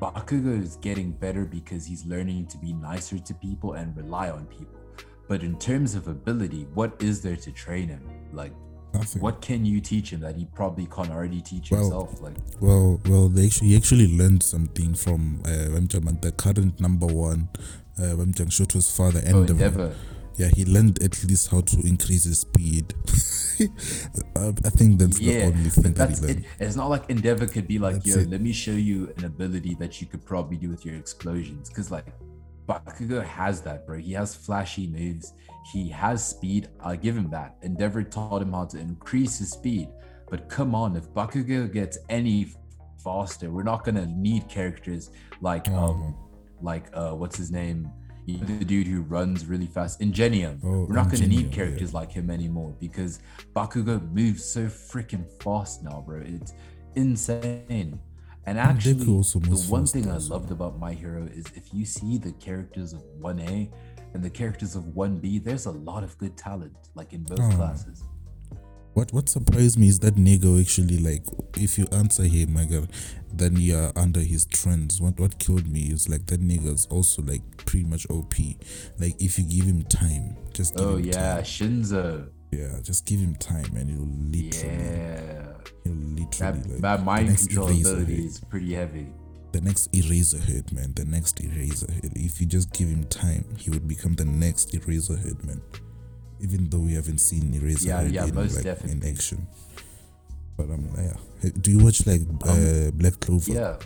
Bakugo 0.00 0.60
is 0.62 0.76
getting 0.76 1.12
better 1.12 1.44
because 1.44 1.86
he's 1.86 2.04
learning 2.04 2.46
to 2.48 2.58
be 2.58 2.72
nicer 2.72 3.18
to 3.18 3.34
people 3.34 3.74
and 3.74 3.96
rely 3.96 4.30
on 4.30 4.46
people. 4.46 4.83
But 5.28 5.42
in 5.42 5.58
terms 5.58 5.94
of 5.94 6.08
ability, 6.08 6.66
what 6.74 6.94
is 7.02 7.22
there 7.22 7.36
to 7.36 7.52
train 7.52 7.88
him? 7.88 8.02
Like, 8.32 8.52
nothing. 8.92 9.22
what 9.22 9.40
can 9.40 9.64
you 9.64 9.80
teach 9.80 10.12
him 10.12 10.20
that 10.20 10.36
he 10.36 10.44
probably 10.44 10.86
can't 10.86 11.10
already 11.10 11.40
teach 11.40 11.70
Well, 11.70 11.80
himself? 11.80 12.20
Like, 12.20 12.36
Well, 12.60 13.00
well, 13.06 13.28
they 13.28 13.46
actually 13.46 13.68
he 13.68 13.76
actually 13.76 14.16
learned 14.16 14.42
something 14.42 14.94
from 14.94 15.40
uh, 15.44 15.48
the 15.50 16.32
current 16.36 16.80
number 16.80 17.06
one, 17.06 17.48
uh, 17.98 18.02
Wemjang 18.16 18.50
Shoto's 18.50 18.94
father, 18.94 19.22
oh, 19.26 19.40
Endeavor. 19.40 19.52
Endeavor. 19.64 19.94
Yeah, 20.36 20.48
he 20.48 20.64
learned 20.64 21.00
at 21.00 21.22
least 21.24 21.50
how 21.50 21.60
to 21.60 21.80
increase 21.86 22.24
his 22.24 22.40
speed. 22.40 22.92
uh, 24.36 24.52
I 24.64 24.70
think 24.70 24.98
that's 24.98 25.18
the 25.18 25.44
only 25.44 25.70
thing 25.70 25.92
that 25.94 26.10
he 26.10 26.16
learned. 26.16 26.38
it. 26.40 26.44
It's 26.58 26.74
not 26.74 26.90
like 26.90 27.08
Endeavor 27.08 27.46
could 27.46 27.68
be 27.68 27.78
like, 27.78 27.94
That's 27.96 28.06
yo, 28.06 28.18
it. 28.18 28.30
let 28.30 28.40
me 28.40 28.52
show 28.52 28.72
you 28.72 29.12
an 29.16 29.26
ability 29.26 29.76
that 29.76 30.00
you 30.00 30.08
could 30.08 30.24
probably 30.26 30.56
do 30.56 30.68
with 30.68 30.84
your 30.84 30.96
explosions. 30.96 31.68
Because 31.68 31.92
like 31.92 32.06
Bakugo 32.68 33.22
has 33.24 33.60
that, 33.62 33.86
bro. 33.86 33.98
He 33.98 34.12
has 34.12 34.34
flashy 34.34 34.86
moves. 34.86 35.32
He 35.72 35.88
has 35.90 36.26
speed. 36.26 36.68
I'll 36.80 36.96
give 36.96 37.16
him 37.16 37.30
that. 37.30 37.56
Endeavor 37.62 38.02
taught 38.02 38.42
him 38.42 38.52
how 38.52 38.64
to 38.66 38.78
increase 38.78 39.38
his 39.38 39.50
speed. 39.50 39.88
But 40.30 40.48
come 40.48 40.74
on, 40.74 40.96
if 40.96 41.08
Bakugo 41.12 41.70
gets 41.72 41.98
any 42.08 42.52
faster, 43.02 43.50
we're 43.50 43.62
not 43.62 43.84
gonna 43.84 44.06
need 44.06 44.48
characters 44.48 45.10
like 45.40 45.68
Oh. 45.70 45.74
um 45.74 46.14
like 46.62 46.86
uh 46.94 47.10
what's 47.12 47.36
his 47.36 47.50
name? 47.50 47.90
You 48.26 48.38
know, 48.38 48.46
the 48.58 48.64
dude 48.64 48.86
who 48.86 49.02
runs 49.02 49.44
really 49.44 49.66
fast. 49.66 50.00
Ingenium. 50.00 50.58
Oh, 50.64 50.86
we're 50.88 50.94
not 50.94 51.10
gonna 51.10 51.24
Ingenium, 51.24 51.42
need 51.42 51.50
yeah. 51.50 51.54
characters 51.56 51.92
like 51.92 52.10
him 52.10 52.30
anymore 52.30 52.74
because 52.80 53.20
Bakugo 53.54 54.00
moves 54.12 54.42
so 54.42 54.64
freaking 54.66 55.26
fast 55.42 55.82
now, 55.84 56.02
bro. 56.06 56.22
It's 56.24 56.54
insane. 56.94 58.00
And 58.46 58.58
actually, 58.58 58.92
the 58.94 59.66
one 59.68 59.86
thing 59.86 60.10
I 60.10 60.18
loved 60.18 60.50
about 60.50 60.78
My 60.78 60.92
Hero 60.92 61.24
is 61.32 61.46
if 61.54 61.72
you 61.72 61.84
see 61.86 62.18
the 62.18 62.32
characters 62.32 62.92
of 62.92 63.02
1A 63.20 63.70
and 64.12 64.22
the 64.22 64.28
characters 64.30 64.76
of 64.76 64.84
1B, 64.94 65.42
there's 65.42 65.66
a 65.66 65.70
lot 65.70 66.04
of 66.04 66.16
good 66.18 66.36
talent, 66.36 66.76
like 66.94 67.12
in 67.14 67.22
both 67.22 67.40
Oh. 67.40 67.50
classes. 67.56 68.04
What 68.92 69.12
what 69.12 69.28
surprised 69.28 69.76
me 69.76 69.88
is 69.88 69.98
that 70.00 70.16
Nego 70.16 70.60
actually 70.60 70.98
like 70.98 71.24
if 71.56 71.78
you 71.78 71.86
answer 71.90 72.22
him, 72.22 72.52
my 72.52 72.64
God, 72.64 72.88
then 73.32 73.56
you 73.56 73.76
are 73.76 73.90
under 73.96 74.20
his 74.20 74.44
trends. 74.46 75.00
What 75.00 75.18
what 75.18 75.38
killed 75.40 75.66
me 75.66 75.90
is 75.90 76.08
like 76.08 76.26
that 76.26 76.40
nigga's 76.40 76.86
also 76.86 77.22
like 77.22 77.42
pretty 77.56 77.86
much 77.86 78.06
OP. 78.08 78.34
Like 79.00 79.20
if 79.20 79.36
you 79.36 79.44
give 79.46 79.64
him 79.64 79.82
time, 79.84 80.36
just 80.52 80.76
give 80.76 80.86
Oh 80.86 80.96
him 80.98 81.06
yeah, 81.06 81.34
time. 81.34 81.42
Shinso. 81.42 82.28
yeah, 82.52 82.78
just 82.82 83.04
give 83.04 83.18
him 83.18 83.34
time 83.34 83.74
and 83.74 83.90
he'll 83.90 84.06
literally 84.06 84.76
Yeah. 84.76 85.53
He'll 85.84 85.92
literally 85.94 86.60
That, 86.60 86.70
like 86.70 86.80
that 86.80 87.04
mind 87.04 87.36
control 87.38 87.68
ability 87.68 88.24
is 88.26 88.40
pretty 88.40 88.74
heavy. 88.74 89.06
the 89.52 89.60
next 89.60 89.88
eraser 89.94 90.38
head, 90.38 90.72
man. 90.72 90.92
The 90.94 91.04
next 91.04 91.40
eraser 91.40 91.90
head. 91.92 92.12
If 92.16 92.40
you 92.40 92.46
just 92.46 92.72
give 92.72 92.88
him 92.88 93.04
time, 93.04 93.44
he 93.58 93.70
would 93.70 93.86
become 93.86 94.14
the 94.14 94.24
next 94.24 94.74
eraser 94.74 95.16
head, 95.16 95.44
man. 95.44 95.60
Even 96.40 96.68
though 96.68 96.80
we 96.80 96.94
haven't 96.94 97.18
seen 97.18 97.54
eraser 97.54 97.88
Yeah, 97.88 98.00
head 98.02 98.12
yeah, 98.12 98.24
in, 98.26 98.34
most 98.34 98.56
like, 98.56 98.64
definitely. 98.64 99.08
in 99.08 99.14
action. 99.16 99.46
But 100.56 100.70
um, 100.70 100.88
yeah. 100.96 101.50
Do 101.60 101.70
you 101.70 101.78
watch 101.84 102.06
like 102.06 102.22
uh, 102.44 102.90
Black 102.92 103.18
Clover? 103.20 103.50
Um, 103.52 103.56
Yeah. 103.56 103.76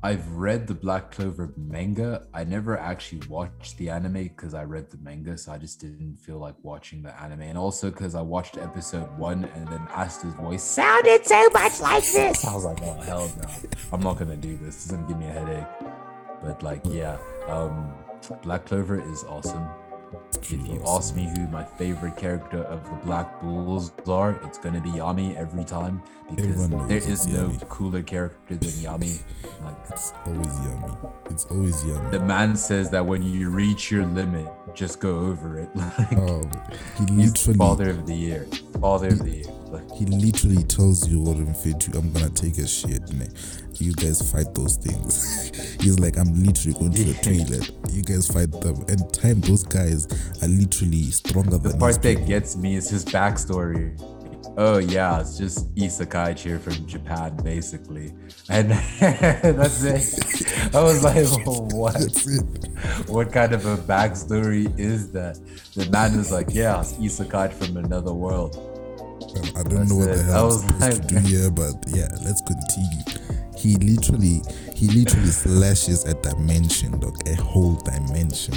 I've 0.00 0.30
read 0.30 0.68
the 0.68 0.74
Black 0.74 1.10
Clover 1.10 1.52
manga. 1.56 2.28
I 2.32 2.44
never 2.44 2.78
actually 2.78 3.26
watched 3.26 3.78
the 3.78 3.90
anime 3.90 4.24
because 4.24 4.54
I 4.54 4.62
read 4.62 4.90
the 4.90 4.96
manga, 4.98 5.36
so 5.36 5.50
I 5.50 5.58
just 5.58 5.80
didn't 5.80 6.18
feel 6.20 6.38
like 6.38 6.54
watching 6.62 7.02
the 7.02 7.20
anime. 7.20 7.42
And 7.42 7.58
also 7.58 7.90
because 7.90 8.14
I 8.14 8.20
watched 8.20 8.58
episode 8.58 9.10
one 9.18 9.44
and 9.56 9.66
then 9.66 9.84
Asta's 9.90 10.34
voice 10.34 10.62
sounded 10.62 11.26
so 11.26 11.48
much 11.52 11.80
like 11.80 12.04
this. 12.04 12.44
I 12.44 12.54
was 12.54 12.64
like, 12.64 12.78
oh 12.82 13.00
hell 13.00 13.32
no. 13.42 13.48
I'm 13.92 14.00
not 14.00 14.18
gonna 14.18 14.36
do 14.36 14.56
this. 14.58 14.76
This 14.76 14.86
is 14.86 14.92
gonna 14.92 15.08
give 15.08 15.18
me 15.18 15.26
a 15.26 15.32
headache. 15.32 15.66
But 16.44 16.62
like, 16.62 16.82
yeah, 16.84 17.18
um 17.48 17.92
Black 18.42 18.66
Clover 18.66 19.00
is 19.10 19.24
awesome. 19.24 19.66
If 20.34 20.52
you 20.52 20.80
ask 20.86 21.16
me 21.16 21.28
who 21.36 21.48
my 21.48 21.64
favorite 21.64 22.16
character 22.16 22.62
of 22.62 22.84
the 22.88 22.96
Black 23.04 23.40
Bulls 23.40 23.92
are, 24.06 24.40
it's 24.44 24.58
gonna 24.58 24.80
be 24.80 24.90
Yami 24.90 25.34
every 25.36 25.64
time 25.64 26.02
because 26.36 26.68
there 26.88 26.98
it's 26.98 27.26
no 27.26 27.48
Yami. 27.48 27.68
cooler 27.68 28.02
character 28.02 28.56
than 28.56 28.70
Yami. 28.70 29.20
Like 29.64 29.76
It's 29.90 30.12
always 30.26 30.46
yummy. 30.64 30.94
It's 31.30 31.44
always 31.46 31.84
yummy. 31.84 32.10
the 32.10 32.20
man 32.20 32.56
says 32.56 32.90
that 32.90 33.04
when 33.04 33.22
you 33.22 33.50
reach 33.50 33.90
your 33.90 34.04
limit, 34.06 34.46
just 34.74 35.00
go 35.00 35.18
over 35.18 35.58
it. 35.58 35.68
Like 35.76 36.12
oh, 36.16 36.42
he 36.98 37.04
literally, 37.06 37.58
father 37.58 37.90
of 37.90 38.06
the 38.06 38.14
year, 38.14 38.46
father 38.80 39.08
of 39.08 39.18
the 39.20 39.30
year. 39.30 39.44
Like, 39.68 39.90
he 39.92 40.06
literally 40.06 40.62
tells 40.64 41.06
you 41.08 41.20
what 41.20 41.36
I'm 41.36 41.52
fit 41.54 41.80
to. 41.80 41.98
I'm 41.98 42.10
gonna 42.12 42.30
take 42.30 42.56
a 42.58 42.66
shit, 42.66 43.12
man. 43.12 43.28
You 43.74 43.92
guys 43.92 44.20
fight 44.32 44.54
those 44.54 44.76
things. 44.76 45.50
He's 45.80 45.98
like, 46.00 46.16
I'm 46.18 46.32
literally 46.42 46.78
going 46.78 46.92
to 46.92 47.04
the 47.04 47.14
toilet. 47.22 47.70
You 47.92 48.02
guys 48.02 48.26
fight 48.28 48.50
them. 48.50 48.84
And 48.88 49.12
time, 49.12 49.40
those 49.40 49.62
guys 49.64 50.06
are 50.42 50.48
literally 50.48 51.10
stronger 51.10 51.58
the 51.58 51.68
than 51.70 51.78
part 51.78 52.00
that 52.02 52.02
people. 52.02 52.26
gets 52.26 52.56
me 52.56 52.76
is 52.76 52.88
his 52.90 53.04
backstory. 53.04 53.96
Oh 54.60 54.78
yeah, 54.78 55.20
it's 55.20 55.38
just 55.38 55.72
isekai 55.76 56.36
cheer 56.36 56.58
from 56.58 56.84
Japan, 56.88 57.36
basically, 57.44 58.12
and 58.48 58.70
that's 59.00 59.84
it. 59.84 60.74
I 60.74 60.82
was 60.82 61.04
like, 61.04 61.26
what? 61.72 61.94
What 63.08 63.32
kind 63.32 63.52
of 63.52 63.64
a 63.66 63.76
backstory 63.76 64.76
is 64.76 65.12
that? 65.12 65.38
The 65.76 65.88
man 65.90 66.18
is 66.18 66.32
like, 66.32 66.48
yeah, 66.50 66.80
it's 66.80 66.94
isekai 66.94 67.52
from 67.52 67.76
another 67.76 68.12
world. 68.12 68.56
Um, 68.56 69.42
I 69.54 69.62
don't 69.62 69.74
That's 69.74 69.90
know 69.90 69.96
what 69.96 70.08
it. 70.08 70.16
the 70.16 70.22
hell 70.24 70.40
I'm 70.40 70.46
was 70.46 70.60
supposed 70.62 70.82
like- 70.82 71.06
to 71.06 71.14
do 71.14 71.18
here, 71.20 71.50
but 71.52 71.74
yeah, 71.88 72.08
let's 72.24 72.40
continue. 72.42 73.04
He 73.56 73.76
literally, 73.76 74.42
he 74.74 74.88
literally 74.88 75.28
slashes 75.30 76.04
a 76.04 76.14
dimension, 76.14 76.98
dog, 76.98 77.16
a 77.28 77.34
whole 77.36 77.74
dimension, 77.76 78.54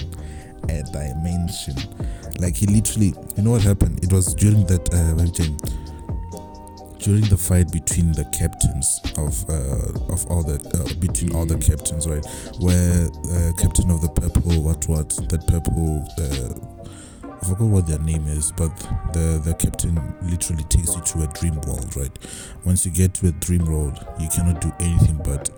a 0.69 0.81
dimension. 0.91 1.75
Like 2.39 2.55
he 2.55 2.65
literally, 2.65 3.13
you 3.37 3.43
know 3.43 3.51
what 3.51 3.61
happened? 3.61 4.03
It 4.03 4.11
was 4.11 4.33
during 4.33 4.65
that 4.65 4.91
uh, 4.93 5.13
during 7.01 7.23
the 7.25 7.37
fight 7.37 7.71
between 7.71 8.11
the 8.13 8.25
captains 8.25 9.01
of 9.17 9.33
uh, 9.49 10.13
of 10.13 10.25
all 10.27 10.43
the 10.43 10.55
uh, 10.77 10.93
between 10.99 11.35
all 11.35 11.45
the 11.45 11.57
captains, 11.57 12.07
right? 12.07 12.25
Where 12.59 13.07
uh, 13.07 13.53
captain 13.57 13.89
of 13.89 14.01
the 14.01 14.09
purple, 14.09 14.61
what 14.61 14.87
what 14.87 15.09
that 15.29 15.45
purple. 15.47 16.05
Uh, 16.17 16.77
I 17.41 17.43
forgot 17.43 17.69
what 17.69 17.87
their 17.87 17.97
name 17.97 18.27
is, 18.27 18.51
but 18.51 18.75
the 19.13 19.41
the 19.43 19.55
captain 19.55 19.95
literally 20.21 20.63
takes 20.65 20.95
you 20.95 21.01
to 21.01 21.23
a 21.23 21.27
dream 21.33 21.59
world, 21.61 21.95
right? 21.95 22.15
Once 22.65 22.85
you 22.85 22.91
get 22.91 23.15
to 23.15 23.29
a 23.29 23.31
dream 23.31 23.65
world, 23.65 23.97
you 24.19 24.29
cannot 24.29 24.61
do 24.61 24.71
anything 24.79 25.17
but 25.25 25.49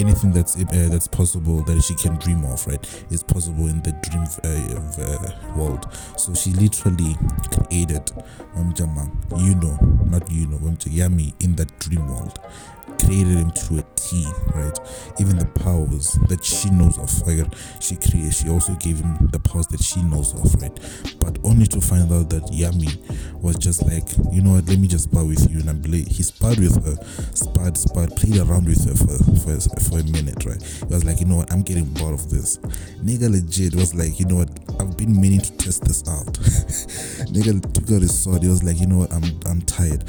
anything 0.00 0.32
that's 0.32 0.56
uh, 0.56 0.88
that's 0.90 1.06
possible 1.08 1.62
that 1.62 1.80
she 1.82 1.94
can 1.94 2.16
dream 2.16 2.44
of, 2.44 2.66
right, 2.66 3.04
is 3.10 3.22
possible 3.22 3.68
in 3.68 3.82
the 3.82 3.92
dream 4.02 4.24
uh, 4.44 5.02
uh, 5.02 5.56
world. 5.56 5.86
So 6.16 6.34
she 6.34 6.52
literally 6.52 7.16
created 7.52 8.06
Mamjama, 8.56 9.10
you 9.46 9.54
know, 9.56 9.78
not 10.04 10.30
you 10.30 10.46
know, 10.46 10.58
Yami 10.58 11.34
in 11.40 11.56
that 11.56 11.78
dream 11.78 12.06
world 12.08 12.38
created 13.04 13.38
him 13.38 13.50
to 13.50 13.78
a 13.78 13.84
T, 13.96 14.26
right? 14.54 14.78
Even 15.18 15.38
the 15.38 15.46
powers 15.46 16.18
that 16.28 16.44
she 16.44 16.70
knows 16.70 16.98
of, 16.98 17.10
oh 17.26 17.30
like 17.30 17.52
she 17.80 17.96
created, 17.96 18.34
she 18.34 18.48
also 18.48 18.74
gave 18.76 18.98
him 18.98 19.28
the 19.32 19.38
powers 19.38 19.66
that 19.68 19.82
she 19.82 20.02
knows 20.02 20.34
of, 20.34 20.54
right? 20.60 20.74
But 21.20 21.38
only 21.44 21.66
to 21.68 21.80
find 21.80 22.10
out 22.12 22.30
that 22.30 22.44
Yami 22.50 22.90
was 23.40 23.56
just 23.56 23.84
like, 23.84 24.04
you 24.32 24.42
know 24.42 24.52
what, 24.52 24.66
let 24.66 24.78
me 24.78 24.88
just 24.88 25.04
spar 25.04 25.24
with 25.24 25.50
you. 25.50 25.60
And 25.60 25.70
I 25.70 25.72
believe 25.74 26.06
he 26.06 26.22
sparred 26.22 26.58
with 26.58 26.76
her, 26.84 26.96
sparred, 27.34 27.76
sparred, 27.76 28.16
played 28.16 28.38
around 28.38 28.66
with 28.66 28.84
her 28.84 28.96
for, 28.96 29.16
for, 29.40 29.80
for 29.80 29.98
a 30.00 30.04
minute, 30.04 30.44
right? 30.44 30.62
He 30.62 30.84
was 30.92 31.04
like, 31.04 31.20
you 31.20 31.26
know 31.26 31.36
what, 31.36 31.52
I'm 31.52 31.62
getting 31.62 31.86
bored 31.94 32.14
of 32.14 32.30
this. 32.30 32.58
Nigga 33.02 33.30
legit 33.30 33.74
was 33.74 33.94
like, 33.94 34.18
you 34.18 34.26
know 34.26 34.36
what, 34.36 34.50
I've 34.80 34.96
been 34.96 35.18
meaning 35.20 35.40
to 35.40 35.52
test 35.56 35.84
this 35.84 36.06
out. 36.08 36.26
Nigga 37.32 37.60
took 37.72 37.90
out 37.94 38.02
his 38.02 38.18
sword, 38.18 38.42
he 38.42 38.48
was 38.48 38.64
like, 38.64 38.80
you 38.80 38.86
know 38.86 38.98
what, 38.98 39.12
I'm, 39.12 39.24
I'm 39.46 39.62
tired 39.62 40.04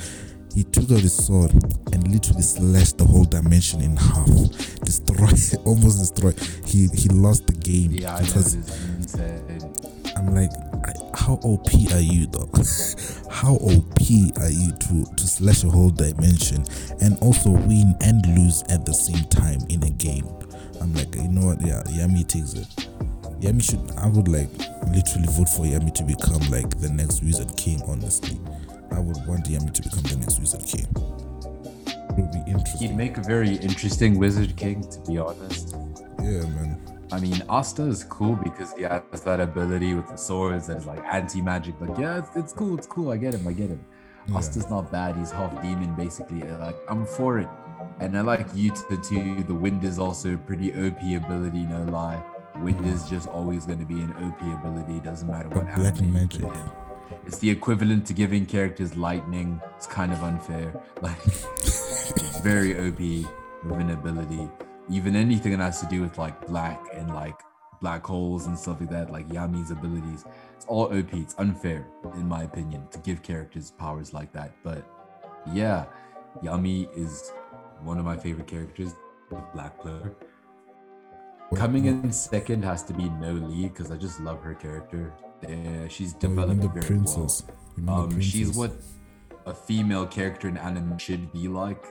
he 0.53 0.64
took 0.64 0.91
out 0.91 0.99
his 0.99 1.14
sword 1.15 1.52
and 1.94 2.07
literally 2.11 2.41
slashed 2.41 2.98
the 2.98 3.06
whole 3.06 3.23
dimension 3.23 3.82
in 3.82 3.95
half. 3.95 4.28
Destroy, 4.84 5.28
almost 5.65 5.99
destroy. 5.99 6.32
He 6.65 6.88
he 6.94 7.10
lost 7.10 7.48
the 7.48 7.53
game 7.53 7.91
Yeah, 7.91 8.15
I 8.15 8.22
know. 8.22 9.72
I'm 10.18 10.36
like, 10.36 10.52
I, 10.86 10.94
how 11.18 11.40
OP 11.44 11.69
are 11.94 11.99
you, 11.99 12.28
though? 12.28 12.49
how 13.32 13.56
OP 13.56 14.02
are 14.41 14.49
you 14.52 14.72
to 14.72 15.06
to 15.15 15.28
slash 15.28 15.64
a 15.64 15.69
whole 15.69 15.90
dimension 15.90 16.65
and 17.02 17.18
also 17.22 17.52
win 17.52 17.95
and 18.02 18.26
lose 18.38 18.64
at 18.69 18.86
the 18.86 18.94
same 18.94 19.23
time 19.26 19.60
in 19.69 19.84
a 19.84 19.90
game? 19.90 20.28
I'm 20.82 20.94
like, 20.94 21.15
you 21.15 21.28
know 21.28 21.48
what? 21.48 21.61
Yeah, 21.61 21.84
Yami 21.88 22.28
takes 22.28 22.53
it. 22.53 22.68
Yami 23.40 23.64
should. 23.64 23.82
I 23.98 24.07
would 24.07 24.28
like 24.28 24.49
literally 24.94 25.28
vote 25.30 25.49
for 25.49 25.65
Yami 25.65 25.94
to 25.95 26.03
become 26.03 26.41
like 26.52 26.69
the 26.80 26.90
next 26.90 27.23
Wizard 27.23 27.56
King. 27.57 27.82
Honestly, 27.88 28.38
would 29.02 29.28
want 29.28 29.45
Yami 29.45 29.73
to 29.73 29.82
become 29.82 30.03
the 30.03 30.18
next 30.18 30.40
Wizard 30.40 30.65
King. 30.65 30.88
It 32.07 32.56
would 32.56 32.64
be 32.64 32.78
He'd 32.80 32.95
make 32.95 33.18
a 33.18 33.22
very 33.22 33.56
interesting 33.56 34.18
Wizard 34.18 34.56
King, 34.56 34.82
to 34.90 34.99
be 35.02 35.18
honest. 35.18 35.76
Yeah, 36.19 36.45
man. 36.48 36.80
I 37.11 37.19
mean, 37.19 37.44
Asta 37.49 37.84
is 37.84 38.03
cool 38.06 38.36
because 38.36 38.73
he 38.73 38.84
has 38.84 39.22
that 39.26 39.40
ability 39.40 39.94
with 39.94 40.07
the 40.07 40.15
swords 40.15 40.69
and 40.69 40.84
like 40.86 41.03
anti 41.11 41.41
magic. 41.41 41.76
Like, 41.82 41.98
yeah, 41.98 42.19
it's, 42.19 42.30
it's 42.36 42.53
cool, 42.53 42.78
it's 42.78 42.88
cool. 42.88 43.11
I 43.11 43.18
get 43.18 43.34
him, 43.34 43.48
I 43.48 43.53
get 43.53 43.69
him. 43.69 43.86
Yeah. 44.28 44.38
Asta's 44.38 44.69
not 44.69 44.91
bad. 44.91 45.18
He's 45.18 45.32
half 45.32 45.52
demon, 45.61 45.94
basically. 45.95 46.41
Like, 46.41 46.78
I'm 46.88 47.06
for 47.06 47.40
it. 47.40 47.49
And 47.99 48.18
I 48.18 48.22
like 48.22 48.49
Yuta 48.53 49.07
too. 49.07 49.44
The 49.44 49.53
wind 49.53 49.84
is 49.84 49.99
also 49.99 50.36
a 50.36 50.38
pretty 50.38 50.72
OP 50.72 51.02
ability, 51.02 51.64
no 51.64 51.84
lie. 51.84 52.23
Wind 52.57 52.86
is 52.86 53.10
just 53.10 53.28
always 53.28 53.65
going 53.65 53.80
to 53.80 53.86
be 53.86 54.02
an 54.02 54.11
OP 54.23 54.41
ability. 54.41 54.99
Doesn't 54.99 55.28
matter 55.28 55.49
what 55.49 55.65
But 55.65 55.76
black 55.76 55.98
anime 55.98 56.06
you 56.06 56.11
magic. 56.14 56.41
It's 57.25 57.38
the 57.39 57.49
equivalent 57.49 58.05
to 58.07 58.13
giving 58.13 58.45
characters 58.45 58.95
lightning. 58.95 59.61
It's 59.75 59.88
kind 59.88 60.11
of 60.11 60.23
unfair. 60.23 60.73
Like, 61.01 61.17
it's 61.25 62.39
very 62.41 62.73
OP 62.73 62.99
with 63.65 63.79
an 63.79 63.89
ability. 63.89 64.47
Even 64.89 65.15
anything 65.15 65.57
that 65.57 65.63
has 65.63 65.79
to 65.81 65.88
do 65.88 66.01
with 66.01 66.17
like 66.19 66.45
black 66.45 66.79
and 66.93 67.11
like 67.13 67.39
black 67.81 68.05
holes 68.05 68.45
and 68.45 68.57
stuff 68.57 68.79
like 68.79 68.91
that, 68.91 69.11
like 69.11 69.27
Yami's 69.29 69.71
abilities, 69.71 70.25
it's 70.55 70.65
all 70.67 70.85
OP. 70.95 71.13
It's 71.13 71.33
unfair, 71.39 71.88
in 72.13 72.27
my 72.27 72.43
opinion, 72.43 72.88
to 72.91 72.99
give 72.99 73.23
characters 73.23 73.71
powers 73.71 74.13
like 74.13 74.31
that. 74.33 74.51
But 74.63 74.85
yeah, 75.51 75.85
Yami 76.43 76.88
is 76.95 77.31
one 77.83 77.97
of 77.97 78.05
my 78.05 78.17
favorite 78.17 78.47
characters, 78.47 78.93
the 79.29 79.41
Black 79.53 79.79
Clover. 79.79 80.15
Coming 81.55 81.85
in 81.85 82.11
second 82.11 82.63
has 82.63 82.83
to 82.83 82.93
be 82.93 83.09
Noelle 83.09 83.63
because 83.63 83.91
I 83.91 83.97
just 83.97 84.21
love 84.21 84.41
her 84.41 84.53
character. 84.53 85.13
Yeah, 85.47 85.88
she's 85.88 86.13
Oh, 86.15 86.19
developed 86.19 86.61
the 86.61 86.68
very 86.69 86.85
princess. 86.85 87.43
You 87.77 87.84
mean 87.84 87.85
the 87.85 87.91
well. 87.91 88.01
Um, 88.03 88.22
she's 88.22 88.55
what 88.55 88.72
a 89.45 89.53
female 89.53 90.05
character 90.05 90.47
in 90.47 90.57
anime 90.57 90.97
should 90.97 91.31
be 91.34 91.47
like. 91.47 91.85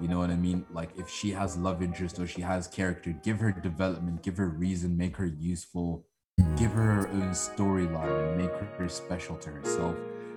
You 0.00 0.08
know 0.08 0.18
what 0.18 0.30
I 0.30 0.36
mean? 0.36 0.64
Like 0.72 0.90
if 0.96 1.08
she 1.10 1.30
has 1.32 1.56
love 1.56 1.82
interest 1.82 2.18
or 2.18 2.26
she 2.26 2.40
has 2.40 2.66
character, 2.66 3.12
give 3.22 3.38
her 3.40 3.52
development, 3.52 4.22
give 4.22 4.36
her 4.38 4.48
reason, 4.48 4.96
make 4.96 5.16
her 5.16 5.26
useful, 5.26 6.06
give 6.56 6.72
her 6.72 6.82
her 6.82 7.08
own 7.08 7.30
storyline, 7.30 8.28
and 8.28 8.38
make 8.38 8.50
her 8.78 8.88
special 8.88 9.36
to 9.36 9.50
herself. 9.50 9.96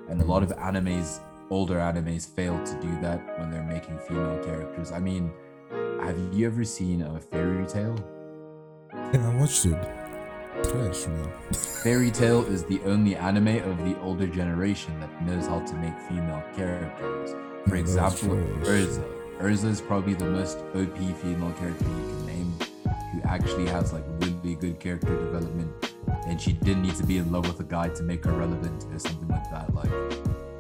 And 0.09 0.21
a 0.21 0.25
lot 0.25 0.43
of 0.43 0.49
animes, 0.57 1.21
older 1.49 1.77
animes, 1.77 2.27
fail 2.35 2.61
to 2.65 2.81
do 2.81 2.99
that 3.01 3.39
when 3.39 3.51
they're 3.51 3.63
making 3.63 3.99
female 3.99 4.43
characters. 4.43 4.91
I 4.91 4.99
mean, 4.99 5.31
have 6.01 6.17
you 6.33 6.45
ever 6.45 6.65
seen 6.65 7.01
a 7.01 7.19
Fairy 7.21 7.65
Tail? 7.65 7.95
Yeah, 9.13 9.29
I 9.31 9.35
watched 9.39 9.65
it. 9.65 10.02
Trash. 10.61 11.07
Fairy 11.83 12.11
Tail 12.11 12.45
is 12.45 12.63
the 12.63 12.81
only 12.83 13.15
anime 13.15 13.57
of 13.69 13.77
the 13.83 13.99
older 14.01 14.27
generation 14.27 14.99
that 14.99 15.25
knows 15.25 15.47
how 15.47 15.59
to 15.59 15.75
make 15.75 15.97
female 16.07 16.43
characters. 16.55 17.35
For 17.67 17.75
example. 17.75 18.35
Erza. 18.65 19.03
Erza 19.39 19.65
is 19.65 19.81
probably 19.81 20.13
the 20.13 20.25
most 20.25 20.59
OP 20.75 20.97
female 21.21 21.51
character 21.53 21.85
you 21.85 22.05
can 22.07 22.25
name, 22.25 22.53
who 23.11 23.21
actually 23.25 23.65
has 23.67 23.91
like 23.91 24.03
really 24.19 24.55
good 24.55 24.79
character 24.79 25.17
development, 25.17 25.71
and 26.27 26.39
she 26.39 26.53
didn't 26.53 26.83
need 26.83 26.95
to 26.95 27.05
be 27.05 27.17
in 27.17 27.31
love 27.31 27.47
with 27.47 27.59
a 27.59 27.63
guy 27.63 27.89
to 27.89 28.03
make 28.03 28.23
her 28.23 28.31
relevant 28.31 28.85
or 28.93 28.99
something 28.99 29.27
like 29.27 29.49
that. 29.51 29.73
Like, 29.73 29.91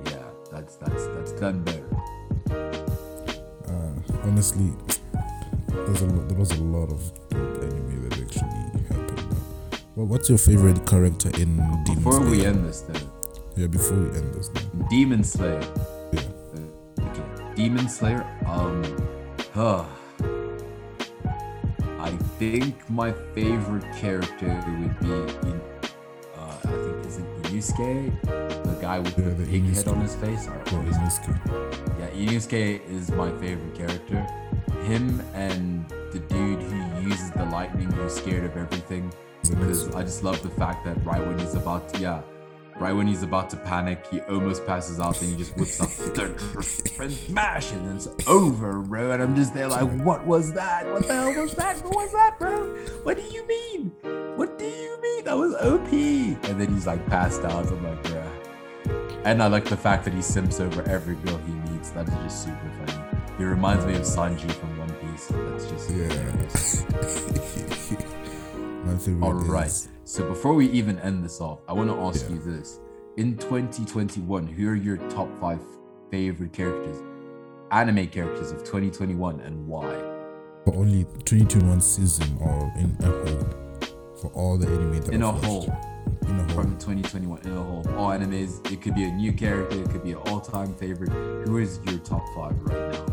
yeah, 0.07 0.25
that's 0.51 0.75
that's 0.75 1.07
that's 1.07 1.31
done 1.33 1.63
better. 1.63 1.87
uh, 3.67 3.93
honestly, 4.23 4.73
there's 5.69 6.01
a 6.01 6.07
lot, 6.07 6.27
there 6.27 6.37
was 6.37 6.51
a 6.51 6.63
lot 6.63 6.91
of 6.91 7.29
dope 7.29 7.63
anime 7.63 8.09
that 8.09 8.19
actually. 8.19 8.62
Well, 9.95 10.07
what's 10.07 10.27
your 10.29 10.37
favorite 10.39 10.85
character 10.87 11.29
in 11.39 11.57
Demon 11.85 11.95
Before 12.03 12.19
we 12.19 12.45
end 12.45 12.65
this, 12.65 12.81
though, 12.81 12.99
yeah, 13.55 13.67
before 13.67 13.97
we 13.97 14.17
end 14.17 14.33
this, 14.33 14.49
now. 14.53 14.87
Demon 14.89 15.23
Slayer. 15.23 15.61
yeah, 16.11 16.21
Okay. 16.99 17.23
Demon 17.55 17.87
Slayer. 17.87 18.25
Um, 18.47 18.83
huh. 19.53 19.85
I 21.99 22.09
think 22.39 22.89
my 22.89 23.11
favorite 23.35 23.85
character 23.95 24.47
would 24.79 24.99
be, 24.99 25.13
in, 25.47 25.61
uh, 26.35 26.57
I 26.63 26.67
think 26.67 27.05
is 27.05 27.17
it 27.19 27.43
Inosuke, 27.43 28.21
the 28.63 28.77
guy 28.81 28.97
with 28.99 29.17
Yeah, 29.17 29.25
the 29.29 29.31
the 29.35 29.45
pig 29.45 29.75
head 29.75 29.87
on 29.87 30.01
his 30.01 30.15
face. 30.15 30.47
I 30.47 30.55
yeah, 30.55 30.89
Inosuke. 30.89 31.99
yeah, 31.99 32.09
Inosuke 32.09 32.89
is 32.89 33.11
my 33.11 33.29
favorite 33.37 33.75
character. 33.75 34.25
Him 34.85 35.21
and 35.35 35.87
the 36.11 36.19
dude 36.19 36.61
who 36.63 37.07
uses 37.09 37.29
the 37.31 37.45
lightning, 37.45 37.91
who's 37.91 38.15
scared 38.15 38.43
of 38.43 38.57
everything. 38.57 39.13
Because 39.49 39.93
I 39.95 40.03
just 40.03 40.23
love 40.23 40.41
the 40.41 40.49
fact 40.49 40.85
that 40.85 41.03
right 41.05 41.25
when 41.25 41.37
he's 41.37 41.55
about 41.55 41.89
to, 41.89 41.99
yeah, 41.99 42.21
right 42.79 42.93
when 42.93 43.07
he's 43.07 43.23
about 43.23 43.49
to 43.51 43.57
panic, 43.57 44.05
he 44.09 44.21
almost 44.21 44.65
passes 44.65 44.99
out, 44.99 45.21
and 45.21 45.31
he 45.31 45.37
just 45.37 45.55
whips 45.57 45.81
up 45.81 45.89
the 46.13 46.25
and 46.99 47.11
smash, 47.11 47.71
and 47.71 47.95
it's 47.95 48.07
over, 48.27 48.79
bro. 48.79 49.11
And 49.11 49.21
I'm 49.21 49.35
just 49.35 49.53
there 49.53 49.67
like, 49.67 49.89
what 49.99 50.25
was 50.25 50.53
that? 50.53 50.85
What 50.91 51.07
the 51.07 51.13
hell 51.13 51.41
was 51.41 51.53
that? 51.55 51.83
What 51.83 51.95
was 51.95 52.11
that, 52.13 52.39
bro? 52.39 52.69
What 53.03 53.17
do 53.17 53.23
you 53.23 53.45
mean? 53.47 53.91
What 54.35 54.57
do 54.57 54.65
you 54.65 55.01
mean? 55.01 55.25
That 55.25 55.37
was 55.37 55.53
OP. 55.55 55.91
And 55.91 56.59
then 56.59 56.73
he's 56.73 56.87
like 56.87 57.05
passed 57.07 57.43
out. 57.43 57.67
I'm 57.67 57.83
like, 57.83 58.03
bruh. 58.03 59.23
And 59.25 59.41
I 59.41 59.47
like 59.47 59.65
the 59.65 59.77
fact 59.77 60.05
that 60.05 60.13
he 60.13 60.21
simps 60.21 60.59
over 60.59 60.81
every 60.89 61.15
girl 61.15 61.37
he 61.37 61.53
meets. 61.71 61.91
That 61.91 62.07
is 62.07 62.15
just 62.15 62.43
super 62.43 62.71
funny. 62.85 62.99
He 63.37 63.43
reminds 63.43 63.85
me 63.85 63.93
of 63.95 64.01
Sanji 64.01 64.51
from 64.51 64.77
One 64.77 64.91
Piece. 64.95 65.27
That's 65.27 65.65
just. 65.67 65.89
Yeah. 67.99 68.09
My 68.85 68.97
favorite. 68.97 69.23
All 69.25 69.33
right. 69.33 69.87
So 70.05 70.27
before 70.27 70.53
we 70.53 70.67
even 70.69 70.99
end 70.99 71.23
this 71.23 71.39
off, 71.41 71.59
I 71.67 71.73
want 71.73 71.89
to 71.89 71.95
ask 72.01 72.27
Yeah. 72.29 72.35
you 72.35 72.41
this: 72.41 72.79
In 73.17 73.37
2021, 73.37 74.47
who 74.47 74.69
are 74.69 74.75
your 74.75 74.97
top 75.09 75.29
five 75.39 75.59
favorite 76.11 76.51
characters, 76.53 77.01
anime 77.71 78.07
characters 78.07 78.51
of 78.51 78.63
2021, 78.63 79.39
and 79.41 79.67
why? 79.67 79.89
For 80.65 80.75
only 80.75 81.05
2021 81.25 81.81
season 81.81 82.37
or 82.39 82.71
in 82.77 82.95
a 83.01 83.07
whole. 83.11 83.47
For 84.21 84.27
all 84.33 84.57
the 84.57 84.67
anime 84.67 85.01
that 85.01 85.13
In 85.13 85.21
a 85.21 85.31
watched. 85.31 85.45
whole, 85.45 85.63
In 86.27 86.39
a 86.39 86.43
whole. 86.43 86.63
from 86.63 86.77
2021, 86.77 87.39
in 87.45 87.57
a 87.57 87.63
whole, 87.63 87.83
all 87.97 88.09
animes. 88.11 88.59
It 88.71 88.81
could 88.81 88.95
be 88.95 89.03
a 89.03 89.11
new 89.11 89.33
character. 89.33 89.81
It 89.81 89.89
could 89.89 90.03
be 90.03 90.11
an 90.11 90.17
all-time 90.27 90.73
favorite. 90.75 91.09
Who 91.45 91.57
is 91.57 91.79
your 91.85 91.99
top 91.99 92.23
five 92.35 92.55
right 92.63 92.91
now? 92.93 93.05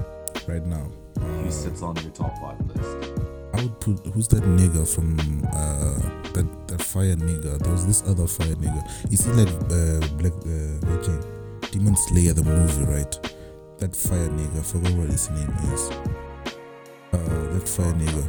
right 0.48 0.66
now. 0.66 0.86
Who 1.20 1.46
Uh, 1.48 1.50
sits 1.50 1.82
on 1.82 1.96
your 1.96 2.12
top 2.12 2.36
five 2.38 2.58
list? 2.68 3.29
I 3.60 3.64
would 3.64 3.78
put 3.80 4.06
who's 4.14 4.26
that 4.28 4.42
nigga 4.42 4.88
from 4.88 5.18
uh 5.52 6.00
that 6.32 6.46
that 6.68 6.80
fire 6.82 7.14
nigga. 7.14 7.58
There 7.58 7.72
was 7.72 7.86
this 7.86 8.02
other 8.08 8.26
fire 8.26 8.54
nigga. 8.56 8.80
You 9.10 9.18
see 9.18 9.30
like 9.32 9.48
uh 9.68 10.00
Black 10.16 10.32
uh 10.32 10.80
Virgin 10.88 11.20
Demon 11.70 11.94
Slayer 11.96 12.32
the 12.32 12.42
movie, 12.42 12.84
right? 12.90 13.12
That 13.78 13.94
fire 13.94 14.28
nigga, 14.28 14.60
I 14.60 14.62
forgot 14.62 14.92
what 14.92 15.10
his 15.10 15.28
name 15.30 15.52
is. 15.74 15.90
Uh 17.12 17.52
that 17.52 17.68
fire 17.68 17.92
nigga. 17.92 18.24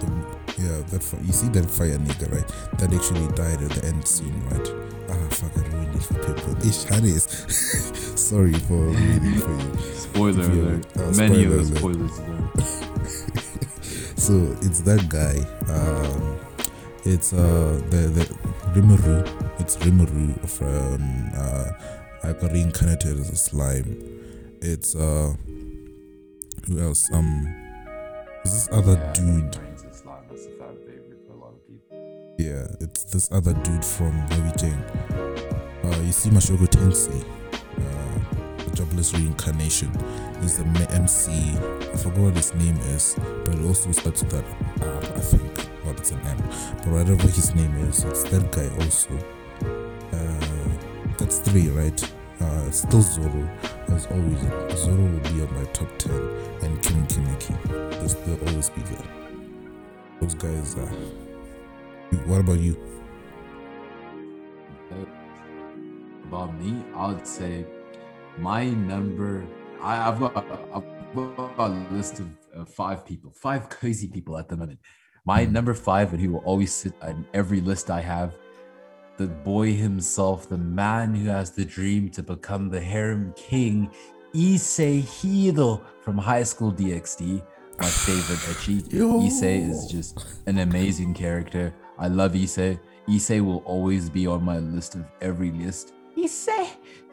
The, 0.00 0.62
yeah, 0.62 0.80
that 0.88 1.02
fi- 1.02 1.20
you 1.20 1.32
see 1.34 1.48
that 1.48 1.68
fire 1.70 1.98
nigga, 1.98 2.32
right? 2.32 2.48
That 2.78 2.94
actually 2.94 3.28
died 3.34 3.60
at 3.62 3.70
the 3.76 3.84
end 3.84 4.08
scene, 4.08 4.40
right? 4.50 4.68
Ah 5.10 5.28
fuck 5.34 5.52
I 5.58 5.68
ruined 5.68 5.94
it 5.96 6.02
for 6.02 6.14
people. 6.14 6.56
Ish 6.66 6.84
Haris. 6.84 7.28
Sorry 8.18 8.54
for 8.54 8.78
ruining 8.78 9.38
for 9.40 9.52
you. 9.52 9.76
Spoiler 9.92 10.44
alert. 10.44 10.86
uh, 10.96 11.12
Many 11.18 11.44
spoiler 11.44 11.56
of 11.60 11.70
the 11.70 11.76
spoilers 11.76 12.18
alert. 12.18 12.79
So 14.20 14.34
it's 14.60 14.80
that 14.82 15.08
guy. 15.08 15.36
Um, 15.72 16.38
it's 17.04 17.32
uh 17.32 17.80
the 17.90 18.02
the 18.12 18.24
Rimuru. 18.78 19.24
It's 19.58 19.76
Rimuru 19.78 20.38
from 20.48 21.30
uh 21.34 21.70
like 22.22 22.42
reincarnated 22.42 23.18
as 23.18 23.30
a 23.30 23.36
slime. 23.36 23.96
It's 24.60 24.94
uh 24.94 25.32
who 26.68 26.78
else? 26.80 27.10
Um, 27.12 27.46
is 28.44 28.52
this 28.52 28.68
other 28.72 28.92
Yeah, 28.92 29.12
dude? 29.14 29.54
Slime, 29.92 30.24
That's 30.28 30.46
a 30.46 30.50
fan 30.50 30.76
favorite 30.86 31.20
for 31.26 31.32
a 31.32 31.36
lot 31.40 31.52
of 31.54 31.66
people. 31.66 32.36
Yeah, 32.38 32.66
it's 32.80 33.04
this 33.04 33.32
other 33.32 33.54
dude 33.54 33.84
from 33.84 34.12
Movie 34.28 34.52
Jane. 34.58 34.84
Uh, 35.82 35.96
you 36.04 36.12
see 36.12 36.28
Mushoku 36.28 36.66
Tensei, 36.68 37.24
uh, 37.54 38.64
the 38.64 38.76
jobless 38.76 39.14
reincarnation. 39.14 39.90
He's 40.40 40.56
the 40.56 40.64
MC. 40.92 41.52
I 41.92 41.96
forgot 41.96 42.18
what 42.18 42.36
his 42.36 42.54
name 42.54 42.76
is, 42.94 43.16
but 43.44 43.54
it 43.54 43.64
also 43.64 43.92
starts 43.92 44.22
with 44.22 44.32
that 44.32 44.44
R, 44.86 45.16
I 45.16 45.20
think. 45.20 45.68
Well, 45.84 45.92
it's 45.92 46.10
an 46.12 46.20
M. 46.20 46.38
But 46.78 46.88
whatever 46.88 47.28
his 47.28 47.54
name 47.54 47.74
is, 47.88 48.04
it's 48.04 48.24
that 48.24 48.50
guy 48.50 48.68
also. 48.82 49.16
Uh, 50.12 51.16
that's 51.18 51.40
three, 51.40 51.68
right? 51.68 52.12
Uh, 52.40 52.70
still 52.70 53.02
Zoro, 53.02 53.48
as 53.88 54.06
always. 54.06 54.40
Zoro 54.78 55.02
will 55.02 55.20
be 55.20 55.42
on 55.42 55.54
my 55.54 55.64
top 55.72 55.88
10, 55.98 56.12
and 56.62 56.82
Kim 56.82 57.06
Kimiki. 57.06 57.54
They'll 58.24 58.48
always 58.48 58.70
be 58.70 58.80
there. 58.82 59.06
Those 60.20 60.34
guys 60.34 60.74
are. 60.76 60.90
What 62.26 62.40
about 62.40 62.60
you? 62.60 62.76
About 66.24 66.58
me, 66.58 66.82
I 66.94 67.08
would 67.08 67.26
say 67.26 67.66
my 68.38 68.64
number. 68.70 69.44
I, 69.82 70.08
I've 70.08 70.20
got 70.20 70.34
got 71.14 71.54
a 71.58 71.68
list 71.90 72.20
of 72.20 72.28
uh, 72.56 72.64
five 72.64 73.04
people, 73.06 73.30
five 73.30 73.68
crazy 73.68 74.08
people 74.08 74.38
at 74.38 74.48
the 74.48 74.56
moment. 74.56 74.78
My 75.24 75.44
number 75.44 75.74
five, 75.74 76.12
and 76.12 76.20
he 76.20 76.28
will 76.28 76.44
always 76.44 76.72
sit 76.72 76.92
on 77.02 77.26
every 77.34 77.60
list 77.60 77.90
I 77.90 78.00
have. 78.00 78.36
The 79.16 79.26
boy 79.26 79.72
himself, 79.72 80.48
the 80.48 80.58
man 80.58 81.14
who 81.14 81.28
has 81.28 81.50
the 81.50 81.64
dream 81.64 82.10
to 82.10 82.22
become 82.22 82.68
the 82.70 82.80
harem 82.80 83.34
king, 83.36 83.90
Issei 84.34 85.02
Hiro 85.02 85.82
from 86.02 86.16
High 86.16 86.44
School 86.44 86.72
DxD. 86.72 87.42
My 87.78 87.86
favorite 87.86 88.38
Ecchi. 88.56 88.82
Issei 88.90 89.68
is 89.68 89.86
just 89.86 90.24
an 90.46 90.58
amazing 90.58 91.14
character. 91.14 91.74
I 91.98 92.08
love 92.08 92.32
Issei. 92.32 92.78
Issei 93.08 93.44
will 93.44 93.62
always 93.66 94.08
be 94.08 94.26
on 94.26 94.42
my 94.42 94.58
list 94.58 94.94
of 94.94 95.04
every 95.20 95.50
list. 95.50 95.94
Issei. 96.16 96.68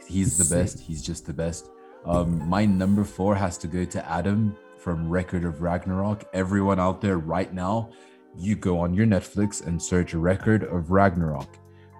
He's 0.05 0.37
the 0.37 0.55
best. 0.55 0.79
He's 0.79 1.01
just 1.01 1.25
the 1.25 1.33
best. 1.33 1.69
Um, 2.07 2.47
my 2.47 2.65
number 2.65 3.03
four 3.03 3.35
has 3.35 3.57
to 3.59 3.67
go 3.67 3.83
to 3.85 4.09
Adam 4.09 4.55
from 4.77 5.09
Record 5.09 5.43
of 5.43 5.61
Ragnarok. 5.61 6.25
Everyone 6.33 6.79
out 6.79 7.01
there 7.01 7.17
right 7.17 7.53
now, 7.53 7.89
you 8.37 8.55
go 8.55 8.79
on 8.79 8.93
your 8.93 9.05
Netflix 9.05 9.65
and 9.65 9.81
search 9.81 10.13
Record 10.13 10.63
of 10.63 10.91
Ragnarok. 10.91 11.49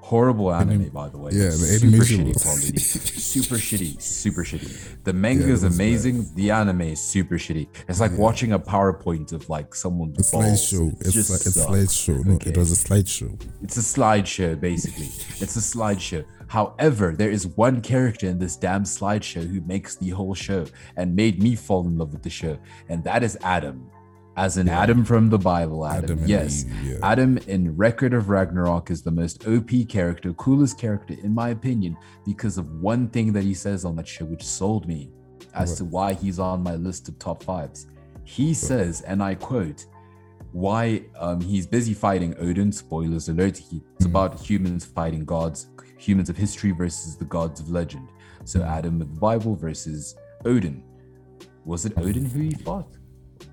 Horrible 0.01 0.53
anime, 0.53 0.87
by 0.89 1.09
the 1.09 1.17
way. 1.17 1.31
yeah, 1.33 1.49
the 1.49 1.57
super 1.57 1.97
shitty 1.97 2.41
quality. 2.41 2.77
super 2.79 3.55
shitty, 3.55 4.01
super 4.01 4.43
shitty. 4.45 5.03
The 5.03 5.11
manga 5.11 5.43
is 5.43 5.49
was 5.49 5.63
bad. 5.63 5.71
amazing. 5.73 6.33
The 6.35 6.51
anime 6.51 6.81
is 6.81 7.01
super 7.01 7.35
shitty. 7.35 7.67
It's 7.89 7.99
like 7.99 8.17
watching 8.17 8.53
a 8.53 8.59
PowerPoint 8.59 9.33
of 9.33 9.49
like 9.49 9.75
someone's 9.75 10.29
A 10.29 10.31
balls. 10.31 10.45
slideshow. 10.71 11.01
It 11.01 11.07
It's 11.13 11.29
like 11.29 11.41
it's 11.45 11.57
slideshow. 11.57 12.23
No, 12.25 12.35
Okay. 12.35 12.51
it 12.51 12.57
was 12.57 12.71
a 12.71 12.87
slideshow. 12.87 13.37
It's 13.61 13.75
a 13.75 13.81
slideshow, 13.81 14.57
basically. 14.57 15.07
It's 15.41 15.57
a 15.57 15.59
slideshow. 15.59 16.23
However, 16.47 17.13
there 17.15 17.29
is 17.29 17.47
one 17.47 17.81
character 17.81 18.27
in 18.27 18.39
this 18.39 18.55
damn 18.55 18.83
slideshow 18.83 19.45
who 19.47 19.61
makes 19.61 19.95
the 19.95 20.09
whole 20.09 20.33
show 20.33 20.65
and 20.95 21.15
made 21.15 21.41
me 21.41 21.55
fall 21.55 21.85
in 21.85 21.97
love 21.97 22.13
with 22.13 22.23
the 22.23 22.29
show, 22.29 22.57
and 22.89 23.03
that 23.03 23.23
is 23.23 23.37
Adam. 23.43 23.89
As 24.37 24.57
in 24.57 24.69
Adam 24.69 25.03
from 25.03 25.29
the 25.29 25.37
Bible, 25.39 25.83
Adam. 25.85 26.11
Adam 26.19 26.27
yes. 26.27 26.63
Eve, 26.65 26.83
yeah. 26.83 26.97
Adam 27.01 27.39
in 27.47 27.75
Record 27.75 28.13
of 28.13 28.29
Ragnarok 28.29 28.91
is 28.91 29.01
the 29.01 29.09
most 29.09 29.47
OP 29.47 29.71
character, 29.89 30.31
coolest 30.33 30.77
character, 30.77 31.15
in 31.23 31.33
my 31.33 31.49
opinion, 31.49 31.97
because 32.23 32.59
of 32.59 32.71
one 32.79 33.07
thing 33.09 33.33
that 33.33 33.43
he 33.43 33.55
says 33.55 33.83
on 33.83 33.95
that 33.95 34.07
show, 34.07 34.25
which 34.25 34.43
sold 34.43 34.87
me 34.87 35.09
as 35.55 35.71
What? 35.71 35.77
to 35.77 35.85
why 35.85 36.13
he's 36.13 36.37
on 36.37 36.61
my 36.61 36.75
list 36.75 37.09
of 37.09 37.17
top 37.17 37.41
fives. 37.41 37.87
He 38.25 38.53
says, 38.53 39.01
and 39.01 39.23
I 39.23 39.33
quote, 39.33 39.85
why 40.51 41.01
um, 41.19 41.41
he's 41.41 41.65
busy 41.65 41.93
fighting 41.95 42.35
Odin. 42.39 42.71
Spoilers 42.71 43.29
alert. 43.29 43.59
It's 43.59 43.71
Hmm. 44.05 44.05
about 44.05 44.39
humans 44.39 44.85
fighting 44.85 45.25
gods, 45.25 45.67
humans 45.97 46.29
of 46.29 46.37
history 46.37 46.71
versus 46.71 47.15
the 47.17 47.25
gods 47.25 47.59
of 47.59 47.69
legend. 47.69 48.07
So. 48.45 48.63
Adam 48.63 49.01
of 49.01 49.13
the 49.13 49.19
Bible 49.19 49.55
versus 49.55 50.15
Odin. 50.45 50.83
Was 51.65 51.85
it 51.85 51.93
Odin 51.97 52.25
who 52.25 52.39
he 52.39 52.51
fought? 52.51 52.87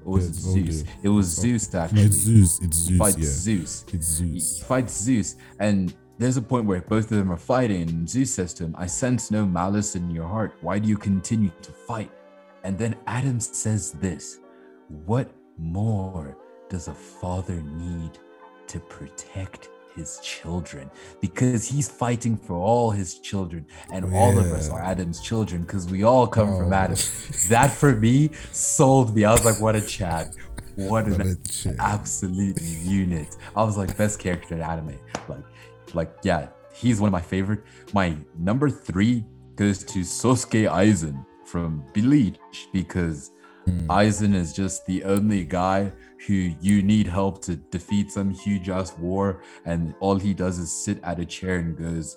Or 0.05 0.15
was 0.15 0.25
Yeah, 0.25 0.31
it 0.31 0.35
Zeus? 0.67 0.81
Odin. 0.83 0.93
It 1.03 1.09
was 1.09 1.27
It's 1.33 1.41
Zeus 1.41 1.73
No, 1.73 1.81
actually. 1.81 2.03
it's 2.03 2.17
Zeus. 2.17 2.61
It's 2.63 2.77
He 2.77 2.85
Zeus. 2.85 2.99
fights 2.99 3.19
Yeah, 3.19 3.25
Zeus. 3.59 3.85
it's 3.93 4.07
Zeus. 4.07 4.59
He 4.59 4.65
fights 4.65 4.97
Zeus, 5.03 5.37
and 5.59 5.95
there's 6.19 6.37
a 6.37 6.43
point 6.43 6.67
where 6.67 6.81
both 6.81 7.11
of 7.11 7.19
them 7.19 7.33
are 7.33 7.37
fighting, 7.37 7.89
and 7.89 8.09
Zeus 8.09 8.33
says 8.33 8.55
to 8.55 8.65
him, 8.65 8.75
I 8.79 8.87
sense 8.87 9.31
no 9.33 9.45
malice 9.45 9.97
in 9.97 10.11
your 10.11 10.29
heart. 10.29 10.55
Why 10.61 10.79
do 10.79 10.89
you 10.89 10.97
continue 10.97 11.51
to 11.63 11.73
fight? 11.73 12.11
And 12.63 12.79
then 12.79 12.95
Adam 13.07 13.41
says 13.41 13.93
this 13.93 14.39
What 15.07 15.31
more 15.59 16.37
does 16.69 16.87
a 16.89 16.95
father 16.95 17.61
need 17.63 18.19
to 18.69 18.79
protect 18.81 19.69
his 19.95 20.19
children? 20.23 20.91
Because 21.21 21.67
he's 21.69 21.89
fighting 21.89 22.37
for 22.37 22.55
all 22.55 22.91
his 22.91 23.19
children, 23.21 23.67
and 23.93 24.15
all 24.15 24.37
of 24.39 24.47
us 24.47 24.69
are 24.69 24.83
Adam's 24.83 25.21
children 25.21 25.63
because 25.63 25.87
we 25.91 26.03
all 26.05 26.27
come 26.27 26.49
from 26.57 26.73
Oh. 26.73 26.77
Adam. 26.77 26.97
That 27.49 27.71
for 27.73 27.95
me 27.95 28.31
sold 28.53 29.15
me. 29.15 29.25
I 29.25 29.33
was 29.33 29.45
like, 29.45 29.61
What 29.61 29.77
a 29.77 29.81
chat. 29.81 30.35
What 30.77 31.07
What 31.09 31.21
an 31.21 31.39
absolute 31.79 32.61
unit. 32.61 33.37
I 33.57 33.63
was 33.63 33.77
like 33.77 33.97
best 33.97 34.19
character 34.19 34.55
in 34.57 34.61
anime. 34.61 34.99
Like, 35.29 35.45
like 35.95 36.11
yeah, 36.23 36.49
he's 36.75 37.01
one 37.01 37.09
of 37.09 37.13
my 37.13 37.21
favorite. 37.21 37.63
My 37.93 38.17
number 38.39 38.69
three 38.69 39.25
goes 39.55 39.85
to 39.85 40.01
Sosuke 40.01 40.69
Aizen 40.69 41.25
from 41.45 41.85
Bleach 41.95 42.39
because 42.73 43.31
Aizen 43.87 44.35
is 44.35 44.53
just 44.53 44.85
the 44.87 45.05
only 45.05 45.45
guy 45.45 45.93
who 46.27 46.35
you 46.61 46.83
need 46.83 47.07
help 47.07 47.43
to 47.43 47.57
defeat 47.57 48.11
some 48.11 48.31
huge 48.31 48.69
ass 48.69 48.97
war, 48.99 49.43
and 49.65 49.95
all 50.01 50.17
he 50.17 50.35
does 50.35 50.59
is 50.59 50.73
sit 50.73 50.99
at 51.03 51.21
a 51.21 51.25
chair 51.25 51.59
and 51.59 51.77
goes, 51.77 52.17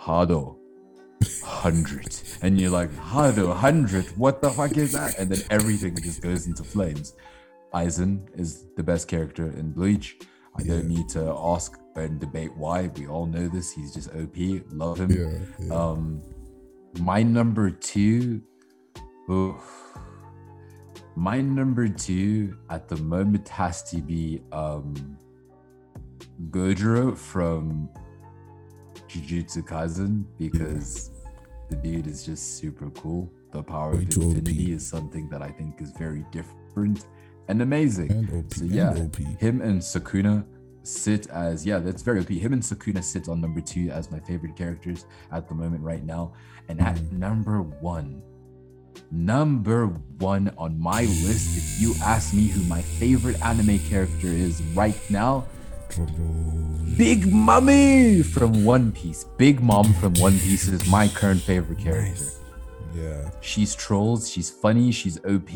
Hado. 0.00 0.56
Hundred, 1.44 2.16
and 2.42 2.60
you're 2.60 2.70
like, 2.70 2.90
Hado, 2.90 3.54
hundred, 3.54 4.06
what 4.18 4.42
the 4.42 4.50
fuck 4.50 4.76
is 4.76 4.92
that? 4.92 5.18
And 5.18 5.30
then 5.30 5.40
everything 5.50 5.96
just 6.02 6.20
goes 6.20 6.46
into 6.48 6.64
flames. 6.64 7.14
Aizen 7.72 8.26
is 8.38 8.66
the 8.76 8.82
best 8.82 9.08
character 9.08 9.46
in 9.52 9.72
Bleach. 9.72 10.18
I 10.58 10.62
don't 10.64 10.86
need 10.86 11.08
to 11.10 11.32
ask 11.38 11.78
and 11.96 12.20
debate 12.20 12.54
why. 12.56 12.88
We 12.96 13.06
all 13.06 13.26
know 13.26 13.48
this. 13.48 13.72
He's 13.72 13.94
just 13.94 14.10
OP. 14.10 14.36
Love 14.70 15.00
him. 15.00 15.10
Yeah, 15.10 15.66
yeah. 15.66 15.74
Um, 15.74 16.22
my 17.00 17.22
number 17.22 17.70
two. 17.70 18.42
oof. 19.30 19.81
My 21.14 21.40
number 21.40 21.88
two 21.88 22.56
at 22.70 22.88
the 22.88 22.96
moment 22.96 23.48
has 23.50 23.82
to 23.90 23.98
be 24.00 24.40
um, 24.50 25.18
Gojiro 26.50 27.16
from 27.16 27.88
Jujutsu 29.08 29.62
Kaisen 29.62 30.24
because 30.38 31.10
the 31.68 31.76
dude 31.76 32.06
is 32.06 32.24
just 32.24 32.56
super 32.56 32.88
cool. 32.90 33.30
The 33.52 33.62
power 33.62 33.92
of 33.92 34.00
infinity 34.00 34.72
is 34.72 34.86
something 34.86 35.28
that 35.28 35.42
I 35.42 35.50
think 35.50 35.82
is 35.82 35.90
very 35.92 36.24
different 36.32 37.06
and 37.48 37.60
amazing. 37.60 38.10
And 38.10 38.30
OP, 38.32 38.54
So 38.54 38.62
and 38.62 38.70
yeah, 38.70 38.90
OP. 38.96 39.16
him 39.38 39.60
and 39.60 39.80
Sukuna 39.80 40.46
sit 40.84 41.26
as 41.28 41.66
yeah, 41.66 41.78
that's 41.78 42.00
very 42.02 42.20
OP. 42.20 42.28
Him 42.30 42.54
and 42.54 42.62
Sukuna 42.62 43.04
sit 43.04 43.28
on 43.28 43.40
number 43.42 43.60
two 43.60 43.90
as 43.90 44.10
my 44.10 44.18
favorite 44.20 44.56
characters 44.56 45.04
at 45.30 45.46
the 45.46 45.54
moment 45.54 45.82
right 45.82 46.02
now. 46.04 46.32
And 46.70 46.80
at 46.80 46.96
Mm. 46.96 47.12
number 47.18 47.60
one, 47.60 48.22
number 49.10 49.86
one 50.18 50.52
on 50.56 50.78
my 50.78 51.02
list, 51.02 51.56
if 51.56 51.80
you 51.80 51.94
ask 52.02 52.32
me 52.34 52.48
who 52.48 52.62
my 52.64 52.82
favorite 52.82 53.40
anime 53.44 53.78
character 53.80 54.26
is 54.26 54.62
right 54.74 54.98
now, 55.10 55.44
Big 56.96 57.30
Mommy 57.32 58.22
from 58.22 58.64
One 58.64 58.92
Piece. 58.92 59.24
Big 59.36 59.60
Mom 59.60 59.92
from 59.94 60.14
One 60.14 60.38
Piece 60.38 60.68
is 60.68 60.88
my 60.88 61.08
current 61.08 61.42
favorite 61.42 61.78
character. 61.78 62.24
Yeah. 62.94 63.30
She's 63.40 63.74
trolls, 63.74 64.30
she's 64.30 64.50
funny, 64.50 64.92
she's 64.92 65.18
OP, 65.24 65.50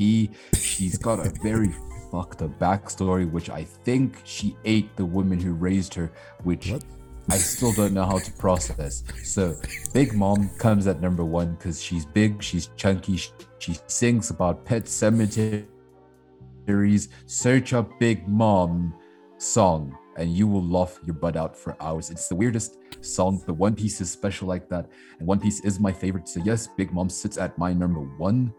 she's 0.54 0.98
got 0.98 1.24
a 1.26 1.30
very 1.42 1.74
fucked 2.10 2.42
up 2.42 2.58
backstory, 2.58 3.30
which 3.30 3.50
I 3.50 3.64
think 3.64 4.20
she 4.24 4.56
ate 4.64 4.94
the 4.96 5.04
woman 5.04 5.40
who 5.40 5.52
raised 5.52 5.94
her, 5.94 6.10
which 6.44 6.70
What? 6.70 6.84
I 7.28 7.38
still 7.38 7.72
don't 7.72 7.92
know 7.92 8.04
how 8.04 8.18
to 8.18 8.32
process. 8.32 9.02
So 9.24 9.56
Big 9.92 10.14
Mom 10.14 10.48
comes 10.58 10.86
at 10.86 11.00
number 11.00 11.24
one 11.24 11.54
because 11.54 11.82
she's 11.82 12.06
big, 12.06 12.42
she's 12.42 12.70
chunky, 12.76 13.16
sh- 13.16 13.32
she 13.58 13.76
sings 13.88 14.30
about 14.30 14.64
pet 14.64 14.86
cemeteries. 14.86 15.66
Search 17.26 17.72
up 17.72 17.90
Big 17.98 18.28
Mom 18.28 18.94
song 19.38 19.96
and 20.16 20.32
you 20.32 20.46
will 20.46 20.64
laugh 20.64 20.98
your 21.04 21.14
butt 21.14 21.36
out 21.36 21.56
for 21.56 21.76
hours. 21.80 22.10
It's 22.10 22.28
the 22.28 22.36
weirdest 22.36 22.78
song, 23.00 23.42
but 23.44 23.54
One 23.54 23.74
Piece 23.74 24.00
is 24.00 24.10
special 24.10 24.48
like 24.48 24.68
that. 24.68 24.88
And 25.18 25.26
One 25.26 25.40
Piece 25.40 25.60
is 25.60 25.80
my 25.80 25.92
favorite. 25.92 26.28
So 26.28 26.40
yes, 26.44 26.68
Big 26.76 26.92
Mom 26.92 27.08
sits 27.08 27.38
at 27.38 27.58
my 27.58 27.72
number 27.72 28.00
one. 28.00 28.54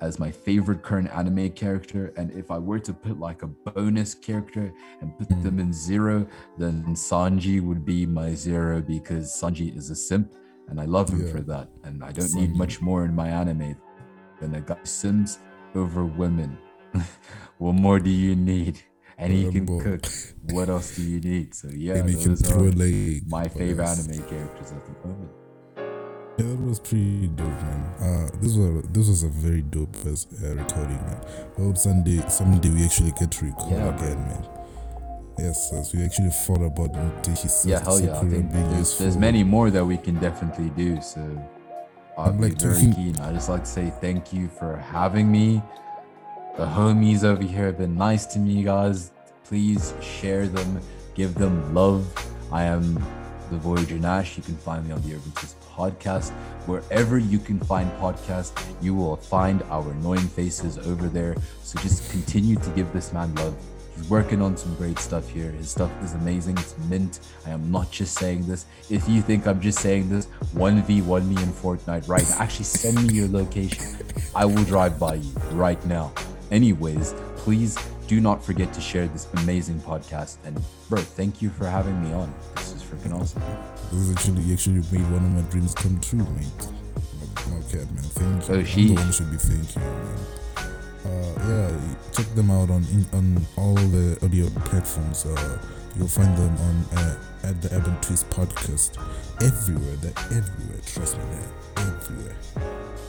As 0.00 0.18
my 0.18 0.30
favorite 0.30 0.82
current 0.82 1.10
anime 1.14 1.50
character. 1.50 2.12
And 2.16 2.30
if 2.32 2.50
I 2.50 2.58
were 2.58 2.78
to 2.80 2.92
put 2.92 3.18
like 3.18 3.42
a 3.42 3.46
bonus 3.46 4.14
character 4.14 4.72
and 5.00 5.16
put 5.18 5.28
them 5.42 5.58
in 5.58 5.72
zero, 5.72 6.26
then 6.56 6.84
Sanji 6.94 7.60
would 7.60 7.84
be 7.84 8.06
my 8.06 8.34
zero 8.34 8.80
because 8.80 9.32
Sanji 9.32 9.76
is 9.76 9.90
a 9.90 9.96
simp 9.96 10.34
and 10.68 10.80
I 10.80 10.84
love 10.84 11.10
him 11.10 11.26
Yeah. 11.26 11.32
for 11.32 11.40
that. 11.40 11.68
And 11.84 12.04
I 12.04 12.12
don't 12.12 12.34
need 12.34 12.54
much 12.56 12.80
more 12.80 13.04
in 13.04 13.14
my 13.14 13.28
anime 13.28 13.76
than 14.40 14.54
a 14.54 14.60
guy 14.60 14.78
sims 14.84 15.38
over 15.74 16.04
women. 16.04 16.58
what 17.58 17.74
more 17.74 17.98
do 17.98 18.10
you 18.10 18.36
need? 18.36 18.80
And 19.18 19.32
he 19.32 19.50
can 19.50 19.66
cook. 19.80 20.06
What 20.52 20.68
else 20.68 20.94
do 20.94 21.02
you 21.02 21.20
need? 21.20 21.54
So 21.54 21.68
yeah, 21.74 22.02
those 22.02 22.48
are 22.50 22.60
my 23.26 23.48
favorite 23.48 23.84
anime 23.84 24.28
characters 24.28 24.70
at 24.72 24.84
the 24.86 25.08
moment. 25.08 25.30
Yeah, 26.38 26.46
that 26.46 26.60
was 26.60 26.78
pretty 26.78 27.26
dope, 27.28 27.46
man. 27.48 27.80
Uh, 28.00 28.30
this 28.40 28.54
was 28.54 28.84
this 28.92 29.08
was 29.08 29.22
a 29.24 29.28
very 29.28 29.62
dope 29.62 29.96
as 30.06 30.28
uh, 30.40 30.54
recording, 30.54 31.00
man. 31.02 31.20
I 31.58 31.62
hope 31.62 31.76
someday 31.76 32.22
someday 32.28 32.70
we 32.70 32.84
actually 32.84 33.10
get 33.18 33.32
to 33.32 33.46
record 33.46 33.72
Yeah, 33.72 33.96
again, 33.96 34.18
man. 34.18 34.48
Yes, 35.36 35.72
as 35.72 35.92
we 35.92 36.04
actually 36.04 36.30
thought 36.30 36.62
about 36.62 36.92
Mutihi 36.92 37.66
Yeah, 37.66 37.80
hell 37.80 38.00
yeah. 38.00 38.18
I 38.18 38.20
think 38.20 38.52
there's, 38.52 38.98
there's 38.98 39.16
many 39.16 39.42
more 39.42 39.70
that 39.70 39.84
we 39.84 39.96
can 39.96 40.14
definitely 40.20 40.70
do. 40.70 41.00
So 41.02 41.20
I'll 42.16 42.30
I'm 42.30 42.36
be 42.36 42.50
like 42.50 42.60
very 42.60 42.92
keen. 42.92 43.16
I 43.18 43.32
just 43.32 43.48
like 43.48 43.64
to 43.64 43.70
say 43.70 43.92
thank 44.00 44.32
you 44.32 44.48
for 44.48 44.76
having 44.76 45.30
me. 45.30 45.60
The 46.56 46.66
homies 46.66 47.24
over 47.24 47.42
here 47.42 47.66
have 47.66 47.78
been 47.78 47.96
nice 47.96 48.26
to 48.26 48.38
me, 48.38 48.62
guys. 48.62 49.10
Please 49.44 49.92
share 50.00 50.46
them, 50.46 50.80
give 51.14 51.34
them 51.34 51.74
love. 51.74 52.06
I 52.52 52.64
am 52.64 52.94
the 53.50 53.56
Voyager 53.56 53.98
Nash. 53.98 54.36
You 54.36 54.42
can 54.44 54.56
find 54.56 54.86
me 54.86 54.92
on 54.92 55.02
the 55.02 55.14
Urban 55.14 55.32
Twist 55.32 55.57
podcast. 55.78 56.30
Wherever 56.66 57.18
you 57.18 57.38
can 57.38 57.58
find 57.60 57.90
podcasts, 57.92 58.52
you 58.82 58.94
will 58.94 59.16
find 59.16 59.62
our 59.70 59.90
annoying 59.92 60.28
faces 60.28 60.76
over 60.78 61.08
there. 61.08 61.36
So 61.62 61.78
just 61.80 62.10
continue 62.10 62.56
to 62.56 62.70
give 62.70 62.92
this 62.92 63.12
man 63.12 63.34
love. 63.36 63.54
He's 63.96 64.08
working 64.08 64.42
on 64.42 64.56
some 64.56 64.74
great 64.76 64.98
stuff 64.98 65.28
here. 65.28 65.50
His 65.50 65.70
stuff 65.70 65.90
is 66.02 66.14
amazing. 66.14 66.56
It's 66.58 66.76
mint. 66.88 67.20
I 67.46 67.50
am 67.50 67.70
not 67.70 67.90
just 67.90 68.16
saying 68.16 68.46
this. 68.46 68.66
If 68.90 69.08
you 69.08 69.22
think 69.22 69.46
I'm 69.46 69.60
just 69.60 69.80
saying 69.80 70.08
this, 70.08 70.28
1v1 70.54 71.28
me 71.28 71.42
in 71.42 71.52
Fortnite 71.52 72.08
right 72.08 72.22
now. 72.28 72.36
Actually, 72.38 72.64
send 72.64 73.06
me 73.06 73.14
your 73.14 73.28
location. 73.28 73.84
I 74.34 74.44
will 74.44 74.64
drive 74.64 74.98
by 74.98 75.14
you 75.14 75.32
right 75.52 75.84
now. 75.86 76.12
Anyways, 76.50 77.14
please 77.36 77.76
do 78.06 78.20
not 78.20 78.42
forget 78.44 78.72
to 78.72 78.80
share 78.80 79.06
this 79.08 79.26
amazing 79.42 79.80
podcast. 79.80 80.36
And 80.44 80.58
bro, 80.88 81.00
thank 81.00 81.42
you 81.42 81.50
for 81.50 81.66
having 81.66 82.02
me 82.02 82.12
on. 82.12 82.32
This 82.54 82.72
is 82.72 82.82
freaking 82.82 83.18
awesome. 83.18 83.42
This 83.90 84.00
is 84.00 84.16
actually 84.16 84.42
you 84.42 84.52
actually 84.52 84.82
made 84.92 85.10
one 85.10 85.24
of 85.24 85.32
my 85.32 85.42
dreams 85.50 85.74
come 85.74 85.98
true, 86.00 86.18
mate. 86.18 86.68
Okay, 87.64 87.78
man. 87.78 88.04
Thank 88.04 88.48
you. 88.48 88.54
Oh, 88.54 88.58
I'm 88.58 88.64
the 88.64 88.94
one 88.94 89.06
who 89.06 89.12
should 89.12 89.30
be 89.30 89.36
thanking 89.38 89.82
you, 89.82 89.88
man. 89.88 90.18
Uh, 91.06 91.32
yeah, 91.48 91.94
check 92.12 92.26
them 92.34 92.50
out 92.50 92.68
on 92.68 92.84
in, 92.92 93.06
on 93.14 93.40
all 93.56 93.74
the 93.74 94.18
audio 94.22 94.46
platforms. 94.66 95.24
Uh, 95.24 95.58
you'll 95.96 96.06
find 96.06 96.36
them 96.36 96.54
on 96.58 96.98
uh, 96.98 97.16
at 97.44 97.62
the 97.62 97.74
Urban 97.74 97.96
Twist 98.02 98.28
podcast 98.28 98.98
everywhere. 99.42 99.96
They're 99.96 100.38
everywhere. 100.38 100.80
Trust 100.84 101.16
me, 101.16 101.24
they're 101.32 101.86
everywhere. 101.86 102.36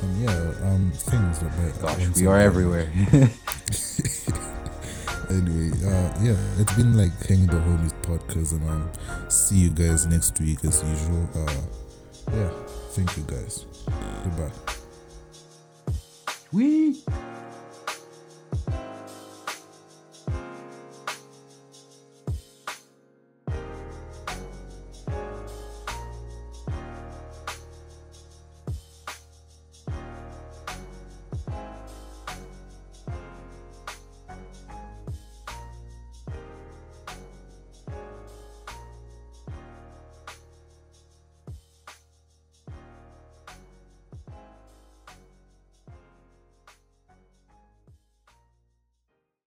And 0.02 0.22
yeah, 0.24 0.70
um, 0.70 0.92
things 0.96 1.40
that 1.40 1.82
Gosh, 1.82 2.16
we 2.16 2.26
are 2.26 2.40
everywhere. 2.40 2.90
anyway, 5.30 5.72
uh, 5.86 6.14
yeah, 6.22 6.36
it's 6.58 6.74
been 6.74 6.98
like 6.98 7.14
hanging 7.26 7.48
the 7.48 7.54
homies 7.54 7.94
podcast, 8.02 8.54
and 8.54 8.70
I'll 8.70 9.30
see 9.30 9.58
you 9.58 9.70
guys 9.70 10.06
next 10.06 10.40
week 10.40 10.64
as 10.66 10.84
usual. 10.84 11.30
Uh, 11.36 11.62
yeah, 12.34 12.50
thank 12.92 13.16
you 13.18 13.24
guys. 13.24 13.66
Goodbye. 14.24 14.52
Wee. 16.52 17.02